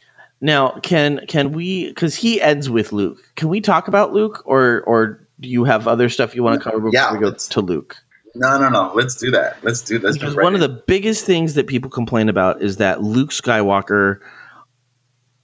Now, 0.41 0.79
can 0.79 1.25
can 1.27 1.51
we? 1.51 1.87
Because 1.87 2.15
he 2.15 2.41
ends 2.41 2.69
with 2.69 2.91
Luke. 2.91 3.19
Can 3.35 3.49
we 3.49 3.61
talk 3.61 3.87
about 3.87 4.11
Luke, 4.11 4.41
or 4.45 4.81
or 4.81 5.27
do 5.39 5.47
you 5.47 5.65
have 5.65 5.87
other 5.87 6.09
stuff 6.09 6.35
you 6.35 6.43
want 6.43 6.59
to 6.59 6.63
cover 6.63 6.79
before 6.79 6.91
Yeah, 6.93 7.13
we 7.13 7.19
go 7.19 7.31
to 7.33 7.61
Luke? 7.61 7.97
No, 8.33 8.57
no, 8.59 8.69
no. 8.69 8.93
Let's 8.95 9.15
do 9.15 9.31
that. 9.31 9.57
Let's 9.63 9.81
do 9.81 9.99
this. 9.99 10.17
Because 10.17 10.35
one 10.35 10.55
of 10.55 10.61
the 10.61 10.69
biggest 10.69 11.25
things 11.25 11.55
that 11.55 11.67
people 11.67 11.91
complain 11.91 12.29
about 12.29 12.61
is 12.61 12.77
that 12.77 13.03
Luke 13.03 13.29
Skywalker 13.29 14.21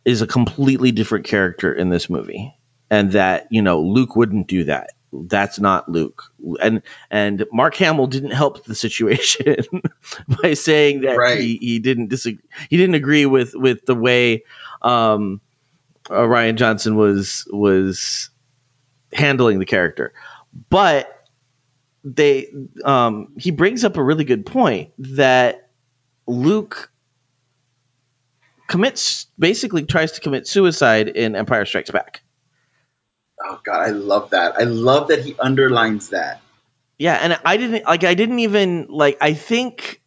is 0.06 0.22
a 0.22 0.28
completely 0.28 0.92
different 0.92 1.26
character 1.26 1.72
in 1.74 1.90
this 1.90 2.10
movie, 2.10 2.56
and 2.90 3.12
that 3.12 3.48
you 3.52 3.62
know 3.62 3.82
Luke 3.82 4.16
wouldn't 4.16 4.48
do 4.48 4.64
that. 4.64 4.92
That's 5.14 5.60
not 5.60 5.90
Luke, 5.90 6.24
and 6.62 6.82
and 7.10 7.46
Mark 7.54 7.76
Hamill 7.76 8.08
didn't 8.08 8.32
help 8.32 8.66
the 8.66 8.76
situation 8.76 9.56
by 10.42 10.54
saying 10.54 11.02
that 11.02 11.18
Right. 11.18 11.40
he, 11.40 11.58
he 11.58 11.80
didn't 11.80 12.10
disagree. 12.10 12.44
He 12.70 12.76
didn't 12.78 12.96
agree 12.96 13.26
with 13.26 13.54
with 13.56 13.86
the 13.86 13.96
way 13.96 14.44
um, 14.82 15.40
uh, 16.10 16.14
Rian 16.16 16.56
Johnson 16.56 16.98
was 16.98 17.48
was 17.50 18.30
handling 19.14 19.60
the 19.60 19.66
character, 19.66 20.14
but 20.70 21.10
they 22.04 22.52
um, 22.84 23.34
he 23.38 23.52
brings 23.52 23.86
up 23.86 23.96
a 23.98 24.04
really 24.04 24.26
good 24.26 24.46
point 24.46 24.92
that 25.00 25.70
Luke 26.28 26.92
commits 28.68 29.28
basically 29.40 29.84
tries 29.86 30.14
to 30.14 30.22
commit 30.22 30.48
suicide 30.48 31.08
in 31.08 31.36
Empire 31.36 31.66
Strikes 31.66 31.92
Back. 31.92 32.22
Oh 33.48 33.60
god, 33.64 33.82
I 33.82 33.92
love 33.92 34.32
that. 34.32 34.56
I 34.58 34.64
love 34.64 35.10
that 35.10 35.24
he 35.24 35.36
underlines 35.40 36.10
that. 36.10 36.42
Yeah, 36.98 37.16
and 37.16 37.40
I 37.46 37.58
didn't 37.58 37.86
like 37.86 38.04
I 38.04 38.14
didn't 38.14 38.40
even 38.40 38.88
like 38.90 39.18
I 39.22 39.34
think 39.34 40.02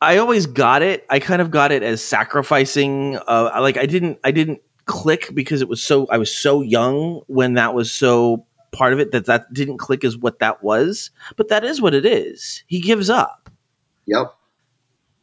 I 0.00 0.18
always 0.18 0.46
got 0.46 0.82
it. 0.82 1.06
I 1.08 1.18
kind 1.18 1.40
of 1.40 1.50
got 1.50 1.72
it 1.72 1.82
as 1.82 2.02
sacrificing 2.02 3.16
uh 3.16 3.50
like 3.60 3.76
I 3.76 3.86
didn't 3.86 4.18
I 4.22 4.30
didn't 4.30 4.60
click 4.84 5.30
because 5.32 5.62
it 5.62 5.68
was 5.68 5.82
so 5.82 6.06
I 6.08 6.18
was 6.18 6.34
so 6.34 6.60
young 6.60 7.22
when 7.26 7.54
that 7.54 7.74
was 7.74 7.92
so 7.92 8.46
part 8.72 8.92
of 8.92 9.00
it 9.00 9.12
that 9.12 9.26
that 9.26 9.52
didn't 9.52 9.78
click 9.78 10.04
as 10.04 10.16
what 10.16 10.40
that 10.40 10.62
was, 10.62 11.10
but 11.36 11.48
that 11.48 11.64
is 11.64 11.80
what 11.80 11.94
it 11.94 12.06
is. 12.06 12.64
He 12.66 12.80
gives 12.80 13.10
up. 13.10 13.50
Yep. 14.06 14.34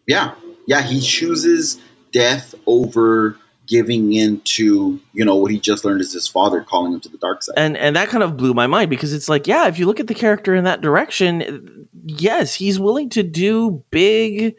Yeah. 0.07 0.35
Yeah. 0.65 0.81
He 0.81 1.01
chooses 1.01 1.79
death 2.11 2.55
over 2.65 3.37
giving 3.69 4.11
in 4.11 4.41
to, 4.41 4.99
you 5.13 5.25
know, 5.25 5.35
what 5.37 5.51
he 5.51 5.59
just 5.59 5.85
learned 5.85 6.01
is 6.01 6.11
his 6.11 6.27
father 6.27 6.61
calling 6.61 6.93
him 6.93 6.99
to 7.01 7.09
the 7.09 7.17
dark 7.17 7.43
side. 7.43 7.53
and 7.57 7.77
and 7.77 7.95
that 7.95 8.09
kind 8.09 8.23
of 8.23 8.35
blew 8.35 8.53
my 8.53 8.67
mind 8.67 8.89
because 8.89 9.13
it's 9.13 9.29
like 9.29 9.47
yeah 9.47 9.67
if 9.67 9.77
you 9.79 9.85
look 9.85 9.99
at 9.99 10.07
the 10.07 10.15
character 10.15 10.55
in 10.55 10.63
that 10.63 10.81
direction 10.81 11.87
yes 12.03 12.53
he's 12.53 12.79
willing 12.79 13.09
to 13.09 13.23
do 13.23 13.83
big 13.91 14.55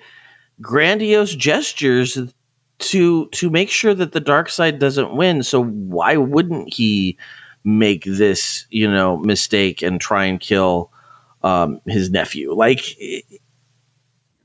grandiose 0.61 1.35
gestures 1.35 2.17
to 2.79 3.27
to 3.29 3.51
make 3.51 3.69
sure 3.71 3.93
that 3.93 4.13
the 4.13 4.21
dark 4.21 4.49
side 4.49 4.79
doesn't 4.79 5.15
win 5.15 5.43
so 5.43 5.63
why 5.63 6.17
wouldn't 6.17 6.73
he 6.73 7.19
make 7.65 8.05
this 8.05 8.67
you 8.71 8.91
know 8.91 9.17
mistake 9.17 9.83
and 9.83 10.01
try 10.01 10.27
and 10.27 10.41
kill 10.41 10.91
um 11.43 11.81
his 11.87 12.11
nephew 12.11 12.55
like 12.55 12.97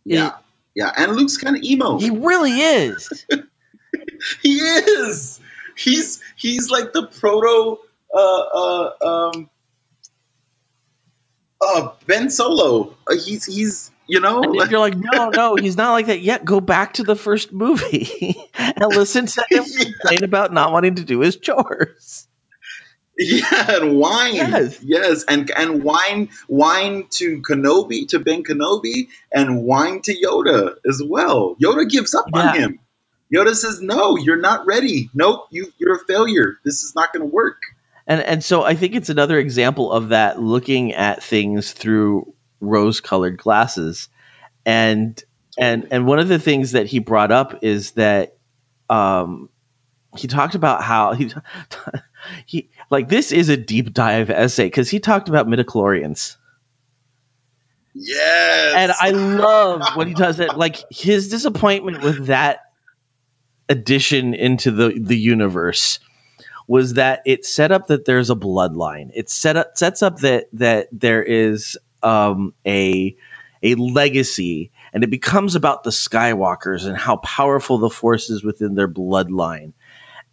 yeah. 0.05 0.37
Yeah. 0.75 0.91
And 0.95 1.15
Luke's 1.15 1.37
kind 1.37 1.55
of 1.55 1.63
emo. 1.63 1.97
he 1.97 2.09
really 2.11 2.51
is 2.51 3.25
He 4.41 4.55
is. 4.57 5.39
He's 5.77 6.21
he's 6.35 6.69
like 6.69 6.93
the 6.93 7.07
proto 7.07 7.77
uh 8.13 8.17
uh 8.17 8.91
um 9.01 9.49
uh 11.61 11.89
Ben 12.07 12.29
Solo. 12.29 12.95
Uh, 13.07 13.15
he's 13.15 13.45
he's 13.45 13.91
you 14.07 14.19
know 14.19 14.41
and 14.43 14.55
if 14.57 14.69
you're 14.71 14.79
like 14.79 14.95
no 14.95 15.29
no 15.29 15.55
he's 15.55 15.77
not 15.77 15.91
like 15.93 16.07
that 16.07 16.21
yet 16.21 16.45
go 16.45 16.61
back 16.61 16.93
to 16.93 17.03
the 17.03 17.15
first 17.15 17.51
movie 17.51 18.35
and 18.53 18.85
listen 18.95 19.25
to 19.25 19.43
him 19.49 19.63
Yeah. 19.67 19.85
complain 19.85 20.23
about 20.23 20.53
not 20.53 20.71
wanting 20.71 20.95
to 20.95 21.03
do 21.03 21.21
his 21.21 21.37
chores 21.37 22.27
Yeah, 23.17 23.77
and 23.81 23.97
whine. 23.97 24.35
Yes. 24.35 24.79
yes, 24.83 25.23
and 25.29 25.49
and 25.49 25.83
whine, 25.83 26.29
whine 26.47 27.07
to 27.11 27.41
Kenobi, 27.41 28.09
to 28.09 28.19
Ben 28.19 28.43
Kenobi, 28.43 29.07
and 29.33 29.63
whine 29.63 30.01
to 30.01 30.13
Yoda 30.13 30.75
as 30.85 31.01
well. 31.01 31.55
Yoda 31.55 31.89
gives 31.89 32.13
up 32.13 32.25
on 32.33 32.55
him. 32.55 32.79
Yoda 33.35 33.55
says, 33.55 33.81
"No, 33.81 34.17
you're 34.17 34.39
not 34.39 34.65
ready. 34.65 35.09
Nope, 35.13 35.47
you 35.51 35.73
you're 35.77 35.95
a 35.95 36.05
failure. 36.05 36.57
This 36.63 36.83
is 36.83 36.93
not 36.95 37.13
going 37.13 37.27
to 37.27 37.33
work." 37.33 37.57
And 38.07 38.21
and 38.21 38.43
so 38.43 38.63
I 38.63 38.75
think 38.75 38.95
it's 38.95 39.09
another 39.09 39.39
example 39.39 39.91
of 39.91 40.09
that 40.09 40.41
looking 40.41 40.93
at 40.93 41.23
things 41.23 41.71
through 41.73 42.33
rose-colored 42.61 43.37
glasses. 43.37 44.09
And 44.65 45.21
and 45.57 45.87
and 45.91 46.05
one 46.05 46.19
of 46.19 46.27
the 46.27 46.39
things 46.39 46.73
that 46.73 46.87
he 46.87 46.99
brought 46.99 47.31
up 47.31 47.63
is 47.63 47.91
that 47.91 48.37
um 48.89 49.49
he 50.15 50.27
talked 50.27 50.55
about 50.55 50.83
how 50.83 51.13
he 51.13 51.31
he 52.45 52.69
like 52.89 53.09
this 53.09 53.31
is 53.31 53.49
a 53.49 53.57
deep 53.57 53.93
dive 53.93 54.29
essay 54.29 54.69
cuz 54.69 54.89
he 54.89 54.99
talked 54.99 55.29
about 55.29 55.47
midichlorians. 55.47 56.37
Yes, 57.93 58.75
And 58.75 58.91
I 58.99 59.11
love 59.11 59.95
when 59.95 60.07
he 60.07 60.13
does 60.13 60.39
it 60.39 60.57
like 60.57 60.83
his 60.91 61.29
disappointment 61.29 62.03
with 62.03 62.27
that 62.27 62.64
addition 63.69 64.33
into 64.33 64.71
the 64.71 64.99
the 64.99 65.17
universe 65.17 65.99
was 66.67 66.95
that 66.95 67.21
it 67.25 67.45
set 67.45 67.71
up 67.71 67.87
that 67.87 68.05
there's 68.05 68.29
a 68.29 68.35
bloodline. 68.35 69.11
It 69.13 69.29
set 69.29 69.57
up 69.57 69.77
sets 69.77 70.01
up 70.01 70.19
that 70.19 70.47
that 70.53 70.87
there 70.91 71.23
is 71.23 71.77
um, 72.01 72.53
a 72.65 73.15
a 73.63 73.75
legacy, 73.75 74.71
and 74.93 75.03
it 75.03 75.09
becomes 75.09 75.55
about 75.55 75.83
the 75.83 75.89
Skywalkers 75.89 76.85
and 76.85 76.97
how 76.97 77.17
powerful 77.17 77.77
the 77.79 77.89
Force 77.89 78.29
is 78.29 78.43
within 78.43 78.75
their 78.75 78.87
bloodline. 78.87 79.73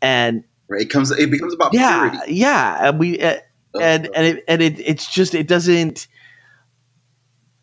And 0.01 0.45
right. 0.69 0.83
It 0.83 0.91
comes. 0.91 1.11
It 1.11 1.31
becomes 1.31 1.55
about 1.55 1.75
yeah, 1.75 2.11
purity. 2.11 2.35
yeah, 2.35 2.89
and 2.89 2.99
we 2.99 3.21
uh, 3.21 3.39
and 3.81 4.09
and 4.15 4.27
it, 4.27 4.45
and 4.49 4.63
it, 4.63 4.81
it's 4.81 5.13
just 5.13 5.35
it 5.35 5.49
doesn't 5.49 6.07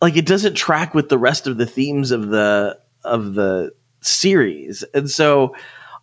like 0.02 0.16
it 0.16 0.26
doesn't 0.26 0.56
track 0.56 0.94
with 0.94 1.10
the 1.10 1.18
rest 1.18 1.48
of 1.48 1.58
the 1.58 1.66
themes 1.66 2.12
of 2.12 2.28
the 2.28 2.80
of 3.04 3.34
the 3.34 3.72
series. 4.02 4.84
And 4.94 5.10
so 5.10 5.56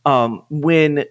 um 0.04 0.44
when 0.50 1.04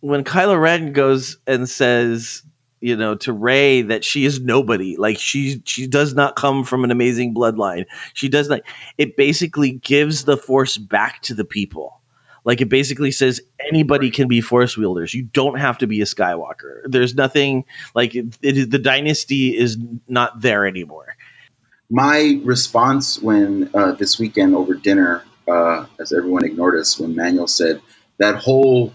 when 0.00 0.24
Kylo 0.24 0.60
Ren 0.60 0.92
goes 0.92 1.38
and 1.46 1.68
says 1.68 2.42
you 2.80 2.96
know 2.96 3.14
to 3.14 3.32
Rey 3.32 3.82
that 3.82 4.04
she 4.04 4.24
is 4.24 4.40
nobody 4.40 4.96
like 4.96 5.18
she 5.18 5.62
she 5.64 5.86
does 5.86 6.14
not 6.14 6.36
come 6.36 6.64
from 6.64 6.84
an 6.84 6.90
amazing 6.90 7.34
bloodline. 7.34 7.86
She 8.14 8.28
does 8.28 8.48
not 8.48 8.62
it 8.98 9.16
basically 9.16 9.70
gives 9.70 10.24
the 10.24 10.36
force 10.36 10.76
back 10.76 11.22
to 11.22 11.34
the 11.34 11.44
people. 11.44 12.00
Like 12.44 12.60
it 12.60 12.68
basically 12.68 13.12
says 13.12 13.40
anybody 13.60 14.10
can 14.10 14.26
be 14.26 14.40
force 14.40 14.76
wielders. 14.76 15.14
You 15.14 15.22
don't 15.22 15.58
have 15.58 15.78
to 15.78 15.86
be 15.86 16.00
a 16.00 16.04
skywalker. 16.04 16.82
There's 16.84 17.14
nothing 17.14 17.64
like 17.94 18.14
it, 18.14 18.36
it 18.42 18.70
the 18.70 18.80
dynasty 18.80 19.56
is 19.56 19.78
not 20.08 20.40
there 20.40 20.66
anymore. 20.66 21.16
My 21.88 22.40
response 22.42 23.20
when 23.20 23.70
uh, 23.74 23.92
this 23.92 24.18
weekend 24.18 24.54
over 24.56 24.74
dinner, 24.74 25.22
uh, 25.48 25.86
as 26.00 26.12
everyone 26.12 26.44
ignored 26.44 26.78
us, 26.78 26.98
when 26.98 27.16
Manuel 27.16 27.48
said 27.48 27.82
that 28.18 28.36
whole, 28.36 28.94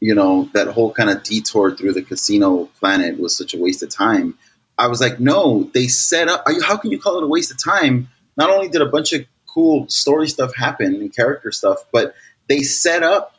you 0.00 0.14
know, 0.14 0.48
that 0.54 0.68
whole 0.68 0.92
kind 0.92 1.10
of 1.10 1.22
detour 1.22 1.76
through 1.76 1.94
the 1.94 2.02
casino 2.02 2.66
planet 2.80 3.18
was 3.20 3.36
such 3.36 3.54
a 3.54 3.58
waste 3.58 3.82
of 3.82 3.90
time. 3.90 4.38
I 4.78 4.88
was 4.88 5.00
like, 5.00 5.20
no, 5.20 5.70
they 5.74 5.88
set 5.88 6.28
up. 6.28 6.44
are 6.46 6.52
you- 6.52 6.62
How 6.62 6.76
can 6.78 6.90
you 6.92 7.00
call 7.00 7.18
it 7.18 7.24
a 7.24 7.28
waste 7.28 7.50
of 7.52 7.62
time? 7.62 8.08
Not 8.36 8.50
only 8.50 8.68
did 8.68 8.82
a 8.82 8.86
bunch 8.86 9.12
of 9.14 9.26
cool 9.46 9.88
story 9.88 10.28
stuff 10.28 10.54
happen 10.54 10.94
and 10.96 11.14
character 11.14 11.52
stuff, 11.52 11.78
but 11.92 12.14
they 12.48 12.62
set 12.62 13.02
up 13.02 13.36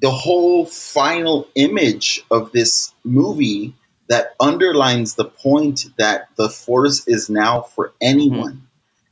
the 0.00 0.10
whole 0.12 0.66
final 0.66 1.48
image 1.56 2.24
of 2.30 2.52
this 2.52 2.94
movie 3.04 3.74
that 4.08 4.34
underlines 4.40 5.16
the 5.16 5.26
point 5.26 5.86
that 5.98 6.28
the 6.36 6.50
force 6.50 7.08
is 7.08 7.30
now 7.30 7.62
for 7.62 7.94
anyone 8.00 8.65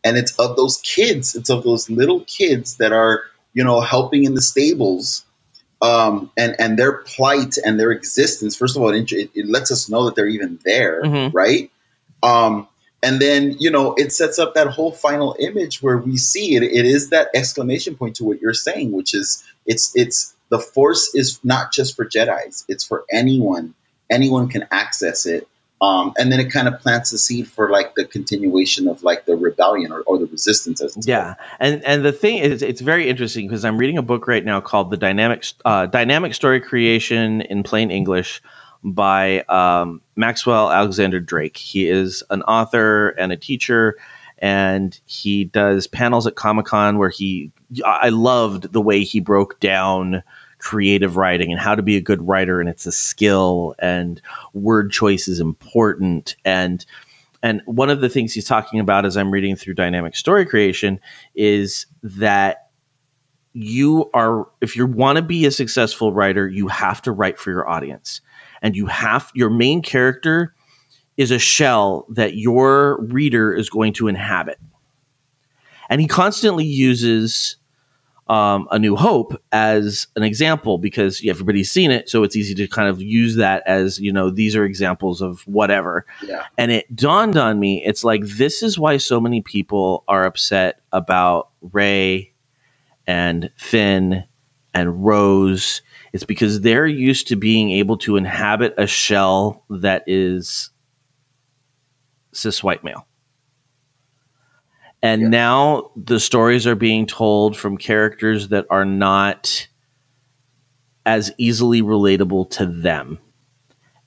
and 0.05 0.17
it's 0.17 0.39
of 0.39 0.57
those 0.57 0.77
kids. 0.83 1.35
It's 1.35 1.51
of 1.51 1.65
those 1.65 1.89
little 1.89 2.21
kids 2.21 2.77
that 2.77 2.93
are 2.93 3.23
you 3.53 3.65
know 3.65 3.81
helping 3.81 4.25
in 4.25 4.35
the 4.35 4.43
stables 4.43 5.25
um, 5.83 6.31
and 6.37 6.57
and 6.59 6.79
their 6.79 6.99
plight 6.99 7.57
and 7.65 7.79
their 7.79 7.91
existence. 7.91 8.57
First 8.57 8.77
of 8.77 8.83
all 8.83 8.91
it, 8.91 9.11
it, 9.13 9.47
lets 9.49 9.71
us 9.73 9.89
know 9.89 10.07
that 10.07 10.15
they're 10.15 10.27
even 10.29 10.59
there 10.65 11.03
Mhm. 11.03 11.31
right? 11.33 11.71
Um, 12.23 12.69
and 13.03 13.21
then 13.21 13.57
you 13.59 13.71
know 13.71 13.95
it 13.95 14.13
sets 14.13 14.39
up 14.39 14.55
that 14.55 14.69
whole 14.69 14.93
final 14.93 15.37
image 15.39 15.83
where 15.83 15.99
we 15.99 16.17
see 16.17 16.55
it. 16.57 16.63
It 16.63 16.85
is 16.87 17.11
that 17.11 17.29
exclamation 17.35 17.97
point 17.97 18.17
to 18.17 18.25
what 18.25 18.41
you're 18.41 18.55
saying 18.55 18.93
which 18.93 19.15
is 19.15 19.43
it's 19.67 19.93
it's 19.95 20.35
the 20.51 20.59
force 20.59 21.15
is 21.15 21.41
not 21.43 21.73
just 21.73 21.97
for 21.97 22.05
jedis. 22.05 22.65
It's 22.69 22.85
for 22.85 23.05
anyone. 23.11 23.75
Anyone 24.11 24.49
can 24.49 24.67
access 24.71 25.27
it. 25.27 25.49
Um, 25.85 26.15
and 26.17 26.33
then 26.33 26.41
it 26.41 26.51
kind 26.51 26.67
of 26.67 26.81
plants 26.81 27.11
the 27.11 27.19
seed 27.19 27.47
for 27.47 27.69
like 27.69 27.95
the 27.95 28.07
continuation 28.07 28.89
of 28.89 29.03
like 29.03 29.27
the 29.27 29.37
rebellion 29.37 29.93
or, 29.93 30.01
or 30.01 30.19
the 30.19 30.25
resistance 30.25 30.81
as 30.81 30.97
it's 30.97 31.07
Yeah, 31.07 31.35
and 31.61 31.85
and 31.85 32.03
the 32.03 32.13
thing 32.13 32.39
is, 32.39 32.63
it's 32.63 32.81
very 32.81 33.09
interesting 33.09 33.47
because 33.47 33.67
I'm 33.67 33.77
reading 33.77 33.99
a 33.99 34.03
book 34.03 34.27
right 34.27 34.45
now 34.45 34.63
called 34.63 34.91
"The 34.91 34.97
Dynamic 34.97 35.45
uh, 35.65 35.87
Dynamic 35.87 36.33
Story 36.35 36.61
Creation 36.61 37.43
in 37.43 37.65
Plain 37.65 37.91
English" 37.91 38.41
by 38.83 39.41
um, 39.43 40.01
Maxwell 40.17 40.71
Alexander 40.71 41.21
Drake. 41.21 41.59
He 41.59 41.87
is 41.87 42.23
an 42.31 42.43
author 42.43 43.11
and 43.11 43.31
a 43.31 43.37
teacher, 43.37 43.99
and 44.39 44.99
he 45.05 45.45
does 45.45 45.87
panels 45.87 46.27
at 46.27 46.35
Comic 46.35 46.65
Con 46.65 46.97
where 46.97 47.11
he. 47.11 47.53
I 47.85 48.09
loved 48.09 48.73
the 48.73 48.81
way 48.81 49.05
he 49.05 49.21
broke 49.21 49.61
down 49.61 50.23
creative 50.65 51.17
writing 51.17 51.53
and 51.53 51.61
how 51.61 51.75
to 51.75 51.83
be 51.83 51.97
a 51.97 52.01
good 52.01 52.27
writer, 52.27 52.59
and 52.61 52.69
it's 52.69 52.87
a 52.87 52.93
skill, 52.93 53.75
and 53.79 54.21
word 54.53 54.91
choice 54.91 55.29
is 55.29 55.39
important, 55.39 56.37
and 56.45 56.85
and 57.43 57.61
one 57.67 57.91
of 57.91 58.01
the 58.01 58.09
things 58.09 58.33
he's 58.33 58.47
talking 58.47 58.81
about 58.81 59.05
as 59.05 59.19
I'm 59.19 59.31
reading 59.31 59.55
through 59.55 59.75
dynamic 59.75 60.17
story 60.17 60.47
creation 60.47 60.99
is 61.35 61.85
that 62.03 62.71
you 63.53 64.11
are, 64.15 64.49
if 64.63 64.77
you 64.77 64.87
want 64.87 65.17
to 65.17 65.23
be 65.23 65.45
a 65.45 65.51
successful 65.51 66.11
writer, 66.11 66.49
you 66.49 66.69
have 66.69 67.03
to 67.03 67.13
write 67.13 67.39
for 67.39 67.51
your 67.51 67.69
audience. 67.69 68.23
And 68.63 68.75
you 68.75 68.87
have, 68.87 69.31
your 69.35 69.51
main 69.51 69.83
character 69.83 70.55
is 71.19 71.31
a 71.31 71.39
shell 71.39 72.07
that 72.11 72.35
your 72.35 72.99
reader 73.01 73.53
is 73.53 73.69
going 73.69 73.93
to 73.95 74.09
inhabit. 74.09 74.59
And 75.91 76.01
he 76.01 76.09
constantly 76.09 76.65
uses 76.65 77.57
um, 78.27 78.69
A 78.71 78.79
New 78.79 78.97
Hope 78.97 79.41
as 79.53 80.07
an 80.17 80.23
example 80.23 80.79
because 80.79 81.23
everybody's 81.27 81.71
seen 81.71 81.91
it, 81.91 82.09
so 82.09 82.23
it's 82.23 82.37
easy 82.37 82.55
to 82.57 82.69
kind 82.69 82.89
of 82.89 83.03
use 83.03 83.37
that 83.37 83.65
as 83.67 83.99
you 83.99 84.13
know 84.13 84.31
these 84.31 84.57
are 84.57 84.65
examples 84.65 85.21
of 85.21 85.41
whatever. 85.43 86.07
Yeah. 86.23 86.45
And 86.57 86.73
it 86.73 86.95
dawned 86.95 87.37
on 87.37 87.59
me, 87.59 87.85
it's 87.85 88.05
like 88.05 88.25
this 88.25 88.63
is 88.63 88.79
why 88.79 88.97
so 88.97 89.21
many 89.21 89.43
people 89.43 90.05
are 90.09 90.25
upset 90.25 90.81
about 90.91 91.51
Rey 91.61 92.33
and 93.07 93.51
Finn 93.57 94.25
and 94.73 95.05
Rose. 95.05 95.83
It's 96.13 96.25
because 96.25 96.61
they're 96.61 96.87
used 96.87 97.29
to 97.29 97.37
being 97.37 97.73
able 97.73 97.99
to 97.99 98.17
inhabit 98.17 98.75
a 98.79 98.87
shell 98.87 99.65
that 99.69 100.05
is 100.07 100.71
cis 102.33 102.63
white 102.63 102.85
male. 102.85 103.07
And 105.05 105.21
Yeah. 105.23 105.29
now 105.29 105.91
the 105.97 106.19
stories 106.19 106.67
are 106.67 106.75
being 106.75 107.07
told 107.07 107.59
from 107.59 107.77
characters 107.77 108.49
that 108.49 108.67
are 108.71 108.87
not 108.87 109.69
as 111.05 111.31
easily 111.37 111.83
relatable 111.83 112.51
to 112.53 112.67
them. 112.67 113.19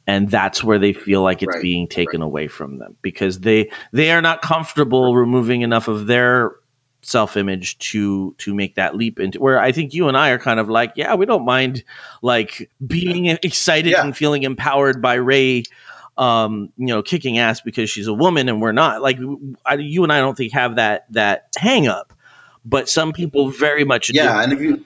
And 0.07 0.29
that's 0.31 0.63
where 0.63 0.79
they 0.79 0.93
feel 0.93 1.21
like 1.21 1.43
it's 1.43 1.53
Right, 1.53 1.61
being 1.61 1.87
taken 1.87 2.23
away 2.23 2.47
from 2.47 2.79
them 2.79 2.97
because 3.03 3.39
they 3.39 3.71
they 3.93 4.11
are 4.11 4.21
not 4.23 4.41
comfortable 4.41 5.15
removing 5.15 5.61
enough 5.61 5.87
of 5.87 6.07
their 6.07 6.55
self-image 7.03 7.77
to 7.77 8.33
to 8.39 8.55
make 8.55 8.75
that 8.75 8.95
leap 8.95 9.19
into 9.19 9.39
where 9.39 9.59
I 9.59 9.71
think 9.73 9.93
you 9.93 10.07
and 10.07 10.17
I 10.17 10.31
are 10.31 10.39
kind 10.39 10.59
of 10.59 10.67
like, 10.67 10.93
yeah, 10.95 11.13
we 11.15 11.25
don't 11.27 11.45
mind 11.45 11.83
like 12.23 12.71
being 12.85 13.27
excited 13.27 13.91
Yeah. 13.91 14.03
and 14.03 14.17
feeling 14.17 14.43
empowered 14.43 15.01
by 15.01 15.15
Rey 15.15 15.63
um, 16.17 16.71
you 16.77 16.87
know, 16.87 17.03
kicking 17.03 17.37
ass 17.37 17.61
because 17.61 17.89
she's 17.89 18.07
a 18.07 18.13
woman 18.13 18.49
and 18.49 18.61
we're 18.61 18.71
not. 18.71 19.01
Like 19.01 19.17
I, 19.65 19.75
you 19.75 20.03
and 20.03 20.11
I 20.11 20.19
don't 20.19 20.35
think 20.35 20.53
have 20.53 20.75
that 20.77 21.11
that 21.13 21.49
hang 21.57 21.87
up, 21.87 22.13
but 22.65 22.89
some 22.89 23.13
people 23.13 23.49
very 23.51 23.83
much 23.83 24.07
do. 24.07 24.13
Yeah, 24.15 24.41
and 24.41 24.53
if 24.53 24.61
you 24.61 24.85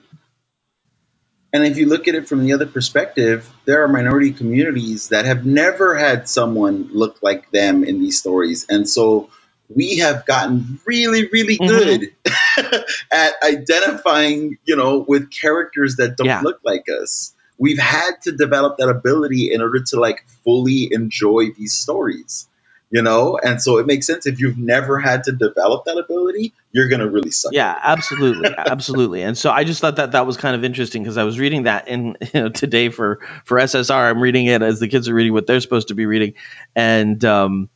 and 1.52 1.64
if 1.64 1.76
you 1.76 1.86
look 1.86 2.08
at 2.08 2.14
it 2.14 2.28
from 2.28 2.44
the 2.44 2.52
other 2.52 2.66
perspective, 2.66 3.50
there 3.64 3.82
are 3.84 3.88
minority 3.88 4.32
communities 4.32 5.08
that 5.08 5.24
have 5.24 5.44
never 5.44 5.94
had 5.96 6.28
someone 6.28 6.88
look 6.92 7.18
like 7.22 7.50
them 7.50 7.84
in 7.84 8.00
these 8.00 8.18
stories, 8.18 8.66
and 8.68 8.88
so 8.88 9.30
we 9.74 9.98
have 9.98 10.26
gotten 10.26 10.80
really, 10.86 11.28
really 11.32 11.58
Mhm. 11.58 11.68
good 11.68 12.14
at 13.12 13.34
identifying, 13.42 14.58
you 14.64 14.76
know, 14.76 14.98
with 14.98 15.30
characters 15.30 15.96
that 15.96 16.16
don't 16.16 16.26
Yeah. 16.26 16.40
look 16.42 16.60
like 16.64 16.84
us. 16.88 17.31
We've 17.58 17.78
had 17.78 18.22
to 18.22 18.32
develop 18.32 18.78
that 18.78 18.88
ability 18.88 19.52
in 19.52 19.60
order 19.60 19.80
to 19.80 20.00
like 20.00 20.24
fully 20.44 20.92
enjoy 20.92 21.52
these 21.56 21.74
stories, 21.74 22.48
you 22.90 23.02
know, 23.02 23.38
and 23.42 23.62
so 23.62 23.78
it 23.78 23.86
makes 23.86 24.06
sense 24.06 24.26
if 24.26 24.40
you've 24.40 24.58
never 24.58 24.98
had 24.98 25.24
to 25.24 25.32
develop 25.32 25.84
that 25.84 25.96
ability, 25.96 26.52
you're 26.72 26.88
gonna 26.88 27.08
really 27.08 27.30
suck. 27.30 27.52
Yeah, 27.52 27.78
absolutely, 27.80 28.50
absolutely. 28.56 29.22
And 29.22 29.36
so 29.38 29.50
I 29.50 29.64
just 29.64 29.80
thought 29.80 29.96
that 29.96 30.12
that 30.12 30.26
was 30.26 30.36
kind 30.36 30.56
of 30.56 30.64
interesting 30.64 31.02
because 31.02 31.18
I 31.18 31.24
was 31.24 31.38
reading 31.38 31.64
that 31.64 31.88
in 31.88 32.16
you 32.34 32.42
know 32.42 32.48
today 32.48 32.88
for 32.88 33.20
for 33.44 33.58
SSR. 33.58 34.10
I'm 34.10 34.20
reading 34.20 34.46
it 34.46 34.62
as 34.62 34.80
the 34.80 34.88
kids 34.88 35.08
are 35.08 35.14
reading 35.14 35.32
what 35.32 35.46
they're 35.46 35.60
supposed 35.60 35.88
to 35.88 35.94
be 35.94 36.06
reading, 36.06 36.34
and 36.74 37.24
um, 37.24 37.70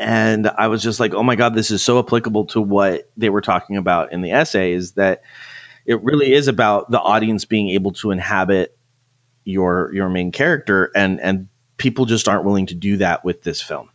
and 0.00 0.48
I 0.48 0.68
was 0.68 0.82
just 0.82 0.98
like, 0.98 1.12
oh 1.12 1.22
my 1.22 1.36
god, 1.36 1.54
this 1.54 1.70
is 1.70 1.82
so 1.82 1.98
applicable 1.98 2.46
to 2.46 2.60
what 2.60 3.10
they 3.18 3.28
were 3.28 3.42
talking 3.42 3.76
about 3.76 4.12
in 4.12 4.22
the 4.22 4.32
essay. 4.32 4.72
Is 4.72 4.92
that 4.92 5.22
it 5.90 6.04
really 6.04 6.32
is 6.32 6.46
about 6.46 6.88
the 6.88 7.00
audience 7.00 7.46
being 7.46 7.70
able 7.70 7.90
to 7.94 8.12
inhabit 8.12 8.78
your 9.44 9.92
your 9.92 10.08
main 10.08 10.30
character, 10.30 10.88
and 10.94 11.20
and 11.20 11.48
people 11.76 12.06
just 12.06 12.28
aren't 12.28 12.44
willing 12.44 12.66
to 12.66 12.76
do 12.76 12.98
that 12.98 13.24
with 13.24 13.42
this 13.42 13.60
film. 13.60 13.90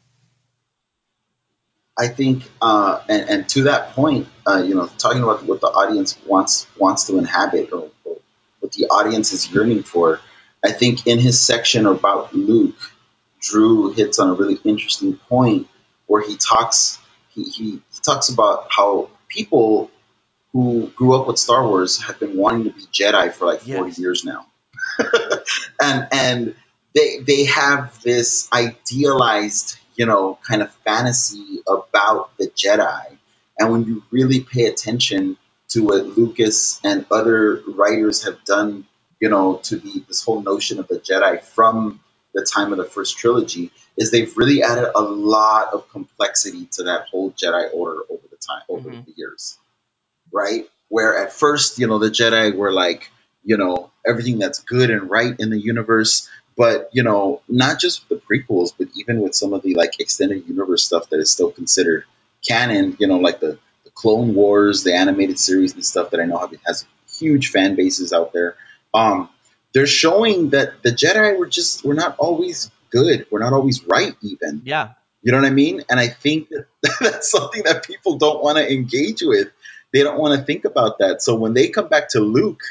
I 1.97 2.09
think, 2.09 2.43
uh, 2.61 2.99
and, 3.07 3.29
and 3.29 3.49
to 3.49 3.63
that 3.63 3.91
point, 3.91 4.27
uh, 4.45 4.61
you 4.61 4.75
know, 4.75 4.87
talking 4.97 5.23
about 5.23 5.45
what 5.45 5.61
the 5.61 5.67
audience 5.67 6.17
wants 6.27 6.67
wants 6.77 7.07
to 7.07 7.17
inhabit 7.17 7.71
or, 7.71 7.89
or 8.03 8.17
what 8.59 8.73
the 8.73 8.87
audience 8.87 9.31
is 9.31 9.49
yearning 9.49 9.83
for, 9.83 10.19
I 10.61 10.73
think 10.73 11.07
in 11.07 11.17
his 11.19 11.39
section 11.39 11.85
about 11.85 12.35
Luke, 12.35 12.75
Drew 13.39 13.93
hits 13.93 14.19
on 14.19 14.31
a 14.31 14.33
really 14.33 14.59
interesting 14.65 15.15
point 15.15 15.69
where 16.07 16.21
he 16.21 16.35
talks 16.35 16.99
he, 17.29 17.43
he 17.45 17.81
talks 18.03 18.27
about 18.27 18.67
how 18.69 19.11
people 19.29 19.91
who 20.55 20.87
grew 20.95 21.13
up 21.19 21.27
with 21.27 21.37
Star 21.37 21.67
Wars 21.67 22.01
have 22.03 22.17
been 22.17 22.37
wanting 22.37 22.63
to 22.63 22.69
be 22.69 22.83
Jedi 22.83 23.33
for 23.33 23.45
like 23.45 23.59
forty 23.59 24.01
years 24.01 24.23
now, 24.23 24.45
and 25.81 26.07
and 26.13 26.55
they 26.93 27.17
they 27.19 27.43
have 27.43 28.01
this 28.03 28.47
idealized 28.53 29.77
you 29.97 30.05
know 30.05 30.39
kind 30.47 30.61
of 30.61 30.71
fantasy 30.85 31.59
about 31.67 32.37
the 32.37 32.47
Jedi, 32.47 33.17
and 33.59 33.69
when 33.73 33.83
you 33.83 34.03
really 34.11 34.39
pay 34.39 34.67
attention 34.67 35.35
to 35.71 35.83
what 35.83 36.05
Lucas 36.17 36.79
and 36.85 37.05
other 37.11 37.61
writers 37.67 38.23
have 38.23 38.41
done, 38.45 38.87
you 39.19 39.27
know, 39.27 39.57
to 39.63 39.75
the 39.75 40.05
this 40.07 40.23
whole 40.23 40.41
notion 40.41 40.79
of 40.79 40.87
the 40.87 40.99
Jedi 40.99 41.43
from 41.43 41.99
the 42.33 42.45
time 42.49 42.71
of 42.71 42.77
the 42.77 42.85
first 42.85 43.17
trilogy, 43.17 43.71
is 43.97 44.09
they've 44.09 44.37
really 44.37 44.63
added 44.63 44.89
a 44.95 45.01
lot 45.01 45.73
of 45.73 45.89
complexity 45.89 46.69
to 46.71 46.83
that 46.83 47.07
whole 47.11 47.31
Jedi 47.31 47.73
Order 47.73 48.03
over 48.09 48.23
the 48.31 48.37
time 48.37 48.61
over 48.69 48.89
Mhm. 48.89 49.05
the 49.05 49.13
years 49.17 49.57
right? 50.35 50.69
Where 50.89 51.17
at 51.17 51.33
first, 51.33 51.79
you 51.79 51.87
know, 51.87 51.97
the 51.97 52.09
Jedi 52.09 52.53
were 52.53 52.71
like, 52.71 53.09
you 53.43 53.57
know, 53.57 53.91
everything 54.05 54.37
that's 54.37 54.59
good 54.59 54.89
and 54.91 55.09
right 55.09 55.33
in 55.39 55.49
the 55.49 55.59
universe. 55.59 56.29
But, 56.57 56.89
you 56.93 57.03
know, 57.03 57.41
not 57.47 57.79
just 57.79 58.07
with 58.07 58.19
the 58.19 58.25
prequels, 58.25 58.71
but 58.77 58.89
even 58.95 59.21
with 59.21 59.33
some 59.33 59.53
of 59.53 59.61
the 59.61 59.75
like 59.75 59.99
extended 59.99 60.47
universe 60.47 60.83
stuff 60.83 61.09
that 61.09 61.19
is 61.19 61.31
still 61.31 61.51
considered 61.51 62.05
canon, 62.45 62.97
you 62.99 63.07
know, 63.07 63.17
like 63.17 63.39
the, 63.39 63.57
the 63.83 63.91
Clone 63.93 64.35
Wars, 64.35 64.83
the 64.83 64.93
animated 64.93 65.39
series 65.39 65.73
and 65.73 65.83
stuff 65.83 66.11
that 66.11 66.19
I 66.19 66.25
know 66.25 66.37
have, 66.37 66.53
has 66.65 66.85
huge 67.17 67.49
fan 67.49 67.75
bases 67.75 68.13
out 68.13 68.33
there. 68.33 68.55
Um, 68.93 69.29
they're 69.73 69.87
showing 69.87 70.51
that 70.51 70.83
the 70.83 70.91
Jedi 70.91 71.37
were 71.37 71.47
just, 71.47 71.83
we're 71.83 71.93
not 71.93 72.17
always 72.17 72.71
good. 72.89 73.25
We're 73.31 73.39
not 73.39 73.53
always 73.53 73.83
right, 73.85 74.15
even. 74.21 74.61
Yeah, 74.63 74.91
You 75.21 75.31
know 75.31 75.39
what 75.39 75.47
I 75.47 75.51
mean? 75.51 75.83
And 75.89 75.99
I 75.99 76.07
think 76.07 76.49
that 76.49 76.67
that's 77.01 77.31
something 77.31 77.63
that 77.63 77.85
people 77.85 78.17
don't 78.17 78.43
want 78.43 78.59
to 78.59 78.71
engage 78.71 79.21
with. 79.23 79.49
They 79.95 80.03
don't 80.03 80.19
want 80.19 80.37
to 80.37 80.45
think 80.45 80.65
about 80.65 80.97
that. 80.99 81.21
So 81.21 81.35
when 81.35 81.53
they 81.53 81.69
come 81.69 81.87
back 81.87 82.09
to 82.09 82.19
Luke 82.19 82.63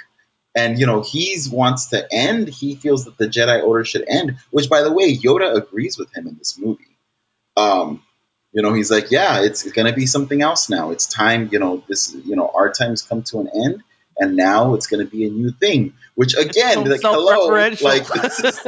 and 0.55 0.79
you 0.79 0.85
know 0.85 1.01
he's 1.01 1.49
wants 1.49 1.87
to 1.87 2.07
end, 2.13 2.49
he 2.49 2.75
feels 2.75 3.07
that 3.07 3.17
the 3.17 3.27
Jedi 3.27 3.65
Order 3.65 3.87
should 3.87 4.05
end, 4.07 4.37
which 4.51 4.69
by 4.69 4.83
the 4.83 4.93
way, 4.93 5.17
Yoda 5.17 5.57
agrees 5.57 5.97
with 5.97 6.15
him 6.15 6.27
in 6.27 6.37
this 6.37 6.59
movie. 6.59 6.99
Um, 7.57 8.03
you 8.53 8.61
know, 8.61 8.75
he's 8.75 8.91
like, 8.91 9.11
yeah, 9.11 9.41
it's 9.41 9.63
going 9.73 9.87
to 9.87 9.95
be 9.95 10.05
something 10.05 10.43
else 10.43 10.69
now. 10.69 10.91
It's 10.91 11.07
time, 11.07 11.49
you 11.51 11.59
know, 11.59 11.83
this, 11.89 12.15
you 12.15 12.37
know, 12.37 12.53
our 12.55 12.71
time's 12.71 13.01
come 13.01 13.23
to 13.23 13.41
an 13.41 13.49
end, 13.55 13.83
and 14.19 14.37
now 14.37 14.75
it's 14.75 14.87
going 14.87 15.03
to 15.03 15.11
be 15.11 15.25
a 15.25 15.31
new 15.31 15.51
thing. 15.51 15.95
Which 16.17 16.37
again, 16.37 16.75
so 16.75 16.83
like, 16.83 17.01
hello, 17.03 17.49
like 17.49 18.07
this 18.07 18.39
is 18.39 18.61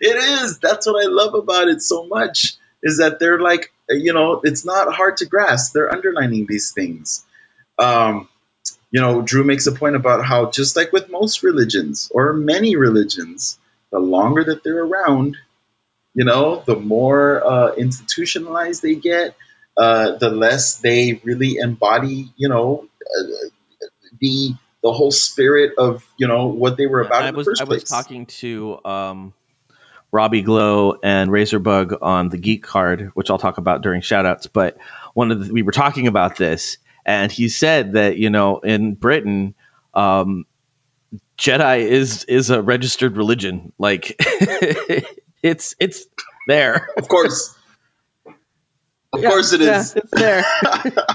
it 0.00 0.16
is. 0.16 0.60
That's 0.60 0.86
what 0.86 1.04
I 1.04 1.08
love 1.10 1.34
about 1.34 1.68
it 1.68 1.82
so 1.82 2.06
much 2.06 2.56
is 2.82 2.98
that 2.98 3.18
they're 3.18 3.40
like, 3.40 3.72
you 3.88 4.12
know, 4.12 4.40
it's 4.42 4.64
not 4.64 4.92
hard 4.92 5.18
to 5.18 5.26
grasp. 5.26 5.72
They're 5.72 5.92
underlining 5.92 6.46
these 6.48 6.72
things. 6.72 7.24
Um, 7.78 8.28
you 8.90 9.00
know, 9.00 9.22
Drew 9.22 9.44
makes 9.44 9.66
a 9.66 9.72
point 9.72 9.96
about 9.96 10.24
how 10.24 10.50
just 10.50 10.76
like 10.76 10.92
with 10.92 11.10
most 11.10 11.42
religions 11.42 12.10
or 12.14 12.32
many 12.32 12.76
religions, 12.76 13.58
the 13.90 13.98
longer 13.98 14.44
that 14.44 14.62
they're 14.62 14.84
around, 14.84 15.36
you 16.14 16.24
know, 16.24 16.62
the 16.66 16.76
more 16.76 17.44
uh, 17.44 17.74
institutionalized 17.74 18.82
they 18.82 18.94
get, 18.94 19.34
uh, 19.76 20.16
the 20.16 20.28
less 20.28 20.76
they 20.76 21.20
really 21.24 21.56
embody, 21.56 22.32
you 22.36 22.48
know, 22.48 22.86
uh, 23.00 23.22
the 24.20 24.54
the 24.82 24.92
whole 24.92 25.10
spirit 25.10 25.74
of 25.78 26.04
you 26.16 26.26
know 26.26 26.48
what 26.48 26.76
they 26.76 26.86
were 26.86 27.00
about 27.00 27.22
I 27.22 27.28
in 27.28 27.34
the 27.34 27.38
was 27.38 27.46
first 27.46 27.62
I 27.62 27.64
was 27.64 27.84
talking 27.84 28.26
to 28.26 28.84
um, 28.84 29.32
Robbie 30.12 30.42
Glow 30.42 30.98
and 31.02 31.30
Razorbug 31.30 31.98
on 32.02 32.28
the 32.28 32.36
Geek 32.36 32.62
Card, 32.62 33.10
which 33.14 33.30
I'll 33.30 33.38
talk 33.38 33.58
about 33.58 33.82
during 33.82 34.02
shoutouts. 34.02 34.46
But 34.52 34.76
one 35.14 35.30
of 35.32 35.46
the, 35.46 35.52
we 35.52 35.62
were 35.62 35.72
talking 35.72 36.06
about 36.06 36.36
this, 36.36 36.76
and 37.04 37.32
he 37.32 37.48
said 37.48 37.94
that 37.94 38.18
you 38.18 38.30
know 38.30 38.58
in 38.58 38.94
Britain, 38.94 39.54
um, 39.94 40.44
Jedi 41.38 41.80
is 41.80 42.24
is 42.24 42.50
a 42.50 42.62
registered 42.62 43.16
religion. 43.16 43.72
Like 43.78 44.14
it's 45.42 45.74
it's 45.80 46.06
there. 46.46 46.88
Of 46.96 47.08
course, 47.08 47.54
of 49.12 49.22
Yeah, 49.22 49.28
course 49.30 49.52
it 49.54 49.62
yeah, 49.62 49.80
is. 49.80 49.96
it's 49.96 50.10
there. 50.12 50.44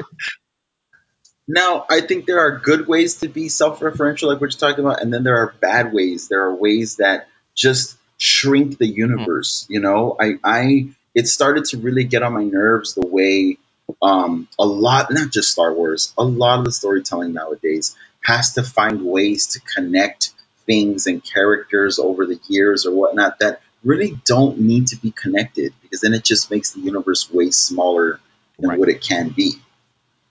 Now, 1.48 1.86
I 1.90 2.02
think 2.02 2.26
there 2.26 2.40
are 2.40 2.60
good 2.60 2.88
ways 2.88 3.20
to 3.22 3.30
be 3.30 3.48
self-referential, 3.48 4.28
like 4.28 4.42
we're 4.42 4.48
just 4.48 4.60
talking 4.60 4.84
about, 4.84 5.02
and 5.02 5.14
then 5.14 5.24
there 5.24 5.38
are 5.38 5.54
bad 5.62 5.94
ways. 5.94 6.28
There 6.28 6.44
are 6.44 6.54
ways 6.54 6.98
that 6.98 7.30
just 7.56 7.96
shrink 8.18 8.78
the 8.78 8.88
universe. 8.88 9.66
You 9.70 9.80
know, 9.80 10.16
I, 10.20 10.34
I, 10.44 10.90
it 11.16 11.28
started 11.28 11.66
to 11.66 11.78
really 11.78 12.04
get 12.04 12.24
on 12.24 12.34
my 12.34 12.44
nerves 12.44 12.94
the 12.96 13.08
way 13.08 13.58
um, 14.02 14.48
a 14.60 14.66
lot, 14.66 15.12
not 15.12 15.32
just 15.32 15.52
Star 15.52 15.74
Wars, 15.74 16.14
a 16.18 16.24
lot 16.24 16.60
of 16.60 16.66
the 16.66 16.72
storytelling 16.72 17.34
nowadays 17.34 17.96
has 18.24 18.54
to 18.54 18.64
find 18.64 19.04
ways 19.04 19.48
to 19.48 19.62
connect 19.62 20.32
things 20.66 21.08
and 21.08 21.24
characters 21.24 21.98
over 21.98 22.26
the 22.26 22.40
years 22.48 22.86
or 22.86 22.92
whatnot 22.92 23.40
that 23.40 23.62
really 23.84 24.20
don't 24.26 24.60
need 24.60 24.88
to 24.88 24.98
be 24.98 25.12
connected 25.12 25.74
because 25.82 26.02
then 26.02 26.14
it 26.14 26.24
just 26.24 26.52
makes 26.52 26.72
the 26.72 26.82
universe 26.82 27.32
way 27.32 27.52
smaller 27.52 28.20
than 28.60 28.72
Right. 28.72 28.80
what 28.80 28.90
it 28.90 29.02
can 29.02 29.30
be, 29.30 29.54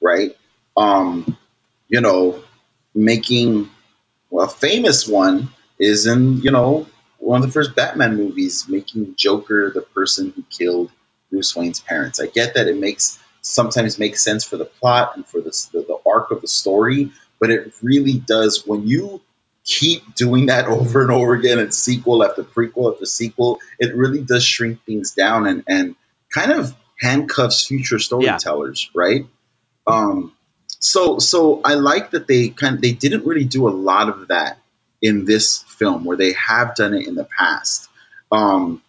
right? 0.00 0.36
Um, 0.76 1.38
you 1.88 2.00
know, 2.00 2.42
making 2.94 3.70
well, 4.30 4.46
a 4.46 4.48
famous 4.48 5.06
one 5.08 5.48
is 5.78 6.06
in, 6.06 6.42
you 6.42 6.50
know, 6.50 6.86
one 7.26 7.42
of 7.42 7.46
the 7.46 7.52
first 7.52 7.74
Batman 7.74 8.16
movies, 8.16 8.66
making 8.68 9.16
Joker 9.16 9.72
the 9.74 9.80
person 9.80 10.32
who 10.34 10.44
killed 10.48 10.92
Bruce 11.30 11.56
Wayne's 11.56 11.80
parents. 11.80 12.20
I 12.20 12.26
get 12.26 12.54
that 12.54 12.68
it 12.68 12.78
makes 12.78 13.18
sometimes 13.42 13.98
makes 13.98 14.22
sense 14.22 14.44
for 14.44 14.56
the 14.56 14.64
plot 14.64 15.16
and 15.16 15.26
for 15.26 15.40
the, 15.40 15.50
the, 15.72 15.80
the 15.80 15.98
arc 16.08 16.30
of 16.30 16.40
the 16.40 16.48
story, 16.48 17.10
but 17.40 17.50
it 17.50 17.74
really 17.82 18.18
does 18.18 18.64
when 18.64 18.86
you 18.86 19.20
keep 19.64 20.14
doing 20.14 20.46
that 20.46 20.66
over 20.68 21.02
and 21.02 21.10
over 21.10 21.34
again 21.34 21.58
and 21.58 21.74
sequel 21.74 22.24
after 22.24 22.44
prequel 22.44 22.92
after 22.92 23.06
sequel, 23.06 23.58
it 23.80 23.94
really 23.96 24.22
does 24.22 24.44
shrink 24.44 24.84
things 24.84 25.12
down 25.12 25.46
and, 25.48 25.64
and 25.66 25.96
kind 26.32 26.52
of 26.52 26.74
handcuffs 27.00 27.66
future 27.66 27.98
storytellers, 27.98 28.88
right? 28.94 29.26
Um, 29.86 30.32
so 30.78 31.18
so 31.18 31.60
I 31.64 31.74
like 31.74 32.12
that 32.12 32.28
they 32.28 32.50
kind 32.50 32.76
of, 32.76 32.80
they 32.82 32.92
didn't 32.92 33.26
really 33.26 33.44
do 33.44 33.68
a 33.68 33.70
lot 33.70 34.08
of 34.08 34.28
that 34.28 34.58
in 35.06 35.24
this 35.24 35.62
film 35.62 36.04
where 36.04 36.16
they 36.16 36.32
have 36.32 36.74
done 36.74 36.94
it 36.94 37.06
in 37.06 37.14
the 37.14 37.24
past. 37.24 37.88
Um, 38.32 38.82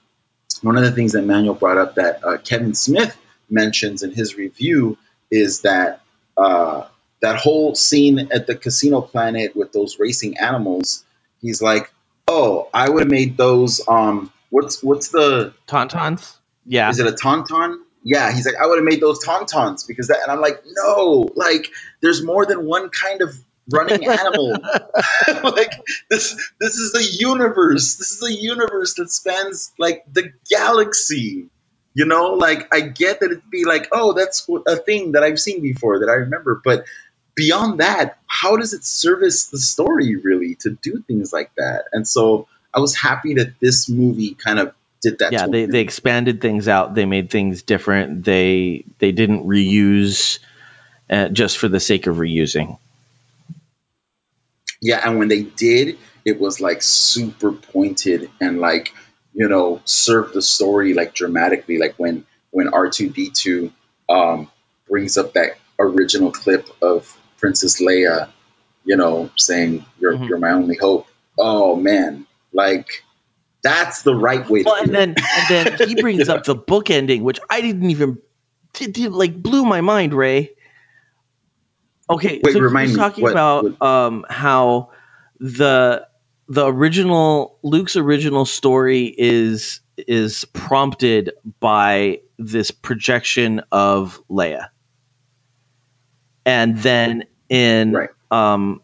one 0.61 0.77
of 0.77 0.83
the 0.83 0.91
things 0.91 1.11
that 1.11 1.23
Manuel 1.23 1.53
brought 1.53 1.77
up 1.77 1.95
that 1.95 2.23
uh, 2.23 2.37
Kevin 2.37 2.73
Smith 2.73 3.15
mentions 3.49 4.03
in 4.03 4.11
his 4.11 4.35
review 4.35 4.97
is 5.29 5.61
that 5.61 6.01
uh, 6.35 6.87
that 7.21 7.37
whole 7.37 7.75
scene 7.75 8.29
at 8.31 8.47
the 8.47 8.55
Casino 8.55 9.01
Planet 9.01 9.55
with 9.55 9.71
those 9.71 9.99
racing 9.99 10.37
animals. 10.37 11.03
He's 11.41 11.61
like, 11.61 11.91
"Oh, 12.27 12.69
I 12.73 12.89
would 12.89 13.03
have 13.03 13.11
made 13.11 13.37
those. 13.37 13.87
Um, 13.87 14.31
what's 14.49 14.81
what's 14.81 15.09
the 15.09 15.53
Tauntauns. 15.67 16.35
Yeah. 16.65 16.89
is 16.89 16.99
it 16.99 17.07
a 17.07 17.11
tauntaun? 17.11 17.77
Yeah, 18.03 18.31
he's 18.31 18.45
like, 18.45 18.55
I 18.55 18.67
would 18.67 18.77
have 18.77 18.85
made 18.85 19.01
those 19.01 19.23
tauntauns 19.23 19.85
because 19.87 20.07
that, 20.07 20.19
and 20.21 20.31
I'm 20.31 20.39
like, 20.39 20.63
no, 20.65 21.29
like, 21.35 21.67
there's 22.01 22.23
more 22.23 22.45
than 22.45 22.65
one 22.65 22.89
kind 22.89 23.21
of 23.21 23.35
running 23.71 24.07
animal. 24.07 24.51
like, 25.43 25.73
this, 26.09 26.35
this 26.59 26.75
is 26.75 26.95
a 26.95 27.23
universe. 27.23 27.97
This 27.97 28.11
is 28.11 28.23
a 28.23 28.33
universe 28.33 28.95
that 28.95 29.09
spans 29.11 29.71
like 29.77 30.05
the 30.11 30.31
galaxy. 30.49 31.49
You 31.93 32.05
know, 32.05 32.33
like, 32.33 32.73
I 32.73 32.81
get 32.81 33.21
that 33.21 33.31
it'd 33.31 33.49
be 33.49 33.65
like, 33.65 33.87
oh, 33.91 34.13
that's 34.13 34.47
a 34.67 34.75
thing 34.75 35.13
that 35.13 35.23
I've 35.23 35.39
seen 35.39 35.61
before 35.61 35.99
that 36.01 36.09
I 36.09 36.13
remember, 36.13 36.61
but 36.63 36.85
beyond 37.35 37.79
that, 37.79 38.19
how 38.27 38.57
does 38.57 38.73
it 38.73 38.83
service 38.83 39.47
the 39.47 39.57
story 39.57 40.15
really 40.15 40.55
to 40.61 40.71
do 40.81 41.01
things 41.07 41.33
like 41.33 41.51
that? 41.57 41.85
And 41.93 42.07
so 42.07 42.47
I 42.73 42.79
was 42.79 42.95
happy 42.95 43.35
that 43.35 43.59
this 43.59 43.89
movie 43.89 44.35
kind 44.35 44.59
of 44.59 44.73
did 45.01 45.19
that. 45.19 45.31
yeah 45.31 45.45
they, 45.45 45.65
me. 45.65 45.71
they 45.71 45.81
expanded 45.81 46.41
things 46.41 46.67
out 46.67 46.95
they 46.95 47.05
made 47.05 47.29
things 47.29 47.61
different 47.61 48.23
they 48.23 48.83
they 48.97 49.11
didn't 49.11 49.45
reuse 49.45 50.39
uh, 51.07 51.29
just 51.29 51.59
for 51.59 51.67
the 51.67 51.79
sake 51.79 52.07
of 52.07 52.15
reusing 52.17 52.79
Yeah, 54.81 55.01
and 55.03 55.17
when 55.19 55.27
they 55.27 55.43
did, 55.43 55.97
it 56.25 56.39
was 56.39 56.61
like 56.61 56.81
super 56.81 57.51
pointed 57.51 58.29
and 58.41 58.59
like 58.59 58.93
you 59.33 59.47
know 59.49 59.81
served 59.85 60.33
the 60.33 60.41
story 60.41 60.93
like 60.93 61.13
dramatically. 61.13 61.77
Like 61.77 61.95
when 61.97 62.25
when 62.51 62.69
R 62.69 62.89
two 62.89 63.09
D 63.09 63.29
two 63.31 63.71
um 64.09 64.49
brings 64.89 65.17
up 65.17 65.33
that 65.33 65.57
original 65.79 66.31
clip 66.31 66.67
of 66.81 67.15
Princess 67.37 67.81
Leia, 67.81 68.29
you 68.85 68.97
know, 68.97 69.29
saying 69.37 69.85
"You're 69.99 70.17
Mhm. 70.17 70.29
you're 70.29 70.37
my 70.39 70.51
only 70.51 70.75
hope." 70.75 71.07
Oh 71.37 71.75
man, 71.75 72.27
like 72.53 73.03
that's 73.63 74.03
the 74.03 74.15
right 74.15 74.47
way 74.49 74.63
to 74.63 74.65
well 74.65 74.75
do 74.77 74.83
and 74.83 74.93
it. 74.93 74.93
then 74.93 75.15
and 75.35 75.47
then 75.49 75.73
he 75.77 75.95
brings 75.95 76.29
up 76.29 76.43
the 76.45 76.55
book 76.55 76.89
ending 76.89 77.23
which 77.23 77.39
i 77.49 77.61
didn't 77.61 77.89
even 77.89 78.17
like 79.09 79.41
blew 79.41 79.65
my 79.65 79.81
mind 79.81 80.13
ray 80.13 80.51
okay 82.09 82.39
Wait, 82.43 82.53
so 82.53 82.59
remind 82.59 82.91
me, 82.91 82.95
talking 82.95 83.23
what- 83.23 83.31
about 83.31 83.81
um 83.81 84.25
how 84.29 84.91
the 85.39 86.07
the 86.47 86.65
original 86.65 87.57
luke's 87.63 87.95
original 87.95 88.45
story 88.45 89.05
is 89.17 89.81
is 89.97 90.45
prompted 90.53 91.31
by 91.59 92.21
this 92.37 92.71
projection 92.71 93.61
of 93.71 94.21
leia 94.29 94.69
and 96.45 96.77
then 96.77 97.25
in 97.49 97.91
Right. 97.93 98.09
um 98.31 98.81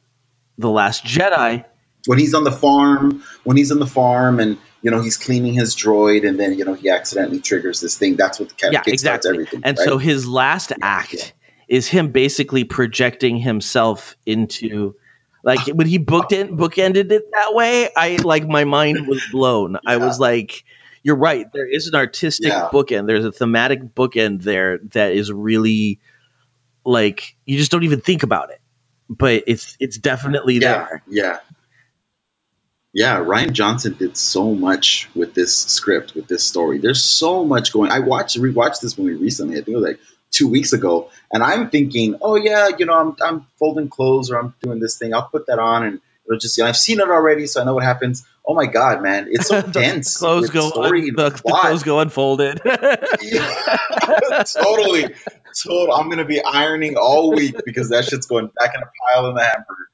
the 0.57 0.69
last 0.69 1.03
jedi 1.05 1.65
when 2.05 2.19
he's 2.19 2.33
on 2.33 2.43
the 2.43 2.51
farm, 2.51 3.23
when 3.45 3.55
he's 3.55 3.71
on 3.71 3.79
the 3.79 3.87
farm, 3.87 4.41
and 4.41 4.57
you 4.81 4.91
know 4.91 5.01
he's 5.01 5.15
cleaning 5.15 5.53
his 5.53 5.73
droid, 5.73 6.27
and 6.27 6.37
then 6.37 6.57
you 6.57 6.65
know 6.65 6.73
he 6.73 6.89
accidentally 6.89 7.39
triggers 7.39 7.79
this 7.79 7.97
thing. 7.97 8.17
That's 8.17 8.41
what 8.41 8.57
kind 8.57 8.73
yeah 8.73 8.79
of 8.81 8.85
kickstarts 8.85 8.93
exactly 8.93 9.29
everything. 9.31 9.61
and 9.63 9.77
right? 9.77 9.87
so 9.87 9.97
his 9.97 10.27
last 10.27 10.73
act 10.81 11.33
is 11.73 11.87
him 11.87 12.11
basically 12.11 12.65
projecting 12.65 13.35
himself 13.37 14.15
into 14.27 14.95
like 15.43 15.65
when 15.65 15.87
he 15.87 15.97
booked 15.97 16.31
it 16.31 16.51
bookended 16.51 17.11
it 17.11 17.31
that 17.31 17.55
way 17.55 17.89
i 17.97 18.17
like 18.17 18.47
my 18.47 18.63
mind 18.63 19.07
was 19.07 19.23
blown 19.31 19.75
i 19.87 19.97
was 19.97 20.19
like 20.19 20.63
you're 21.01 21.15
right 21.15 21.47
there 21.51 21.67
is 21.67 21.87
an 21.87 21.95
artistic 21.95 22.49
Yeah. 22.49 22.69
bookend 22.71 23.07
there's 23.07 23.25
a 23.25 23.31
thematic 23.31 23.95
bookend 23.95 24.43
there 24.43 24.77
that 24.91 25.13
is 25.13 25.31
really 25.33 25.99
like 26.85 27.35
you 27.43 27.57
just 27.57 27.71
don't 27.71 27.83
even 27.83 28.01
think 28.01 28.21
about 28.21 28.51
it 28.51 28.61
but 29.09 29.45
it's 29.47 29.75
it's 29.79 29.97
definitely 29.97 30.59
yeah, 30.59 30.59
there 30.89 31.03
yeah, 31.07 31.39
yeah. 32.93 33.17
Rian 33.17 33.51
Johnson 33.53 33.95
did 33.97 34.15
so 34.15 34.53
much 34.53 35.09
with 35.15 35.33
this 35.33 35.57
script, 35.57 36.13
with 36.13 36.27
this 36.27 36.43
story. 36.43 36.77
There's 36.77 37.03
so 37.03 37.43
much 37.43 37.73
going. 37.73 37.91
I 37.91 37.99
watched 37.99 38.37
rewatched 38.37 38.81
this 38.81 38.97
movie 38.97 39.15
recently. 39.15 39.55
I 39.55 39.57
think 39.57 39.69
it 39.69 39.75
was 39.75 39.83
like 39.83 39.99
two 40.33 40.49
weeks 40.49 40.73
ago, 40.73 41.09
and 41.31 41.41
I'm 41.41 41.69
thinking, 41.69 42.15
oh 42.21 42.35
yeah, 42.35 42.69
you 42.77 42.85
know, 42.85 42.99
I'm 42.99 43.15
I'm 43.21 43.47
folding 43.57 43.87
clothes 43.87 44.31
or 44.31 44.37
I'm 44.37 44.53
doing 44.61 44.79
this 44.79 44.97
thing. 44.97 45.13
I'll 45.13 45.29
put 45.29 45.47
that 45.47 45.59
on 45.59 45.83
and. 45.83 46.01
It'll 46.25 46.39
just, 46.39 46.57
I've 46.61 46.77
seen 46.77 47.01
it 47.01 47.09
already, 47.09 47.47
so 47.47 47.59
I 47.59 47.65
know 47.65 47.73
what 47.73 47.83
happens. 47.83 48.25
Oh 48.47 48.53
my 48.53 48.65
god, 48.65 49.03
man, 49.03 49.27
it's 49.29 49.47
so 49.47 49.61
dense. 49.73 50.15
clothes 50.15 50.49
go 50.51 50.69
story 50.69 51.09
un- 51.09 51.15
the, 51.17 51.29
the 51.31 51.41
clothes 51.41 51.83
go 51.83 51.99
unfolded 51.99 52.61
Yeah, 52.63 54.43
totally, 54.43 55.13
total. 55.53 55.93
I'm 55.93 56.09
gonna 56.09 56.25
be 56.25 56.41
ironing 56.41 56.95
all 56.95 57.33
week 57.33 57.55
because 57.65 57.89
that 57.89 58.05
shit's 58.05 58.25
going 58.25 58.47
back 58.47 58.73
in 58.75 58.81
a 58.81 58.85
pile 58.85 59.29
in 59.29 59.35
the 59.35 59.43
hamburger. 59.43 59.89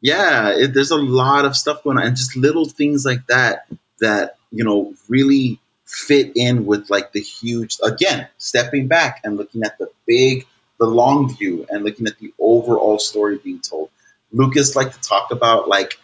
Yeah, 0.00 0.50
it, 0.50 0.74
there's 0.74 0.90
a 0.90 0.96
lot 0.96 1.44
of 1.44 1.56
stuff 1.56 1.82
going 1.82 1.98
on, 1.98 2.06
and 2.06 2.16
just 2.16 2.36
little 2.36 2.66
things 2.66 3.04
like 3.04 3.26
that 3.28 3.66
that 4.00 4.36
you 4.50 4.64
know 4.64 4.94
really 5.08 5.59
fit 5.90 6.32
in 6.36 6.66
with 6.66 6.90
like 6.90 7.12
the 7.12 7.20
huge. 7.20 7.78
Again, 7.82 8.28
stepping 8.38 8.88
back 8.88 9.20
and 9.24 9.36
looking 9.36 9.62
at 9.64 9.78
the 9.78 9.90
big, 10.06 10.46
the 10.78 10.86
long 10.86 11.34
view, 11.34 11.66
and 11.68 11.84
looking 11.84 12.06
at 12.06 12.18
the 12.18 12.32
overall 12.38 12.98
story 12.98 13.38
being 13.38 13.60
told. 13.60 13.90
Lucas 14.32 14.76
liked 14.76 14.94
to 14.94 15.08
talk 15.08 15.32
about 15.32 15.68
like 15.68 15.98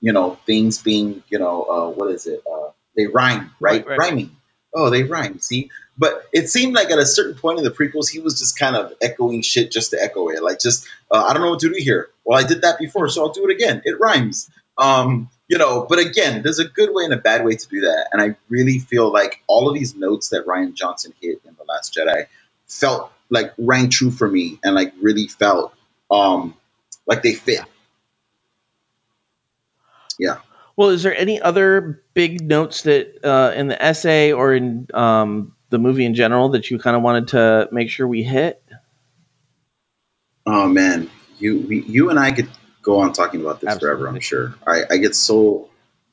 you 0.00 0.12
know 0.12 0.38
things 0.46 0.82
being 0.82 1.22
you 1.28 1.38
know 1.38 1.62
uh, 1.64 1.90
what 1.90 2.10
is 2.10 2.26
it? 2.26 2.42
Uh, 2.50 2.70
they 2.96 3.06
rhyme, 3.06 3.50
right? 3.60 3.86
Right, 3.86 3.88
right. 3.88 3.98
Rhyming. 3.98 4.36
Oh, 4.74 4.88
they 4.88 5.02
rhyme. 5.02 5.38
See, 5.40 5.70
but 5.98 6.24
it 6.32 6.48
seemed 6.48 6.74
like 6.74 6.90
at 6.90 6.98
a 6.98 7.04
certain 7.04 7.34
point 7.34 7.58
in 7.58 7.64
the 7.64 7.70
prequels, 7.70 8.08
he 8.08 8.20
was 8.20 8.38
just 8.38 8.58
kind 8.58 8.76
of 8.76 8.94
echoing 9.02 9.42
shit 9.42 9.70
just 9.70 9.90
to 9.90 10.02
echo 10.02 10.28
it. 10.28 10.42
Like, 10.42 10.60
just 10.60 10.86
uh, 11.10 11.22
I 11.22 11.32
don't 11.32 11.42
know 11.42 11.50
what 11.50 11.60
to 11.60 11.68
do 11.68 11.74
here. 11.76 12.08
Well, 12.24 12.38
I 12.38 12.46
did 12.46 12.62
that 12.62 12.78
before, 12.78 13.08
so 13.08 13.22
I'll 13.22 13.32
do 13.32 13.48
it 13.48 13.52
again. 13.52 13.82
It 13.84 14.00
rhymes. 14.00 14.50
Um, 14.78 15.28
you 15.52 15.58
know, 15.58 15.84
but 15.86 15.98
again, 15.98 16.40
there's 16.40 16.58
a 16.58 16.64
good 16.64 16.94
way 16.94 17.04
and 17.04 17.12
a 17.12 17.18
bad 17.18 17.44
way 17.44 17.54
to 17.54 17.68
do 17.68 17.82
that, 17.82 18.08
and 18.10 18.22
I 18.22 18.36
really 18.48 18.78
feel 18.78 19.12
like 19.12 19.42
all 19.46 19.68
of 19.68 19.74
these 19.74 19.94
notes 19.94 20.30
that 20.30 20.46
Rian 20.46 20.72
Johnson 20.72 21.12
hit 21.20 21.42
in 21.46 21.54
the 21.58 21.64
Last 21.68 21.94
Jedi 21.94 22.24
felt 22.66 23.12
like 23.28 23.52
rang 23.58 23.90
true 23.90 24.10
for 24.10 24.26
me, 24.26 24.58
and 24.64 24.74
like 24.74 24.94
really 25.02 25.28
felt 25.28 25.74
um, 26.10 26.56
like 27.06 27.22
they 27.22 27.34
fit. 27.34 27.60
Yeah. 30.18 30.38
Well, 30.74 30.88
is 30.88 31.02
there 31.02 31.14
any 31.14 31.38
other 31.38 32.02
big 32.14 32.40
notes 32.40 32.84
that 32.84 33.22
uh, 33.22 33.52
in 33.54 33.68
the 33.68 33.80
essay 33.80 34.32
or 34.32 34.54
in 34.54 34.86
um, 34.94 35.54
the 35.68 35.78
movie 35.78 36.06
in 36.06 36.14
general 36.14 36.48
that 36.50 36.70
you 36.70 36.78
kind 36.78 36.96
of 36.96 37.02
wanted 37.02 37.28
to 37.28 37.68
make 37.72 37.90
sure 37.90 38.08
we 38.08 38.22
hit? 38.22 38.64
Oh 40.46 40.66
man, 40.66 41.10
you 41.38 41.60
we, 41.60 41.82
you 41.82 42.08
and 42.08 42.18
I 42.18 42.32
could 42.32 42.48
go 42.82 43.00
on 43.00 43.12
talking 43.12 43.40
about 43.40 43.60
this 43.60 43.78
forever. 43.78 44.08
I'm 44.08 44.20
sure. 44.20 44.54
I, 44.66 44.82
I 44.90 44.96
get 44.98 45.14
so 45.14 45.70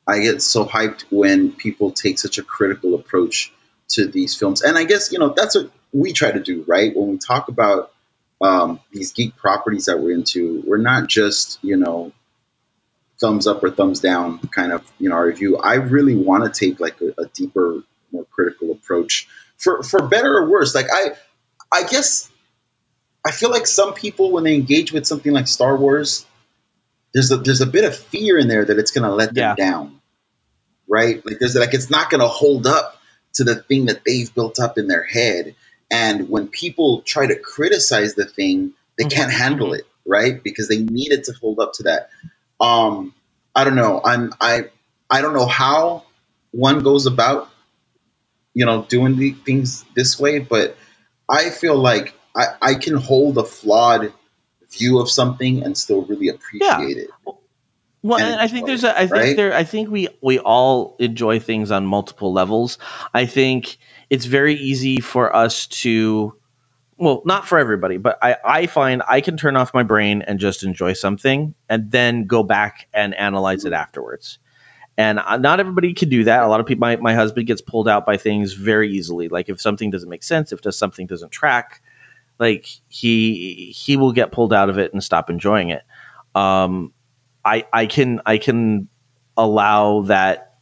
I 0.08 0.20
get 0.20 0.42
so 0.42 0.66
hyped 0.66 1.02
when 1.12 1.52
people 1.52 1.92
take 1.92 2.20
such 2.20 2.38
a 2.38 2.44
critical 2.44 2.96
approach 2.96 3.52
to 3.90 4.08
these 4.08 4.36
films, 4.36 4.62
and 4.62 4.78
I 4.78 4.84
guess 4.84 5.12
you 5.12 5.20
know 5.20 5.34
that's 5.36 5.56
what 5.56 5.72
we 5.92 6.14
try 6.14 6.32
to 6.32 6.40
do, 6.40 6.64
right? 6.68 6.96
When 6.96 7.10
we 7.10 7.18
talk 7.18 7.48
about 7.48 7.92
um, 8.42 8.80
these 8.92 9.14
geek 9.14 9.36
properties 9.36 9.86
that 9.86 10.00
we're 10.00 10.14
into, 10.14 10.64
we're 10.66 10.78
not 10.78 11.08
just 11.08 11.60
you 11.64 11.78
know 11.78 12.12
thumbs 13.20 13.48
up 13.48 13.64
or 13.64 13.70
thumbs 13.70 14.00
down 14.00 14.40
kind 14.40 14.72
of 14.72 14.84
you 15.00 15.10
know 15.10 15.16
our 15.16 15.26
review. 15.26 15.58
I 15.58 15.76
really 15.76 16.16
want 16.16 16.44
to 16.46 16.68
take 16.68 16.80
like 16.80 17.02
a, 17.02 17.22
a 17.22 17.26
deeper, 17.28 17.84
more 18.12 18.26
critical 18.26 18.72
approach 18.72 19.28
for 19.58 19.84
for 19.84 20.08
better 20.08 20.38
or 20.38 20.50
worse. 20.50 20.74
Like 20.74 20.88
I 20.92 21.12
I 21.72 21.84
guess 21.84 22.30
I 23.26 23.32
feel 23.32 23.52
like 23.52 23.68
some 23.68 23.94
people 23.94 24.32
when 24.32 24.44
they 24.44 24.56
engage 24.56 24.92
with 24.92 25.06
something 25.06 25.32
like 25.32 25.48
Star 25.48 25.76
Wars, 25.76 26.26
there's 27.14 27.32
a 27.32 27.38
there's 27.38 27.62
a 27.62 27.68
bit 27.68 27.86
of 27.86 27.98
fear 27.98 28.38
in 28.38 28.48
there 28.48 28.66
that 28.66 28.80
it's 28.80 28.92
going 28.92 29.10
to 29.10 29.16
let 29.16 29.36
them 29.36 29.38
Yeah. 29.38 29.56
down, 29.56 30.02
right? 30.90 31.26
Like 31.26 31.40
there's 31.40 31.56
like 31.56 31.74
it's 31.74 31.90
not 31.90 32.10
going 32.10 32.22
to 32.22 32.28
hold 32.28 32.68
up 32.68 32.98
to 33.36 33.44
the 33.46 33.56
thing 33.56 33.88
that 33.88 34.04
they've 34.06 34.34
built 34.34 34.60
up 34.60 34.78
in 34.78 34.88
their 34.88 35.04
head. 35.04 35.56
And 35.92 36.30
when 36.30 36.48
people 36.50 37.02
try 37.04 37.28
to 37.28 37.38
criticize 37.40 38.16
the 38.16 38.26
thing, 38.26 38.74
they 38.98 39.06
Mhm. 39.06 39.12
can't 39.12 39.32
handle 39.32 39.74
it, 39.74 39.86
right? 40.06 40.42
Because 40.44 40.68
they 40.70 40.80
need 40.80 41.12
it 41.14 41.26
to 41.26 41.34
hold 41.34 41.60
up 41.60 41.74
to 41.76 41.84
that. 41.84 42.10
Um, 42.62 43.16
I 43.56 43.66
don't 43.66 43.76
know. 43.76 44.02
I'm 44.04 44.34
I 44.42 44.66
I 45.10 45.22
don't 45.22 45.34
know 45.34 45.48
how 45.48 46.06
one 46.52 46.82
goes 46.84 47.06
about, 47.08 47.50
you 48.54 48.66
know, 48.66 48.84
doing 48.84 49.18
the 49.18 49.32
things 49.34 49.86
this 49.96 50.20
way, 50.20 50.40
but 50.40 50.78
I 51.30 51.50
feel 51.50 51.78
like 51.78 52.14
I, 52.36 52.48
I 52.62 52.76
can 52.76 52.96
hold 52.96 53.38
a 53.38 53.44
flawed 53.44 54.14
view 54.72 55.00
of 55.00 55.10
something 55.10 55.64
and 55.64 55.78
still 55.78 56.04
really 56.04 56.30
appreciate 56.30 56.98
it. 56.98 57.10
Well, 58.02 58.20
And 58.20 58.40
I 58.40 58.48
think 58.48 58.66
there's 58.66 58.86
a, 58.86 58.96
I 58.96 59.02
think 59.08 59.12
right? 59.12 59.36
there, 59.36 59.54
I 59.54 59.66
think 59.66 59.90
we 59.90 60.08
we 60.22 60.40
all 60.40 60.96
enjoy 61.00 61.40
things 61.40 61.70
on 61.72 61.86
multiple 61.86 62.32
levels. 62.32 62.78
I 63.14 63.26
think 63.26 63.78
it's 64.10 64.26
very 64.26 64.56
easy 64.56 65.02
for 65.02 65.36
us 65.36 65.68
to, 65.68 66.36
well, 66.98 67.22
not 67.26 67.48
for 67.48 67.58
everybody, 67.60 67.98
but 67.98 68.18
I 68.22 68.38
I 68.44 68.68
find 68.68 69.04
I 69.08 69.20
can 69.20 69.36
turn 69.36 69.58
off 69.58 69.74
my 69.74 69.84
brain 69.84 70.22
and 70.22 70.40
just 70.40 70.64
enjoy 70.64 70.94
something, 70.94 71.56
and 71.68 71.92
then 71.92 72.26
go 72.26 72.42
back 72.42 72.88
and 72.94 73.14
analyze 73.14 73.66
it 73.66 73.74
afterwards. 73.74 74.40
And 74.98 75.18
not 75.42 75.60
everybody 75.62 75.94
can 75.94 76.10
do 76.10 76.26
that. 76.26 76.44
A 76.44 76.48
lot 76.48 76.60
of 76.60 76.66
people, 76.66 76.82
my, 76.82 76.98
my 76.98 77.14
husband 77.14 77.48
gets 77.48 77.62
pulled 77.62 77.88
out 77.88 78.06
by 78.06 78.18
things 78.18 78.52
very 78.52 78.92
easily. 78.92 79.30
Like 79.30 79.48
if 79.48 79.62
something 79.62 79.92
doesn't 79.92 80.10
make 80.10 80.24
sense, 80.24 80.52
if 80.52 80.60
does 80.60 80.78
something 80.78 81.08
doesn't 81.08 81.32
track, 81.32 81.82
like 82.40 82.68
he 82.88 83.74
he 83.76 83.98
will 83.98 84.14
get 84.14 84.32
pulled 84.32 84.54
out 84.54 84.70
of 84.70 84.78
it 84.78 84.94
and 84.94 85.04
stop 85.04 85.30
enjoying 85.30 85.70
it. 85.70 85.84
Um, 86.34 86.94
I 87.44 87.66
I 87.72 87.86
can 87.86 88.22
I 88.26 88.38
can 88.38 88.88
allow 89.36 90.02
that 90.04 90.58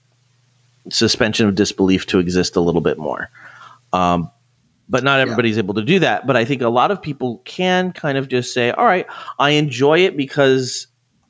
suspension 0.90 1.48
of 1.48 1.56
disbelief 1.56 2.08
to 2.08 2.20
exist 2.20 2.56
a 2.56 2.62
little 2.62 2.82
bit 2.82 2.98
more. 2.98 3.30
Um, 3.94 4.32
but 4.90 5.04
not 5.04 5.20
everybody's 5.20 5.58
able 5.58 5.76
to 5.76 5.84
do 5.84 6.00
that. 6.00 6.26
But 6.26 6.38
I 6.38 6.46
think 6.46 6.62
a 6.62 6.70
lot 6.70 6.92
of 6.92 7.02
people 7.02 7.42
can 7.44 7.92
kind 7.92 8.18
of 8.18 8.28
just 8.28 8.54
say, 8.54 8.72
"All 8.72 8.86
right, 8.86 9.06
I 9.38 9.52
enjoy 9.52 10.00
it 10.00 10.18
because 10.18 10.88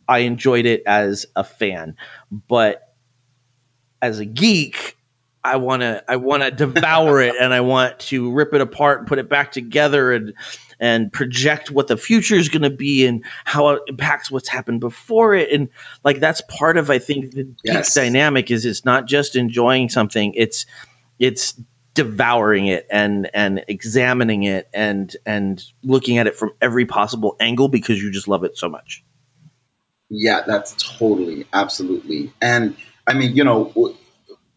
I 0.07 0.19
enjoyed 0.19 0.65
it 0.65 0.83
as 0.85 1.25
a 1.35 1.43
fan." 1.43 1.97
But 2.31 2.93
as 4.01 4.19
a 4.19 4.25
geek, 4.25 4.96
I 5.47 5.55
want 5.57 5.81
to 5.81 6.03
I 6.07 6.17
want 6.17 6.43
to 6.43 6.51
devour 6.51 7.21
it 7.21 7.35
and 7.39 7.53
I 7.53 7.61
want 7.61 7.99
to 7.99 8.31
rip 8.31 8.53
it 8.53 8.61
apart 8.61 8.99
and 8.99 9.07
put 9.07 9.19
it 9.19 9.29
back 9.29 9.51
together 9.51 10.11
and 10.11 10.33
and 10.79 11.11
project 11.11 11.71
what 11.71 11.87
the 11.87 11.97
future 11.97 12.35
is 12.35 12.49
going 12.49 12.61
to 12.61 12.69
be 12.69 13.07
and 13.07 13.25
how 13.45 13.69
it 13.69 13.81
impacts 13.87 14.29
what's 14.29 14.47
happened 14.49 14.79
before 14.79 15.33
it 15.33 15.51
and 15.51 15.69
like 16.03 16.19
that's 16.19 16.41
part 16.41 16.77
of 16.77 16.89
I 16.89 16.99
think 16.99 17.31
the 17.31 17.55
Yes. 17.63 17.93
dynamic 17.93 18.51
is 18.51 18.65
it's 18.65 18.85
not 18.85 19.05
just 19.07 19.35
enjoying 19.35 19.89
something 19.89 20.33
it's 20.35 20.65
it's 21.19 21.59
devouring 21.93 22.67
it 22.67 22.85
and 22.91 23.27
and 23.33 23.65
examining 23.67 24.43
it 24.43 24.69
and 24.71 25.15
and 25.25 25.63
looking 25.83 26.19
at 26.19 26.27
it 26.27 26.35
from 26.35 26.51
every 26.61 26.85
possible 26.85 27.35
angle 27.39 27.69
because 27.69 27.99
you 28.01 28.11
just 28.11 28.27
love 28.27 28.43
it 28.43 28.55
so 28.55 28.69
much. 28.69 29.03
Yeah, 30.09 30.43
that's 30.45 30.75
totally, 30.97 31.47
absolutely. 31.51 32.31
And 32.41 32.77
I 33.07 33.13
mean, 33.13 33.35
you 33.35 33.43
know, 33.43 33.95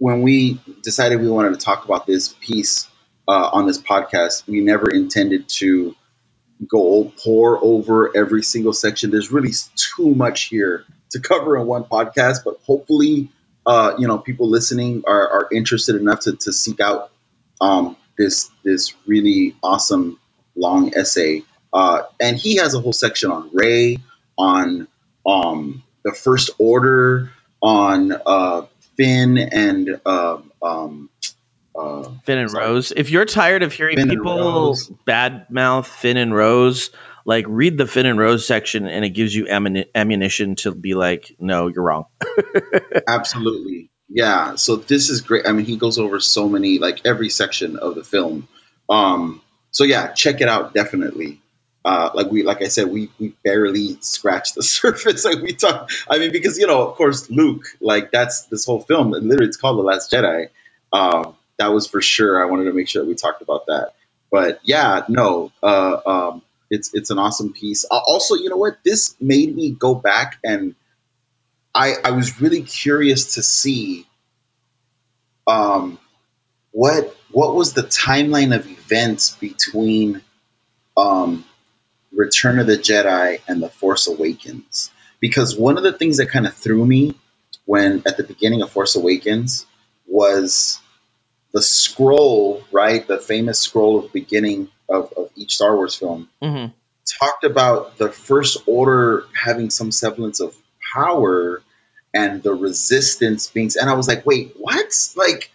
when 0.00 0.22
we 0.22 0.58
decided 0.82 1.20
we 1.20 1.28
wanted 1.28 1.50
to 1.50 1.60
talk 1.60 1.84
about 1.84 2.06
this 2.06 2.34
piece 2.40 2.88
uh, 3.28 3.50
on 3.52 3.66
this 3.66 3.78
podcast, 3.78 4.48
we 4.48 4.62
never 4.62 4.88
intended 4.90 5.46
to 5.50 5.94
go 6.66 7.12
pore 7.22 7.62
over 7.62 8.16
every 8.16 8.42
single 8.42 8.72
section. 8.72 9.10
There's 9.10 9.30
really 9.30 9.52
too 9.76 10.14
much 10.14 10.44
here 10.44 10.86
to 11.10 11.20
cover 11.20 11.58
in 11.58 11.66
one 11.66 11.84
podcast, 11.84 12.44
but 12.46 12.60
hopefully, 12.64 13.28
uh, 13.66 13.96
you 13.98 14.08
know, 14.08 14.16
people 14.16 14.48
listening 14.48 15.02
are, 15.06 15.28
are 15.28 15.48
interested 15.52 15.96
enough 15.96 16.20
to, 16.20 16.34
to 16.36 16.52
seek 16.52 16.80
out 16.80 17.12
um, 17.60 17.94
this 18.16 18.50
this 18.64 18.94
really 19.06 19.54
awesome 19.62 20.18
long 20.56 20.94
essay. 20.96 21.42
Uh, 21.74 22.04
and 22.18 22.38
he 22.38 22.56
has 22.56 22.72
a 22.72 22.80
whole 22.80 22.94
section 22.94 23.30
on 23.30 23.50
Rey, 23.52 23.98
on 24.38 24.88
um, 25.26 25.82
the 26.04 26.12
First 26.12 26.52
Order, 26.58 27.30
on 27.60 28.12
uh, 28.12 28.62
Finn 29.00 29.38
and 29.38 30.00
um 30.04 30.52
um, 30.62 31.10
uh, 31.74 32.10
Finn 32.24 32.38
and 32.38 32.50
Sorry. 32.50 32.66
Rose. 32.66 32.92
If 32.94 33.10
you're 33.10 33.24
tired 33.24 33.62
of 33.62 33.72
hearing 33.72 33.96
Finn 33.96 34.10
people 34.10 34.36
Rose. 34.36 34.88
bad 35.06 35.50
mouth 35.50 35.86
Finn 35.86 36.16
and 36.16 36.34
Rose, 36.34 36.90
like 37.24 37.46
read 37.48 37.78
the 37.78 37.86
Finn 37.86 38.06
and 38.06 38.18
Rose 38.18 38.46
section 38.46 38.86
and 38.86 39.04
it 39.04 39.10
gives 39.10 39.34
you 39.34 39.48
ammunition 39.48 40.56
to 40.56 40.72
be 40.72 40.94
like, 40.94 41.34
no, 41.38 41.68
you're 41.68 41.82
wrong. 41.82 42.06
Absolutely. 43.08 43.90
Yeah. 44.08 44.56
So 44.56 44.76
this 44.76 45.08
is 45.08 45.20
great. 45.20 45.46
I 45.46 45.52
mean, 45.52 45.64
he 45.64 45.76
goes 45.76 45.98
over 45.98 46.20
so 46.20 46.48
many, 46.48 46.78
like 46.78 47.06
every 47.06 47.30
section 47.30 47.76
of 47.76 47.94
the 47.94 48.04
film. 48.04 48.48
Um, 48.88 49.40
so 49.70 49.84
yeah, 49.84 50.12
check 50.12 50.40
it 50.40 50.48
out 50.48 50.74
definitely. 50.74 51.39
Uh, 51.84 52.10
like 52.14 52.30
we, 52.30 52.42
like 52.42 52.62
I 52.62 52.68
said, 52.68 52.88
we 52.88 53.10
we 53.18 53.34
barely 53.42 53.98
scratched 54.00 54.54
the 54.54 54.62
surface. 54.76 55.24
Like 55.24 55.40
we 55.42 55.54
talk. 55.54 55.90
I 56.08 56.18
mean, 56.18 56.32
because 56.32 56.58
you 56.58 56.66
know, 56.66 56.88
of 56.88 56.96
course, 56.96 57.30
Luke. 57.30 57.64
Like 57.80 58.10
that's 58.10 58.42
this 58.44 58.66
whole 58.66 58.80
film. 58.80 59.10
Literally, 59.10 59.46
it's 59.46 59.56
called 59.56 59.78
The 59.78 59.82
Last 59.82 60.12
Jedi. 60.12 60.48
Um, 60.92 61.36
that 61.58 61.68
was 61.68 61.86
for 61.86 62.00
sure. 62.02 62.42
I 62.42 62.50
wanted 62.50 62.64
to 62.64 62.72
make 62.72 62.88
sure 62.88 63.02
that 63.02 63.08
we 63.08 63.14
talked 63.14 63.42
about 63.42 63.66
that. 63.66 63.94
But 64.30 64.60
yeah, 64.62 65.04
no, 65.08 65.52
uh, 65.62 66.00
um, 66.06 66.42
it's 66.70 66.94
it's 66.94 67.10
an 67.10 67.18
awesome 67.18 67.52
piece. 67.52 67.84
Uh, 67.90 67.98
also, 67.98 68.34
you 68.34 68.48
know 68.48 68.56
what? 68.56 68.78
This 68.84 69.16
made 69.20 69.54
me 69.54 69.70
go 69.70 69.94
back 69.94 70.38
and 70.44 70.74
I, 71.74 71.94
I 72.04 72.10
was 72.12 72.40
really 72.40 72.62
curious 72.62 73.34
to 73.34 73.42
see 73.42 74.06
um, 75.46 75.98
what 76.72 77.16
what 77.30 77.54
was 77.54 77.72
the 77.72 77.82
timeline 77.82 78.54
of 78.54 78.68
events 78.68 79.36
between 79.36 80.20
um, 80.96 81.44
Return 82.12 82.58
of 82.58 82.66
the 82.66 82.76
Jedi 82.76 83.40
and 83.48 83.62
The 83.62 83.68
Force 83.68 84.08
Awakens. 84.08 84.90
Because 85.20 85.56
one 85.56 85.76
of 85.76 85.82
the 85.82 85.92
things 85.92 86.16
that 86.18 86.30
kind 86.30 86.46
of 86.46 86.54
threw 86.54 86.84
me 86.84 87.14
when 87.66 88.02
at 88.06 88.16
the 88.16 88.24
beginning 88.24 88.62
of 88.62 88.70
Force 88.70 88.96
Awakens 88.96 89.66
was 90.06 90.80
the 91.52 91.62
scroll, 91.62 92.62
right? 92.72 93.06
The 93.06 93.18
famous 93.18 93.60
scroll 93.60 94.04
of 94.04 94.12
beginning 94.12 94.70
of, 94.88 95.12
of 95.16 95.30
each 95.36 95.56
Star 95.56 95.76
Wars 95.76 95.94
film 95.94 96.28
Mm-hmm. 96.42 96.72
talked 97.20 97.44
about 97.44 97.98
the 97.98 98.10
first 98.10 98.58
order 98.66 99.24
having 99.34 99.70
some 99.70 99.92
semblance 99.92 100.40
of 100.40 100.54
power 100.94 101.62
and 102.14 102.42
the 102.42 102.52
resistance 102.52 103.48
being 103.48 103.70
and 103.80 103.88
i 103.88 103.94
was 103.94 104.08
like 104.08 104.26
wait 104.26 104.54
what 104.58 104.92
like 105.16 105.50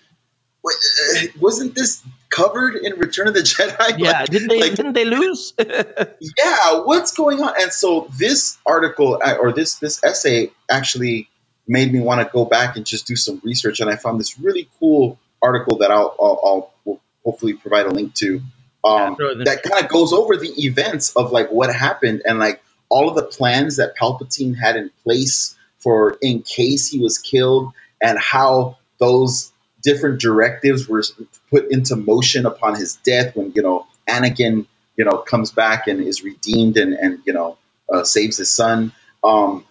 wasn't 1.39 1.75
this 1.75 2.03
covered 2.29 2.75
in 2.75 2.97
return 2.99 3.27
of 3.27 3.33
the 3.33 3.41
jedi? 3.41 3.97
Yeah, 3.99 4.11
Like- 4.11 4.29
didn't 4.29 4.47
they 4.49 4.59
like, 4.59 4.75
didn't 4.75 4.93
they 4.93 5.05
lose? 5.05 5.53
yeah 5.59 6.81
what's 6.83 7.13
going 7.13 7.39
on? 7.41 7.53
And 7.61 7.71
so 7.71 8.07
this 8.17 8.57
article 8.65 9.19
uh, 9.23 9.35
or 9.39 9.51
this 9.51 9.75
this 9.75 10.03
essay 10.03 10.51
actually 10.69 11.29
made 11.67 11.91
me 11.91 11.99
want 11.99 12.21
to 12.21 12.31
go 12.31 12.45
back 12.45 12.75
and 12.75 12.85
just 12.85 13.07
do 13.07 13.15
some 13.15 13.41
research 13.43 13.79
and 13.79 13.89
i 13.89 13.95
found 13.95 14.19
this 14.19 14.39
really 14.39 14.69
cool 14.79 15.17
article 15.41 15.79
that 15.79 15.91
i'll, 15.91 16.15
I'll, 16.19 16.39
I'll 16.43 16.73
will 16.85 17.01
hopefully 17.23 17.53
provide 17.53 17.85
a 17.87 17.89
link 17.89 18.13
to 18.15 18.41
um, 18.83 19.15
throw 19.15 19.29
it 19.29 19.31
in 19.33 19.37
the 19.39 19.45
that 19.45 19.63
kind 19.63 19.83
of 19.83 19.89
goes 19.89 20.13
over 20.13 20.37
the 20.37 20.53
events 20.63 21.15
of 21.15 21.31
like 21.31 21.51
what 21.51 21.73
happened 21.73 22.21
and 22.25 22.37
like 22.37 22.61
all 22.89 23.09
of 23.09 23.15
the 23.15 23.23
plans 23.23 23.77
that 23.77 23.97
palpatine 23.97 24.55
had 24.55 24.75
in 24.75 24.91
place 25.03 25.55
for 25.79 26.17
in 26.21 26.43
case 26.43 26.87
he 26.87 26.99
was 26.99 27.17
killed 27.17 27.73
and 27.99 28.19
how 28.19 28.77
those 28.99 29.51
different 29.85 30.19
directives 30.21 30.89
were 30.89 31.03
put 31.51 31.71
into 31.71 31.95
motion 31.95 32.45
upon 32.47 32.75
his 32.75 32.97
death 32.97 33.35
when 33.37 33.53
you 33.55 33.61
know 33.63 33.87
anakin 34.09 34.65
you 34.97 35.05
know 35.05 35.19
comes 35.19 35.51
back 35.51 35.87
and 35.87 36.01
is 36.01 36.23
redeemed 36.23 36.77
and 36.77 36.93
and 36.93 37.19
you 37.25 37.33
know 37.33 37.57
uh, 37.93 38.03
saves 38.03 38.37
his 38.37 38.51
son 38.51 38.91
um, 39.23 39.65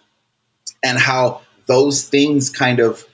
and 0.83 0.97
how 0.97 1.41
those 1.67 2.07
things 2.07 2.49
kind 2.49 2.79
of 2.79 3.05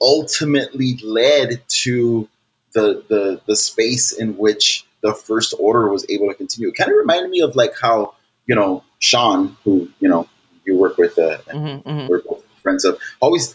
ultimately 0.00 0.98
led 1.04 1.62
to 1.68 2.28
the 2.74 3.04
the 3.08 3.40
the 3.46 3.56
space 3.56 4.12
in 4.12 4.36
which 4.36 4.86
the 5.02 5.14
first 5.14 5.54
order 5.58 5.88
was 5.90 6.06
able 6.10 6.28
to 6.28 6.34
continue. 6.34 6.68
It 6.68 6.76
kind 6.76 6.90
of 6.90 6.96
reminded 6.96 7.30
me 7.30 7.40
of 7.42 7.56
like 7.56 7.74
how 7.80 8.14
you 8.46 8.54
know 8.54 8.84
Sean, 8.98 9.56
who 9.64 9.88
you 10.00 10.08
know 10.08 10.28
you 10.64 10.76
work 10.78 10.98
with, 10.98 11.18
uh, 11.18 11.38
and 11.48 11.58
Mhm, 11.58 11.84
mhm. 11.84 12.08
we're 12.08 12.22
both 12.22 12.44
friends 12.62 12.84
of, 12.84 12.98
always 13.20 13.54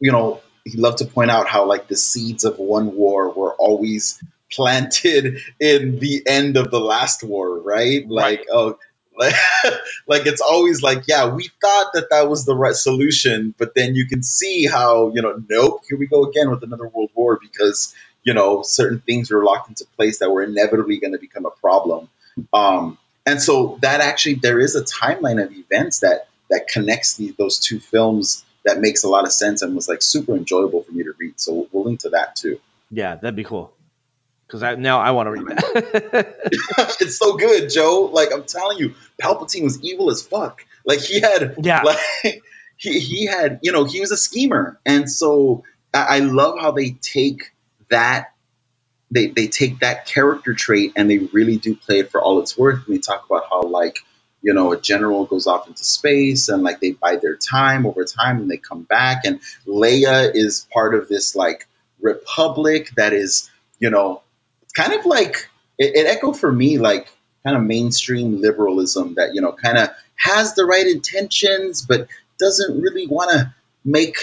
you 0.00 0.12
know 0.12 0.40
he 0.68 0.78
loved 0.78 0.98
to 0.98 1.06
point 1.06 1.30
out 1.30 1.48
how 1.48 1.66
like 1.66 1.88
the 1.88 1.96
seeds 1.96 2.44
of 2.44 2.58
one 2.58 2.94
war 2.94 3.30
were 3.30 3.54
always 3.54 4.22
planted 4.50 5.38
in 5.60 5.98
the 5.98 6.22
end 6.26 6.56
of 6.56 6.70
the 6.70 6.80
last 6.80 7.22
war, 7.22 7.58
right? 7.60 8.08
Like 8.08 8.46
oh. 8.50 8.78
Like, 9.16 9.34
like 10.06 10.26
it's 10.26 10.40
always 10.40 10.80
like 10.80 11.08
yeah 11.08 11.34
we 11.34 11.50
thought 11.60 11.90
that 11.94 12.10
that 12.10 12.30
was 12.30 12.44
the 12.44 12.54
right 12.54 12.76
solution 12.76 13.52
but 13.58 13.74
then 13.74 13.96
you 13.96 14.06
can 14.06 14.22
see 14.22 14.64
how 14.64 15.10
you 15.12 15.22
know 15.22 15.42
nope 15.50 15.80
here 15.88 15.98
we 15.98 16.06
go 16.06 16.26
again 16.26 16.48
with 16.52 16.62
another 16.62 16.86
world 16.86 17.10
war 17.16 17.36
because 17.42 17.92
you 18.22 18.32
know 18.32 18.62
certain 18.62 19.00
things 19.00 19.32
were 19.32 19.44
locked 19.44 19.70
into 19.70 19.84
place 19.96 20.20
that 20.20 20.30
were 20.30 20.44
inevitably 20.44 21.00
going 21.00 21.14
to 21.14 21.18
become 21.18 21.46
a 21.46 21.50
problem 21.50 22.08
um, 22.52 22.96
and 23.26 23.42
so 23.42 23.76
that 23.82 24.00
actually 24.00 24.34
there 24.34 24.60
is 24.60 24.76
a 24.76 24.84
timeline 24.84 25.42
of 25.44 25.50
events 25.50 25.98
that 25.98 26.28
that 26.48 26.68
connects 26.68 27.16
the, 27.16 27.34
those 27.36 27.58
two 27.58 27.80
films 27.80 28.44
that 28.64 28.80
makes 28.80 29.04
a 29.04 29.08
lot 29.08 29.24
of 29.24 29.32
sense 29.32 29.62
and 29.62 29.74
was 29.74 29.88
like 29.88 30.02
super 30.02 30.34
enjoyable 30.36 30.82
for 30.82 30.92
me 30.92 31.04
to 31.04 31.12
read 31.18 31.38
so 31.40 31.68
we'll 31.72 31.84
link 31.84 32.00
to 32.00 32.10
that 32.10 32.36
too 32.36 32.60
Yeah, 32.90 33.14
that'd 33.16 33.36
be 33.36 33.44
cool. 33.44 33.72
Because 34.46 34.62
I, 34.62 34.74
now 34.76 35.00
I 35.00 35.10
want 35.10 35.26
to 35.26 35.30
read 35.32 35.46
that. 35.46 36.96
it's 37.00 37.18
so 37.18 37.36
good 37.36 37.68
joe 37.70 38.08
like 38.12 38.30
i'm 38.32 38.44
telling 38.44 38.78
you 38.78 38.94
palpatine 39.20 39.62
was 39.64 39.82
evil 39.82 40.10
as 40.10 40.22
fuck 40.22 40.64
like 40.86 41.00
he 41.00 41.20
had 41.20 41.54
Yeah. 41.62 41.82
like 41.82 41.98
he, 42.76 42.98
he 42.98 43.26
had 43.26 43.60
you 43.62 43.72
know 43.72 43.84
he 43.84 44.00
was 44.00 44.10
a 44.10 44.16
schemer 44.16 44.78
and 44.86 45.10
so 45.10 45.64
I, 45.92 46.16
I 46.16 46.18
love 46.20 46.58
how 46.58 46.70
they 46.72 46.90
take 46.90 47.52
that 47.90 48.32
they, 49.10 49.26
they 49.28 49.46
take 49.48 49.80
that 49.80 50.04
character 50.06 50.52
trait 50.54 50.92
and 50.96 51.10
they 51.10 51.18
really 51.18 51.56
do 51.56 51.74
play 51.74 52.00
it 52.00 52.10
for 52.10 52.20
all 52.20 52.40
it's 52.40 52.56
worth 52.58 52.86
and 52.86 52.94
they 52.94 53.00
talk 53.00 53.24
about 53.28 53.44
how 53.50 53.62
like 53.62 53.98
you 54.42 54.54
know 54.54 54.72
a 54.72 54.80
general 54.80 55.24
goes 55.24 55.46
off 55.46 55.66
into 55.66 55.84
space 55.84 56.48
and 56.48 56.62
like 56.62 56.80
they 56.80 56.92
bide 56.92 57.20
their 57.22 57.36
time 57.36 57.86
over 57.86 58.04
time 58.04 58.38
and 58.38 58.50
they 58.50 58.56
come 58.56 58.82
back. 58.82 59.24
And 59.24 59.40
leia 59.66 60.30
is 60.34 60.66
part 60.72 60.94
of 60.94 61.08
this 61.08 61.34
like 61.34 61.66
republic 62.00 62.90
that 62.96 63.12
is 63.12 63.50
you 63.80 63.90
know 63.90 64.22
kind 64.74 64.92
of 64.92 65.04
like 65.04 65.48
it, 65.78 65.96
it 65.96 66.06
echoed 66.06 66.38
for 66.38 66.50
me 66.50 66.78
like 66.78 67.08
kind 67.44 67.56
of 67.56 67.62
mainstream 67.62 68.40
liberalism 68.40 69.14
that 69.14 69.34
you 69.34 69.40
know 69.40 69.52
kind 69.52 69.78
of 69.78 69.88
has 70.16 70.54
the 70.54 70.64
right 70.64 70.86
intentions 70.86 71.82
but 71.82 72.08
doesn't 72.38 72.80
really 72.80 73.06
want 73.06 73.30
to 73.30 73.54
make 73.84 74.16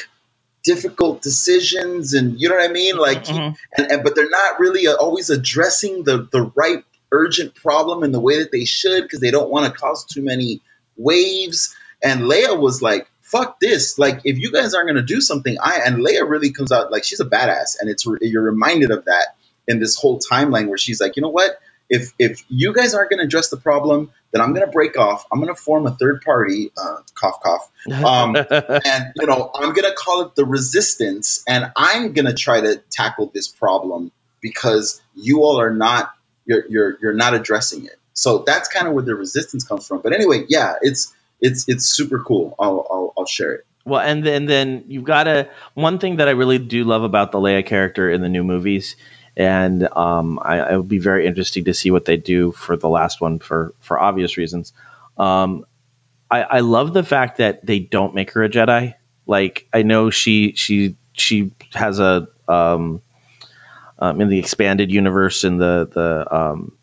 difficult 0.64 1.22
decisions. 1.22 2.14
And 2.14 2.40
you 2.42 2.50
know 2.50 2.56
what 2.56 2.70
I 2.70 2.74
mean? 2.74 2.98
Like 2.98 3.26
Mhm. 3.26 3.56
and, 3.78 3.92
and 3.92 4.04
but 4.04 4.16
they're 4.16 4.30
not 4.30 4.60
really 4.60 4.88
uh, 4.88 4.96
always 4.96 5.30
addressing 5.30 6.04
the 6.04 6.28
the 6.32 6.42
right 6.56 6.84
urgent 7.12 7.56
problem 7.56 8.04
in 8.04 8.12
the 8.12 8.20
way 8.20 8.40
that 8.40 8.52
they 8.52 8.66
should 8.66 9.04
because 9.04 9.20
they 9.20 9.32
don't 9.32 9.50
want 9.50 9.72
to 9.72 9.80
cause 9.80 10.06
too 10.06 10.22
many 10.22 10.62
waves. 10.98 11.76
And 12.04 12.22
Leia 12.22 12.60
was 12.60 12.82
like 12.82 13.08
fuck 13.22 13.60
this. 13.60 13.98
Like 13.98 14.22
if 14.24 14.38
you 14.38 14.52
guys 14.52 14.74
aren't 14.74 14.88
going 14.88 15.04
to 15.06 15.14
do 15.14 15.20
something 15.22 15.58
I 15.62 15.82
and 15.86 15.98
Leia 15.98 16.30
really 16.30 16.52
comes 16.52 16.72
out 16.72 16.92
like 16.92 17.04
she's 17.04 17.20
a 17.20 17.26
badass. 17.26 17.78
And 17.80 17.90
it's 17.90 18.06
you're 18.22 18.44
reminded 18.44 18.92
of 18.92 19.06
that 19.06 19.36
in 19.68 19.80
this 19.80 19.96
whole 19.96 20.20
timeline 20.20 20.68
where 20.68 20.78
she's 20.78 21.02
like 21.02 21.16
you 21.16 21.22
know 21.22 21.30
what? 21.30 21.60
If 21.90 22.14
if 22.18 22.44
you 22.50 22.74
guys 22.74 22.94
aren't 22.94 23.10
going 23.10 23.20
to 23.20 23.26
address 23.26 23.50
the 23.50 23.58
problem 23.58 24.12
then 24.32 24.42
I'm 24.42 24.54
going 24.54 24.66
to 24.66 24.72
break 24.72 24.98
off. 24.98 25.26
I'm 25.32 25.40
going 25.40 25.54
to 25.54 25.60
form 25.60 25.88
a 25.88 25.92
third 25.92 26.22
party 26.22 26.72
uh, 26.78 26.98
cough 27.14 27.42
cough 27.42 27.70
um, 27.92 28.36
and 28.50 29.14
you 29.16 29.28
know 29.28 29.52
i'm 29.54 29.74
gonna 29.74 29.94
call 29.94 30.24
it 30.24 30.36
the 30.36 30.46
resistance 30.46 31.44
and 31.48 31.72
i'm 31.76 32.14
gonna 32.14 32.34
try 32.34 32.62
to 32.62 32.78
tackle 32.90 33.32
this 33.34 33.48
problem 33.48 34.12
because 34.42 35.02
you 35.16 35.44
all 35.44 35.60
are 35.60 35.74
not 35.74 36.12
you're 36.46 36.64
you're, 36.70 36.98
you're 37.02 37.14
not 37.14 37.34
addressing 37.34 37.86
it 37.86 38.00
so 38.14 38.40
that's 38.46 38.68
kind 38.70 38.88
of 38.88 38.94
where 38.94 39.04
the 39.04 39.16
resistance 39.16 39.64
comes 39.64 39.88
from 39.88 40.02
but 40.02 40.14
anyway 40.14 40.46
yeah 40.48 40.76
it's 40.82 41.14
it's 41.42 41.68
it's 41.68 41.86
super 41.86 42.20
cool 42.20 42.56
i'll 42.60 42.88
i'll, 42.90 43.14
I'll 43.18 43.26
share 43.26 43.54
it 43.54 43.66
Well, 43.86 44.02
and 44.02 44.24
then 44.26 44.46
then 44.46 44.86
you've 44.88 45.04
got 45.04 45.28
a 45.28 45.50
one 45.76 46.00
thing 46.00 46.16
that 46.18 46.28
I 46.28 46.32
really 46.32 46.58
do 46.58 46.84
love 46.84 47.04
about 47.04 47.32
the 47.32 47.38
Leia 47.38 47.64
character 47.66 48.10
in 48.10 48.22
the 48.22 48.30
new 48.30 48.44
movies, 48.44 48.96
and 49.38 49.88
um, 49.96 50.40
I, 50.42 50.74
it 50.74 50.78
would 50.78 50.88
be 50.88 50.98
very 50.98 51.28
interesting 51.28 51.66
to 51.66 51.74
see 51.74 51.92
what 51.92 52.06
they 52.06 52.18
do 52.18 52.52
for 52.52 52.78
the 52.78 52.90
last 52.90 53.22
one 53.22 53.38
for 53.40 53.76
for 53.82 54.00
obvious 54.00 54.38
reasons. 54.38 54.74
Um, 55.18 55.66
I, 56.32 56.42
I 56.42 56.60
love 56.62 56.94
the 56.94 57.04
fact 57.04 57.38
that 57.38 57.64
they 57.64 57.80
don't 57.80 58.16
make 58.16 58.32
her 58.32 58.44
a 58.44 58.50
Jedi. 58.50 58.96
Like 59.28 59.68
I 59.72 59.84
know 59.84 60.10
she 60.10 60.54
she 60.54 60.96
she 61.14 61.52
has 61.74 62.00
a 62.00 62.28
um, 62.48 63.02
um, 64.00 64.22
in 64.22 64.30
the 64.30 64.40
expanded 64.40 64.92
universe 64.92 65.44
in 65.44 65.58
the 65.58 65.90
the 65.92 66.36
um, 66.36 66.78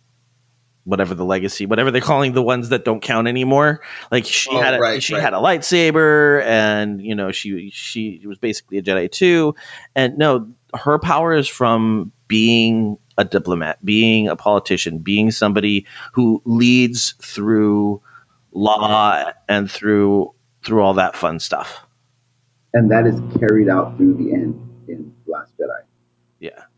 whatever 0.84 1.14
the 1.14 1.24
legacy, 1.24 1.66
whatever 1.66 1.90
they're 1.90 2.00
calling 2.00 2.32
the 2.32 2.42
ones 2.42 2.70
that 2.70 2.84
don't 2.84 3.02
count 3.02 3.28
anymore. 3.28 3.82
Like 4.10 4.26
she 4.26 4.50
Oh, 4.50 4.60
had 4.60 4.74
a, 4.74 4.80
right, 4.80 5.02
she 5.02 5.14
right. 5.14 5.22
had 5.22 5.34
a 5.34 5.38
lightsaber, 5.38 6.42
and 6.44 7.02
you 7.02 7.14
know 7.14 7.32
she 7.32 7.70
she 7.72 8.22
was 8.26 8.38
basically 8.38 8.78
a 8.78 8.82
Jedi 8.82 9.10
too. 9.10 9.54
And 9.94 10.18
no, 10.18 10.52
her 10.74 10.98
power 10.98 11.34
is 11.34 11.48
from 11.48 12.12
being 12.28 12.98
a 13.18 13.24
diplomat, 13.24 13.84
being 13.84 14.28
a 14.28 14.36
politician, 14.36 14.98
being 15.00 15.30
somebody 15.30 15.86
who 16.14 16.42
leads 16.44 17.12
through 17.22 18.02
law 18.52 19.32
and 19.48 19.70
through 19.70 20.34
through 20.64 20.82
all 20.82 20.94
that 20.94 21.16
fun 21.16 21.40
stuff. 21.40 21.80
and 22.74 22.90
that 22.90 23.06
is 23.06 23.20
carried 23.40 23.68
out 23.68 23.96
through 23.98 24.14
the 24.14 24.32
end 24.34 24.54
in 24.88 25.14
last 25.26 25.52
jedi 25.58 25.68
Yeah. 25.68 25.81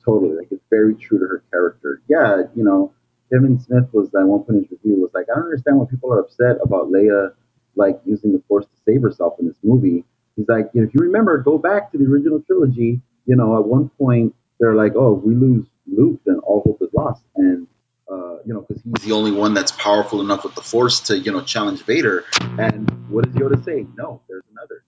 Totally 0.05 0.37
like 0.37 0.49
it's 0.51 0.65
very 0.71 0.95
true 0.95 1.19
to 1.19 1.25
her 1.25 1.43
character 1.51 2.01
yeah 2.09 2.43
you 2.55 2.65
know 2.65 2.93
kevin 3.33 3.59
smith 3.59 3.87
was 3.93 4.09
at 4.15 4.25
one 4.25 4.41
point 4.41 4.59
in 4.59 4.63
his 4.63 4.73
review 4.73 5.01
was 5.01 5.11
like 5.15 5.27
i 5.31 5.35
don't 5.35 5.45
understand 5.45 5.79
why 5.79 5.87
people 5.87 6.13
are 6.13 6.21
upset 6.21 6.57
about 6.63 6.91
leia 6.91 7.33
like 7.77 8.01
using 8.05 8.33
the 8.33 8.43
force 8.49 8.65
to 8.65 8.77
save 8.85 9.03
herself 9.03 9.35
in 9.41 9.47
this 9.47 9.57
movie 9.63 10.05
he's 10.37 10.49
like 10.49 10.69
you 10.75 10.81
know, 10.81 10.87
if 10.87 10.95
you 10.95 11.01
remember 11.01 11.39
go 11.39 11.59
back 11.59 11.91
to 11.91 11.99
the 11.99 12.05
original 12.05 12.41
trilogy 12.43 13.01
you 13.27 13.37
know 13.37 13.57
at 13.59 13.65
one 13.65 13.89
point 13.99 14.35
they're 14.61 14.75
like 14.75 14.93
oh 14.97 15.17
if 15.19 15.25
we 15.25 15.35
lose 15.35 15.67
luke 15.87 16.21
then 16.27 16.39
all 16.45 16.63
hope 16.65 16.81
is 16.83 16.93
lost 16.95 17.23
and 17.37 17.67
uh, 18.11 18.37
you 18.45 18.53
know, 18.53 18.61
because 18.61 18.83
he's 18.83 19.05
the 19.05 19.13
only 19.13 19.33
one 19.33 19.55
that's 19.55 19.73
powerful 19.73 20.21
enough 20.21 20.45
with 20.45 20.55
the 20.55 20.61
Force 20.61 21.01
to, 21.01 21.19
you 21.19 21.33
know, 21.33 21.41
challenge 21.41 21.83
Vader. 21.85 22.25
And 22.59 22.91
what 23.09 23.25
does 23.25 23.35
Yoda 23.35 23.65
say? 23.65 23.87
No, 23.97 24.21
there's 24.29 24.45
another 24.53 24.84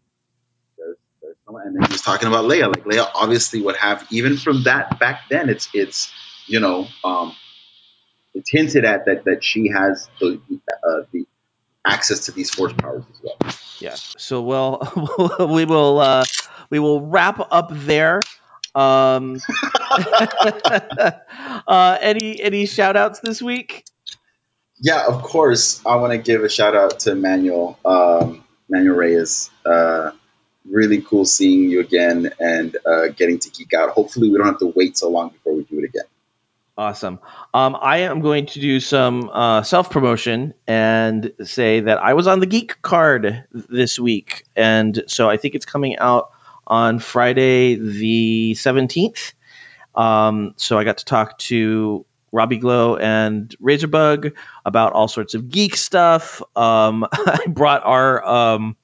and 1.48 1.77
then 1.77 1.82
he 1.85 1.93
was 1.93 2.02
talking 2.02 2.28
about 2.28 2.44
Leia. 2.44 2.68
Like 2.68 2.85
Leia 2.85 3.09
obviously 3.14 3.62
would 3.62 3.77
have 3.77 4.06
even 4.10 4.36
from 4.36 4.64
that 4.64 4.98
back 4.98 5.23
then 5.31 5.48
it's 5.48 5.68
it's 5.73 6.12
you 6.47 6.60
know 6.60 6.86
um 7.05 7.35
it's 8.35 8.51
hinted 8.51 8.85
at 8.85 9.06
that 9.06 9.24
that 9.24 9.43
she 9.43 9.68
has 9.68 10.09
the 10.20 10.40
uh, 10.85 11.02
the 11.12 11.27
access 11.86 12.27
to 12.27 12.32
these 12.32 12.51
force 12.51 12.73
powers 12.74 13.05
as 13.10 13.20
well. 13.23 13.36
Yeah. 13.78 13.94
So 13.94 14.43
well, 14.43 14.93
we 15.52 15.64
will 15.64 15.98
uh, 15.98 16.24
we 16.70 16.78
will 16.78 17.01
wrap 17.01 17.40
up 17.51 17.70
there. 17.73 18.20
Um, 18.74 19.40
uh, 21.66 21.98
any 22.01 22.40
any 22.43 22.66
shout 22.66 22.97
outs 22.97 23.20
this 23.20 23.40
week? 23.40 23.85
Yeah, 24.78 25.06
of 25.06 25.23
course. 25.23 25.81
I 25.86 25.97
want 25.97 26.12
to 26.12 26.18
give 26.18 26.44
a 26.44 26.51
shout 26.51 26.77
out 26.77 27.01
to 27.01 27.14
Manuel 27.14 27.78
um, 27.85 28.44
Manuel 28.68 28.97
Reyes. 28.97 29.51
Uh, 29.64 30.10
really 30.70 31.02
cool 31.02 31.24
seeing 31.24 31.70
you 31.70 31.80
again 31.80 32.32
and 32.38 32.76
uh, 32.86 33.09
getting 33.09 33.38
to 33.40 33.51
geek 33.51 33.72
out. 33.74 33.90
Hopefully, 33.90 34.30
we 34.30 34.38
don't 34.38 34.47
have 34.47 34.59
to 34.59 34.72
wait 34.74 34.97
so 34.97 35.09
long 35.09 35.30
before 35.30 35.55
we 35.55 35.64
do 35.64 35.78
it 35.78 35.84
again. 35.84 36.05
Awesome. 36.78 37.20
Um, 37.55 37.74
I 37.80 37.98
am 37.98 38.20
going 38.20 38.47
to 38.47 38.60
do 38.60 38.80
some 38.80 39.30
uh, 39.30 39.62
self 39.62 39.88
promotion 39.88 40.52
and 40.66 41.32
say 41.43 41.80
that 41.80 41.98
I 41.98 42.12
was 42.12 42.26
on 42.26 42.40
the 42.40 42.47
Geek 42.47 42.82
Card 42.82 43.44
this 43.51 43.98
week, 43.98 44.44
and 44.55 45.05
so 45.06 45.30
I 45.30 45.38
think 45.38 45.55
it's 45.55 45.64
coming 45.64 45.98
out 45.98 46.32
on 46.66 46.98
Friday 46.98 47.76
the 47.76 48.55
seventeenth. 48.55 49.32
Um, 49.94 50.52
so 50.56 50.78
I 50.78 50.84
got 50.84 50.98
to 50.98 51.06
talk 51.06 51.38
to 51.38 52.05
Robbie 52.30 52.59
Glow 52.59 52.97
and 52.97 53.55
Razorbug 53.62 54.34
about 54.66 54.93
all 54.93 55.09
sorts 55.09 55.34
of 55.34 55.48
geek 55.48 55.76
stuff. 55.76 56.43
Um, 56.55 57.06
I 57.12 57.47
brought 57.48 57.84
our 57.84 58.22
um, 58.22 58.76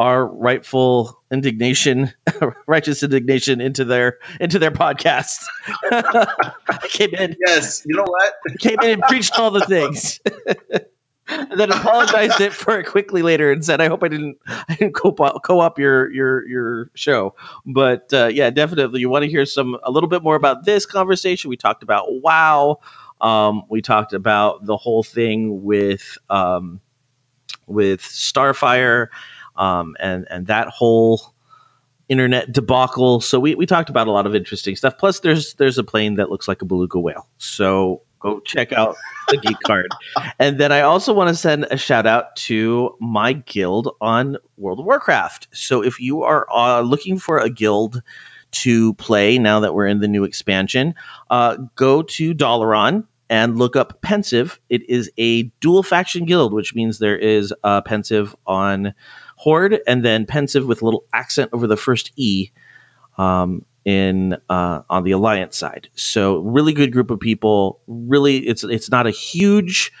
our 0.00 0.26
rightful 0.26 1.22
indignation, 1.30 2.12
righteous 2.66 3.02
indignation 3.04 3.60
into 3.60 3.84
their 3.84 4.18
into 4.40 4.58
their 4.58 4.72
podcast. 4.72 5.44
I 5.92 6.88
came 6.88 7.14
in, 7.14 7.36
Yes, 7.46 7.84
you 7.86 7.96
know 7.96 8.06
what? 8.06 8.34
came 8.60 8.78
in 8.82 8.90
and 8.90 9.02
preached 9.02 9.38
all 9.38 9.50
the 9.50 9.60
things. 9.66 10.20
and 11.28 11.60
then 11.60 11.70
apologized 11.70 12.40
it 12.40 12.52
for 12.52 12.80
it 12.80 12.86
quickly 12.86 13.22
later 13.22 13.52
and 13.52 13.64
said, 13.64 13.80
"I 13.80 13.88
hope 13.88 14.02
I 14.02 14.08
didn't, 14.08 14.38
I 14.46 14.74
didn't 14.76 14.94
co 14.94 15.12
co-op 15.12 15.78
your 15.78 16.10
your 16.12 16.48
your 16.48 16.90
show." 16.94 17.36
But 17.66 18.12
uh, 18.12 18.26
yeah, 18.32 18.50
definitely, 18.50 19.00
you 19.00 19.10
want 19.10 19.24
to 19.24 19.30
hear 19.30 19.46
some 19.46 19.76
a 19.84 19.90
little 19.90 20.08
bit 20.08 20.22
more 20.22 20.34
about 20.36 20.64
this 20.64 20.86
conversation. 20.86 21.50
We 21.50 21.56
talked 21.58 21.82
about 21.82 22.06
WoW. 22.10 22.80
Um, 23.20 23.64
we 23.68 23.82
talked 23.82 24.14
about 24.14 24.64
the 24.64 24.78
whole 24.78 25.02
thing 25.02 25.62
with 25.62 26.18
um, 26.30 26.80
with 27.66 28.00
Starfire 28.02 29.08
um, 29.60 29.94
and 30.00 30.26
and 30.28 30.46
that 30.48 30.68
whole 30.68 31.34
internet 32.08 32.50
debacle. 32.50 33.20
So 33.20 33.38
we, 33.38 33.54
we 33.54 33.66
talked 33.66 33.90
about 33.90 34.08
a 34.08 34.10
lot 34.10 34.26
of 34.26 34.34
interesting 34.34 34.74
stuff. 34.74 34.98
Plus, 34.98 35.20
there's 35.20 35.54
there's 35.54 35.78
a 35.78 35.84
plane 35.84 36.16
that 36.16 36.30
looks 36.30 36.48
like 36.48 36.62
a 36.62 36.64
beluga 36.64 36.98
whale. 36.98 37.28
So 37.38 38.02
go 38.18 38.40
check 38.40 38.72
out 38.72 38.96
the 39.28 39.36
geek 39.36 39.56
card. 39.66 39.88
And 40.38 40.58
then 40.58 40.72
I 40.72 40.80
also 40.80 41.14
want 41.14 41.28
to 41.28 41.34
send 41.34 41.66
a 41.70 41.76
shout 41.76 42.06
out 42.06 42.36
to 42.36 42.96
my 43.00 43.34
guild 43.34 43.94
on 44.00 44.38
World 44.56 44.80
of 44.80 44.86
Warcraft. 44.86 45.48
So 45.52 45.84
if 45.84 46.00
you 46.00 46.22
are 46.22 46.46
uh, 46.50 46.80
looking 46.80 47.18
for 47.18 47.38
a 47.38 47.50
guild 47.50 48.02
to 48.52 48.94
play 48.94 49.38
now 49.38 49.60
that 49.60 49.74
we're 49.74 49.86
in 49.86 50.00
the 50.00 50.08
new 50.08 50.24
expansion, 50.24 50.94
uh, 51.30 51.56
go 51.76 52.02
to 52.02 52.34
Dalaran 52.34 53.06
and 53.30 53.56
look 53.56 53.76
up 53.76 54.02
Pensive. 54.02 54.60
It 54.68 54.90
is 54.90 55.12
a 55.16 55.44
dual 55.60 55.84
faction 55.84 56.24
guild, 56.24 56.52
which 56.52 56.74
means 56.74 56.98
there 56.98 57.16
is 57.16 57.54
uh, 57.62 57.80
Pensive 57.82 58.34
on 58.44 58.94
Horde 59.40 59.80
and 59.86 60.04
then 60.04 60.26
Pensive 60.26 60.66
with 60.66 60.82
a 60.82 60.84
little 60.84 61.04
accent 61.10 61.50
over 61.54 61.66
the 61.66 61.76
first 61.78 62.12
E 62.14 62.50
um, 63.16 63.64
in 63.86 64.36
uh, 64.50 64.82
on 64.90 65.02
the 65.02 65.12
Alliance 65.12 65.56
side. 65.56 65.88
So 65.94 66.40
really 66.40 66.74
good 66.74 66.92
group 66.92 67.10
of 67.10 67.20
people. 67.20 67.80
Really, 67.86 68.36
it's 68.36 68.64
it's 68.64 68.90
not 68.90 69.06
a 69.06 69.10
huge 69.10 69.92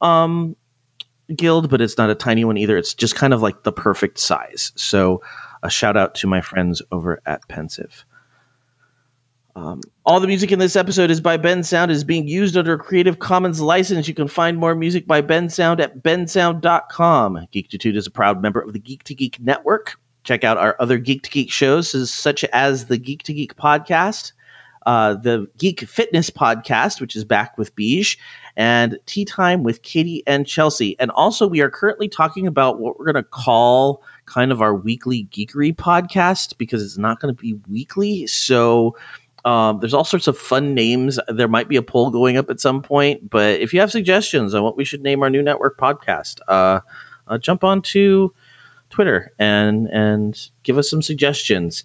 um, 0.00 0.56
guild, 1.32 1.70
but 1.70 1.80
it's 1.80 1.96
not 1.96 2.10
a 2.10 2.16
tiny 2.16 2.44
one 2.44 2.56
either. 2.56 2.76
It's 2.76 2.94
just 2.94 3.14
kind 3.14 3.32
of 3.32 3.40
like 3.40 3.62
the 3.62 3.70
perfect 3.70 4.18
size. 4.18 4.72
So 4.74 5.22
a 5.62 5.70
shout 5.70 5.96
out 5.96 6.16
to 6.16 6.26
my 6.26 6.40
friends 6.40 6.82
over 6.90 7.22
at 7.24 7.46
Pensive. 7.46 8.04
Um, 9.58 9.80
all 10.06 10.20
the 10.20 10.28
music 10.28 10.52
in 10.52 10.60
this 10.60 10.76
episode 10.76 11.10
is 11.10 11.20
by 11.20 11.36
Bensound. 11.36 11.90
is 11.90 12.04
being 12.04 12.28
used 12.28 12.56
under 12.56 12.74
a 12.74 12.78
Creative 12.78 13.18
Commons 13.18 13.60
license. 13.60 14.06
You 14.06 14.14
can 14.14 14.28
find 14.28 14.56
more 14.56 14.72
music 14.74 15.06
by 15.06 15.20
Bensound 15.20 15.80
at 15.80 16.00
bensound.com. 16.00 17.48
Geektitude 17.52 17.96
is 17.96 18.06
a 18.06 18.10
proud 18.12 18.40
member 18.40 18.60
of 18.60 18.72
the 18.72 18.78
Geek 18.78 19.02
to 19.04 19.14
Geek 19.14 19.40
network. 19.40 19.98
Check 20.22 20.44
out 20.44 20.58
our 20.58 20.76
other 20.78 20.98
Geek 20.98 21.24
to 21.24 21.30
Geek 21.30 21.50
shows, 21.50 22.12
such 22.12 22.44
as 22.44 22.86
the 22.86 22.98
Geek 22.98 23.24
to 23.24 23.34
Geek 23.34 23.56
podcast, 23.56 24.32
uh, 24.86 25.14
the 25.14 25.48
Geek 25.58 25.80
Fitness 25.80 26.30
podcast, 26.30 27.00
which 27.00 27.16
is 27.16 27.24
back 27.24 27.58
with 27.58 27.74
Beej, 27.74 28.16
and 28.56 28.98
Tea 29.06 29.24
Time 29.24 29.64
with 29.64 29.82
Katie 29.82 30.22
and 30.24 30.46
Chelsea. 30.46 30.94
And 31.00 31.10
also, 31.10 31.48
we 31.48 31.62
are 31.62 31.70
currently 31.70 32.08
talking 32.08 32.46
about 32.46 32.78
what 32.78 32.96
we're 32.96 33.12
going 33.12 33.24
to 33.24 33.28
call 33.28 34.04
kind 34.24 34.52
of 34.52 34.62
our 34.62 34.74
weekly 34.74 35.24
geekery 35.24 35.74
podcast 35.74 36.58
because 36.58 36.84
it's 36.84 36.98
not 36.98 37.18
going 37.18 37.34
to 37.34 37.42
be 37.42 37.54
weekly. 37.54 38.28
So 38.28 38.96
um, 39.44 39.80
there's 39.80 39.94
all 39.94 40.04
sorts 40.04 40.26
of 40.26 40.36
fun 40.36 40.74
names. 40.74 41.18
There 41.28 41.48
might 41.48 41.68
be 41.68 41.76
a 41.76 41.82
poll 41.82 42.10
going 42.10 42.36
up 42.36 42.50
at 42.50 42.60
some 42.60 42.82
point, 42.82 43.28
but 43.28 43.60
if 43.60 43.72
you 43.72 43.80
have 43.80 43.90
suggestions 43.90 44.54
on 44.54 44.62
what 44.62 44.76
we 44.76 44.84
should 44.84 45.02
name 45.02 45.22
our 45.22 45.30
new 45.30 45.42
network 45.42 45.78
podcast, 45.78 46.40
uh, 46.48 46.80
uh, 47.26 47.38
jump 47.38 47.64
onto 47.64 48.30
Twitter 48.90 49.32
and 49.38 49.86
and 49.86 50.50
give 50.62 50.78
us 50.78 50.90
some 50.90 51.02
suggestions. 51.02 51.84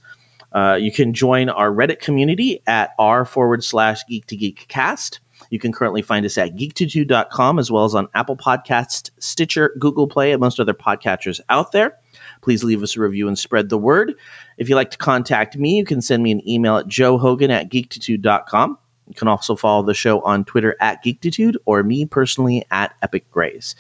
Uh, 0.52 0.78
you 0.80 0.92
can 0.92 1.14
join 1.14 1.50
our 1.50 1.72
Reddit 1.72 2.00
community 2.00 2.62
at 2.68 2.92
r 3.00 3.26
forward 3.26 3.64
slash 3.64 4.06
geek 4.08 4.28
to 4.28 4.36
geek 4.36 4.68
cast. 4.68 5.20
You 5.50 5.60
can 5.60 5.72
currently 5.72 6.02
find 6.02 6.26
us 6.26 6.38
at 6.38 6.56
geektitude.com 6.56 7.60
as 7.60 7.70
well 7.70 7.86
as 7.86 7.96
on 7.96 8.08
Apple 8.14 8.38
Podcasts, 8.38 9.10
Stitcher, 9.20 9.76
Google 9.78 10.08
Play, 10.08 10.32
and 10.32 10.40
most 10.40 10.60
other 10.60 10.74
podcatchers 10.74 11.42
out 11.50 11.72
there. 11.72 11.98
Please 12.44 12.64
leave 12.64 12.84
us 12.84 12.96
a 12.96 13.02
review 13.02 13.28
and 13.28 13.40
spread 13.40 13.70
the 13.70 13.78
word. 13.78 14.16
If 14.58 14.70
you'd 14.70 14.76
like 14.76 14.92
to 14.92 14.98
contact 14.98 15.58
me, 15.58 15.78
you 15.78 15.86
can 15.86 16.02
send 16.02 16.22
me 16.22 16.32
an 16.32 16.48
email 16.48 16.78
at 16.78 16.88
joehogan 16.88 17.50
at 17.50 17.70
geektitude.com. 17.70 18.78
You 19.08 19.14
can 19.16 19.28
also 19.28 19.56
follow 19.56 19.84
the 19.84 19.94
show 19.94 20.22
on 20.22 20.46
Twitter 20.46 20.76
at 20.80 21.04
Geektitude 21.04 21.56
or 21.66 21.84
me 21.84 22.06
personally 22.06 22.66
at 22.70 22.96
Epic 23.02 23.30
Grays. 23.32 23.76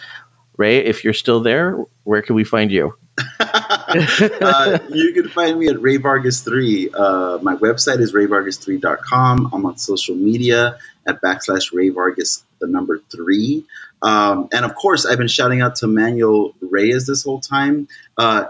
Ray, 0.58 0.80
if 0.80 1.04
you're 1.04 1.14
still 1.14 1.42
there, 1.42 1.78
where 2.04 2.22
can 2.22 2.36
we 2.36 2.44
find 2.44 2.72
you? 2.72 2.98
uh, 4.42 4.80
you 4.90 5.14
can 5.14 5.30
find 5.30 5.60
me 5.60 5.68
at 5.68 5.82
Ray 5.82 5.98
Vargas 5.98 6.42
3. 6.42 6.90
Uh, 6.94 7.40
my 7.42 7.56
website 7.56 8.00
is 8.00 8.14
rayvargas3.com. 8.14 9.52
I'm 9.54 9.66
on 9.66 9.78
social 9.78 10.16
media 10.16 10.78
at 11.08 11.22
backslash 11.22 11.74
Ray 11.74 11.90
Vargas, 11.90 12.44
the 12.60 12.68
number 12.68 13.00
three. 13.12 13.66
Um, 14.02 14.50
and 14.52 14.66
of 14.66 14.76
course, 14.76 15.06
I've 15.06 15.18
been 15.18 15.28
shouting 15.28 15.62
out 15.62 15.78
to 15.78 15.88
Manuel 15.88 16.54
Reyes 16.62 17.06
this 17.06 17.24
whole 17.24 17.40
time. 17.40 17.88
Uh, 18.18 18.46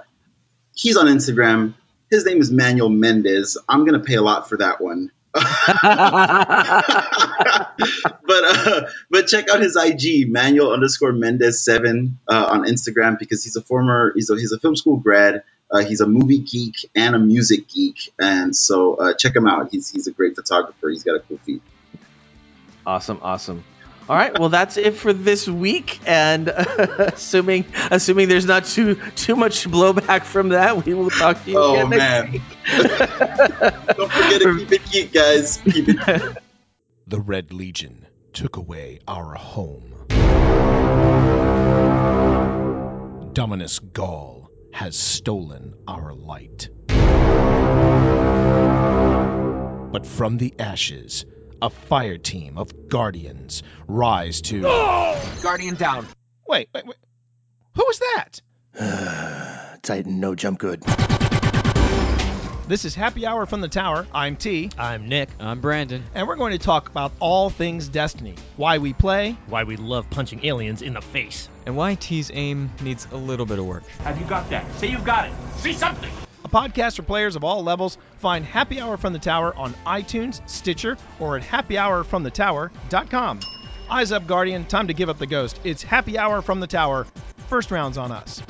he's 0.76 0.98
on 0.98 1.08
Instagram. 1.08 1.74
His 2.10 2.26
name 2.26 2.42
is 2.42 2.52
Manuel 2.52 2.90
Mendez. 2.90 3.58
I'm 3.68 3.86
going 3.86 4.00
to 4.00 4.06
pay 4.06 4.16
a 4.16 4.22
lot 4.22 4.50
for 4.50 4.58
that 4.58 4.82
one. 4.82 5.12
but 8.04 8.44
uh, 8.44 8.88
but 9.10 9.28
check 9.28 9.50
out 9.50 9.62
his 9.62 9.76
IG 9.76 10.32
Manuel 10.32 10.72
underscore 10.72 11.12
Mendez 11.12 11.64
seven 11.64 12.20
uh, 12.28 12.46
on 12.52 12.66
Instagram 12.66 13.18
because 13.20 13.44
he's 13.44 13.56
a 13.56 13.62
former 13.62 14.12
he's 14.16 14.30
a 14.30 14.36
he's 14.36 14.52
a 14.52 14.60
film 14.60 14.76
school 14.76 14.98
grad. 14.98 15.44
Uh, 15.72 15.80
he's 15.80 16.02
a 16.02 16.08
movie 16.08 16.40
geek 16.40 16.90
and 16.96 17.16
a 17.16 17.20
music 17.20 17.68
geek, 17.68 18.14
and 18.20 18.56
so 18.56 18.96
uh, 18.96 19.14
check 19.16 19.36
him 19.36 19.48
out. 19.48 19.70
He's 19.72 19.90
he's 19.90 20.08
a 20.08 20.12
great 20.12 20.36
photographer. 20.36 20.90
He's 20.90 21.04
got 21.04 21.16
a 21.16 21.20
cool 21.20 21.40
feed. 21.40 21.62
Awesome, 22.86 23.20
awesome. 23.22 23.64
All 24.10 24.18
right, 24.18 24.38
well 24.38 24.50
that's 24.50 24.76
it 24.76 24.96
for 24.96 25.14
this 25.14 25.48
week, 25.48 26.00
and 26.06 26.50
uh, 26.50 26.66
assuming 27.14 27.66
assuming 27.90 28.28
there's 28.28 28.46
not 28.46 28.66
too 28.66 28.96
too 29.16 29.36
much 29.38 29.66
blowback 29.66 30.24
from 30.24 30.50
that, 30.50 30.86
we 30.86 30.94
will 30.94 31.10
talk 31.10 31.42
to 31.46 31.52
you 31.52 31.58
Oh 31.58 31.74
again 31.76 31.90
next 31.90 32.00
man! 32.00 32.32
week. 32.34 32.42
Don't 33.98 34.12
forget 34.12 34.42
to 34.42 34.58
keep 34.60 34.72
it 34.74 34.92
geek, 34.92 35.14
guys. 35.14 35.58
Keep 35.64 35.90
it. 35.90 36.38
The 37.06 37.20
Red 37.20 37.52
Legion 37.52 38.08
took 38.32 38.56
away 38.56 39.00
our 39.10 39.36
home. 39.36 39.94
Dominus 43.34 43.80
Gaul 43.80 44.50
has 44.72 44.96
stolen 44.96 45.74
our 45.86 46.14
light. 46.14 46.70
But 49.92 50.06
from 50.06 50.38
the 50.38 50.54
ashes, 50.58 51.26
a 51.62 51.70
fire 51.70 52.18
team 52.18 52.58
of 52.58 52.88
guardians 52.88 53.64
rise 53.88 54.40
to. 54.44 54.62
Guardian 55.42 55.76
down. 55.76 56.08
Wait, 56.48 56.70
wait, 56.74 56.86
wait. 56.86 56.98
Who 57.76 57.84
was 57.86 58.00
that? 58.00 59.80
Titan, 59.84 60.22
no 60.22 60.36
jump 60.36 60.58
good. 60.60 60.82
This 62.74 62.86
is 62.86 62.96
Happy 62.96 63.28
Hour 63.28 63.46
from 63.46 63.62
the 63.62 63.68
Tower. 63.68 64.08
I'm 64.16 64.36
T. 64.36 64.72
I'm 64.80 65.08
Nick. 65.08 65.30
I'm 65.40 65.62
Brandon. 65.62 66.04
And 66.16 66.28
we're 66.28 66.36
going 66.36 66.54
to 66.54 66.58
talk 66.58 66.90
about 66.90 67.12
all 67.20 67.52
things 67.52 67.88
Destiny. 67.88 68.34
Why 68.58 68.80
we 68.80 68.94
play, 68.94 69.38
Why 69.46 69.64
we 69.64 69.76
love 69.76 70.10
punching 70.10 70.44
aliens 70.44 70.82
in 70.82 70.96
the 70.96 71.02
face. 71.02 71.50
And 71.68 71.78
why 71.78 71.94
T's 71.94 72.32
aim 72.34 72.72
needs 72.82 73.08
a 73.12 73.16
little 73.16 73.46
bit 73.46 73.60
of 73.60 73.68
work. 73.68 73.86
Have 74.00 74.20
you 74.20 74.26
got 74.26 74.50
that? 74.50 74.66
Say 74.80 74.88
you've 74.88 75.06
got 75.06 75.28
it. 75.28 75.34
See 75.58 75.74
something. 75.74 76.10
a 76.44 76.50
podcast 76.50 76.96
for 76.96 77.04
players 77.04 77.36
of 77.36 77.44
all 77.44 77.64
levels. 77.64 78.00
Find 78.18 78.44
Happy 78.44 78.82
Hour 78.82 78.98
from 78.98 79.14
the 79.14 79.20
Tower 79.20 79.56
on 79.56 79.76
iTunes, 79.86 80.42
Stitcher, 80.50 80.98
or 81.20 81.38
at 81.38 81.44
happyhourfromthetower.com. 81.44 83.40
Eyes 83.92 84.12
up, 84.12 84.26
Guardian. 84.26 84.66
Time 84.66 84.88
to 84.88 84.96
give 84.96 85.10
up 85.10 85.20
the 85.20 85.28
ghost. 85.28 85.60
It's 85.64 85.84
Happy 85.84 86.18
Hour 86.18 86.42
from 86.42 86.60
the 86.60 86.66
Tower. 86.66 87.06
First 87.50 87.70
round's 87.70 88.00
on 88.00 88.12
us. 88.12 88.42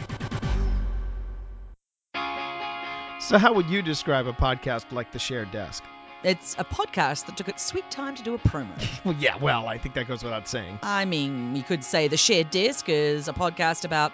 So, 3.24 3.38
how 3.38 3.54
would 3.54 3.70
you 3.70 3.82
describe 3.82 4.28
a 4.28 4.34
podcast 4.34 4.92
like 4.92 5.12
The 5.12 5.18
Shared 5.18 5.50
Desk? 5.50 5.82
It's 6.24 6.56
a 6.60 6.66
podcast 6.66 7.28
that 7.28 7.38
took 7.38 7.48
its 7.48 7.64
sweet 7.64 7.90
time 7.90 8.16
to 8.16 8.24
do 8.24 8.34
a 8.34 8.38
promo. 8.38 8.68
Well, 9.06 9.16
yeah, 9.18 9.38
well, 9.38 9.66
I 9.66 9.78
think 9.78 9.96
that 9.96 10.10
goes 10.10 10.26
without 10.26 10.46
saying. 10.50 10.78
I 10.84 11.06
mean, 11.06 11.56
you 11.56 11.64
could 11.64 11.86
say 11.86 12.10
The 12.10 12.18
Shared 12.18 12.50
Desk 12.50 12.90
is 12.90 13.30
a 13.30 13.34
podcast 13.34 13.86
about 13.86 14.12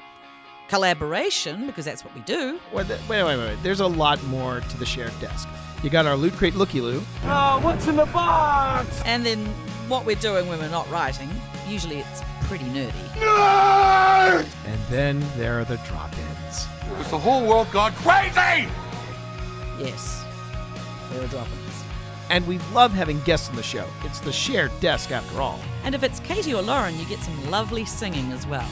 collaboration, 0.67 1.65
because 1.65 1.85
that's 1.85 2.05
what 2.05 2.13
we 2.13 2.21
do. 2.21 2.59
Wait, 2.71 2.87
wait, 2.87 2.99
wait, 3.09 3.23
wait. 3.23 3.37
wait. 3.37 3.63
There's 3.63 3.79
a 3.79 3.87
lot 3.87 4.23
more 4.25 4.59
to 4.61 4.77
The 4.77 4.85
Shared 4.85 5.19
Desk. 5.19 5.49
You 5.81 5.89
got 5.89 6.05
our 6.05 6.15
Loot 6.15 6.33
Crate 6.33 6.53
Looky 6.53 6.79
Loo. 6.79 7.01
Oh, 7.23 7.59
what's 7.63 7.87
in 7.87 7.95
the 7.95 8.05
box? 8.05 9.01
And 9.05 9.25
then 9.25 9.43
what 9.87 10.05
we're 10.05 10.17
doing 10.17 10.47
when 10.47 10.59
we're 10.59 10.69
not 10.69 10.87
writing, 10.91 11.31
usually 11.67 11.97
it's 11.97 12.21
pretty 12.43 12.65
nerdy. 12.65 12.93
And 14.67 14.79
then 14.91 15.23
there 15.35 15.59
are 15.59 15.65
the 15.65 15.77
drop 15.77 16.11
ins. 16.15 16.65
Has 16.65 17.09
the 17.09 17.17
whole 17.17 17.43
world 17.47 17.71
gone 17.71 17.93
crazy? 17.93 18.69
Yes, 19.79 20.23
there 21.11 21.39
are. 21.39 21.47
And 22.29 22.45
we 22.45 22.59
love 22.73 22.91
having 22.91 23.19
guests 23.21 23.49
on 23.49 23.55
the 23.55 23.63
show. 23.63 23.87
It's 24.03 24.19
The 24.19 24.31
Shared 24.31 24.71
Desk, 24.81 25.11
after 25.11 25.41
all. 25.41 25.59
And 25.83 25.95
if 25.95 26.03
it's 26.03 26.19
Katie 26.19 26.53
or 26.53 26.61
Lauren, 26.61 26.97
you 26.99 27.05
get 27.05 27.19
some 27.19 27.49
lovely 27.49 27.85
singing 27.85 28.31
as 28.31 28.45
well. 28.45 28.67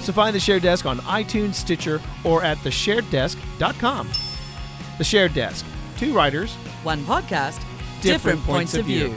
So 0.00 0.12
find 0.12 0.34
the 0.34 0.40
Shared 0.40 0.62
Desk 0.62 0.86
on 0.86 0.98
iTunes, 1.00 1.54
Stitcher, 1.54 2.00
or 2.24 2.42
at 2.42 2.56
theshareddesk.com. 2.58 4.10
The 4.96 5.04
Shared 5.04 5.34
Desk. 5.34 5.64
Two 5.98 6.14
writers, 6.14 6.54
One 6.82 7.04
podcast, 7.04 7.60
different, 8.00 8.42
points, 8.44 8.74
of 8.74 8.86
view. 8.86 9.16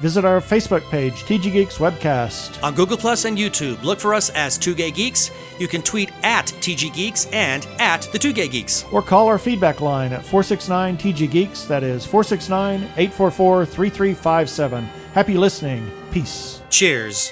Visit 0.00 0.24
our 0.24 0.40
Facebook 0.40 0.90
page, 0.90 1.24
TG 1.24 1.52
Geeks 1.52 1.76
Webcast. 1.76 2.62
On 2.62 2.74
Google 2.74 2.96
Plus 2.96 3.26
and 3.26 3.36
YouTube, 3.36 3.82
look 3.82 4.00
for 4.00 4.14
us 4.14 4.30
as 4.30 4.56
Two 4.56 4.74
Gay 4.74 4.90
Geeks. 4.90 5.30
You 5.58 5.68
can 5.68 5.82
tweet 5.82 6.10
at 6.22 6.46
TG 6.46 6.94
Geeks 6.94 7.26
and 7.26 7.66
at 7.78 8.08
the 8.10 8.18
Two 8.18 8.32
Gay 8.32 8.48
Geeks. 8.48 8.86
Or 8.90 9.02
call 9.02 9.28
our 9.28 9.38
feedback 9.38 9.82
line 9.82 10.14
at 10.14 10.24
469 10.24 10.96
TG 10.96 11.30
Geeks. 11.30 11.64
That 11.64 11.82
is 11.82 12.06
469 12.06 12.80
844 12.96 13.66
3357. 13.66 14.84
Happy 15.12 15.36
listening. 15.36 15.90
Peace. 16.12 16.62
Cheers. 16.70 17.30